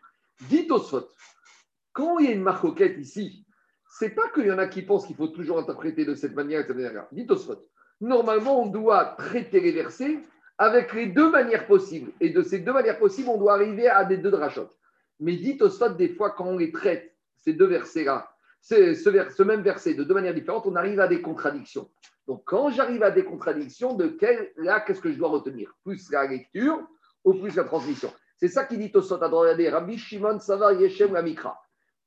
Dites 0.49 0.72
au 0.72 0.80
quand 1.91 2.20
il 2.20 2.26
y 2.26 2.30
a 2.30 2.36
une 2.36 2.43
marquette 2.43 2.97
ici, 2.97 3.45
c'est 3.89 4.12
pas 4.12 4.30
qu'il 4.30 4.45
y 4.45 4.51
en 4.51 4.57
a 4.57 4.68
qui 4.68 4.84
pensent 4.84 5.05
qu'il 5.05 5.16
faut 5.16 5.28
toujours 5.28 5.60
interpréter 5.60 6.05
de 6.05 6.16
cette 6.16 6.36
manière, 6.36 6.62
etc. 6.62 7.01
Dites 7.12 7.32
au 7.32 7.38
normalement, 8.02 8.62
on 8.62 8.68
doit 8.68 9.16
traiter 9.18 9.60
les 9.60 9.72
versets 9.72 10.20
avec 10.58 10.93
les 10.93 11.08
deux 11.08 11.32
manières 11.32 11.68
possibles. 11.68 12.12
Et 12.20 12.30
de 12.30 12.41
ces 12.41 12.60
deux 12.60 12.74
manières 12.74 13.00
possibles, 13.00 13.30
on 13.30 13.38
doit 13.38 13.54
arriver 13.54 13.88
à 13.88 14.04
des 14.04 14.18
deux 14.18 14.32
drachotes. 14.32 14.78
Mais 15.20 15.36
dites 15.36 15.62
au 15.62 15.70
stade, 15.70 15.97
des 15.97 16.10
fois, 16.10 16.32
quand 16.32 16.45
on 16.45 16.58
les 16.58 16.72
traite, 16.72 17.16
ces 17.38 17.54
deux 17.54 17.68
versets-là, 17.68 18.30
ce, 18.62 19.41
même 19.43 19.62
verset 19.62 19.93
de 19.93 20.04
deux 20.04 20.14
manières 20.14 20.34
différentes, 20.34 20.66
on 20.66 20.76
arrive 20.76 21.00
à 21.00 21.08
des 21.08 21.22
contradictions. 21.22 21.89
Donc, 22.28 22.43
quand 22.45 22.70
j'arrive 22.70 23.04
à 23.04 23.12
des 23.12 23.24
contradictions, 23.24 23.93
de 23.93 24.08
quel, 24.08 24.52
là, 24.58 24.82
qu'est-ce 24.82 25.02
que 25.02 25.12
je 25.12 25.18
dois 25.18 25.30
retenir? 25.30 25.74
Plus 25.84 26.12
la 26.12 26.28
lecture 26.28 26.80
ou 27.24 27.34
plus 27.34 27.56
la 27.56 27.64
transmission? 27.64 28.12
C'est 28.38 28.50
ça 28.50 28.66
qui 28.66 28.78
dit 28.78 28.91
au 28.93 29.14
à 29.14 29.28
regarder 29.28 29.70
Rabbi 29.70 29.97
Shimon 29.97 30.39
Savar 30.39 30.74
Yeshem 30.74 31.14
la 31.14 31.22
Mikra. 31.22 31.60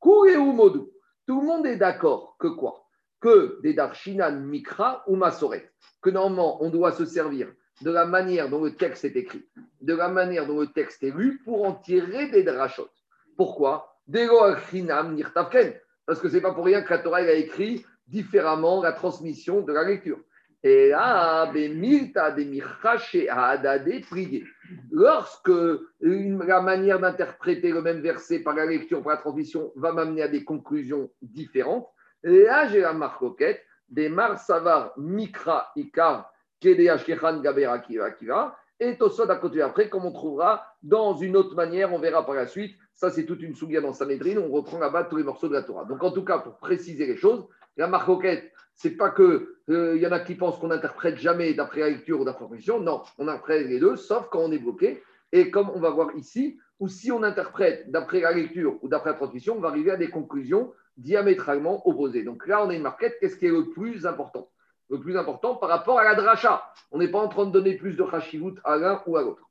ou 0.02 0.52
Modou? 0.52 0.90
Tout 1.26 1.40
le 1.40 1.46
monde 1.46 1.66
est 1.66 1.76
d'accord 1.76 2.36
que 2.38 2.48
quoi? 2.48 2.81
Que 3.22 3.60
des 3.62 3.72
Darshinan 3.72 4.40
Mikra 4.40 5.04
ou 5.06 5.16
Masoret 5.16 5.72
que 6.02 6.10
normalement, 6.10 6.62
on 6.62 6.68
doit 6.68 6.92
se 6.92 7.06
servir 7.06 7.48
de 7.80 7.90
la 7.90 8.04
manière 8.04 8.50
dont 8.50 8.62
le 8.62 8.74
texte 8.74 9.04
est 9.04 9.16
écrit, 9.16 9.46
de 9.80 9.94
la 9.94 10.08
manière 10.08 10.46
dont 10.46 10.60
le 10.60 10.66
texte 10.66 11.02
est 11.02 11.16
lu 11.16 11.40
pour 11.44 11.64
en 11.64 11.74
tirer 11.74 12.28
des 12.28 12.42
drachotes. 12.42 12.90
Pourquoi? 13.36 13.96
Parce 16.06 16.20
que 16.20 16.28
ce 16.28 16.34
n'est 16.34 16.40
pas 16.40 16.52
pour 16.52 16.64
rien 16.64 16.82
que 16.82 16.90
la 16.90 16.98
Torah 16.98 17.18
a 17.18 17.32
écrit 17.32 17.86
différemment 18.06 18.82
la 18.82 18.92
transmission 18.92 19.62
de 19.62 19.72
la 19.72 19.84
lecture. 19.84 20.18
Et 20.64 20.90
là, 20.90 21.52
lorsque 24.90 25.50
la 26.00 26.60
manière 26.60 27.00
d'interpréter 27.00 27.72
le 27.72 27.82
même 27.82 28.00
verset 28.00 28.40
par 28.40 28.54
la 28.54 28.66
lecture, 28.66 29.02
par 29.02 29.14
la 29.14 29.18
transmission, 29.18 29.72
va 29.76 29.92
m'amener 29.92 30.22
à 30.22 30.28
des 30.28 30.44
conclusions 30.44 31.10
différentes, 31.20 31.88
là, 32.22 32.68
j'ai 32.68 32.80
la 32.80 32.92
marque 32.92 33.24
des 33.88 34.08
Mar 34.08 34.38
Savar 34.38 34.92
Mikra 34.96 35.72
Ikar. 35.76 36.32
Et 36.64 36.76
Tosot 38.96 39.30
à 39.30 39.36
côté 39.36 39.62
après, 39.62 39.88
comme 39.88 40.04
on 40.04 40.12
trouvera 40.12 40.66
dans 40.82 41.16
une 41.16 41.36
autre 41.36 41.54
manière, 41.54 41.92
on 41.92 41.98
verra 41.98 42.24
par 42.24 42.34
la 42.34 42.46
suite. 42.46 42.76
Ça, 42.94 43.10
c'est 43.10 43.24
toute 43.24 43.42
une 43.42 43.54
souga 43.54 43.80
dans 43.80 43.92
Sanhedrin. 43.92 44.38
On 44.38 44.50
reprend 44.50 44.78
là-bas 44.78 45.04
tous 45.04 45.16
les 45.16 45.24
morceaux 45.24 45.48
de 45.48 45.54
la 45.54 45.62
Torah. 45.62 45.84
Donc, 45.84 46.02
en 46.02 46.10
tout 46.10 46.24
cas, 46.24 46.38
pour 46.38 46.56
préciser 46.58 47.06
les 47.06 47.16
choses, 47.16 47.46
la 47.76 47.88
marcoquette, 47.88 48.52
c'est 48.74 48.96
pas 48.96 49.10
que 49.10 49.56
il 49.68 49.74
euh, 49.74 49.96
y 49.96 50.06
en 50.06 50.12
a 50.12 50.20
qui 50.20 50.34
pensent 50.34 50.58
qu'on 50.58 50.68
n'interprète 50.68 51.16
jamais 51.16 51.54
d'après 51.54 51.80
la 51.80 51.90
lecture 51.90 52.20
ou 52.20 52.24
d'après 52.24 52.46
la. 52.50 52.78
Non, 52.78 53.02
on 53.18 53.28
interprète 53.28 53.66
les 53.66 53.78
deux, 53.78 53.96
sauf 53.96 54.28
quand 54.30 54.40
on 54.40 54.52
est 54.52 54.58
bloqué. 54.58 55.02
Et 55.32 55.50
comme 55.50 55.70
on 55.70 55.80
va 55.80 55.90
voir 55.90 56.14
ici, 56.16 56.58
ou 56.78 56.88
si 56.88 57.12
on 57.12 57.22
interprète 57.22 57.90
d'après 57.90 58.20
la 58.20 58.32
lecture 58.32 58.78
ou 58.82 58.88
d'après 58.88 59.10
la 59.10 59.16
transmission, 59.16 59.56
on 59.56 59.60
va 59.60 59.68
arriver 59.68 59.92
à 59.92 59.96
des 59.96 60.10
conclusions 60.10 60.72
diamétralement 60.96 61.86
opposés. 61.86 62.22
Donc 62.22 62.46
là, 62.46 62.64
on 62.64 62.70
a 62.70 62.74
une 62.74 62.82
marquette. 62.82 63.18
Qu'est-ce 63.20 63.36
qui 63.36 63.46
est 63.46 63.50
le 63.50 63.70
plus 63.70 64.06
important? 64.06 64.48
Le 64.90 65.00
plus 65.00 65.16
important 65.16 65.56
par 65.56 65.68
rapport 65.68 65.98
à 65.98 66.04
la 66.04 66.14
dracha. 66.14 66.62
On 66.90 66.98
n'est 66.98 67.08
pas 67.08 67.20
en 67.20 67.28
train 67.28 67.46
de 67.46 67.50
donner 67.50 67.76
plus 67.76 67.96
de 67.96 68.04
chashivut 68.10 68.54
à 68.64 68.76
l'un 68.76 69.02
ou 69.06 69.16
à 69.16 69.22
l'autre. 69.22 69.48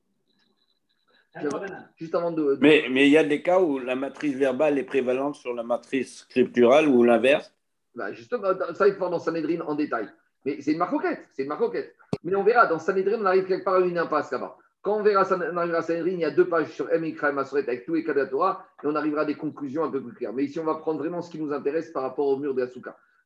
Juste 1.98 2.14
avant 2.14 2.32
de. 2.32 2.58
Mais, 2.62 2.86
mais 2.92 3.08
il 3.08 3.12
y 3.12 3.18
a 3.18 3.24
des 3.24 3.42
cas 3.42 3.60
où 3.60 3.80
la 3.80 3.96
matrice 3.96 4.36
verbale 4.36 4.78
est 4.78 4.84
prévalente 4.84 5.36
sur 5.36 5.54
la 5.54 5.64
matrice 5.64 6.20
scripturale 6.20 6.88
ou 6.88 7.04
l'inverse? 7.04 7.54
Bah 7.96 8.12
Justement, 8.12 8.50
ça, 8.74 8.88
il 8.88 8.94
faut 8.94 9.00
voir 9.00 9.12
dans 9.12 9.20
Sanhedrin 9.20 9.62
en 9.62 9.76
détail. 9.76 10.10
Mais 10.46 10.60
c'est 10.62 10.74
une 10.74 10.78
marcoquette. 10.78 11.26
C'est 11.32 11.44
une 11.44 11.50
marcoquette. 11.50 11.96
Mais 12.24 12.36
on 12.36 12.44
verra, 12.44 12.68
dans 12.68 12.80
Sanhedrin, 12.80 13.20
on 13.22 13.26
arrive 13.26 13.46
quelque 13.46 13.64
part 13.64 13.76
à 13.76 13.80
une 13.80 13.98
impasse 13.98 14.32
là-bas. 14.32 14.58
Quand 14.82 14.98
on 14.98 15.04
verra 15.04 15.28
on 15.32 15.58
arrivera 15.58 15.80
à 15.80 15.82
Sanhedrin, 15.84 16.12
il 16.12 16.20
y 16.20 16.26
a 16.26 16.32
deux 16.32 16.48
pages 16.50 16.72
sur 16.72 16.90
M, 16.90 17.04
et 17.04 17.16
Masoret 17.32 17.64
avec 17.68 17.86
tous 17.86 17.94
les 17.94 18.04
cas 18.04 18.14
de 18.14 18.20
la 18.20 18.26
Torah, 18.26 18.66
et 18.84 18.88
on 18.88 18.96
arrivera 18.96 19.22
à 19.22 19.26
des 19.26 19.36
conclusions 19.36 19.84
un 19.84 19.92
peu 19.92 20.02
plus 20.02 20.14
claires. 20.14 20.34
Mais 20.34 20.46
ici, 20.46 20.60
on 20.60 20.64
va 20.64 20.76
prendre 20.76 20.98
vraiment 21.00 21.22
ce 21.22 21.30
qui 21.30 21.40
nous 21.40 21.54
intéresse 21.54 21.92
par 21.92 22.02
rapport 22.02 22.28
au 22.28 22.38
mur 22.38 22.56
de 22.56 22.62
la. 22.62 22.68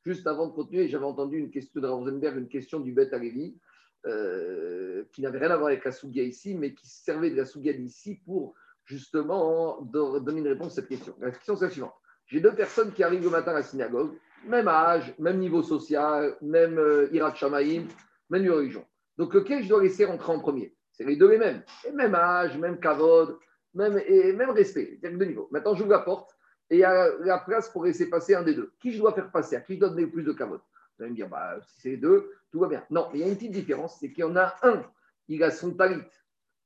Juste 0.04 0.28
avant 0.28 0.48
de 0.48 0.54
continuer, 0.54 0.90
j'avais 0.90 1.06
entendu 1.06 1.38
une 1.38 1.50
question 1.50 1.82
de 1.82 1.88
Rosenberg, 1.88 2.38
une 2.38 2.50
question 2.50 2.82
du 2.82 2.92
Beth 2.92 3.14
Alevi, 3.14 3.58
euh, 4.06 5.04
qui 5.14 5.22
n'avait 5.22 5.40
rien 5.40 5.50
à 5.50 5.56
voir 5.56 5.70
avec 5.70 5.86
la 5.86 5.94
Souga 5.94 6.22
ici, 6.22 6.56
mais 6.56 6.74
qui 6.74 6.88
servait 6.88 7.32
de 7.32 7.38
la 7.38 7.46
Souga 7.46 7.72
d'ici 7.72 8.20
pour 8.26 8.54
justement 8.84 9.82
donner 9.82 10.42
une 10.42 10.48
réponse 10.48 10.74
à 10.74 10.76
cette 10.76 10.90
question. 10.90 11.16
La 11.22 11.32
question, 11.32 11.56
c'est 11.56 11.66
la 11.66 11.72
suivante. 11.72 11.96
J'ai 12.28 12.42
deux 12.42 12.54
personnes 12.54 12.92
qui 12.92 13.04
arrivent 13.04 13.24
le 13.24 13.30
matin 13.30 13.52
à 13.52 13.56
la 13.56 13.64
synagogue, 13.64 14.12
même 14.46 14.68
âge, 14.68 15.16
même 15.20 15.40
niveau 15.40 15.64
social, 15.64 16.36
même 16.42 16.78
euh, 16.78 17.08
Irat 17.14 17.34
Shamaïm, 17.34 17.88
même 18.30 18.48
religion. 18.52 18.86
Donc, 19.18 19.34
lequel 19.34 19.64
je 19.64 19.70
dois 19.70 19.82
laisser 19.82 20.06
rentrer 20.06 20.34
en 20.34 20.40
premier? 20.40 20.75
C'est 20.96 21.04
les 21.04 21.16
deux 21.16 21.30
les 21.30 21.38
mêmes. 21.38 21.62
même 21.94 22.16
âge, 22.16 22.58
même 22.58 22.80
kavod, 22.80 23.38
même, 23.74 24.02
et 24.08 24.34
même 24.34 24.52
respect. 24.52 25.00
A 25.04 25.10
deux 25.10 25.26
niveaux. 25.26 25.48
Maintenant, 25.52 25.76
j'ouvre 25.76 25.92
la 25.92 26.00
porte 26.00 26.36
et 26.70 26.78
il 26.78 26.80
y 26.80 26.84
a 26.84 27.10
la 27.20 27.40
place 27.40 27.70
pour 27.70 27.86
laisser 27.86 28.10
passer 28.10 28.36
un 28.36 28.44
des 28.44 28.54
deux. 28.54 28.72
Qui 28.80 28.92
je 28.92 29.00
dois 29.00 29.14
faire 29.14 29.32
passer? 29.32 29.56
À 29.56 29.62
qui 29.62 29.76
je 29.76 29.80
dois 29.80 29.90
donner 29.90 30.08
plus 30.08 30.24
de 30.24 30.32
kavod? 30.32 30.62
Vous 30.98 31.04
allez 31.04 31.12
me 31.12 31.16
dire, 31.16 31.28
bah, 31.28 31.60
si 31.62 31.82
c'est 31.82 31.90
les 31.90 31.98
deux, 31.98 32.32
tout 32.52 32.60
va 32.60 32.68
bien. 32.68 32.86
Non, 32.90 33.10
il 33.14 33.20
y 33.20 33.24
a 33.24 33.28
une 33.28 33.36
petite 33.36 33.52
différence 33.52 33.98
c'est 34.00 34.12
qu'il 34.12 34.22
y 34.22 34.24
en 34.24 34.36
a 34.38 34.56
un, 34.64 34.84
il 35.28 35.44
a 35.44 35.52
son 35.52 35.74
talit 35.74 36.02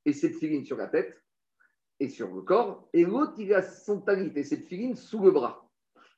et 0.06 0.14
cette 0.14 0.36
filine 0.36 0.64
sur 0.64 0.78
la 0.78 0.88
tête 0.88 1.20
et 2.00 2.10
sur 2.10 2.34
le 2.34 2.42
corps, 2.42 2.88
et 2.94 3.04
l'autre, 3.04 3.34
il 3.38 3.54
a 3.54 3.62
son 3.62 4.00
talit 4.00 4.32
et 4.36 4.44
cette 4.44 4.66
filine 4.66 4.96
sous 4.96 5.22
le 5.22 5.32
bras. 5.32 5.70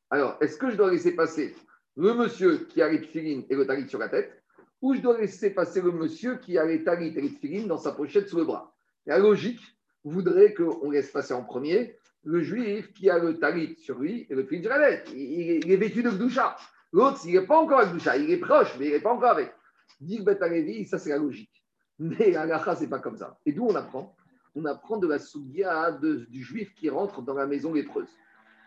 Alors, 0.10 0.38
est-ce 0.42 0.58
que 0.58 0.70
je 0.70 0.76
dois 0.76 0.92
laisser 0.92 1.16
passer 1.16 1.56
le 1.96 2.14
monsieur 2.14 2.66
qui 2.66 2.82
a 2.82 2.90
les 2.90 3.00
filine 3.00 3.46
et 3.50 3.56
le 3.56 3.66
talit 3.66 3.88
sur 3.90 3.98
la 3.98 4.10
tête? 4.10 4.41
Ou 4.82 4.96
je 4.96 5.02
dois 5.02 5.20
laisser 5.20 5.52
passer 5.52 5.82
le 5.82 5.92
monsieur 5.92 6.38
qui 6.38 6.58
a 6.58 6.66
les 6.66 6.84
talit 6.84 7.14
et 7.16 7.22
les 7.22 7.64
dans 7.64 7.78
sa 7.78 7.92
pochette 7.92 8.28
sous 8.28 8.38
le 8.38 8.46
bras. 8.46 8.74
La 9.06 9.20
logique 9.20 9.62
voudrait 10.04 10.54
qu'on 10.54 10.90
laisse 10.90 11.12
passer 11.12 11.34
en 11.34 11.44
premier 11.44 11.96
le 12.24 12.42
juif 12.42 12.94
qui 12.94 13.10
a 13.10 13.18
le 13.18 13.40
talit 13.40 13.76
sur 13.78 14.00
lui 14.00 14.28
et 14.30 14.36
le 14.36 14.48
la 14.68 14.80
tête. 14.80 15.12
Il, 15.14 15.72
est 15.72 15.78
vêtu 15.78 16.04
de 16.04 16.10
Gdoucha. 16.10 16.56
L'autre, 16.92 17.22
il 17.26 17.34
n'est 17.34 17.46
pas 17.46 17.58
encore 17.58 17.80
avec 17.80 17.94
Gdoucha, 17.94 18.18
il 18.18 18.30
est 18.32 18.38
proche, 18.38 18.76
mais 18.80 18.88
il 18.88 18.92
n'est 18.92 19.00
pas 19.00 19.14
encore 19.14 19.32
avec. 19.32 19.54
Dit 20.00 20.22
Betalevi, 20.22 20.86
ça 20.86 20.98
c'est 20.98 21.10
la 21.10 21.18
logique. 21.18 21.64
Mais 22.00 22.32
la 22.32 22.76
ce 22.76 22.82
n'est 22.82 22.90
pas 22.90 23.00
comme 23.00 23.18
ça. 23.18 23.38
Et 23.46 23.54
d'où 23.54 23.68
on 23.68 23.76
apprend? 23.76 24.16
On 24.56 24.66
apprend 24.66 24.98
de 24.98 25.08
la 25.08 25.20
sougia 25.20 25.92
du 25.92 26.44
juif 26.44 26.74
qui 26.76 26.90
rentre 26.90 27.22
dans 27.22 27.36
la 27.36 27.46
maison 27.46 27.74
lépreuse. 27.74 28.10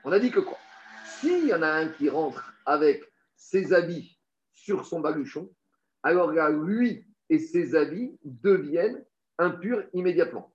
On 0.05 0.13
a 0.13 0.19
dit 0.19 0.31
que 0.31 0.41
quoi? 0.41 0.59
S'il 1.19 1.47
y 1.47 1.55
en 1.55 1.63
a 1.63 1.69
un 1.69 1.89
qui 1.89 2.09
rentre 2.09 2.55
avec 2.65 3.05
ses 3.37 3.73
habits 3.73 4.19
sur 4.53 4.87
son 4.87 5.01
baluchon, 5.01 5.51
alors 6.05 6.33
là, 6.33 6.51
lui 6.51 7.05
et 7.31 7.39
ses 7.39 7.75
habits 7.75 8.17
deviennent 8.23 9.05
impurs 9.39 9.83
immédiatement. 9.95 10.55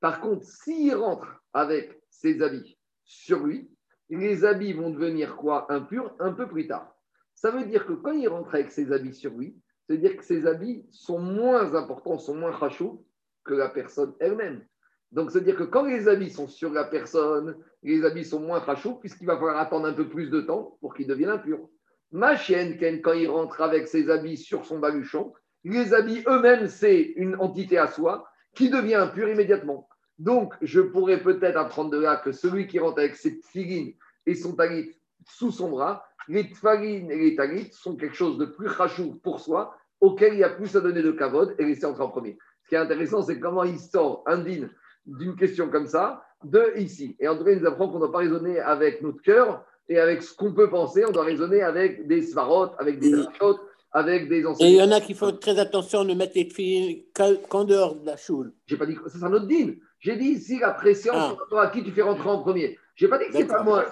Par 0.00 0.20
contre, 0.20 0.44
s'il 0.44 0.94
rentre 0.94 1.42
avec 1.52 2.02
ses 2.10 2.42
habits 2.42 2.78
sur 3.04 3.46
lui, 3.46 3.70
les 4.08 4.44
habits 4.44 4.72
vont 4.72 4.90
devenir 4.90 5.36
quoi? 5.36 5.70
Impurs 5.70 6.16
un 6.18 6.32
peu 6.32 6.48
plus 6.48 6.66
tard. 6.66 6.96
Ça 7.34 7.50
veut 7.50 7.64
dire 7.64 7.86
que 7.86 7.92
quand 7.92 8.12
il 8.12 8.28
rentre 8.28 8.54
avec 8.54 8.70
ses 8.70 8.90
habits 8.90 9.14
sur 9.14 9.34
lui, 9.34 9.60
ça 9.86 9.94
veut 9.94 10.00
dire 10.00 10.16
que 10.16 10.24
ses 10.24 10.46
habits 10.46 10.86
sont 10.90 11.18
moins 11.18 11.74
importants, 11.74 12.18
sont 12.18 12.34
moins 12.34 12.50
rachous 12.50 13.04
que 13.44 13.54
la 13.54 13.68
personne 13.68 14.14
elle-même. 14.20 14.64
Donc, 15.12 15.30
ça 15.30 15.38
veut 15.38 15.44
dire 15.44 15.56
que 15.56 15.64
quand 15.64 15.84
les 15.84 16.08
habits 16.08 16.30
sont 16.30 16.48
sur 16.48 16.72
la 16.72 16.84
personne, 16.84 17.56
les 17.82 18.04
habits 18.04 18.24
sont 18.24 18.40
moins 18.40 18.58
rachous, 18.58 18.96
puisqu'il 18.96 19.26
va 19.26 19.36
falloir 19.36 19.56
attendre 19.56 19.86
un 19.86 19.94
peu 19.94 20.08
plus 20.08 20.30
de 20.30 20.40
temps 20.40 20.76
pour 20.80 20.94
qu'ils 20.94 21.06
deviennent 21.06 21.30
impurs. 21.30 21.68
Ma 22.10 22.36
chienne, 22.36 22.78
quand 23.02 23.12
il 23.12 23.28
rentre 23.28 23.60
avec 23.60 23.86
ses 23.86 24.10
habits 24.10 24.38
sur 24.38 24.64
son 24.64 24.78
baluchon, 24.78 25.32
les 25.64 25.92
habits 25.92 26.22
eux-mêmes, 26.26 26.68
c'est 26.68 27.12
une 27.16 27.36
entité 27.36 27.76
à 27.76 27.88
soi 27.88 28.26
qui 28.54 28.70
devient 28.70 28.94
impure 28.94 29.28
immédiatement. 29.28 29.88
Donc, 30.18 30.54
je 30.62 30.80
pourrais 30.80 31.20
peut-être 31.20 31.56
apprendre 31.56 31.90
de 31.90 31.98
là 31.98 32.16
que 32.16 32.32
celui 32.32 32.66
qui 32.66 32.78
rentre 32.78 32.98
avec 32.98 33.16
ses 33.16 33.38
tfilines 33.40 33.92
et 34.26 34.34
son 34.34 34.54
talit 34.54 34.96
sous 35.26 35.50
son 35.50 35.70
bras, 35.70 36.04
les 36.28 36.50
tfalines 36.50 37.10
et 37.10 37.16
les 37.16 37.36
talit 37.36 37.70
sont 37.72 37.96
quelque 37.96 38.16
chose 38.16 38.38
de 38.38 38.46
plus 38.46 38.68
rachou 38.68 39.20
pour 39.22 39.40
soi, 39.40 39.76
auquel 40.00 40.34
il 40.34 40.40
y 40.40 40.44
a 40.44 40.50
plus 40.50 40.74
à 40.76 40.80
donner 40.80 41.02
de 41.02 41.12
kavod 41.12 41.54
et 41.58 41.64
laisser 41.64 41.84
entrer 41.84 42.02
en 42.02 42.08
premier. 42.08 42.38
Ce 42.64 42.68
qui 42.68 42.74
est 42.74 42.78
intéressant, 42.78 43.22
c'est 43.22 43.38
comment 43.38 43.64
il 43.64 43.78
sort 43.78 44.22
un 44.26 44.38
d'une 44.38 45.36
question 45.36 45.70
comme 45.70 45.86
ça 45.86 46.24
de 46.44 46.72
ici. 46.76 47.16
Et 47.18 47.28
en 47.28 47.36
tout 47.36 47.44
cas, 47.44 47.50
il 47.50 47.60
nous 47.60 47.66
apprend 47.66 47.88
qu'on 47.88 47.94
ne 47.94 48.00
doit 48.00 48.12
pas 48.12 48.18
raisonner 48.18 48.60
avec 48.60 49.02
notre 49.02 49.22
cœur 49.22 49.64
et 49.88 49.98
avec 49.98 50.22
ce 50.22 50.34
qu'on 50.34 50.52
peut 50.52 50.68
penser, 50.70 51.04
on 51.06 51.12
doit 51.12 51.24
raisonner 51.24 51.62
avec 51.62 52.06
des 52.06 52.22
svarot, 52.22 52.70
avec 52.78 52.98
des 52.98 53.10
drachotes, 53.10 53.60
avec 53.92 54.28
des 54.28 54.36
Et 54.36 54.38
il 54.40 54.42
y 54.42 54.46
enseignements. 54.46 54.84
en 54.84 54.92
a 54.92 55.00
qui 55.00 55.14
font 55.14 55.32
très 55.32 55.58
attention 55.58 56.04
de 56.04 56.12
mettre 56.14 56.32
les 56.36 56.44
filles 56.50 57.06
qu'en 57.48 57.64
dehors 57.64 57.94
de 57.96 58.04
la 58.06 58.16
choule. 58.16 58.52
J'ai 58.66 58.76
pas 58.76 58.86
dit 58.86 58.94
que 58.96 59.08
ça, 59.08 59.18
c'est 59.18 59.24
un 59.24 59.32
autre 59.32 59.46
din. 59.46 59.74
J'ai 60.00 60.16
dit 60.16 60.26
ici 60.26 60.58
la 60.58 60.70
pression 60.72 61.12
Ah. 61.14 61.36
à 61.58 61.68
qui 61.68 61.82
tu 61.82 61.90
fais 61.92 62.02
rentrer 62.02 62.28
en 62.28 62.42
premier? 62.42 62.78
J'ai 62.94 63.08
pas 63.08 63.18
dit 63.18 63.26
que 63.26 63.32
c'est 63.32 63.46
pas 63.46 63.62
moi. 63.62 63.84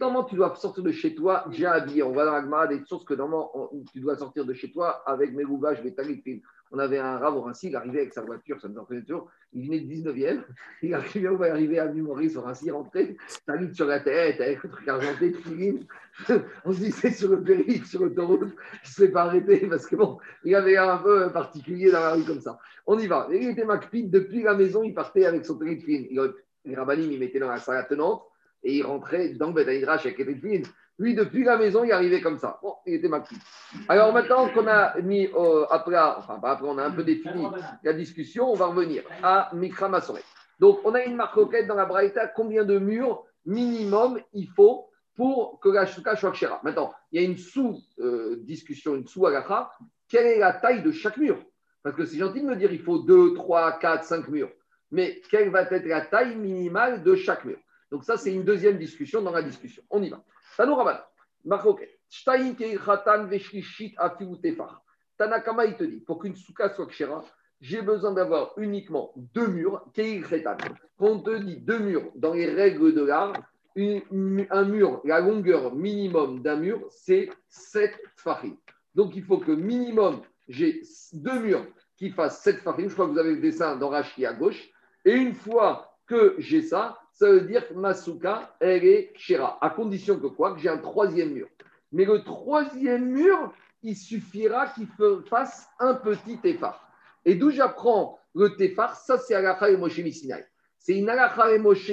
Normalement, 0.00 0.24
tu 0.28 0.36
dois 0.36 0.54
sortir 0.56 0.82
de 0.82 0.92
chez 0.92 1.14
toi 1.14 1.44
déjà 1.50 1.72
habillé. 1.72 2.02
On 2.02 2.12
va 2.12 2.24
dans 2.24 2.32
la 2.32 2.42
Gemara 2.42 2.66
des 2.68 2.80
sources 2.86 3.04
que 3.04 3.14
normalement, 3.14 3.50
on- 3.54 3.84
tu 3.92 4.00
dois 4.00 4.16
sortir 4.16 4.44
de 4.44 4.54
chez 4.54 4.70
toi 4.70 5.02
avec 5.06 5.32
mes 5.34 5.44
rouvages, 5.44 5.82
mes 5.82 5.94
talites. 5.94 6.24
On 6.72 6.78
avait 6.78 6.98
un 6.98 7.18
rave 7.18 7.36
au 7.36 7.42
Rincy, 7.42 7.68
il 7.68 7.76
arrivait 7.76 8.00
avec 8.00 8.12
sa 8.12 8.22
voiture, 8.22 8.60
ça 8.60 8.68
nous 8.68 8.78
en 8.78 8.86
fait 8.86 9.00
toujours. 9.02 9.30
Il 9.52 9.66
venait 9.66 9.80
de 9.80 9.92
19e, 9.92 10.42
il 10.82 10.94
arrivait, 10.94 11.28
on 11.28 11.36
va 11.36 11.50
arriver 11.52 11.78
à 11.78 11.86
Maurice 11.92 12.36
au 12.36 12.42
Rincy, 12.42 12.70
rentrer, 12.70 13.16
talit 13.46 13.74
sur 13.74 13.86
la 13.86 14.00
tête, 14.00 14.40
avec 14.40 14.62
le 14.62 14.70
truc 14.70 14.88
argenté, 14.88 15.32
filine. 15.32 15.86
On 16.64 16.72
se 16.72 16.90
c'est 16.90 17.10
sur 17.10 17.30
le 17.30 17.42
périph', 17.42 17.86
sur 17.86 18.02
l'autoroute, 18.02 18.40
il 18.42 18.80
ne 18.82 18.88
se 18.88 19.02
fait 19.02 19.08
pas 19.08 19.22
arrêter 19.24 19.66
parce 19.66 19.86
que 19.86 19.96
bon, 19.96 20.18
il 20.44 20.54
avait 20.54 20.76
un 20.76 20.98
peu 20.98 21.30
particulier 21.30 21.90
dans 21.90 22.00
la 22.00 22.12
rue 22.12 22.24
comme 22.24 22.40
ça. 22.40 22.58
On 22.86 22.98
y 22.98 23.06
va. 23.06 23.28
Il 23.30 23.48
était 23.48 23.64
McPeed, 23.64 24.10
depuis 24.10 24.42
la 24.42 24.54
maison, 24.54 24.82
il 24.82 24.94
partait 24.94 25.26
avec 25.26 25.44
son 25.44 25.56
aurait- 25.56 25.78
Les 26.64 26.74
rabbinim, 26.74 27.12
il 27.12 27.20
mettait 27.20 27.38
dans 27.38 27.48
la 27.48 27.58
salle 27.58 27.76
attenante 27.76 28.22
et 28.62 28.78
il 28.78 28.82
rentrait 28.82 29.30
dans 29.30 29.48
le 29.48 29.52
Beth 29.54 29.68
Midrash 29.68 30.06
avec 30.06 30.18
les. 30.18 30.62
Lui, 30.98 31.14
depuis 31.14 31.44
la 31.44 31.58
maison, 31.58 31.84
il 31.84 31.92
arrivait 31.92 32.20
comme 32.22 32.38
ça. 32.38 32.58
Bon, 32.62 32.74
il 32.86 32.94
était 32.94 33.08
McPeed. 33.08 33.38
Alors 33.88 34.14
maintenant 34.14 34.48
qu'on 34.48 34.66
a 34.66 34.98
mis 35.02 35.28
euh, 35.34 35.66
plat, 35.84 36.16
enfin 36.18 36.40
après, 36.42 36.66
on 36.66 36.78
a 36.78 36.84
un 36.84 36.90
peu 36.90 37.04
défini 37.04 37.46
la 37.82 37.92
discussion, 37.92 38.50
on 38.50 38.54
va 38.54 38.66
revenir 38.66 39.02
à 39.22 39.50
Mikra 39.52 39.88
Masoret. 39.88 40.22
Donc, 40.58 40.80
on 40.84 40.94
a 40.94 41.04
une 41.04 41.16
marque 41.16 41.38
dans 41.66 41.74
la 41.74 41.84
Braïta. 41.84 42.28
Combien 42.28 42.64
de 42.64 42.78
murs 42.78 43.24
minimum 43.44 44.20
il 44.32 44.48
faut 44.48 44.88
pour 45.14 45.60
que 45.60 45.68
la 45.68 45.86
chouka 45.86 46.16
soit 46.16 46.32
kshera 46.32 46.60
Maintenant, 46.62 46.92
il 47.12 47.20
y 47.20 47.24
a 47.24 47.28
une 47.28 47.36
sous-discussion, 47.36 48.94
une 48.96 49.06
sous-agacha. 49.06 49.70
Quelle 50.08 50.26
est 50.26 50.38
la 50.38 50.52
taille 50.52 50.82
de 50.82 50.92
chaque 50.92 51.16
mur? 51.16 51.38
Parce 51.82 51.94
que 51.94 52.04
c'est 52.04 52.18
gentil 52.18 52.40
de 52.40 52.46
me 52.46 52.56
dire 52.56 52.72
il 52.72 52.82
faut 52.82 52.98
2, 52.98 53.34
3, 53.34 53.78
4, 53.78 54.04
5 54.04 54.28
murs. 54.28 54.50
Mais 54.90 55.20
quelle 55.30 55.50
va 55.50 55.62
être 55.62 55.86
la 55.86 56.00
taille 56.00 56.36
minimale 56.36 57.02
de 57.02 57.14
chaque 57.16 57.44
mur? 57.44 57.58
Donc, 57.90 58.04
ça, 58.04 58.16
c'est 58.16 58.32
une 58.32 58.44
deuxième 58.44 58.78
discussion 58.78 59.22
dans 59.22 59.30
la 59.30 59.42
discussion. 59.42 59.82
On 59.90 60.02
y 60.02 60.08
va. 60.08 60.22
Veshrishit 63.28 63.94
afiou 63.98 64.36
tefar. 64.36 64.82
Tanakama, 65.16 65.64
il 65.66 65.76
te 65.76 65.84
dit, 65.84 66.00
pour 66.00 66.18
qu'une 66.18 66.36
souka 66.36 66.68
soit 66.70 66.86
kshera, 66.86 67.24
j'ai 67.60 67.82
besoin 67.82 68.12
d'avoir 68.12 68.52
uniquement 68.58 69.12
deux 69.16 69.48
murs, 69.48 69.82
keirchetan. 69.94 70.56
Quand 70.98 71.06
on 71.06 71.20
te 71.20 71.36
dit 71.36 71.56
deux 71.58 71.78
murs 71.78 72.10
dans 72.14 72.34
les 72.34 72.46
règles 72.46 72.94
de 72.94 73.02
l'art, 73.02 73.32
un 73.76 74.64
mur, 74.64 75.00
la 75.04 75.20
longueur 75.20 75.74
minimum 75.74 76.42
d'un 76.42 76.56
mur, 76.56 76.86
c'est 76.90 77.30
7 77.48 77.92
tfachim. 78.16 78.56
Donc 78.94 79.14
il 79.16 79.22
faut 79.22 79.38
que 79.38 79.52
minimum, 79.52 80.22
j'ai 80.48 80.82
deux 81.12 81.38
murs 81.40 81.66
qui 81.96 82.10
fassent 82.10 82.42
7 82.42 82.60
tfachim. 82.60 82.88
Je 82.88 82.94
crois 82.94 83.06
que 83.06 83.12
vous 83.12 83.18
avez 83.18 83.34
le 83.34 83.40
dessin 83.40 83.76
dans 83.76 83.90
Rashi 83.90 84.24
à 84.24 84.32
gauche. 84.32 84.70
Et 85.04 85.12
une 85.12 85.34
fois 85.34 85.96
que 86.06 86.34
j'ai 86.38 86.62
ça, 86.62 86.98
ça 87.16 87.30
veut 87.30 87.40
dire 87.40 87.66
que 87.66 87.72
ma 87.72 87.94
souka, 87.94 88.54
elle 88.60 88.84
est 88.84 89.12
kshera. 89.14 89.56
À 89.62 89.70
condition 89.70 90.18
que 90.20 90.26
quoi? 90.26 90.52
Que 90.52 90.60
j'ai 90.60 90.68
un 90.68 90.76
troisième 90.76 91.30
mur. 91.30 91.48
Mais 91.90 92.04
le 92.04 92.22
troisième 92.22 93.06
mur, 93.06 93.54
il 93.82 93.96
suffira 93.96 94.66
qu'il 94.68 94.86
fasse 95.30 95.66
un 95.78 95.94
petit 95.94 96.38
effort. 96.44 96.78
Et 97.24 97.34
d'où 97.34 97.50
j'apprends 97.50 98.18
le 98.34 98.54
tefar, 98.56 98.96
ça 98.96 99.16
c'est 99.16 99.34
Alacha 99.34 99.70
et 99.70 99.78
Moshe. 99.78 99.98
C'est 100.78 100.98
une 100.98 101.08
Alacha 101.08 101.54
et 101.54 101.58
Moshe 101.58 101.90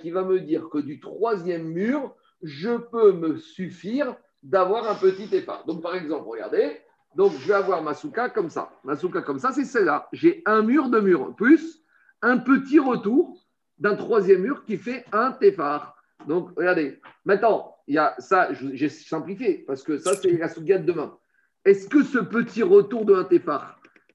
qui 0.00 0.10
va 0.10 0.24
me 0.24 0.40
dire 0.40 0.70
que 0.70 0.78
du 0.78 0.98
troisième 0.98 1.64
mur, 1.64 2.14
je 2.42 2.78
peux 2.78 3.12
me 3.12 3.36
suffire 3.36 4.16
d'avoir 4.42 4.90
un 4.90 4.94
petit 4.94 5.28
tefar. 5.28 5.66
Donc 5.66 5.82
par 5.82 5.94
exemple, 5.94 6.26
regardez, 6.26 6.80
donc 7.14 7.32
je 7.38 7.48
vais 7.48 7.54
avoir 7.54 7.82
ma 7.82 7.92
souka 7.92 8.30
comme 8.30 8.48
ça. 8.48 8.70
Ma 8.82 8.96
souka 8.96 9.20
comme 9.20 9.38
ça, 9.38 9.52
c'est 9.52 9.66
celle-là. 9.66 10.08
J'ai 10.12 10.42
un 10.46 10.62
mur 10.62 10.88
de 10.88 11.00
mur, 11.00 11.34
plus 11.36 11.84
un 12.22 12.38
petit 12.38 12.78
retour 12.78 13.43
d'un 13.78 13.96
troisième 13.96 14.42
mur 14.42 14.64
qui 14.64 14.76
fait 14.76 15.04
un 15.12 15.32
tefar. 15.32 15.96
Donc 16.26 16.50
regardez, 16.56 17.00
maintenant, 17.24 17.76
il 17.86 17.96
y 17.96 17.98
a 17.98 18.14
ça, 18.18 18.48
j'ai 18.52 18.88
simplifié, 18.88 19.64
parce 19.66 19.82
que 19.82 19.98
ça 19.98 20.14
c'est 20.14 20.32
la 20.32 20.48
souka 20.48 20.78
de 20.78 20.86
demain. 20.90 21.16
Est-ce 21.64 21.88
que 21.88 22.02
ce 22.02 22.18
petit 22.18 22.62
retour 22.62 23.04
de 23.04 23.14
un 23.14 23.24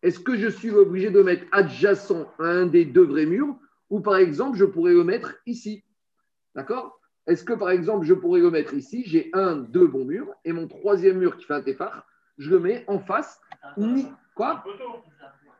est-ce 0.01 0.19
que 0.19 0.37
je 0.37 0.47
suis 0.47 0.71
obligé 0.71 1.09
de 1.09 1.21
mettre 1.21 1.45
adjacent 1.51 2.25
à 2.39 2.43
un 2.43 2.65
des 2.65 2.85
deux 2.85 3.03
vrais 3.03 3.25
murs 3.25 3.55
ou 3.89 3.99
par 3.99 4.15
exemple 4.15 4.57
je 4.57 4.63
pourrais 4.63 4.93
le 4.93 5.03
mettre 5.03 5.35
ici? 5.45 5.83
D'accord? 6.55 6.99
Est-ce 7.27 7.43
que 7.43 7.53
par 7.53 7.69
exemple 7.69 8.05
je 8.05 8.13
pourrais 8.13 8.39
le 8.39 8.49
mettre 8.49 8.73
ici 8.73 9.03
J'ai 9.05 9.29
un, 9.33 9.57
deux 9.57 9.87
bons 9.87 10.05
murs 10.05 10.33
et 10.45 10.53
mon 10.53 10.67
troisième 10.67 11.17
mur 11.17 11.35
qui 11.35 11.43
fait 11.43 11.53
un 11.53 11.61
tefar, 11.61 12.07
je 12.37 12.49
le 12.49 12.59
mets 12.59 12.85
en 12.87 12.99
face. 12.99 13.41
Ni... 13.75 14.07
Quoi? 14.35 14.63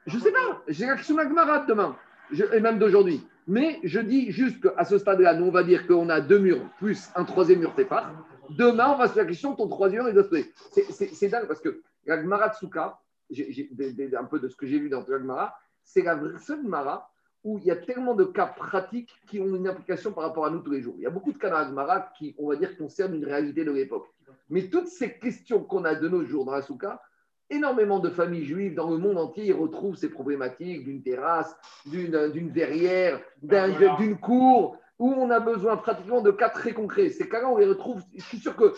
Je 0.06 0.18
sais 0.18 0.32
pas. 0.32 0.64
J'ai 0.70 0.86
l'action 0.86 1.18
Agmarat 1.18 1.66
demain 1.66 1.98
je- 2.32 2.46
et 2.54 2.62
même 2.62 2.80
d'aujourd'hui. 2.80 3.22
Mais 3.50 3.80
je 3.84 4.00
dis 4.00 4.32
juste 4.32 4.62
qu'à 4.62 4.86
ce 4.86 5.00
stade-là, 5.00 5.34
nous 5.34 5.48
on 5.48 5.52
va 5.52 5.64
dire 5.64 5.88
qu'on 5.88 6.08
a 6.10 6.22
deux 6.22 6.38
murs 6.38 6.62
plus 6.78 7.10
un 7.16 7.24
troisième 7.24 7.60
mur 7.60 7.74
tefar. 7.74 8.14
Demain, 8.52 8.94
on 8.94 8.98
va 8.98 9.08
se 9.08 9.14
faire 9.14 9.24
la 9.24 9.30
question 9.30 9.56
ton 9.56 9.68
troisième 9.68 10.04
mur, 10.06 10.14
se 10.24 10.30
poser. 10.30 10.54
C'est- 10.92 11.30
dingue 11.30 11.48
parce 11.48 11.60
que 11.60 11.82
la 12.06 12.22
Gemara 12.22 12.54
Tsuka, 12.54 13.00
un 13.32 14.24
peu 14.26 14.40
de 14.40 14.48
ce 14.50 14.56
que 14.56 14.68
j'ai 14.68 14.78
vu 14.78 14.88
dans 14.88 15.00
la 15.00 15.18
Gemara, 15.18 15.60
c'est 15.84 16.04
la 16.04 16.20
seule 16.38 16.62
Gemara 16.62 17.10
où 17.44 17.58
il 17.58 17.66
y 17.66 17.72
a 17.72 17.76
tellement 17.76 18.14
de 18.14 18.26
cas 18.26 18.46
pratiques 18.46 19.16
qui 19.28 19.40
ont 19.40 19.56
une 19.56 19.68
application 19.68 20.12
par 20.12 20.26
rapport 20.26 20.46
à 20.46 20.52
nous 20.52 20.60
tous 20.60 20.72
les 20.72 20.82
jours. 20.84 20.94
Il 20.98 21.04
y 21.04 21.08
a 21.08 21.10
beaucoup 21.10 21.32
de 21.34 21.40
cas 21.40 21.66
dans 21.66 21.86
la 21.86 22.12
qui, 22.20 22.36
on 22.38 22.50
va 22.50 22.56
dire, 22.56 22.78
concernent 22.78 23.16
une 23.16 23.26
réalité 23.26 23.66
de 23.66 23.72
l'époque. 23.72 24.06
Mais 24.52 24.70
toutes 24.70 24.90
ces 24.90 25.18
questions 25.18 25.64
qu'on 25.64 25.86
a 25.86 25.96
de 25.96 26.08
nos 26.08 26.24
jours 26.24 26.46
dans 26.46 26.52
la 26.52 26.62
Souka, 26.62 27.02
énormément 27.50 28.00
de 28.00 28.10
familles 28.10 28.46
juives 28.46 28.76
dans 28.76 28.90
le 28.90 28.98
monde 28.98 29.18
entier 29.18 29.52
retrouvent 29.52 29.96
ces 29.96 30.10
problématiques 30.10 30.84
d'une 30.84 31.02
terrasse, 31.02 31.56
d'une 31.86 32.50
verrière, 32.50 33.20
Voilà. 33.42 33.96
d'une 33.98 34.18
cour, 34.18 34.78
où 35.00 35.14
on 35.14 35.30
a 35.30 35.40
besoin 35.40 35.78
pratiquement 35.78 36.22
de 36.22 36.32
cas 36.32 36.50
très 36.50 36.74
concrets. 36.74 37.10
Ces 37.10 37.30
cas-là, 37.30 37.50
on 37.50 37.58
les 37.58 37.66
retrouve. 37.66 38.02
Je 38.16 38.24
suis 38.24 38.38
sûr 38.38 38.56
que 38.56 38.74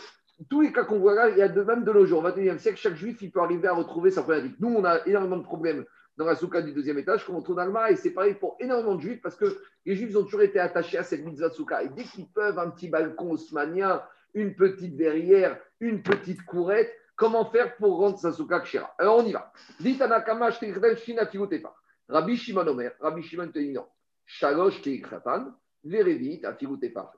tous 0.50 0.62
les 0.62 0.72
cas 0.72 0.84
qu'on 0.84 1.00
voit 1.00 1.16
là, 1.16 1.30
il 1.30 1.38
y 1.38 1.42
a 1.42 1.48
de 1.48 1.62
même 1.64 1.84
de 1.84 1.92
nos 1.92 2.06
jours. 2.06 2.24
Au 2.24 2.28
XXIe 2.28 2.60
siècle, 2.60 2.78
chaque 2.78 2.96
juif, 2.96 3.22
il 3.22 3.32
peut 3.32 3.42
arriver 3.42 3.68
à 3.68 3.74
retrouver 3.74 4.12
sa 4.12 4.22
problématique. 4.22 4.60
Nous, 4.60 4.70
on 4.70 4.84
a 4.86 5.06
énormément 5.08 5.38
de 5.38 5.44
problèmes 5.44 5.86
dans 6.18 6.26
la 6.26 6.36
souka 6.36 6.62
du 6.62 6.74
deuxième 6.74 6.98
étage, 7.00 7.26
comme 7.26 7.36
on 7.36 7.42
trouve 7.42 7.56
dans. 7.56 7.88
Et 7.90 7.96
c'est 7.96 8.12
pareil 8.12 8.36
pour 8.36 8.56
énormément 8.60 8.96
de 8.96 9.02
juifs, 9.02 9.22
parce 9.22 9.36
que 9.36 9.46
les 9.86 9.96
juifs 9.96 10.16
ont 10.16 10.24
toujours 10.24 10.42
été 10.44 10.60
attachés 10.60 10.98
à 10.98 11.04
cette 11.04 11.26
mitzvah 11.26 11.50
souka. 11.50 11.84
Et 11.84 11.90
dès 11.90 12.04
qu'ils 12.04 12.28
peuvent, 12.28 12.60
un 12.60 12.70
petit 12.70 12.90
balcon 12.90 13.32
haussmanien, 13.32 14.02
une 14.34 14.56
petite 14.56 14.96
verrière, 14.96 15.58
une 15.80 16.02
petite 16.04 16.44
courette, 16.46 16.92
comment 17.22 17.46
faire 17.46 17.76
pour 17.76 18.00
rendre 18.00 18.18
sa 18.18 18.34
souka 18.34 18.62
kshira? 18.62 18.96
Alors, 18.98 19.20
on 19.20 19.26
y 19.26 19.32
va. 19.32 19.54
Dit 19.80 20.02
Anakama, 20.02 20.50
shtichden, 20.50 20.98
shina, 20.98 21.28
figotepa. 21.28 21.72
Rabbi 22.10 22.36
Shimon 22.36 22.68
Omer, 22.68 22.94
Rabbi 23.00 23.22
Shimon 23.22 23.50
te 23.50 23.60
dit 23.60 23.72
non. 23.72 23.86
Shalosh, 24.26 24.82
keikratan, 24.82 25.54
verevit. 25.84 26.42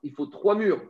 Il 0.04 0.12
faut 0.12 0.26
trois 0.26 0.56
murs 0.56 0.82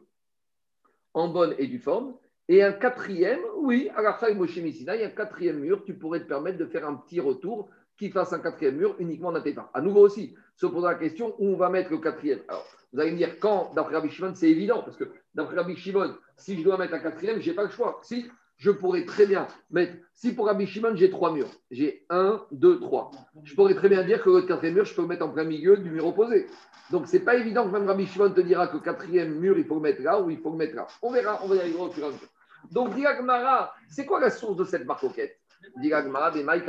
en 1.13 1.27
bonne 1.27 1.53
et 1.59 1.67
due 1.67 1.77
forme. 1.79 2.15
Et 2.49 2.63
un 2.63 2.73
quatrième, 2.73 3.39
oui, 3.57 3.89
à 3.95 4.01
la 4.01 4.15
fin 4.15 4.33
Moshe 4.33 4.57
il 4.57 4.83
y 4.83 4.89
a 4.89 4.93
un 4.93 5.09
quatrième 5.09 5.59
mur, 5.59 5.83
tu 5.85 5.93
pourrais 5.93 6.21
te 6.21 6.27
permettre 6.27 6.57
de 6.57 6.65
faire 6.65 6.87
un 6.87 6.95
petit 6.95 7.19
retour 7.19 7.69
qui 7.97 8.09
fasse 8.09 8.33
un 8.33 8.39
quatrième 8.39 8.77
mur 8.77 8.95
uniquement 8.97 9.31
d'un 9.31 9.41
tefar. 9.41 9.69
À 9.75 9.79
nouveau 9.79 10.01
aussi, 10.01 10.35
se 10.55 10.65
posera 10.65 10.93
la 10.93 10.97
question 10.97 11.35
où 11.37 11.53
on 11.53 11.55
va 11.55 11.69
mettre 11.69 11.91
le 11.91 11.99
quatrième? 11.99 12.41
Alors, 12.47 12.65
vous 12.91 12.99
allez 12.99 13.11
me 13.11 13.17
dire 13.17 13.39
quand, 13.39 13.73
d'après 13.75 13.95
Rabbi 13.95 14.09
Shimon, 14.09 14.33
c'est 14.33 14.49
évident, 14.49 14.81
parce 14.81 14.97
que 14.97 15.05
d'après 15.35 15.55
Rabbi 15.55 15.77
Shimon, 15.77 16.15
si 16.35 16.57
je 16.57 16.63
dois 16.63 16.77
mettre 16.77 16.95
un 16.95 16.99
quatrième, 16.99 17.39
je 17.39 17.49
n'ai 17.49 17.55
pas 17.55 17.63
le 17.63 17.69
choix. 17.69 18.01
Si, 18.03 18.29
je 18.57 18.71
pourrais 18.71 19.05
très 19.05 19.25
bien 19.25 19.47
mettre, 19.71 19.93
si 20.13 20.33
pour 20.33 20.45
Rabbi 20.45 20.65
Shimon, 20.67 20.95
j'ai 20.95 21.09
trois 21.09 21.33
murs, 21.33 21.49
j'ai 21.71 22.05
un, 22.09 22.45
deux, 22.51 22.79
trois, 22.79 23.11
je 23.43 23.55
pourrais 23.55 23.75
très 23.75 23.89
bien 23.89 24.03
dire 24.03 24.23
que 24.23 24.29
le 24.29 24.41
quatrième 24.43 24.75
mur, 24.75 24.85
je 24.85 24.95
peux 24.95 25.01
le 25.01 25.07
mettre 25.07 25.25
en 25.25 25.29
plein 25.29 25.43
milieu 25.43 25.77
du 25.77 25.89
mur 25.89 26.07
opposé. 26.07 26.47
Donc, 26.91 27.07
c'est 27.07 27.21
pas 27.21 27.35
évident 27.35 27.65
que 27.65 27.71
même 27.71 27.87
Rabbi 27.87 28.05
Shimon 28.05 28.31
te 28.31 28.41
dira 28.41 28.67
que 28.67 28.75
le 28.75 28.81
quatrième 28.81 29.35
mur, 29.35 29.57
il 29.57 29.65
faut 29.65 29.75
le 29.75 29.81
mettre 29.81 30.01
là 30.01 30.21
ou 30.21 30.29
il 30.29 30.39
faut 30.39 30.51
le 30.51 30.57
mettre 30.57 30.75
là. 30.75 30.87
On 31.01 31.11
verra, 31.11 31.39
on 31.43 31.47
va 31.47 31.55
y 31.55 31.59
arriver 31.59 31.79
au 31.79 31.89
fur 31.89 32.03
et 32.03 32.07
à 32.07 32.09
mesure. 32.11 32.27
Donc, 32.71 32.93
dit 32.95 33.05
Agmara, 33.05 33.73
c'est 33.89 34.05
quoi 34.05 34.19
la 34.19 34.29
source 34.29 34.55
de 34.57 34.63
cette 34.63 34.85
marcoquette? 34.85 35.39
Dit 35.77 35.93
Agmara, 35.93 36.31
des 36.31 36.43
maïs 36.43 36.63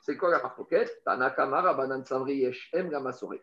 c'est 0.00 0.16
quoi 0.16 0.30
la 0.30 0.40
marcoquette? 0.40 1.02
Tanakamara, 1.04 1.74
Banan 1.74 2.04
Savri, 2.04 2.36
Yeshem, 2.36 2.88
Gamasoré. 2.88 3.42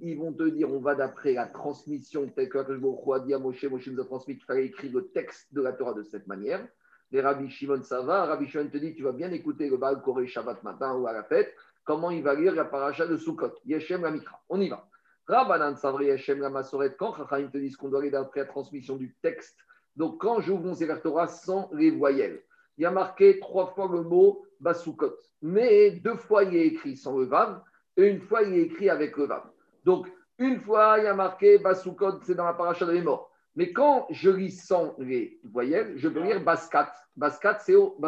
Ils 0.00 0.16
vont 0.18 0.32
te 0.32 0.48
dire, 0.48 0.70
on 0.70 0.80
va 0.80 0.94
d'après 0.94 1.32
la 1.32 1.46
transmission, 1.46 2.28
telle 2.28 2.48
que 2.48 2.58
a 2.58 3.20
dit 3.20 3.34
à 3.34 3.38
Moshe, 3.38 3.64
Moshe 3.64 3.88
nous 3.88 4.00
a 4.00 4.04
transmis 4.04 4.34
qu'il 4.34 4.44
fallait 4.44 4.66
écrire 4.66 4.92
le 4.92 5.08
texte 5.08 5.52
de 5.54 5.62
la 5.62 5.72
Torah 5.72 5.94
de 5.94 6.02
cette 6.02 6.26
manière. 6.26 6.66
Les 7.12 7.20
Rabbi 7.20 7.48
Shimon, 7.48 7.82
ça 7.82 8.02
va. 8.02 8.26
Rabbi 8.26 8.46
Shimon 8.46 8.68
te 8.68 8.78
dit, 8.78 8.94
tu 8.94 9.02
vas 9.02 9.12
bien 9.12 9.30
écouter 9.30 9.70
le 9.70 9.76
Baal 9.76 10.02
Koré 10.02 10.26
Shabbat 10.26 10.62
matin 10.64 10.94
ou 10.96 11.06
à 11.06 11.12
la 11.12 11.22
fête, 11.22 11.54
comment 11.84 12.10
il 12.10 12.22
va 12.22 12.34
lire 12.34 12.54
la 12.54 12.64
paracha 12.64 13.06
de 13.06 13.16
Sukkot, 13.16 13.54
Yeshem 13.64 14.02
la 14.02 14.10
Mikra. 14.10 14.42
On 14.48 14.60
y 14.60 14.68
va. 14.68 14.86
Rabbanan 15.28 15.76
Savri 15.76 16.06
Yeshem 16.06 16.40
la 16.40 16.50
Masoret, 16.50 16.94
quand 16.98 17.14
Chachamim 17.14 17.48
te 17.48 17.58
disent 17.58 17.76
qu'on 17.76 17.88
doit 17.88 18.00
aller 18.00 18.10
d'après 18.10 18.40
la 18.40 18.46
transmission 18.46 18.96
du 18.96 19.14
texte, 19.22 19.56
donc 19.94 20.20
quand 20.20 20.40
j'ouvre 20.40 20.64
mon 20.64 20.74
Sefer 20.74 21.00
Torah 21.02 21.28
sans 21.28 21.70
les 21.72 21.90
voyelles, 21.90 22.42
il 22.76 22.82
y 22.82 22.86
a 22.86 22.90
marqué 22.90 23.38
trois 23.40 23.68
fois 23.68 23.88
le 23.90 24.02
mot 24.02 24.44
Basukot, 24.60 25.16
mais 25.40 25.92
deux 25.92 26.16
fois 26.16 26.44
il 26.44 26.56
est 26.56 26.66
écrit 26.66 26.96
sans 26.96 27.16
le 27.16 27.24
Vav, 27.24 27.62
et 27.96 28.06
une 28.06 28.20
fois 28.20 28.42
il 28.42 28.54
est 28.54 28.62
écrit 28.62 28.90
avec 28.90 29.16
le 29.16 29.24
Vav. 29.24 29.42
Donc, 29.84 30.06
une 30.38 30.60
fois 30.60 30.96
il 30.98 31.04
y 31.04 31.06
a 31.06 31.14
marqué 31.14 31.58
Basukot, 31.58 32.20
c'est 32.22 32.34
dans 32.34 32.44
la 32.44 32.54
paracha 32.54 32.84
de 32.84 33.00
morts. 33.00 33.30
Mais 33.56 33.72
quand 33.72 34.06
je 34.10 34.30
lis 34.30 34.50
sans 34.50 34.94
les 34.98 35.40
voyelles, 35.42 35.94
je 35.96 36.08
peux 36.08 36.20
lire 36.20 36.44
Baskat. 36.44 36.92
Baskat, 37.16 37.58
c'est 37.60 37.74
au, 37.74 37.98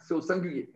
c'est 0.00 0.14
au 0.14 0.20
singulier. 0.20 0.72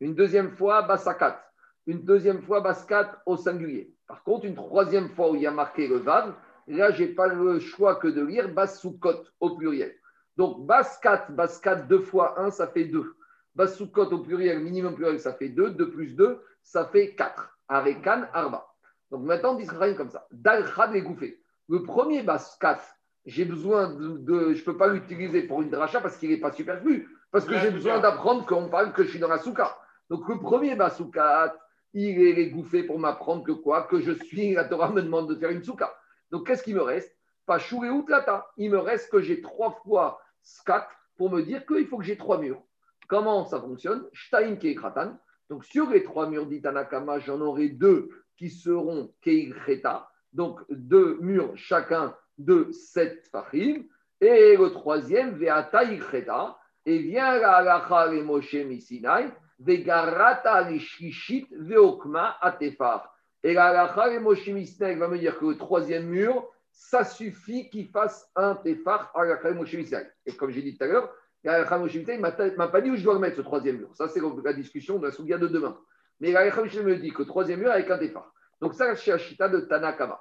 Une 0.00 0.14
deuxième 0.14 0.56
fois, 0.56 0.80
Basakat. 0.82 1.44
Une 1.86 2.02
deuxième 2.02 2.40
fois, 2.40 2.62
Baskat 2.62 3.22
au 3.26 3.36
singulier. 3.36 3.94
Par 4.06 4.22
contre, 4.22 4.46
une 4.46 4.54
troisième 4.54 5.10
fois 5.10 5.30
où 5.30 5.34
il 5.34 5.42
y 5.42 5.46
a 5.46 5.50
marqué 5.50 5.86
le 5.86 5.96
Vav, 5.96 6.34
là, 6.66 6.90
je 6.92 7.02
n'ai 7.02 7.10
pas 7.10 7.26
le 7.26 7.58
choix 7.58 7.96
que 7.96 8.08
de 8.08 8.24
lire 8.24 8.48
Basukot 8.48 9.24
au 9.40 9.56
pluriel. 9.56 9.94
Donc, 10.38 10.64
Baskat, 10.64 11.26
Baskat, 11.28 11.76
deux 11.82 12.00
fois 12.00 12.40
un, 12.40 12.50
ça 12.50 12.66
fait 12.68 12.84
deux. 12.84 13.14
Basukot 13.54 14.06
au 14.06 14.18
pluriel, 14.20 14.60
minimum 14.60 14.94
pluriel, 14.94 15.20
ça 15.20 15.34
fait 15.34 15.50
deux. 15.50 15.70
Deux 15.70 15.90
plus 15.90 16.16
deux, 16.16 16.40
ça 16.62 16.86
fait 16.86 17.14
quatre. 17.14 17.53
Arekan, 17.68 18.28
Arba. 18.32 18.66
Donc 19.10 19.22
maintenant, 19.22 19.56
on 19.58 19.94
comme 19.94 20.10
ça. 20.10 20.26
Dalchad 20.32 20.96
gouffé. 20.98 21.40
Le 21.68 21.82
premier 21.82 22.22
Baskat, 22.22 22.80
j'ai 23.26 23.44
besoin 23.44 23.88
de, 23.88 24.52
je 24.52 24.60
ne 24.60 24.64
peux 24.64 24.76
pas 24.76 24.88
l'utiliser 24.88 25.42
pour 25.42 25.62
une 25.62 25.70
dracha 25.70 26.00
parce 26.00 26.16
qu'il 26.16 26.30
n'est 26.30 26.40
pas 26.40 26.52
superflu. 26.52 27.08
Parce 27.30 27.46
que 27.46 27.58
j'ai 27.58 27.70
besoin 27.70 28.00
d'apprendre 28.00 28.46
qu'on 28.46 28.68
parle 28.68 28.92
que 28.92 29.02
je 29.02 29.10
suis 29.10 29.18
dans 29.18 29.28
la 29.28 29.38
souka. 29.38 29.76
Donc 30.10 30.28
le 30.28 30.38
premier 30.38 30.76
Basoukat, 30.76 31.56
il 31.94 32.20
est 32.20 32.50
gouffé 32.50 32.82
pour 32.82 32.98
m'apprendre 32.98 33.42
que 33.44 33.52
quoi 33.52 33.84
Que 33.84 34.00
je 34.00 34.12
suis, 34.12 34.54
la 34.54 34.64
Torah 34.64 34.90
me 34.90 35.02
demande 35.02 35.28
de 35.28 35.34
faire 35.34 35.50
une 35.50 35.62
souka. 35.62 35.92
Donc 36.30 36.46
qu'est-ce 36.46 36.62
qui 36.62 36.74
me 36.74 36.82
reste? 36.82 37.16
Pas 37.46 37.58
et 37.58 37.90
Outlata. 37.90 38.46
Il 38.56 38.70
me 38.70 38.78
reste 38.78 39.10
que 39.10 39.20
j'ai 39.20 39.40
trois 39.40 39.72
fois 39.84 40.20
skat 40.42 40.88
pour 41.16 41.30
me 41.30 41.42
dire 41.42 41.66
qu'il 41.66 41.86
faut 41.86 41.98
que 41.98 42.04
j'ai 42.04 42.16
trois 42.16 42.38
murs. 42.38 42.62
Comment 43.08 43.44
ça 43.44 43.60
fonctionne? 43.60 44.06
Shtaim 44.12 44.56
Kratan. 44.56 45.18
Donc 45.50 45.64
sur 45.64 45.90
les 45.90 46.02
trois 46.02 46.28
murs 46.28 46.46
d'Itanakama, 46.46 47.18
j'en 47.18 47.40
aurai 47.40 47.68
deux 47.68 48.08
qui 48.36 48.50
seront 48.50 49.12
Keikreta. 49.20 50.08
Donc 50.32 50.60
deux 50.70 51.18
murs 51.20 51.52
chacun 51.56 52.14
de 52.38 52.70
sept 52.72 53.26
fachim. 53.30 53.84
Et 54.20 54.56
le 54.56 54.70
troisième, 54.70 55.36
Veata 55.36 55.84
Ikreta. 55.84 56.58
Et 56.86 56.98
vient 56.98 57.38
la 57.38 57.56
halacha 57.56 58.10
le 58.10 58.22
Moshe 58.22 58.54
Misinai. 58.54 59.30
Vegarata 59.58 60.68
Lishishit 60.68 61.48
Veokma 61.52 62.36
Atefar. 62.40 63.14
Et 63.42 63.54
la 63.54 63.66
halacha 63.66 64.08
le 64.12 64.20
Moshe 64.20 64.48
Misinai 64.48 64.96
va 64.96 65.08
me 65.08 65.18
dire 65.18 65.38
que 65.38 65.46
le 65.46 65.56
troisième 65.56 66.06
mur, 66.06 66.48
ça 66.70 67.04
suffit 67.04 67.70
qu'il 67.70 67.88
fasse 67.88 68.28
un 68.34 68.56
tefar 68.56 69.12
à 69.14 69.24
la 69.24 69.52
Moshe 69.52 69.74
Misinai. 69.74 70.06
Et 70.26 70.32
comme 70.32 70.50
j'ai 70.50 70.62
dit 70.62 70.76
tout 70.76 70.84
à 70.84 70.88
l'heure, 70.88 71.12
la 71.44 71.78
ne 71.78 72.56
m'a 72.56 72.68
pas 72.68 72.80
dit 72.80 72.90
où 72.90 72.96
je 72.96 73.04
dois 73.04 73.14
le 73.14 73.20
mettre, 73.20 73.36
ce 73.36 73.42
troisième 73.42 73.78
mur. 73.78 73.90
Ça, 73.94 74.08
c'est 74.08 74.20
la 74.42 74.52
discussion 74.52 74.98
de 74.98 75.06
la 75.06 75.12
Sougia 75.12 75.38
de 75.38 75.46
demain. 75.46 75.78
Mais 76.20 76.32
la 76.32 76.44
me 76.44 76.96
dit 76.96 77.10
que 77.10 77.22
le 77.22 77.26
troisième 77.26 77.60
mur 77.60 77.70
avec 77.70 77.90
un 77.90 77.98
tefar. 77.98 78.32
Donc 78.60 78.74
ça, 78.74 78.94
c'est 78.96 79.12
Ashita 79.12 79.48
de 79.48 79.60
Tanakama. 79.60 80.20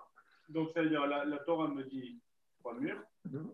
Donc, 0.50 0.70
c'est-à-dire, 0.74 1.06
la, 1.08 1.24
la 1.26 1.38
Torah 1.38 1.68
me 1.70 1.84
dit 1.84 2.20
trois 2.60 2.74
murs. 2.76 3.02
Mhm. 3.32 3.50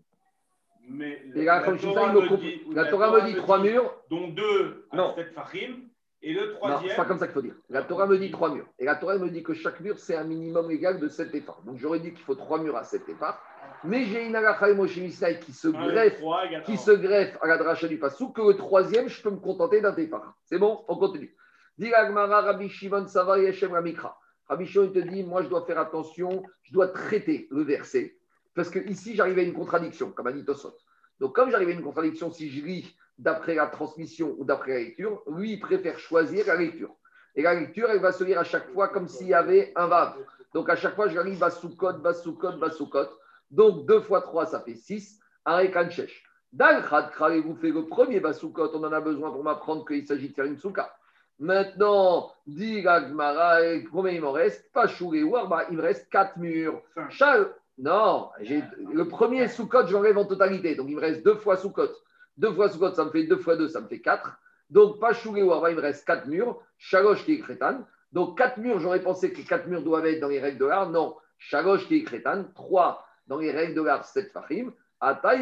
Mais 0.87 1.21
la, 1.35 1.43
la, 1.43 1.71
la 1.71 1.77
Torah 1.77 2.13
me 2.13 2.37
dit, 2.37 2.63
la 2.71 2.85
Torah 2.85 3.11
me 3.11 3.27
dit 3.27 3.35
trois 3.35 3.59
murs. 3.59 3.93
dont 4.09 4.29
deux 4.29 4.87
à 4.91 5.13
sept 5.15 5.33
fachim, 5.33 5.81
et 6.21 6.33
le 6.33 6.47
Non, 6.53 6.55
troisième. 6.55 6.89
c'est 6.89 6.95
pas 6.95 7.05
comme 7.05 7.19
ça 7.19 7.27
qu'il 7.27 7.33
faut 7.33 7.41
dire. 7.41 7.55
La 7.69 7.83
Torah 7.83 8.07
me 8.07 8.17
dit 8.17 8.31
trois 8.31 8.53
murs. 8.53 8.65
Et 8.79 8.85
la 8.85 8.95
Torah 8.95 9.17
me 9.17 9.29
dit 9.29 9.43
que 9.43 9.53
chaque 9.53 9.79
mur, 9.81 9.99
c'est 9.99 10.15
un 10.15 10.23
minimum 10.23 10.71
égal 10.71 10.99
de 10.99 11.07
sept 11.07 11.33
effards. 11.35 11.61
Donc 11.65 11.77
j'aurais 11.77 11.99
dit 11.99 12.11
qu'il 12.13 12.23
faut 12.23 12.35
trois 12.35 12.59
murs 12.59 12.75
à 12.75 12.83
sept 12.83 13.07
effards. 13.07 13.41
Mais 13.83 14.05
j'ai 14.05 14.25
une 14.25 14.35
halakha 14.35 14.69
et 14.69 15.39
qui 15.39 15.53
se 15.53 15.67
deux, 15.67 15.73
greffe, 15.73 16.21
qui 16.65 16.77
se 16.77 16.91
greffe 16.91 17.37
à 17.41 17.47
la 17.47 17.57
dracha 17.57 17.87
du 17.87 17.97
Passou, 17.97 18.29
que 18.29 18.41
le 18.41 18.55
troisième, 18.55 19.07
je 19.07 19.21
peux 19.21 19.29
me 19.29 19.37
contenter 19.37 19.79
d'un 19.81 19.93
tefar. 19.93 20.35
C'est 20.45 20.57
bon? 20.57 20.83
On 20.87 20.97
continue. 20.97 21.33
Dit 21.77 21.89
l'Agmara, 21.89 22.41
Rabbi 22.41 22.67
Shimon 22.67 23.07
Sava 23.07 23.39
Yeshem 23.39 23.71
Ramikra. 23.71 24.17
Rabbi 24.49 24.65
Shimon 24.65 24.85
il 24.85 24.91
te 24.91 25.07
dit, 25.07 25.23
moi 25.23 25.43
je 25.43 25.47
dois 25.47 25.65
faire 25.65 25.79
attention, 25.79 26.43
je 26.63 26.73
dois 26.73 26.89
traiter 26.89 27.47
le 27.51 27.63
verset. 27.63 28.17
Parce 28.53 28.69
que 28.69 28.79
ici, 28.79 29.15
j'arrive 29.15 29.39
à 29.39 29.43
une 29.43 29.53
contradiction, 29.53 30.11
comme 30.11 30.27
a 30.27 30.33
dit 30.33 30.43
Tosot. 30.43 30.75
Donc 31.19 31.35
comme 31.35 31.51
j'arrive 31.51 31.69
à 31.69 31.71
une 31.71 31.83
contradiction, 31.83 32.31
si 32.31 32.49
je 32.49 32.65
lis 32.65 32.97
d'après 33.17 33.55
la 33.55 33.67
transmission 33.67 34.35
ou 34.37 34.43
d'après 34.43 34.73
la 34.73 34.79
lecture, 34.79 35.21
lui, 35.31 35.53
il 35.53 35.59
préfère 35.59 35.99
choisir 35.99 36.47
la 36.47 36.55
lecture. 36.55 36.93
Et 37.35 37.43
la 37.43 37.53
lecture, 37.53 37.89
elle 37.89 38.01
va 38.01 38.11
se 38.11 38.23
lire 38.23 38.39
à 38.39 38.43
chaque 38.43 38.69
fois 38.73 38.89
comme 38.89 39.07
s'il 39.07 39.27
y 39.27 39.33
avait 39.33 39.71
un 39.75 39.87
vav. 39.87 40.15
Donc 40.53 40.69
à 40.69 40.75
chaque 40.75 40.95
fois, 40.95 41.07
je 41.07 41.19
lis 41.19 41.37
Basukot, 41.37 41.93
Basukot, 41.93 42.57
Basukot. 42.57 43.07
Donc 43.51 43.85
deux 43.85 44.01
fois 44.01 44.21
trois, 44.21 44.45
ça 44.45 44.59
fait 44.61 44.75
six. 44.75 45.19
Arekan 45.45 45.89
Shesh. 45.89 46.23
Dalchad 46.51 47.11
vous 47.45 47.55
fait 47.55 47.69
le 47.69 47.85
premier 47.85 48.19
Basukot, 48.19 48.71
on 48.73 48.83
en 48.83 48.91
a 48.91 49.01
besoin 49.01 49.31
pour 49.31 49.43
m'apprendre 49.43 49.85
qu'il 49.85 50.05
s'agit 50.05 50.29
de 50.29 50.33
faire 50.33 50.45
une 50.45 50.57
souka. 50.57 50.93
Maintenant, 51.37 52.31
dit 52.47 52.81
Gagmara, 52.81 53.59
combien 53.91 54.11
il 54.11 54.21
m'en 54.21 54.31
reste? 54.31 54.71
Pas 54.73 54.87
Chouré 54.87 55.23
ou 55.23 55.35
Arba, 55.35 55.65
il 55.69 55.77
me 55.77 55.81
reste 55.81 56.09
quatre 56.09 56.37
murs. 56.37 56.81
Cinq. 56.95 57.11
Chal- 57.11 57.53
non, 57.77 58.29
le 58.39 59.03
premier 59.03 59.47
Soukot, 59.47 59.87
je 59.87 59.93
l'enlève 59.93 60.17
en 60.17 60.25
totalité. 60.25 60.75
Donc 60.75 60.87
il 60.89 60.95
me 60.95 61.01
reste 61.01 61.23
deux 61.23 61.35
fois 61.35 61.55
Soukot. 61.55 61.87
Deux 62.35 62.51
fois 62.51 62.67
Soukot, 62.67 62.93
ça 62.93 63.05
me 63.05 63.11
fait 63.11 63.23
deux 63.23 63.37
fois 63.37 63.55
deux, 63.55 63.69
ça 63.69 63.79
me 63.79 63.87
fait 63.87 64.01
quatre. 64.01 64.37
Donc 64.69 64.99
pas 64.99 65.13
Chouré 65.13 65.41
ou 65.43 65.53
Arba, 65.53 65.69
il 65.69 65.77
me 65.77 65.81
reste 65.81 66.05
quatre 66.05 66.27
murs. 66.27 66.59
Chaloche 66.77 67.23
qui 67.23 67.33
est 67.35 67.39
crétane. 67.39 67.85
Donc 68.11 68.37
quatre 68.37 68.57
murs, 68.57 68.79
j'aurais 68.79 69.01
pensé 69.01 69.31
que 69.31 69.37
les 69.37 69.45
quatre 69.45 69.67
murs 69.67 69.81
doivent 69.83 70.07
être 70.07 70.19
dans 70.19 70.27
les 70.27 70.39
règles 70.39 70.57
de 70.57 70.65
l'art. 70.65 70.89
Non, 70.89 71.15
Chaloche 71.37 71.87
qui 71.87 71.97
est 71.97 72.03
crétane. 72.03 72.51
Trois 72.53 73.05
dans 73.29 73.37
les 73.37 73.51
règles 73.51 73.75
de 73.75 73.83
l'art, 73.83 74.03
sept 74.03 74.31
fachim. 74.31 74.73
Ata 74.99 75.35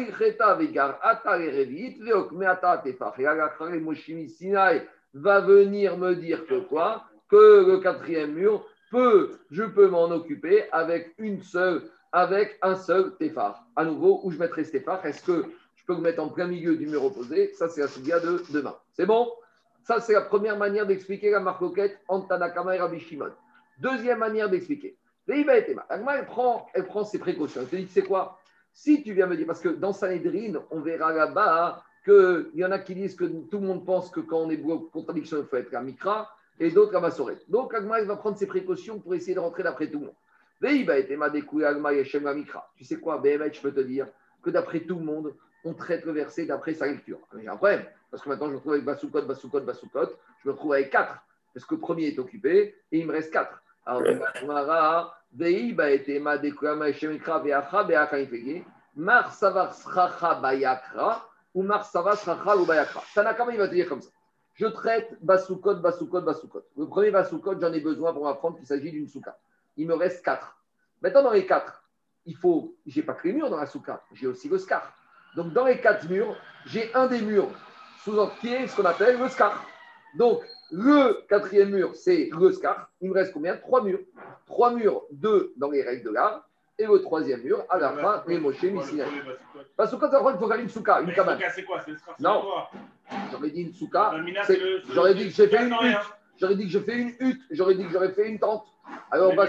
vegar 0.54 1.00
ata 1.02 1.40
erevit 1.40 1.98
veokme 2.00 2.44
ata. 2.44 2.84
Et 2.86 3.80
Moshimi 3.80 4.28
Sinai 4.28 4.86
va 5.14 5.40
venir 5.40 5.96
me 5.96 6.14
dire 6.14 6.46
que 6.46 6.60
quoi? 6.60 7.04
Que 7.28 7.66
le 7.66 7.78
quatrième 7.78 8.34
mur 8.34 8.64
peut, 8.90 9.38
je 9.50 9.64
peux 9.64 9.88
m'en 9.88 10.10
occuper 10.10 10.70
avec 10.70 11.14
une 11.18 11.42
seule, 11.42 11.82
avec 12.12 12.56
un 12.62 12.76
seul 12.76 13.16
tefar. 13.16 13.66
À 13.74 13.84
nouveau, 13.84 14.20
où 14.22 14.30
je 14.30 14.38
mettrai 14.38 14.62
ce 14.64 14.72
tefar? 14.72 15.04
Est-ce 15.04 15.24
que 15.24 15.44
je 15.74 15.84
peux 15.86 15.94
le 15.94 16.02
mettre 16.02 16.22
en 16.22 16.28
plein 16.28 16.46
milieu 16.46 16.76
du 16.76 16.86
mur 16.86 17.04
opposé? 17.04 17.52
Ça, 17.54 17.68
c'est 17.68 17.80
la 17.80 17.88
soudia 17.88 18.20
de 18.20 18.42
demain. 18.50 18.76
C'est 18.92 19.06
bon? 19.06 19.32
Ça, 19.82 20.00
c'est 20.00 20.12
la 20.12 20.20
première 20.20 20.56
manière 20.56 20.86
d'expliquer 20.86 21.30
la 21.30 21.40
marcoquette 21.40 21.98
entre 22.08 22.28
Tanakama 22.28 22.76
et 22.76 22.78
Rabbi 22.78 23.00
Shimon. 23.00 23.32
Deuxième 23.78 24.18
manière 24.18 24.50
d'expliquer. 24.50 24.96
Elle 25.28 26.26
prend, 26.26 26.66
elle 26.74 26.86
prend 26.86 27.04
ses 27.04 27.18
précautions. 27.18 27.60
Elle 27.60 27.68
te 27.68 27.76
dit, 27.76 27.88
c'est 27.88 28.02
quoi? 28.02 28.38
Si 28.72 29.02
tu 29.02 29.12
viens 29.12 29.26
me 29.26 29.36
dire, 29.36 29.46
parce 29.46 29.60
que 29.60 29.68
dans 29.68 29.92
Sanhedrin, 29.92 30.62
on 30.70 30.80
verra 30.80 31.12
là-bas 31.12 31.82
qu'il 32.04 32.50
y 32.54 32.64
en 32.64 32.70
a 32.70 32.78
qui 32.78 32.94
disent 32.94 33.14
que 33.14 33.24
tout 33.24 33.58
le 33.58 33.66
monde 33.66 33.84
pense 33.84 34.10
que 34.10 34.20
quand 34.20 34.38
on 34.38 34.50
est 34.50 34.60
contradiction, 34.92 35.38
il 35.38 35.44
faut 35.44 35.56
être 35.56 35.74
à 35.74 35.82
Mikra, 35.82 36.30
et 36.60 36.70
d'autres 36.70 36.96
à 36.96 37.00
Massoret. 37.00 37.38
Donc, 37.48 37.74
Agma, 37.74 38.00
il 38.00 38.06
va 38.06 38.16
prendre 38.16 38.36
ses 38.36 38.46
précautions 38.46 38.98
pour 38.98 39.14
essayer 39.14 39.34
de 39.34 39.40
rentrer 39.40 39.62
d'après 39.62 39.88
tout 39.88 40.00
le 40.00 40.06
monde. 40.06 40.14
Tu 42.76 42.84
sais 42.84 42.96
quoi, 42.96 43.18
BMH, 43.18 43.52
je 43.52 43.60
peux 43.60 43.72
te 43.72 43.80
dire 43.80 44.08
que 44.42 44.50
d'après 44.50 44.80
tout 44.80 44.98
le 44.98 45.04
monde, 45.04 45.34
on 45.64 45.74
traite 45.74 46.04
le 46.04 46.12
verset 46.12 46.46
d'après 46.46 46.74
sa 46.74 46.86
lecture. 46.86 47.20
Mais 47.32 47.42
J'ai 47.42 47.48
un 47.48 47.56
problème, 47.56 47.84
parce 48.10 48.22
que 48.22 48.28
maintenant, 48.28 48.46
je 48.46 48.52
me 48.52 48.56
retrouve 48.56 48.72
avec 48.72 48.84
Basukot, 48.84 49.22
Basukot, 49.22 49.60
Basukot. 49.60 50.08
Je 50.42 50.48
me 50.48 50.52
retrouve 50.52 50.72
avec 50.72 50.90
quatre, 50.90 51.22
parce 51.54 51.64
que 51.66 51.74
le 51.74 51.80
premier 51.80 52.08
est 52.08 52.18
occupé, 52.18 52.74
et 52.90 52.98
il 52.98 53.06
me 53.06 53.12
reste 53.12 53.32
quatre. 53.32 53.62
Alors, 53.86 54.02
Ou. 61.54 61.66
Tanakama, 63.14 63.52
il 63.52 63.58
va 63.58 63.68
te 63.68 63.74
dire 63.74 63.88
comme 63.88 64.02
ça? 64.02 64.10
Je 64.54 64.66
traite 64.66 65.16
Basukot, 65.22 65.76
Basukot, 65.76 66.20
Basukot. 66.22 66.64
Le 66.76 66.86
premier 66.86 67.10
Basukot, 67.10 67.60
j'en 67.60 67.72
ai 67.72 67.80
besoin 67.80 68.12
pour 68.12 68.24
m'apprendre 68.24 68.56
qu'il 68.56 68.66
s'agit 68.66 68.90
d'une 68.90 69.06
souka. 69.06 69.38
Il 69.76 69.86
me 69.86 69.94
reste 69.94 70.24
quatre. 70.24 70.58
Maintenant, 71.00 71.22
dans 71.22 71.30
les 71.30 71.46
quatre, 71.46 71.84
il 72.26 72.36
faut. 72.36 72.74
J'ai 72.84 73.02
pas 73.02 73.14
que 73.14 73.28
les 73.28 73.34
murs 73.34 73.50
dans 73.50 73.56
la 73.58 73.66
souka, 73.66 74.02
j'ai 74.12 74.26
aussi 74.26 74.48
le 74.48 74.58
scar. 74.58 74.92
Donc, 75.36 75.52
dans 75.52 75.64
les 75.64 75.80
quatre 75.80 76.08
murs, 76.08 76.36
j'ai 76.66 76.92
un 76.94 77.06
des 77.06 77.20
murs 77.20 77.50
sous 78.02 78.16
qui 78.40 78.52
est 78.52 78.66
ce 78.66 78.74
qu'on 78.74 78.84
appelle 78.84 79.18
le 79.18 79.28
scar. 79.28 79.64
Donc, 80.16 80.40
le 80.70 81.26
quatrième 81.28 81.70
mur, 81.70 81.94
c'est 81.94 82.30
le 82.38 82.52
scar. 82.52 82.90
Il 83.00 83.10
me 83.10 83.14
reste 83.14 83.32
combien? 83.32 83.56
Trois 83.56 83.82
murs. 83.82 84.00
Trois 84.46 84.72
murs, 84.72 85.02
deux 85.10 85.52
dans 85.56 85.70
les 85.70 85.82
règles 85.82 86.04
de 86.04 86.10
l'art. 86.10 86.48
Et 86.78 86.86
le 86.86 87.00
troisième 87.00 87.42
mur, 87.42 87.64
à 87.70 87.78
la 87.78 87.92
fin, 87.92 88.22
les 88.28 88.38
Moshe 88.38 88.62
Missina. 88.62 89.04
Parce 89.76 89.90
que 89.90 89.96
quand 89.96 90.10
il 90.30 90.38
faut 90.38 90.48
faire 90.48 90.60
une 90.60 90.68
souka, 90.68 91.00
une 91.00 91.12
cabane. 91.12 91.40
C'est 91.52 91.64
quoi? 91.64 91.80
Non. 92.20 92.44
J'aurais 93.32 93.50
dit 93.50 93.62
une 93.62 93.74
souka. 93.74 94.14
J'aurais 94.94 95.14
dit 95.14 95.24
que 95.24 95.34
j'ai 95.34 95.48
fait 95.48 95.64
une 95.64 95.72
hutte. 95.72 95.98
J'aurais 96.40 96.54
dit 96.54 96.64
que 96.66 96.70
je 96.70 96.78
fais 96.78 96.96
une 96.96 97.14
hutte. 97.18 97.42
J'aurais 97.50 97.74
dit 97.74 97.84
que 97.84 97.90
j'aurais 97.90 98.12
fait 98.12 98.28
une 98.28 98.38
tente. 98.38 98.64
Alors, 99.10 99.34
bah, 99.34 99.48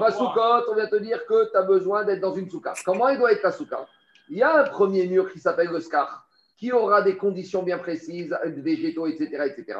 bas 0.00 0.10
soukot, 0.10 0.70
on 0.70 0.74
vient 0.74 0.88
te 0.88 0.96
dire 0.96 1.24
que 1.26 1.50
tu 1.50 1.56
as 1.56 1.62
besoin 1.62 2.04
d'être 2.04 2.20
dans 2.20 2.34
une 2.34 2.48
souka. 2.50 2.72
Comment 2.84 3.08
il 3.08 3.18
doit 3.18 3.32
être 3.32 3.42
ta 3.42 3.52
souka? 3.52 3.86
Il 4.30 4.38
y 4.38 4.42
a 4.42 4.62
un 4.62 4.64
premier 4.64 5.06
mur 5.06 5.30
qui 5.30 5.38
s'appelle 5.38 5.68
le 5.68 5.80
scar, 5.80 6.27
qui 6.58 6.72
aura 6.72 7.02
des 7.02 7.16
conditions 7.16 7.62
bien 7.62 7.78
précises, 7.78 8.36
végétaux, 8.44 9.06
etc., 9.06 9.54
etc. 9.56 9.78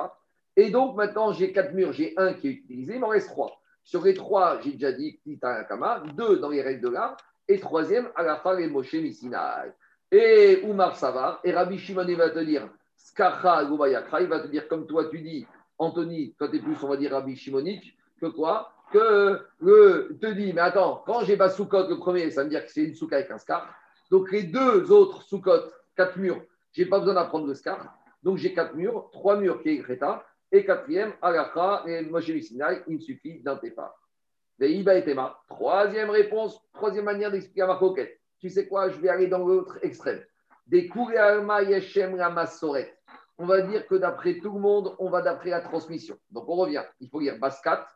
Et 0.56 0.70
donc 0.70 0.96
maintenant, 0.96 1.32
j'ai 1.32 1.52
quatre 1.52 1.74
murs. 1.74 1.92
J'ai 1.92 2.14
un 2.16 2.32
qui 2.32 2.48
est 2.48 2.52
utilisé, 2.52 2.94
il 2.94 3.00
m'en 3.00 3.08
reste 3.08 3.28
trois. 3.28 3.60
Sur 3.84 4.04
les 4.04 4.14
trois, 4.14 4.60
j'ai 4.60 4.72
déjà 4.72 4.92
dit 4.92 5.20
Kama, 5.68 6.04
deux 6.14 6.38
dans 6.38 6.50
les 6.50 6.62
règles 6.62 6.82
de 6.82 6.88
l'art, 6.88 7.16
et 7.48 7.58
troisième, 7.58 8.08
à 8.14 8.22
la 8.22 8.36
fin, 8.36 8.54
les 8.54 8.68
Moshe 8.68 8.94
Missinai. 8.94 9.72
Et 10.12 10.62
Oumar 10.64 10.96
Savar, 10.96 11.40
et 11.44 11.52
Rabbi 11.52 11.78
Shimon, 11.78 12.06
va 12.16 12.30
te 12.30 12.38
dire 12.38 12.68
Skacha 12.96 13.62
il 14.20 14.26
va 14.28 14.40
te 14.40 14.46
dire 14.46 14.68
comme 14.68 14.86
toi 14.86 15.08
tu 15.10 15.20
dis, 15.20 15.46
Anthony, 15.78 16.34
toi 16.38 16.48
tu 16.48 16.56
es 16.56 16.60
plus, 16.60 16.76
on 16.82 16.88
va 16.88 16.96
dire 16.96 17.12
Rabbi 17.12 17.36
Shimonique, 17.36 17.96
que 18.20 18.26
quoi? 18.26 18.72
Que 18.92 19.40
le 19.60 20.16
te 20.20 20.26
dit, 20.26 20.52
mais 20.52 20.60
attends, 20.60 21.02
quand 21.06 21.20
j'ai 21.20 21.36
pas 21.36 21.50
soukot 21.50 21.88
le 21.88 21.98
premier, 21.98 22.30
ça 22.30 22.42
veut 22.42 22.50
dire 22.50 22.64
que 22.64 22.70
c'est 22.70 22.84
une 22.84 22.94
souka 22.94 23.16
avec 23.16 23.30
un 23.30 23.38
scar. 23.38 23.74
Donc 24.10 24.30
les 24.32 24.44
deux 24.44 24.90
autres 24.90 25.22
soukot, 25.22 25.70
quatre 25.96 26.18
murs, 26.18 26.40
j'ai 26.72 26.86
pas 26.86 26.98
besoin 26.98 27.14
d'apprendre 27.14 27.46
le 27.46 27.54
scar. 27.54 27.94
Donc 28.22 28.36
j'ai 28.36 28.52
quatre 28.52 28.74
murs, 28.74 29.10
trois 29.12 29.36
murs 29.36 29.62
qui 29.62 29.70
est 29.70 29.76
Greta, 29.78 30.24
et 30.50 30.64
quatrième, 30.64 31.12
Alakha 31.20 31.84
et 31.86 32.02
Moshe 32.02 32.32
Sinai, 32.40 32.82
il 32.86 32.94
me 32.94 33.00
suffit 33.00 33.40
d'un 33.40 33.56
tépar. 33.56 33.94
Veiba 34.58 34.94
et 34.96 35.04
Tema. 35.04 35.38
Troisième 35.48 36.10
réponse, 36.10 36.60
troisième 36.72 37.04
manière 37.04 37.30
d'expliquer 37.30 37.66
ma 37.66 37.76
coquette. 37.76 38.18
Tu 38.40 38.50
sais 38.50 38.66
quoi, 38.66 38.88
je 38.88 38.98
vais 38.98 39.08
aller 39.08 39.28
dans 39.28 39.46
l'autre 39.46 39.78
extrême. 39.82 40.20
Des 40.66 40.90
Alma 41.16 41.62
Yeshem 41.62 42.16
la 42.16 42.30
Masoret. 42.30 42.98
On 43.36 43.46
va 43.46 43.60
dire 43.60 43.86
que 43.86 43.94
d'après 43.94 44.38
tout 44.38 44.52
le 44.52 44.58
monde, 44.58 44.96
on 44.98 45.10
va 45.10 45.22
d'après 45.22 45.50
la 45.50 45.60
transmission. 45.60 46.18
Donc 46.30 46.48
on 46.48 46.56
revient. 46.56 46.82
Il 46.98 47.08
faut 47.08 47.20
lire 47.20 47.38
Baskat, 47.38 47.86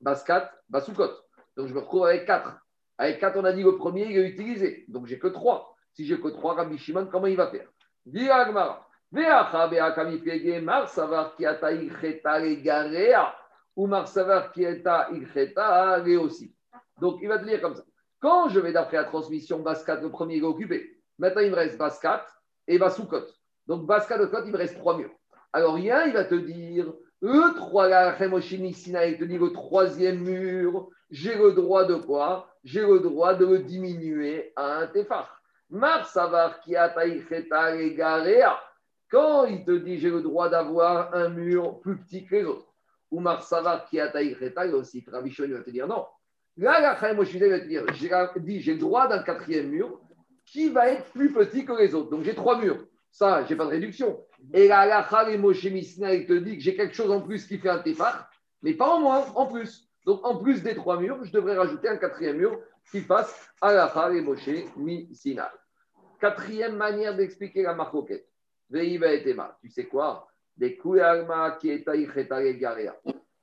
Baskat, 0.00 0.50
Basukot. 0.68 1.10
Donc 1.56 1.66
je 1.66 1.74
me 1.74 1.80
retrouve 1.80 2.06
avec 2.06 2.24
quatre. 2.24 2.56
Avec 2.98 3.18
quatre, 3.18 3.36
on 3.36 3.44
a 3.44 3.52
dit 3.52 3.62
le 3.62 3.76
premier, 3.76 4.04
il 4.04 4.16
est 4.16 4.28
utilisé. 4.28 4.84
Donc 4.88 5.06
j'ai 5.06 5.18
que 5.18 5.26
trois. 5.26 5.74
Si 5.92 6.06
j'ai 6.06 6.20
que 6.20 6.28
trois, 6.28 6.54
Rabbi 6.54 6.78
Shimon, 6.78 7.06
comment 7.10 7.26
il 7.26 7.36
va 7.36 7.50
faire? 7.50 7.68
Le. 8.06 8.28
Donc 17.00 17.18
il 17.22 17.28
va 17.28 17.38
te 17.38 17.44
dire 17.44 17.60
comme 17.60 17.74
ça. 17.74 17.82
Quand 18.22 18.48
je 18.48 18.60
vais 18.60 18.72
d'après 18.72 18.98
la 18.98 19.04
transmission, 19.04 19.58
Baskat, 19.58 20.00
le 20.00 20.08
premier, 20.08 20.36
est 20.36 20.42
occupé. 20.42 20.96
Maintenant, 21.18 21.42
il 21.42 21.50
me 21.50 21.56
reste 21.56 21.76
Baskat 21.76 22.24
et 22.68 22.78
Basukot. 22.78 23.26
Donc, 23.66 23.84
Baskat 23.84 24.18
de 24.18 24.26
Kot, 24.26 24.44
il 24.46 24.52
me 24.52 24.58
reste 24.58 24.78
trois 24.78 24.96
murs. 24.96 25.10
Alors, 25.52 25.74
rien, 25.74 26.06
il 26.06 26.12
va 26.12 26.24
te 26.24 26.36
dire, 26.36 26.92
le 27.20 27.54
3, 27.56 27.88
la 27.88 28.16
Chemoshini 28.16 28.74
Sina, 28.74 29.06
il 29.06 29.18
le 29.18 29.52
troisième 29.52 30.20
mur, 30.20 30.88
j'ai 31.10 31.34
le 31.34 31.52
droit 31.52 31.84
de 31.84 31.96
quoi? 31.96 32.48
J'ai 32.62 32.86
le 32.86 33.00
droit 33.00 33.34
de 33.34 33.44
le 33.44 33.58
diminuer 33.58 34.52
à 34.54 34.78
un 34.78 34.86
tefar. 34.86 35.41
Mar 35.72 36.06
savar 36.06 36.60
qui. 36.60 36.74
Quand 39.10 39.44
il 39.46 39.64
te 39.64 39.70
dit 39.72 39.98
j'ai 39.98 40.10
le 40.10 40.22
droit 40.22 40.48
d'avoir 40.48 41.14
un 41.14 41.30
mur 41.30 41.80
plus 41.80 41.96
petit 41.96 42.26
que 42.26 42.36
les 42.36 42.44
autres, 42.44 42.72
ou 43.10 43.20
Mar 43.20 43.42
savar 43.42 43.86
qui 43.86 44.00
aussi, 44.00 45.04
il 45.06 45.52
va 45.52 45.62
te 45.62 45.70
dire 45.70 45.88
non. 45.88 46.04
Là, 46.58 46.80
la 46.80 47.00
Chemoshini 47.00 47.48
va 47.48 47.60
te 47.60 47.66
dire, 47.66 47.84
j'ai 47.94 48.74
le 48.74 48.78
droit 48.78 49.08
d'un 49.08 49.22
quatrième 49.22 49.70
mur 49.70 49.98
qui 50.44 50.68
va 50.68 50.90
être 50.90 51.10
plus 51.12 51.32
petit 51.32 51.64
que 51.64 51.72
les 51.72 51.94
autres. 51.94 52.10
Donc, 52.10 52.24
j'ai 52.24 52.34
trois 52.34 52.60
murs. 52.60 52.84
Ça, 53.10 53.44
j'ai 53.46 53.56
pas 53.56 53.64
de 53.64 53.70
réduction. 53.70 54.22
Et 54.52 54.68
la 54.68 55.06
et 55.30 55.38
Moshe 55.38 55.64
il 55.64 56.26
te 56.26 56.32
dit 56.34 56.58
que 56.58 56.62
j'ai 56.62 56.76
quelque 56.76 56.94
chose 56.94 57.10
en 57.10 57.22
plus 57.22 57.46
qui 57.46 57.56
fait 57.58 57.70
un 57.70 57.78
tefar, 57.78 58.30
mais 58.62 58.74
pas 58.74 58.88
en 58.88 59.00
moins, 59.00 59.24
en 59.34 59.46
plus. 59.46 59.88
Donc, 60.04 60.26
en 60.26 60.36
plus 60.36 60.62
des 60.62 60.74
trois 60.74 61.00
murs, 61.00 61.24
je 61.24 61.32
devrais 61.32 61.56
rajouter 61.56 61.88
un 61.88 61.96
quatrième 61.96 62.36
mur 62.36 62.58
qui 62.90 63.00
fasse 63.00 63.48
halakha 63.62 64.12
et 64.12 64.20
Moshe 64.20 64.48
Misna. 64.76 65.50
Quatrième 66.22 66.76
manière 66.76 67.16
d'expliquer 67.16 67.64
la 67.64 67.74
marcoquette. 67.74 68.28
Veiva 68.70 69.12
et 69.12 69.24
Tema. 69.24 69.58
Tu 69.60 69.68
sais 69.68 69.86
quoi? 69.86 70.28
Est. 70.60 70.78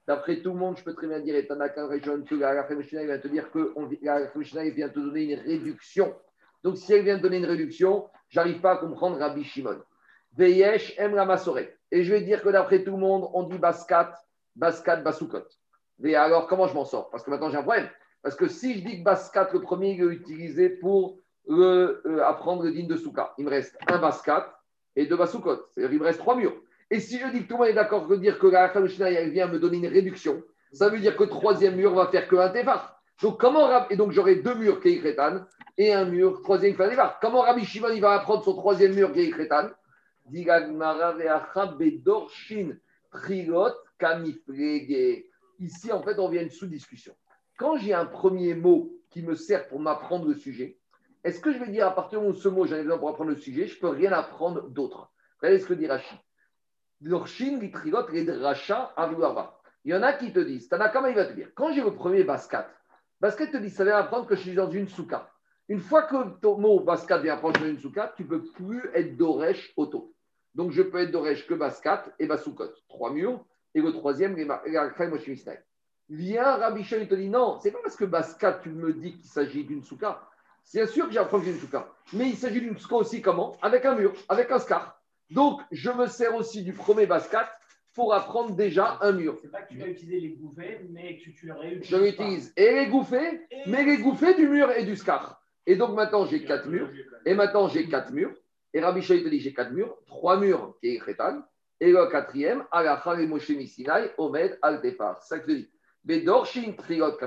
D'après 0.07 0.41
tout 0.41 0.53
le 0.53 0.57
monde, 0.57 0.77
je 0.77 0.83
peux 0.85 0.93
très 0.93 1.07
bien 1.07 1.19
dire, 1.19 1.35
et 1.35 1.45
Tanaka 1.45 1.87
Région, 1.87 2.21
que 2.21 2.35
la 2.35 2.65
il 2.71 3.05
vient 3.05 3.19
te 3.19 3.27
dire 3.27 3.51
que 3.51 3.73
on- 3.75 3.89
la 4.01 4.69
vient 4.69 4.87
te 4.87 4.97
donner 4.97 5.23
une 5.23 5.39
réduction. 5.39 6.15
Donc, 6.63 6.77
si 6.77 6.93
elle 6.93 7.03
vient 7.03 7.17
te 7.17 7.23
donner 7.23 7.39
une 7.39 7.47
réduction, 7.47 8.07
j'arrive 8.29 8.61
pas 8.61 8.71
à 8.71 8.77
comprendre 8.77 9.17
Rabbi 9.17 9.43
Shimon. 9.43 9.81
Veyesh 10.37 10.97
aime 10.97 11.15
la 11.15 11.25
masoret. 11.25 11.77
Et 11.91 12.03
je 12.03 12.13
vais 12.13 12.21
dire 12.21 12.41
que 12.41 12.47
d'après 12.47 12.85
tout 12.85 12.91
le 12.91 12.99
monde, 12.99 13.29
on 13.33 13.43
dit 13.43 13.57
baskat, 13.57 14.13
baskat, 14.55 15.01
basukot. 15.01 15.43
Et 16.01 16.15
alors, 16.15 16.47
comment 16.47 16.67
je 16.67 16.75
m'en 16.75 16.85
sors? 16.85 17.09
Parce 17.09 17.25
que 17.25 17.29
maintenant, 17.29 17.49
j'ai 17.49 17.57
un 17.57 17.63
problème. 17.63 17.89
Parce 18.21 18.35
que 18.35 18.47
si 18.47 18.79
je 18.79 18.85
dis 18.85 18.99
que 18.99 19.03
baskat, 19.03 19.49
le 19.51 19.59
premier, 19.59 19.95
il 19.95 20.01
est 20.01 20.13
utilisé 20.13 20.69
pour 20.69 21.19
le, 21.49 22.01
euh, 22.05 22.23
apprendre 22.25 22.63
le 22.63 22.71
digne 22.71 22.87
de 22.87 22.95
souka, 22.95 23.33
il 23.37 23.45
me 23.45 23.49
reste 23.49 23.77
un 23.87 23.97
baskat 23.97 24.55
et 24.95 25.07
deux 25.07 25.17
basukot. 25.17 25.65
C'est-à-dire 25.71 25.93
il 25.93 25.99
me 25.99 26.05
reste 26.05 26.19
trois 26.19 26.35
murs. 26.35 26.55
Et 26.91 26.99
si 26.99 27.19
je 27.19 27.27
dis 27.27 27.43
que 27.43 27.47
tout 27.47 27.53
le 27.53 27.59
monde 27.59 27.67
est 27.67 27.73
d'accord 27.73 28.07
de 28.07 28.15
dire 28.15 28.39
que 28.39 28.47
la 28.47 28.71
elle 28.71 29.31
vient 29.31 29.47
me 29.47 29.59
donner 29.59 29.77
une 29.77 29.87
réduction, 29.87 30.41
ça 30.71 30.89
veut 30.89 30.99
dire 30.99 31.17
que 31.17 31.23
le 31.23 31.29
troisième 31.29 31.75
mur 31.75 31.93
va 31.93 32.07
faire 32.07 32.27
que 32.27 32.35
un 32.35 32.49
tefar. 32.49 33.01
Donc, 33.21 33.39
comment, 33.39 33.87
et 33.89 33.97
donc 33.97 34.11
j'aurai 34.11 34.35
deux 34.37 34.55
murs 34.55 34.79
qui 34.79 35.01
et 35.77 35.93
un 35.93 36.05
mur, 36.05 36.41
troisième 36.41 36.75
qui. 36.75 36.83
Comment 37.21 37.41
Rabbi 37.41 37.65
Shimon 37.65 37.89
il 37.89 38.01
va 38.01 38.13
apprendre 38.13 38.43
son 38.43 38.53
troisième 38.53 38.93
mur 38.93 39.11
qui 39.11 39.33
Ici, 45.61 45.91
en 45.91 46.01
fait, 46.01 46.19
on 46.19 46.29
vient 46.29 46.41
une 46.41 46.49
sous-discussion. 46.49 47.13
Quand 47.57 47.75
j'ai 47.77 47.93
un 47.93 48.05
premier 48.05 48.53
mot 48.53 48.89
qui 49.09 49.21
me 49.21 49.35
sert 49.35 49.67
pour 49.67 49.81
m'apprendre 49.81 50.27
le 50.27 50.35
sujet, 50.35 50.78
est-ce 51.23 51.41
que 51.41 51.51
je 51.51 51.59
vais 51.59 51.69
dire 51.69 51.87
à 51.87 51.95
partir 51.95 52.23
où 52.23 52.33
ce 52.33 52.47
mot, 52.47 52.65
j'en 52.65 52.77
ai 52.77 52.81
besoin 52.83 52.97
pour 52.97 53.09
apprendre 53.09 53.31
le 53.31 53.35
sujet, 53.35 53.67
je 53.67 53.75
ne 53.75 53.79
peux 53.79 53.89
rien 53.89 54.11
apprendre 54.13 54.69
d'autre? 54.69 55.11
Regardez 55.41 55.59
ce 55.59 55.67
que 55.67 55.73
dit 55.73 55.87
Rachid. 55.87 56.17
Redracha, 57.01 58.93
avuarba. 58.95 59.59
Il 59.85 59.91
y 59.91 59.95
en 59.95 60.03
a 60.03 60.13
qui 60.13 60.33
te 60.33 60.39
disent, 60.39 60.67
Tanakama, 60.67 61.09
il 61.09 61.15
va 61.15 61.25
te 61.25 61.33
dire, 61.33 61.49
quand 61.55 61.71
j'ai 61.71 61.81
le 61.81 61.93
premier 61.93 62.23
baskat, 62.23 62.69
basket 63.21 63.51
te 63.51 63.57
dit, 63.57 63.69
ça 63.69 63.85
vient 63.85 63.97
apprendre 63.97 64.27
que 64.27 64.35
je 64.35 64.41
suis 64.41 64.53
dans 64.53 64.69
une 64.69 64.87
souka. 64.87 65.31
Une 65.69 65.79
fois 65.79 66.03
que 66.03 66.39
ton 66.39 66.57
mot 66.57 66.79
basket 66.81 67.21
vient 67.21 67.35
apprendre 67.35 67.63
une 67.63 67.79
souka, 67.79 68.13
tu 68.15 68.23
ne 68.23 68.27
peux 68.27 68.43
plus 68.43 68.89
être 68.93 69.15
doresh 69.15 69.71
auto. 69.77 70.13
Donc, 70.55 70.71
je 70.71 70.81
peux 70.81 70.99
être 70.99 71.11
doresh 71.11 71.47
que 71.47 71.53
baskat 71.53 72.05
et 72.17 72.27
basukot. 72.27 72.71
Trois 72.89 73.11
murs. 73.11 73.45
Et 73.75 73.81
le 73.81 73.91
troisième, 73.91 74.35
les 74.35 74.47
Shmishnai. 75.19 75.59
Viens, 76.09 76.55
Rabbi 76.57 76.81
il 76.81 77.07
te 77.07 77.13
dit 77.13 77.29
non, 77.29 77.59
c'est 77.59 77.71
pas 77.71 77.79
parce 77.83 77.95
que 77.95 78.05
baskat, 78.05 78.59
tu 78.63 78.69
me 78.69 78.93
dis 78.93 79.15
qu'il 79.15 79.29
s'agit 79.29 79.63
d'une 79.63 79.83
souka. 79.83 80.28
C'est 80.71 80.85
sûr 80.85 81.07
que 81.07 81.13
j'ai 81.13 81.49
une 81.49 81.57
souka. 81.57 81.91
Mais 82.13 82.29
il 82.29 82.35
s'agit 82.35 82.61
d'une 82.61 82.77
souka 82.77 82.97
aussi 82.97 83.23
comment? 83.23 83.57
Avec 83.59 83.85
un 83.85 83.95
mur, 83.95 84.13
avec 84.27 84.51
un 84.51 84.59
scar. 84.59 85.01
Donc, 85.31 85.61
je 85.71 85.89
me 85.89 86.05
sers 86.05 86.35
aussi 86.35 86.61
du 86.63 86.73
premier 86.73 87.07
baskat 87.07 87.51
pour 87.95 88.13
apprendre 88.13 88.55
déjà 88.55 88.99
un 89.01 89.11
mur. 89.11 89.39
C'est 89.41 89.49
pas 89.49 89.63
que 89.63 89.73
tu 89.73 89.79
vas 89.79 89.87
utiliser 89.87 90.19
les 90.19 90.29
bouffées, 90.29 90.81
mais 90.91 91.17
que 91.17 91.31
tu 91.31 91.47
le 91.47 91.53
réutilises. 91.53 91.89
Je 91.89 91.97
l'utilise 91.97 92.53
et 92.55 92.71
les 92.71 92.85
gouffées, 92.85 93.47
mais 93.65 93.83
les 93.83 93.97
gouffées 93.97 94.35
du 94.35 94.47
mur 94.47 94.71
et 94.71 94.85
du 94.85 94.95
scar. 94.95 95.41
Et 95.65 95.75
donc 95.75 95.95
maintenant, 95.95 96.27
j'ai 96.27 96.45
quatre 96.45 96.67
murs. 96.67 96.91
Et 97.25 97.33
maintenant, 97.33 97.67
j'ai 97.67 97.89
quatre 97.89 98.11
murs. 98.11 98.35
Et 98.71 98.79
Rabbi 98.79 99.01
Shai 99.01 99.23
te 99.23 99.27
dit 99.27 99.39
j'ai 99.39 99.55
quatre 99.55 99.71
murs, 99.71 99.97
trois 100.05 100.39
murs 100.39 100.75
qui 100.81 100.89
est 100.89 100.99
Khetan, 100.99 101.41
et 101.79 101.91
le 101.91 102.05
quatrième, 102.11 102.63
Alachar 102.71 103.19
et 103.19 103.25
Moshe 103.25 103.49
Misinai, 103.49 104.11
Omed 104.19 104.59
al. 104.61 104.81
C'est 104.83 104.97
ça 105.21 105.39
que 105.39 105.47
je 105.47 105.51
te 105.51 105.59
dis. 105.61 105.71
Mais 106.05 106.19
Dorshin 106.19 106.73
Trigot 106.73 107.17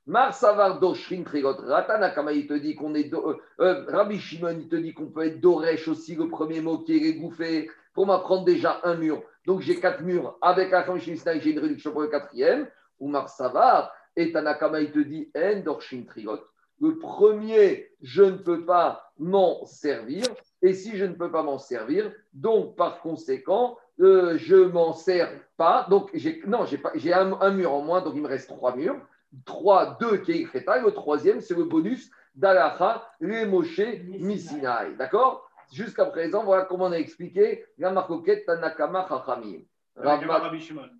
Kamipege, 0.00 0.06
Mar 0.06 0.34
Savar 0.34 0.80
Dorshin 0.80 1.24
Trigot, 1.24 1.56
Ratana 1.66 2.10
Kama, 2.10 2.32
il 2.32 2.46
te 2.46 2.54
dit 2.54 2.74
qu'on 2.74 2.94
est. 2.94 3.12
euh, 3.12 3.36
euh, 3.60 3.84
Rabbi 3.88 4.18
Shimon, 4.18 4.58
il 4.60 4.68
te 4.68 4.76
dit 4.76 4.92
qu'on 4.94 5.06
peut 5.06 5.26
être 5.26 5.40
Doresh 5.40 5.88
aussi, 5.88 6.14
le 6.14 6.28
premier 6.28 6.60
mot 6.60 6.78
qui 6.78 6.96
est 6.96 7.00
les 7.00 7.14
gouffées, 7.14 7.70
pour 7.94 8.06
m'apprendre 8.06 8.44
déjà 8.44 8.80
un 8.84 8.96
mur. 8.96 9.22
Donc 9.46 9.60
j'ai 9.60 9.80
quatre 9.80 10.02
murs. 10.02 10.36
Avec 10.40 10.72
Moshe 10.88 11.06
Misinai, 11.06 11.40
j'ai 11.40 11.50
une 11.50 11.58
réduction 11.58 11.92
pour 11.92 12.02
le 12.02 12.08
quatrième. 12.08 12.68
Ou 12.98 13.08
Mar 13.08 13.28
Savar, 13.30 13.90
et 14.14 14.30
Tanakama, 14.30 14.80
il 14.80 14.92
te 14.92 14.98
dit 14.98 15.30
En. 15.34 16.38
Le 16.82 16.98
premier, 16.98 17.90
je 18.02 18.22
ne 18.22 18.36
peux 18.36 18.64
pas 18.64 19.12
m'en 19.18 19.64
servir. 19.66 20.24
Et 20.62 20.74
si 20.74 20.96
je 20.96 21.06
ne 21.06 21.14
peux 21.14 21.30
pas 21.30 21.42
m'en 21.42 21.58
servir, 21.58 22.12
donc 22.34 22.76
par 22.76 23.00
conséquent, 23.00 23.78
euh, 24.00 24.36
je 24.36 24.56
m'en 24.56 24.92
sers 24.92 25.30
pas. 25.56 25.86
Donc 25.88 26.10
j'ai 26.14 26.42
non, 26.46 26.66
j'ai 26.94 27.12
un, 27.12 27.32
un 27.40 27.50
mur 27.50 27.72
en 27.72 27.82
moins, 27.82 28.02
donc 28.02 28.14
il 28.14 28.22
me 28.22 28.28
reste 28.28 28.48
trois 28.48 28.76
murs. 28.76 28.96
Trois, 29.44 29.96
deux 30.00 30.18
qui 30.18 30.32
est 30.32 30.44
Créta, 30.44 30.78
et 30.78 30.82
le 30.82 30.90
troisième, 30.90 31.40
c'est 31.40 31.54
le 31.54 31.64
bonus 31.64 32.10
d'Alacha, 32.34 33.08
les 33.20 33.46
Moshe, 33.46 33.80
Misinaï. 34.04 34.96
D'accord? 34.96 35.48
Jusqu'à 35.72 36.06
présent, 36.06 36.42
voilà 36.42 36.64
comment 36.64 36.86
on 36.86 36.92
a 36.92 36.98
expliqué 36.98 37.64
la 37.78 37.92
marcoquette 37.92 38.44
Tanakama 38.44 39.06
Chachamim. 39.08 39.60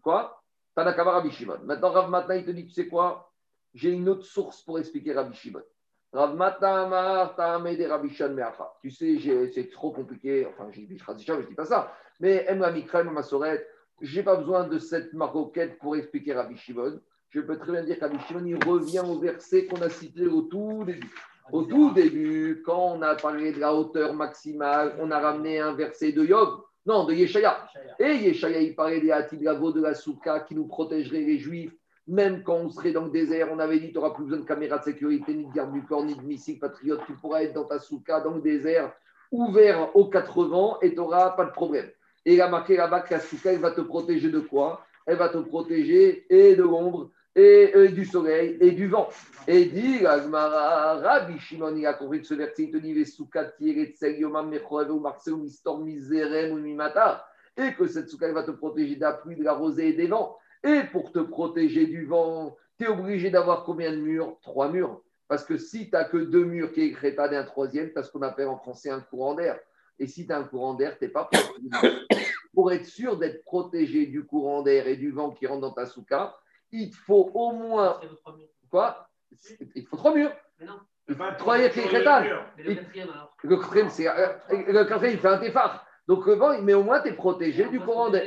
Quoi? 0.00 0.42
Tanakama 0.76 1.10
Rabbi 1.10 1.30
Shimon. 1.32 1.58
Maintenant, 1.64 1.90
Rav 1.90 2.08
Matna, 2.08 2.36
il 2.36 2.44
te 2.44 2.52
dit, 2.52 2.66
tu 2.66 2.72
sais 2.72 2.86
quoi? 2.86 3.32
J'ai 3.74 3.90
une 3.90 4.08
autre 4.08 4.24
source 4.24 4.62
pour 4.62 4.78
expliquer 4.78 5.12
Rabbi 5.12 5.34
Shimon. 5.34 5.62
Rav. 6.12 6.36
Tu 8.80 8.90
sais, 8.90 9.50
c'est 9.52 9.70
trop 9.70 9.90
compliqué. 9.90 10.46
Enfin, 10.46 10.68
j'ai 10.70 10.82
dit 10.82 10.98
Khadisha, 10.98 11.36
mais 11.36 11.42
je 11.42 11.48
dis 11.48 11.54
pas 11.54 11.64
ça. 11.64 11.92
Mais 12.20 12.44
Emma 12.48 12.70
Mikra, 12.70 13.00
Emma 13.00 13.10
Masoret, 13.10 13.66
j'ai 14.00 14.22
pas 14.22 14.36
besoin 14.36 14.68
de 14.68 14.78
cette 14.78 15.12
maroquette 15.14 15.78
pour 15.78 15.96
expliquer 15.96 16.34
Rabbi 16.34 16.56
Shimon. 16.56 17.00
Je 17.30 17.40
peux 17.40 17.56
très 17.56 17.70
bien 17.70 17.84
dire 17.84 17.96
Shimon, 18.26 18.44
il 18.44 18.64
revient 18.64 19.02
au 19.06 19.18
verset 19.18 19.66
qu'on 19.66 19.80
a 19.82 19.88
cité 19.88 20.26
au 20.26 20.42
tout 20.42 20.82
début. 20.84 21.10
Au 21.52 21.62
tout 21.62 21.92
début, 21.92 22.62
quand 22.64 22.94
on 22.96 23.02
a 23.02 23.14
parlé 23.14 23.52
de 23.52 23.60
la 23.60 23.72
hauteur 23.74 24.14
maximale, 24.14 24.96
on 25.00 25.10
a 25.10 25.18
ramené 25.18 25.60
un 25.60 25.72
verset 25.72 26.12
de 26.12 26.24
Yov, 26.24 26.60
non, 26.86 27.04
de 27.04 27.14
Yeshaya. 27.14 27.66
Et 27.98 28.14
Yeshaya, 28.16 28.60
il 28.60 28.74
parlait 28.74 29.00
des 29.00 29.12
Hatibravo 29.12 29.70
de 29.72 29.80
la 29.80 29.94
Souka 29.94 30.40
qui 30.40 30.54
nous 30.54 30.66
protégerait 30.66 31.20
les 31.20 31.38
Juifs. 31.38 31.72
Même 32.08 32.42
quand 32.42 32.56
on 32.56 32.70
serait 32.70 32.92
dans 32.92 33.04
le 33.04 33.10
désert, 33.10 33.48
on 33.52 33.60
avait 33.60 33.78
dit 33.78 33.88
tu 33.88 33.94
n'auras 33.94 34.10
plus 34.10 34.24
besoin 34.24 34.40
de 34.40 34.44
caméra 34.44 34.78
de 34.78 34.84
sécurité, 34.84 35.32
ni 35.32 35.46
de 35.46 35.52
garde 35.52 35.72
du 35.72 35.84
corps, 35.84 36.04
ni 36.04 36.16
de 36.16 36.22
missile 36.22 36.58
patriote. 36.58 37.00
Tu 37.06 37.12
pourras 37.14 37.42
être 37.42 37.52
dans 37.52 37.64
ta 37.64 37.78
Souka, 37.78 38.20
dans 38.20 38.34
le 38.34 38.40
désert, 38.40 38.92
ouvert 39.30 39.94
aux 39.94 40.08
quatre 40.08 40.44
vents 40.44 40.78
et 40.80 40.90
tu 40.90 40.96
n'auras 40.96 41.30
pas 41.30 41.44
de 41.44 41.52
problème. 41.52 41.88
Et 42.26 42.34
il 42.34 42.40
a 42.40 42.48
marqué 42.48 42.76
là-bas 42.76 43.02
que 43.02 43.14
la 43.14 43.20
Souka, 43.20 43.52
elle 43.52 43.60
va 43.60 43.70
te 43.70 43.82
protéger 43.82 44.30
de 44.30 44.40
quoi? 44.40 44.84
Elle 45.06 45.16
va 45.16 45.28
te 45.28 45.38
protéger 45.38 46.26
et 46.28 46.56
de 46.56 46.62
l'ombre, 46.62 47.10
et, 47.36 47.88
du 47.88 48.04
soleil, 48.04 48.56
et 48.60 48.72
du 48.72 48.88
vent. 48.88 49.08
Et 49.46 49.66
dit 49.66 50.00
la 50.00 50.20
Gemara, 50.22 50.96
Rabbi 50.96 51.38
Shimon, 51.38 51.76
il 51.76 51.86
a 51.86 51.94
compris 51.94 52.24
ce 52.24 52.34
verset, 52.34 52.64
il 52.64 52.70
te 52.70 52.76
dit. 52.76 52.90
Et 57.56 57.74
que 57.74 57.86
cette 57.86 58.08
Souka, 58.08 58.32
va 58.32 58.42
te 58.42 58.50
protéger 58.50 58.96
de 58.96 59.00
la 59.00 59.12
pluie, 59.12 59.36
de 59.36 59.44
la 59.44 59.52
rosée 59.52 59.88
et 59.88 59.92
des 59.92 60.06
vents. 60.06 60.38
Et 60.62 60.82
pour 60.92 61.12
te 61.12 61.18
protéger 61.18 61.86
du 61.86 62.04
vent, 62.04 62.56
tu 62.78 62.84
es 62.84 62.88
obligé 62.88 63.30
d'avoir 63.30 63.64
combien 63.64 63.92
de 63.92 63.96
murs? 63.96 64.36
Trois 64.42 64.70
murs. 64.70 65.00
Parce 65.28 65.44
que 65.44 65.56
si 65.56 65.84
tu 65.84 65.90
n'as 65.92 66.04
que 66.04 66.16
deux 66.16 66.44
murs 66.44 66.72
qui 66.72 66.96
est 67.02 67.12
pas 67.12 67.28
d'un 67.28 67.44
troisième, 67.44 67.92
tu 67.92 67.98
as 67.98 68.02
ce 68.02 68.10
qu'on 68.10 68.22
appelle 68.22 68.48
en 68.48 68.58
français 68.58 68.90
un 68.90 69.00
courant 69.00 69.34
d'air. 69.34 69.58
Et 69.98 70.06
si 70.06 70.26
tu 70.26 70.32
as 70.32 70.38
un 70.38 70.44
courant 70.44 70.74
d'air, 70.74 70.98
tu 70.98 71.04
n'es 71.04 71.10
pas 71.10 71.24
protégé. 71.30 71.96
Pour 72.54 72.72
être 72.72 72.86
sûr 72.86 73.16
d'être 73.16 73.44
protégé 73.44 74.06
du 74.06 74.24
courant 74.24 74.62
d'air 74.62 74.88
et 74.88 74.96
du 74.96 75.12
vent 75.12 75.30
qui 75.30 75.46
rentre 75.46 75.60
dans 75.60 75.72
ta 75.72 75.86
souka, 75.86 76.36
il 76.72 76.90
te 76.90 76.96
faut 76.96 77.30
au 77.34 77.52
moins. 77.52 78.00
C'est. 78.02 78.68
Quoi? 78.70 79.08
Il 79.74 79.84
te 79.84 79.88
faut 79.88 79.96
trois 79.96 80.14
murs. 80.14 80.32
Mais 80.58 80.66
non, 80.66 80.80
le 81.08 81.14
mur. 82.22 82.44
mais 82.56 82.62
le 82.64 82.74
quatrième 82.74 83.10
alors. 83.10 83.36
Le 83.42 83.56
quatrième, 83.56 83.88
c'est. 83.90 84.08
euh, 84.08 84.28
Le 84.50 84.84
quatrième, 84.84 85.14
il 85.14 85.20
fait 85.20 85.28
un 85.28 85.38
téphare. 85.38 85.86
Donc 86.06 86.26
le 86.26 86.34
vent, 86.34 86.60
mais 86.62 86.74
au 86.74 86.82
moins, 86.82 87.00
tu 87.00 87.08
es 87.08 87.12
protégé 87.12 87.68
du 87.68 87.80
courant 87.80 88.10
d'air. 88.10 88.24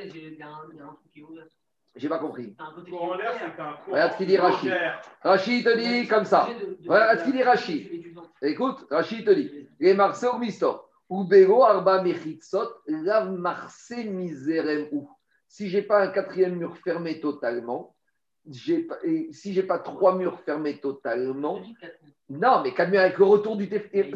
J'ai 1.95 2.09
pas 2.09 2.17
compris. 2.17 2.55
Courant 2.89 3.17
d'air, 3.17 3.33
c'est 3.37 3.45
un 3.61 3.73
courant 3.73 3.91
Regarde 3.91 4.11
ce 4.13 4.17
qu'il 4.17 4.27
dit 4.27 4.37
Rachid. 4.37 4.69
d'air. 4.69 5.01
Rachid 5.21 5.63
te 5.63 5.77
dit 5.77 6.07
comme 6.07 6.25
ça. 6.25 6.47
Voilà 6.85 7.17
ce 7.17 7.23
qu'il 7.23 7.33
dit 7.33 7.43
Rachid. 7.43 8.15
Écoute, 8.41 8.85
Rachid 8.89 9.25
te 9.25 9.31
dit 9.31 9.69
les 9.79 9.93
Marseaux 9.93 10.37
Mistor. 10.39 10.89
Ou 11.09 11.25
Bégo, 11.25 11.61
Arba 11.63 12.01
Mechitsot, 12.01 12.69
Lav 12.87 13.29
Marse 13.31 13.91
Miserem 13.91 14.87
ou. 14.91 15.07
Si 15.47 15.69
j'ai 15.69 15.83
pas 15.83 16.01
un 16.01 16.07
quatrième 16.07 16.55
mur 16.55 16.75
fermé 16.77 17.19
totalement, 17.19 17.92
si 18.51 19.53
j'ai 19.53 19.63
pas 19.63 19.79
trois 19.79 20.15
murs 20.15 20.39
fermés 20.41 20.77
totalement, 20.77 21.61
non, 22.29 22.61
mais 22.63 22.73
quatre 22.73 22.89
murs 22.89 23.01
avec 23.01 23.17
le 23.17 23.25
retour 23.25 23.55
du 23.55 23.67
téf- 23.67 23.89
Il 23.93 24.15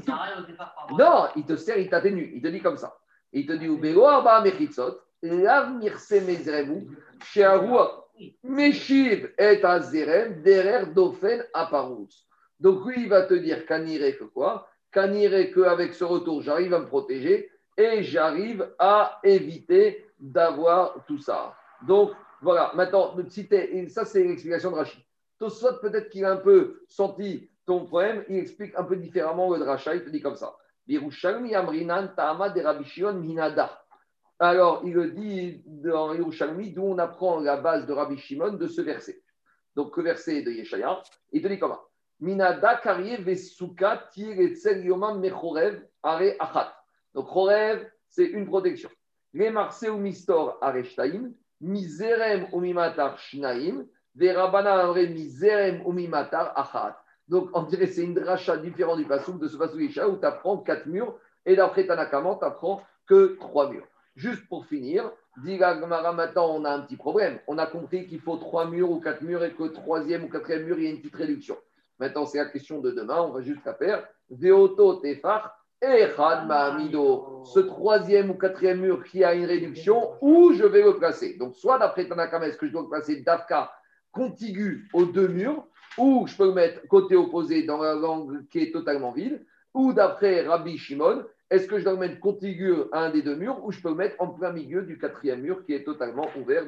Non, 0.97 1.27
il 1.35 1.45
te 1.45 1.55
sert, 1.55 1.77
il 1.77 1.89
t'atténue. 1.89 2.31
Il 2.35 2.41
te 2.41 2.47
dit 2.47 2.61
comme 2.61 2.77
ça. 2.77 2.97
Il 3.31 3.45
te 3.45 3.53
dit 3.53 3.65
Ubego 3.67 4.05
Arba 4.05 4.41
Mechitsot, 4.41 4.99
Lav 5.21 5.75
Mirse 5.77 6.11
Miserem 6.25 6.71
ou, 6.71 6.87
Shearua, 7.23 8.07
Meshiv 8.43 9.31
et 9.37 9.63
Azerem, 9.63 10.41
Derer 10.41 10.87
Dofen 10.87 11.43
Aparus. 11.53 12.25
Donc 12.59 12.85
lui, 12.85 13.03
il 13.03 13.09
va 13.09 13.23
te 13.23 13.33
dire 13.35 13.65
Kanire 13.65 14.17
que 14.17 14.23
quoi? 14.23 14.67
Kanire 14.91 15.51
qu'avec 15.53 15.93
ce 15.93 16.03
retour, 16.03 16.41
j'arrive 16.41 16.73
à 16.73 16.79
me 16.79 16.87
protéger 16.87 17.51
et 17.77 18.01
j'arrive 18.01 18.67
à 18.79 19.19
éviter 19.23 20.05
d'avoir 20.19 20.95
tout 21.05 21.19
ça. 21.19 21.53
Donc 21.83 22.11
voilà, 22.41 22.71
maintenant, 22.75 23.15
le 23.15 23.25
et 23.53 23.89
ça 23.89 24.05
c'est 24.05 24.23
l'explication 24.23 24.71
de 24.71 24.75
Rachid. 24.75 25.01
Tosot, 25.39 25.79
peut-être 25.81 26.09
qu'il 26.09 26.25
a 26.25 26.31
un 26.31 26.37
peu 26.37 26.83
senti 26.87 27.49
ton 27.67 27.85
problème, 27.85 28.23
il 28.29 28.37
explique 28.37 28.73
un 28.75 28.83
peu 28.83 28.95
différemment 28.95 29.53
le 29.53 29.59
Dracha, 29.59 29.93
il 29.93 30.03
te 30.03 30.09
dit 30.09 30.21
comme 30.21 30.37
ça. 30.37 30.55
Alors, 34.39 34.81
il 34.85 34.93
le 34.93 35.11
dit 35.11 35.61
dans 35.65 36.13
Yerushalmi, 36.13 36.71
d'où 36.71 36.83
on 36.83 36.97
apprend 36.97 37.41
la 37.41 37.57
base 37.57 37.85
de 37.85 37.91
Rabbi 37.91 38.17
Shimon 38.17 38.53
de 38.53 38.67
ce 38.67 38.81
verset. 38.81 39.21
Donc, 39.75 39.97
le 39.97 40.03
verset 40.03 40.43
de 40.43 40.51
Yeshaya, 40.51 41.01
il 41.33 41.41
te 41.41 41.47
dit 41.49 41.59
comment 41.59 41.81
Minada 42.21 42.81
Vesuka 43.19 44.09
Are. 46.03 46.83
Donc, 47.13 47.27
Chorev, 47.27 47.85
c'est 48.07 48.25
une 48.25 48.45
protection. 48.45 48.89
Ou 49.35 49.97
Mistor 49.97 50.57
Miserem 50.73 51.33
ou 51.61 52.59
Mimatar 52.59 53.17
Shnaim, 53.17 53.85
Verabana 54.15 54.81
Amre 54.81 55.07
Miserem 55.09 55.81
ou 55.85 55.91
Mimatar 55.91 56.53
Achat. 56.55 56.97
Donc, 57.27 57.49
on 57.53 57.63
dirait 57.63 57.87
que 57.87 57.93
c'est 57.93 58.03
une 58.03 58.13
dracha 58.13 58.57
différente 58.57 58.97
du 58.97 59.05
Passouk, 59.05 59.39
de 59.39 59.47
ce 59.47 59.57
Passouk 59.57 59.81
Yeshaya, 59.81 60.07
où 60.07 60.17
tu 60.17 60.25
apprends 60.25 60.57
quatre 60.57 60.85
murs, 60.85 61.17
et 61.45 61.55
d'après 61.55 61.85
Tanakaman, 61.85 62.37
tu 62.39 62.45
apprends 62.45 62.81
que 63.05 63.37
trois 63.39 63.69
murs. 63.69 63.87
Juste 64.15 64.47
pour 64.47 64.65
finir, 64.65 65.11
dit 65.43 65.57
la 65.57 65.79
Gemara, 65.79 66.11
maintenant 66.11 66.55
on 66.55 66.65
a 66.65 66.71
un 66.71 66.81
petit 66.81 66.95
problème. 66.95 67.39
On 67.47 67.57
a 67.57 67.67
compris 67.67 68.07
qu'il 68.07 68.19
faut 68.19 68.37
trois 68.37 68.67
murs 68.67 68.89
ou 68.89 68.99
quatre 68.99 69.21
murs 69.21 69.43
et 69.43 69.53
que 69.53 69.63
troisième 69.65 70.23
ou 70.23 70.29
quatrième 70.29 70.63
mur, 70.63 70.79
il 70.79 70.85
y 70.85 70.87
a 70.87 70.89
une 70.89 71.01
petite 71.01 71.15
réduction. 71.15 71.55
Maintenant, 71.99 72.25
c'est 72.25 72.39
la 72.39 72.45
question 72.45 72.79
de 72.79 72.91
demain, 72.91 73.21
on 73.21 73.31
va 73.31 73.41
juste 73.41 73.63
la 73.65 73.75
faire. 73.75 74.07
Veoto 74.29 74.95
tefar 74.95 75.56
echad 75.81 76.47
ma'amido. 76.47 77.43
Ce 77.45 77.59
troisième 77.59 78.31
ou 78.31 78.33
quatrième 78.33 78.81
mur 78.81 79.03
qui 79.03 79.23
a 79.23 79.33
une 79.33 79.45
réduction, 79.45 80.13
où 80.21 80.53
je 80.53 80.63
vais 80.63 80.83
le 80.83 80.97
placer 80.97 81.37
Donc, 81.37 81.55
soit 81.55 81.77
d'après 81.77 82.07
Tanakama, 82.07 82.47
est-ce 82.47 82.57
que 82.57 82.67
je 82.67 82.71
dois 82.71 82.81
le 82.81 82.89
placer 82.89 83.21
d'Afka 83.21 83.71
contigu 84.11 84.87
aux 84.93 85.05
deux 85.05 85.27
murs, 85.27 85.63
ou 85.97 86.27
je 86.27 86.35
peux 86.35 86.45
le 86.45 86.53
mettre 86.53 86.87
côté 86.87 87.15
opposé 87.15 87.63
dans 87.63 87.81
la 87.81 87.93
langue 87.93 88.47
qui 88.49 88.59
est 88.59 88.71
totalement 88.71 89.11
vide, 89.11 89.45
ou 89.73 89.93
d'après 89.93 90.41
Rabbi 90.41 90.77
Shimon, 90.77 91.23
est-ce 91.49 91.67
que 91.67 91.79
je 91.79 91.83
dois 91.83 91.93
le 91.93 91.99
mettre 91.99 92.19
contigu 92.19 92.73
à 92.91 93.05
un 93.05 93.09
des 93.09 93.21
deux 93.21 93.35
murs 93.35 93.63
ou 93.63 93.71
je 93.71 93.79
peux 93.79 93.89
le 93.89 93.95
mettre 93.95 94.15
en 94.19 94.27
plein 94.27 94.51
milieu 94.51 94.81
du 94.81 94.97
quatrième 94.97 95.41
mur 95.41 95.63
qui 95.65 95.73
est 95.73 95.83
totalement 95.83 96.27
ouvert. 96.37 96.65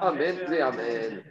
Amen 0.00 0.36
et 0.50 0.60
Amen. 0.60 1.22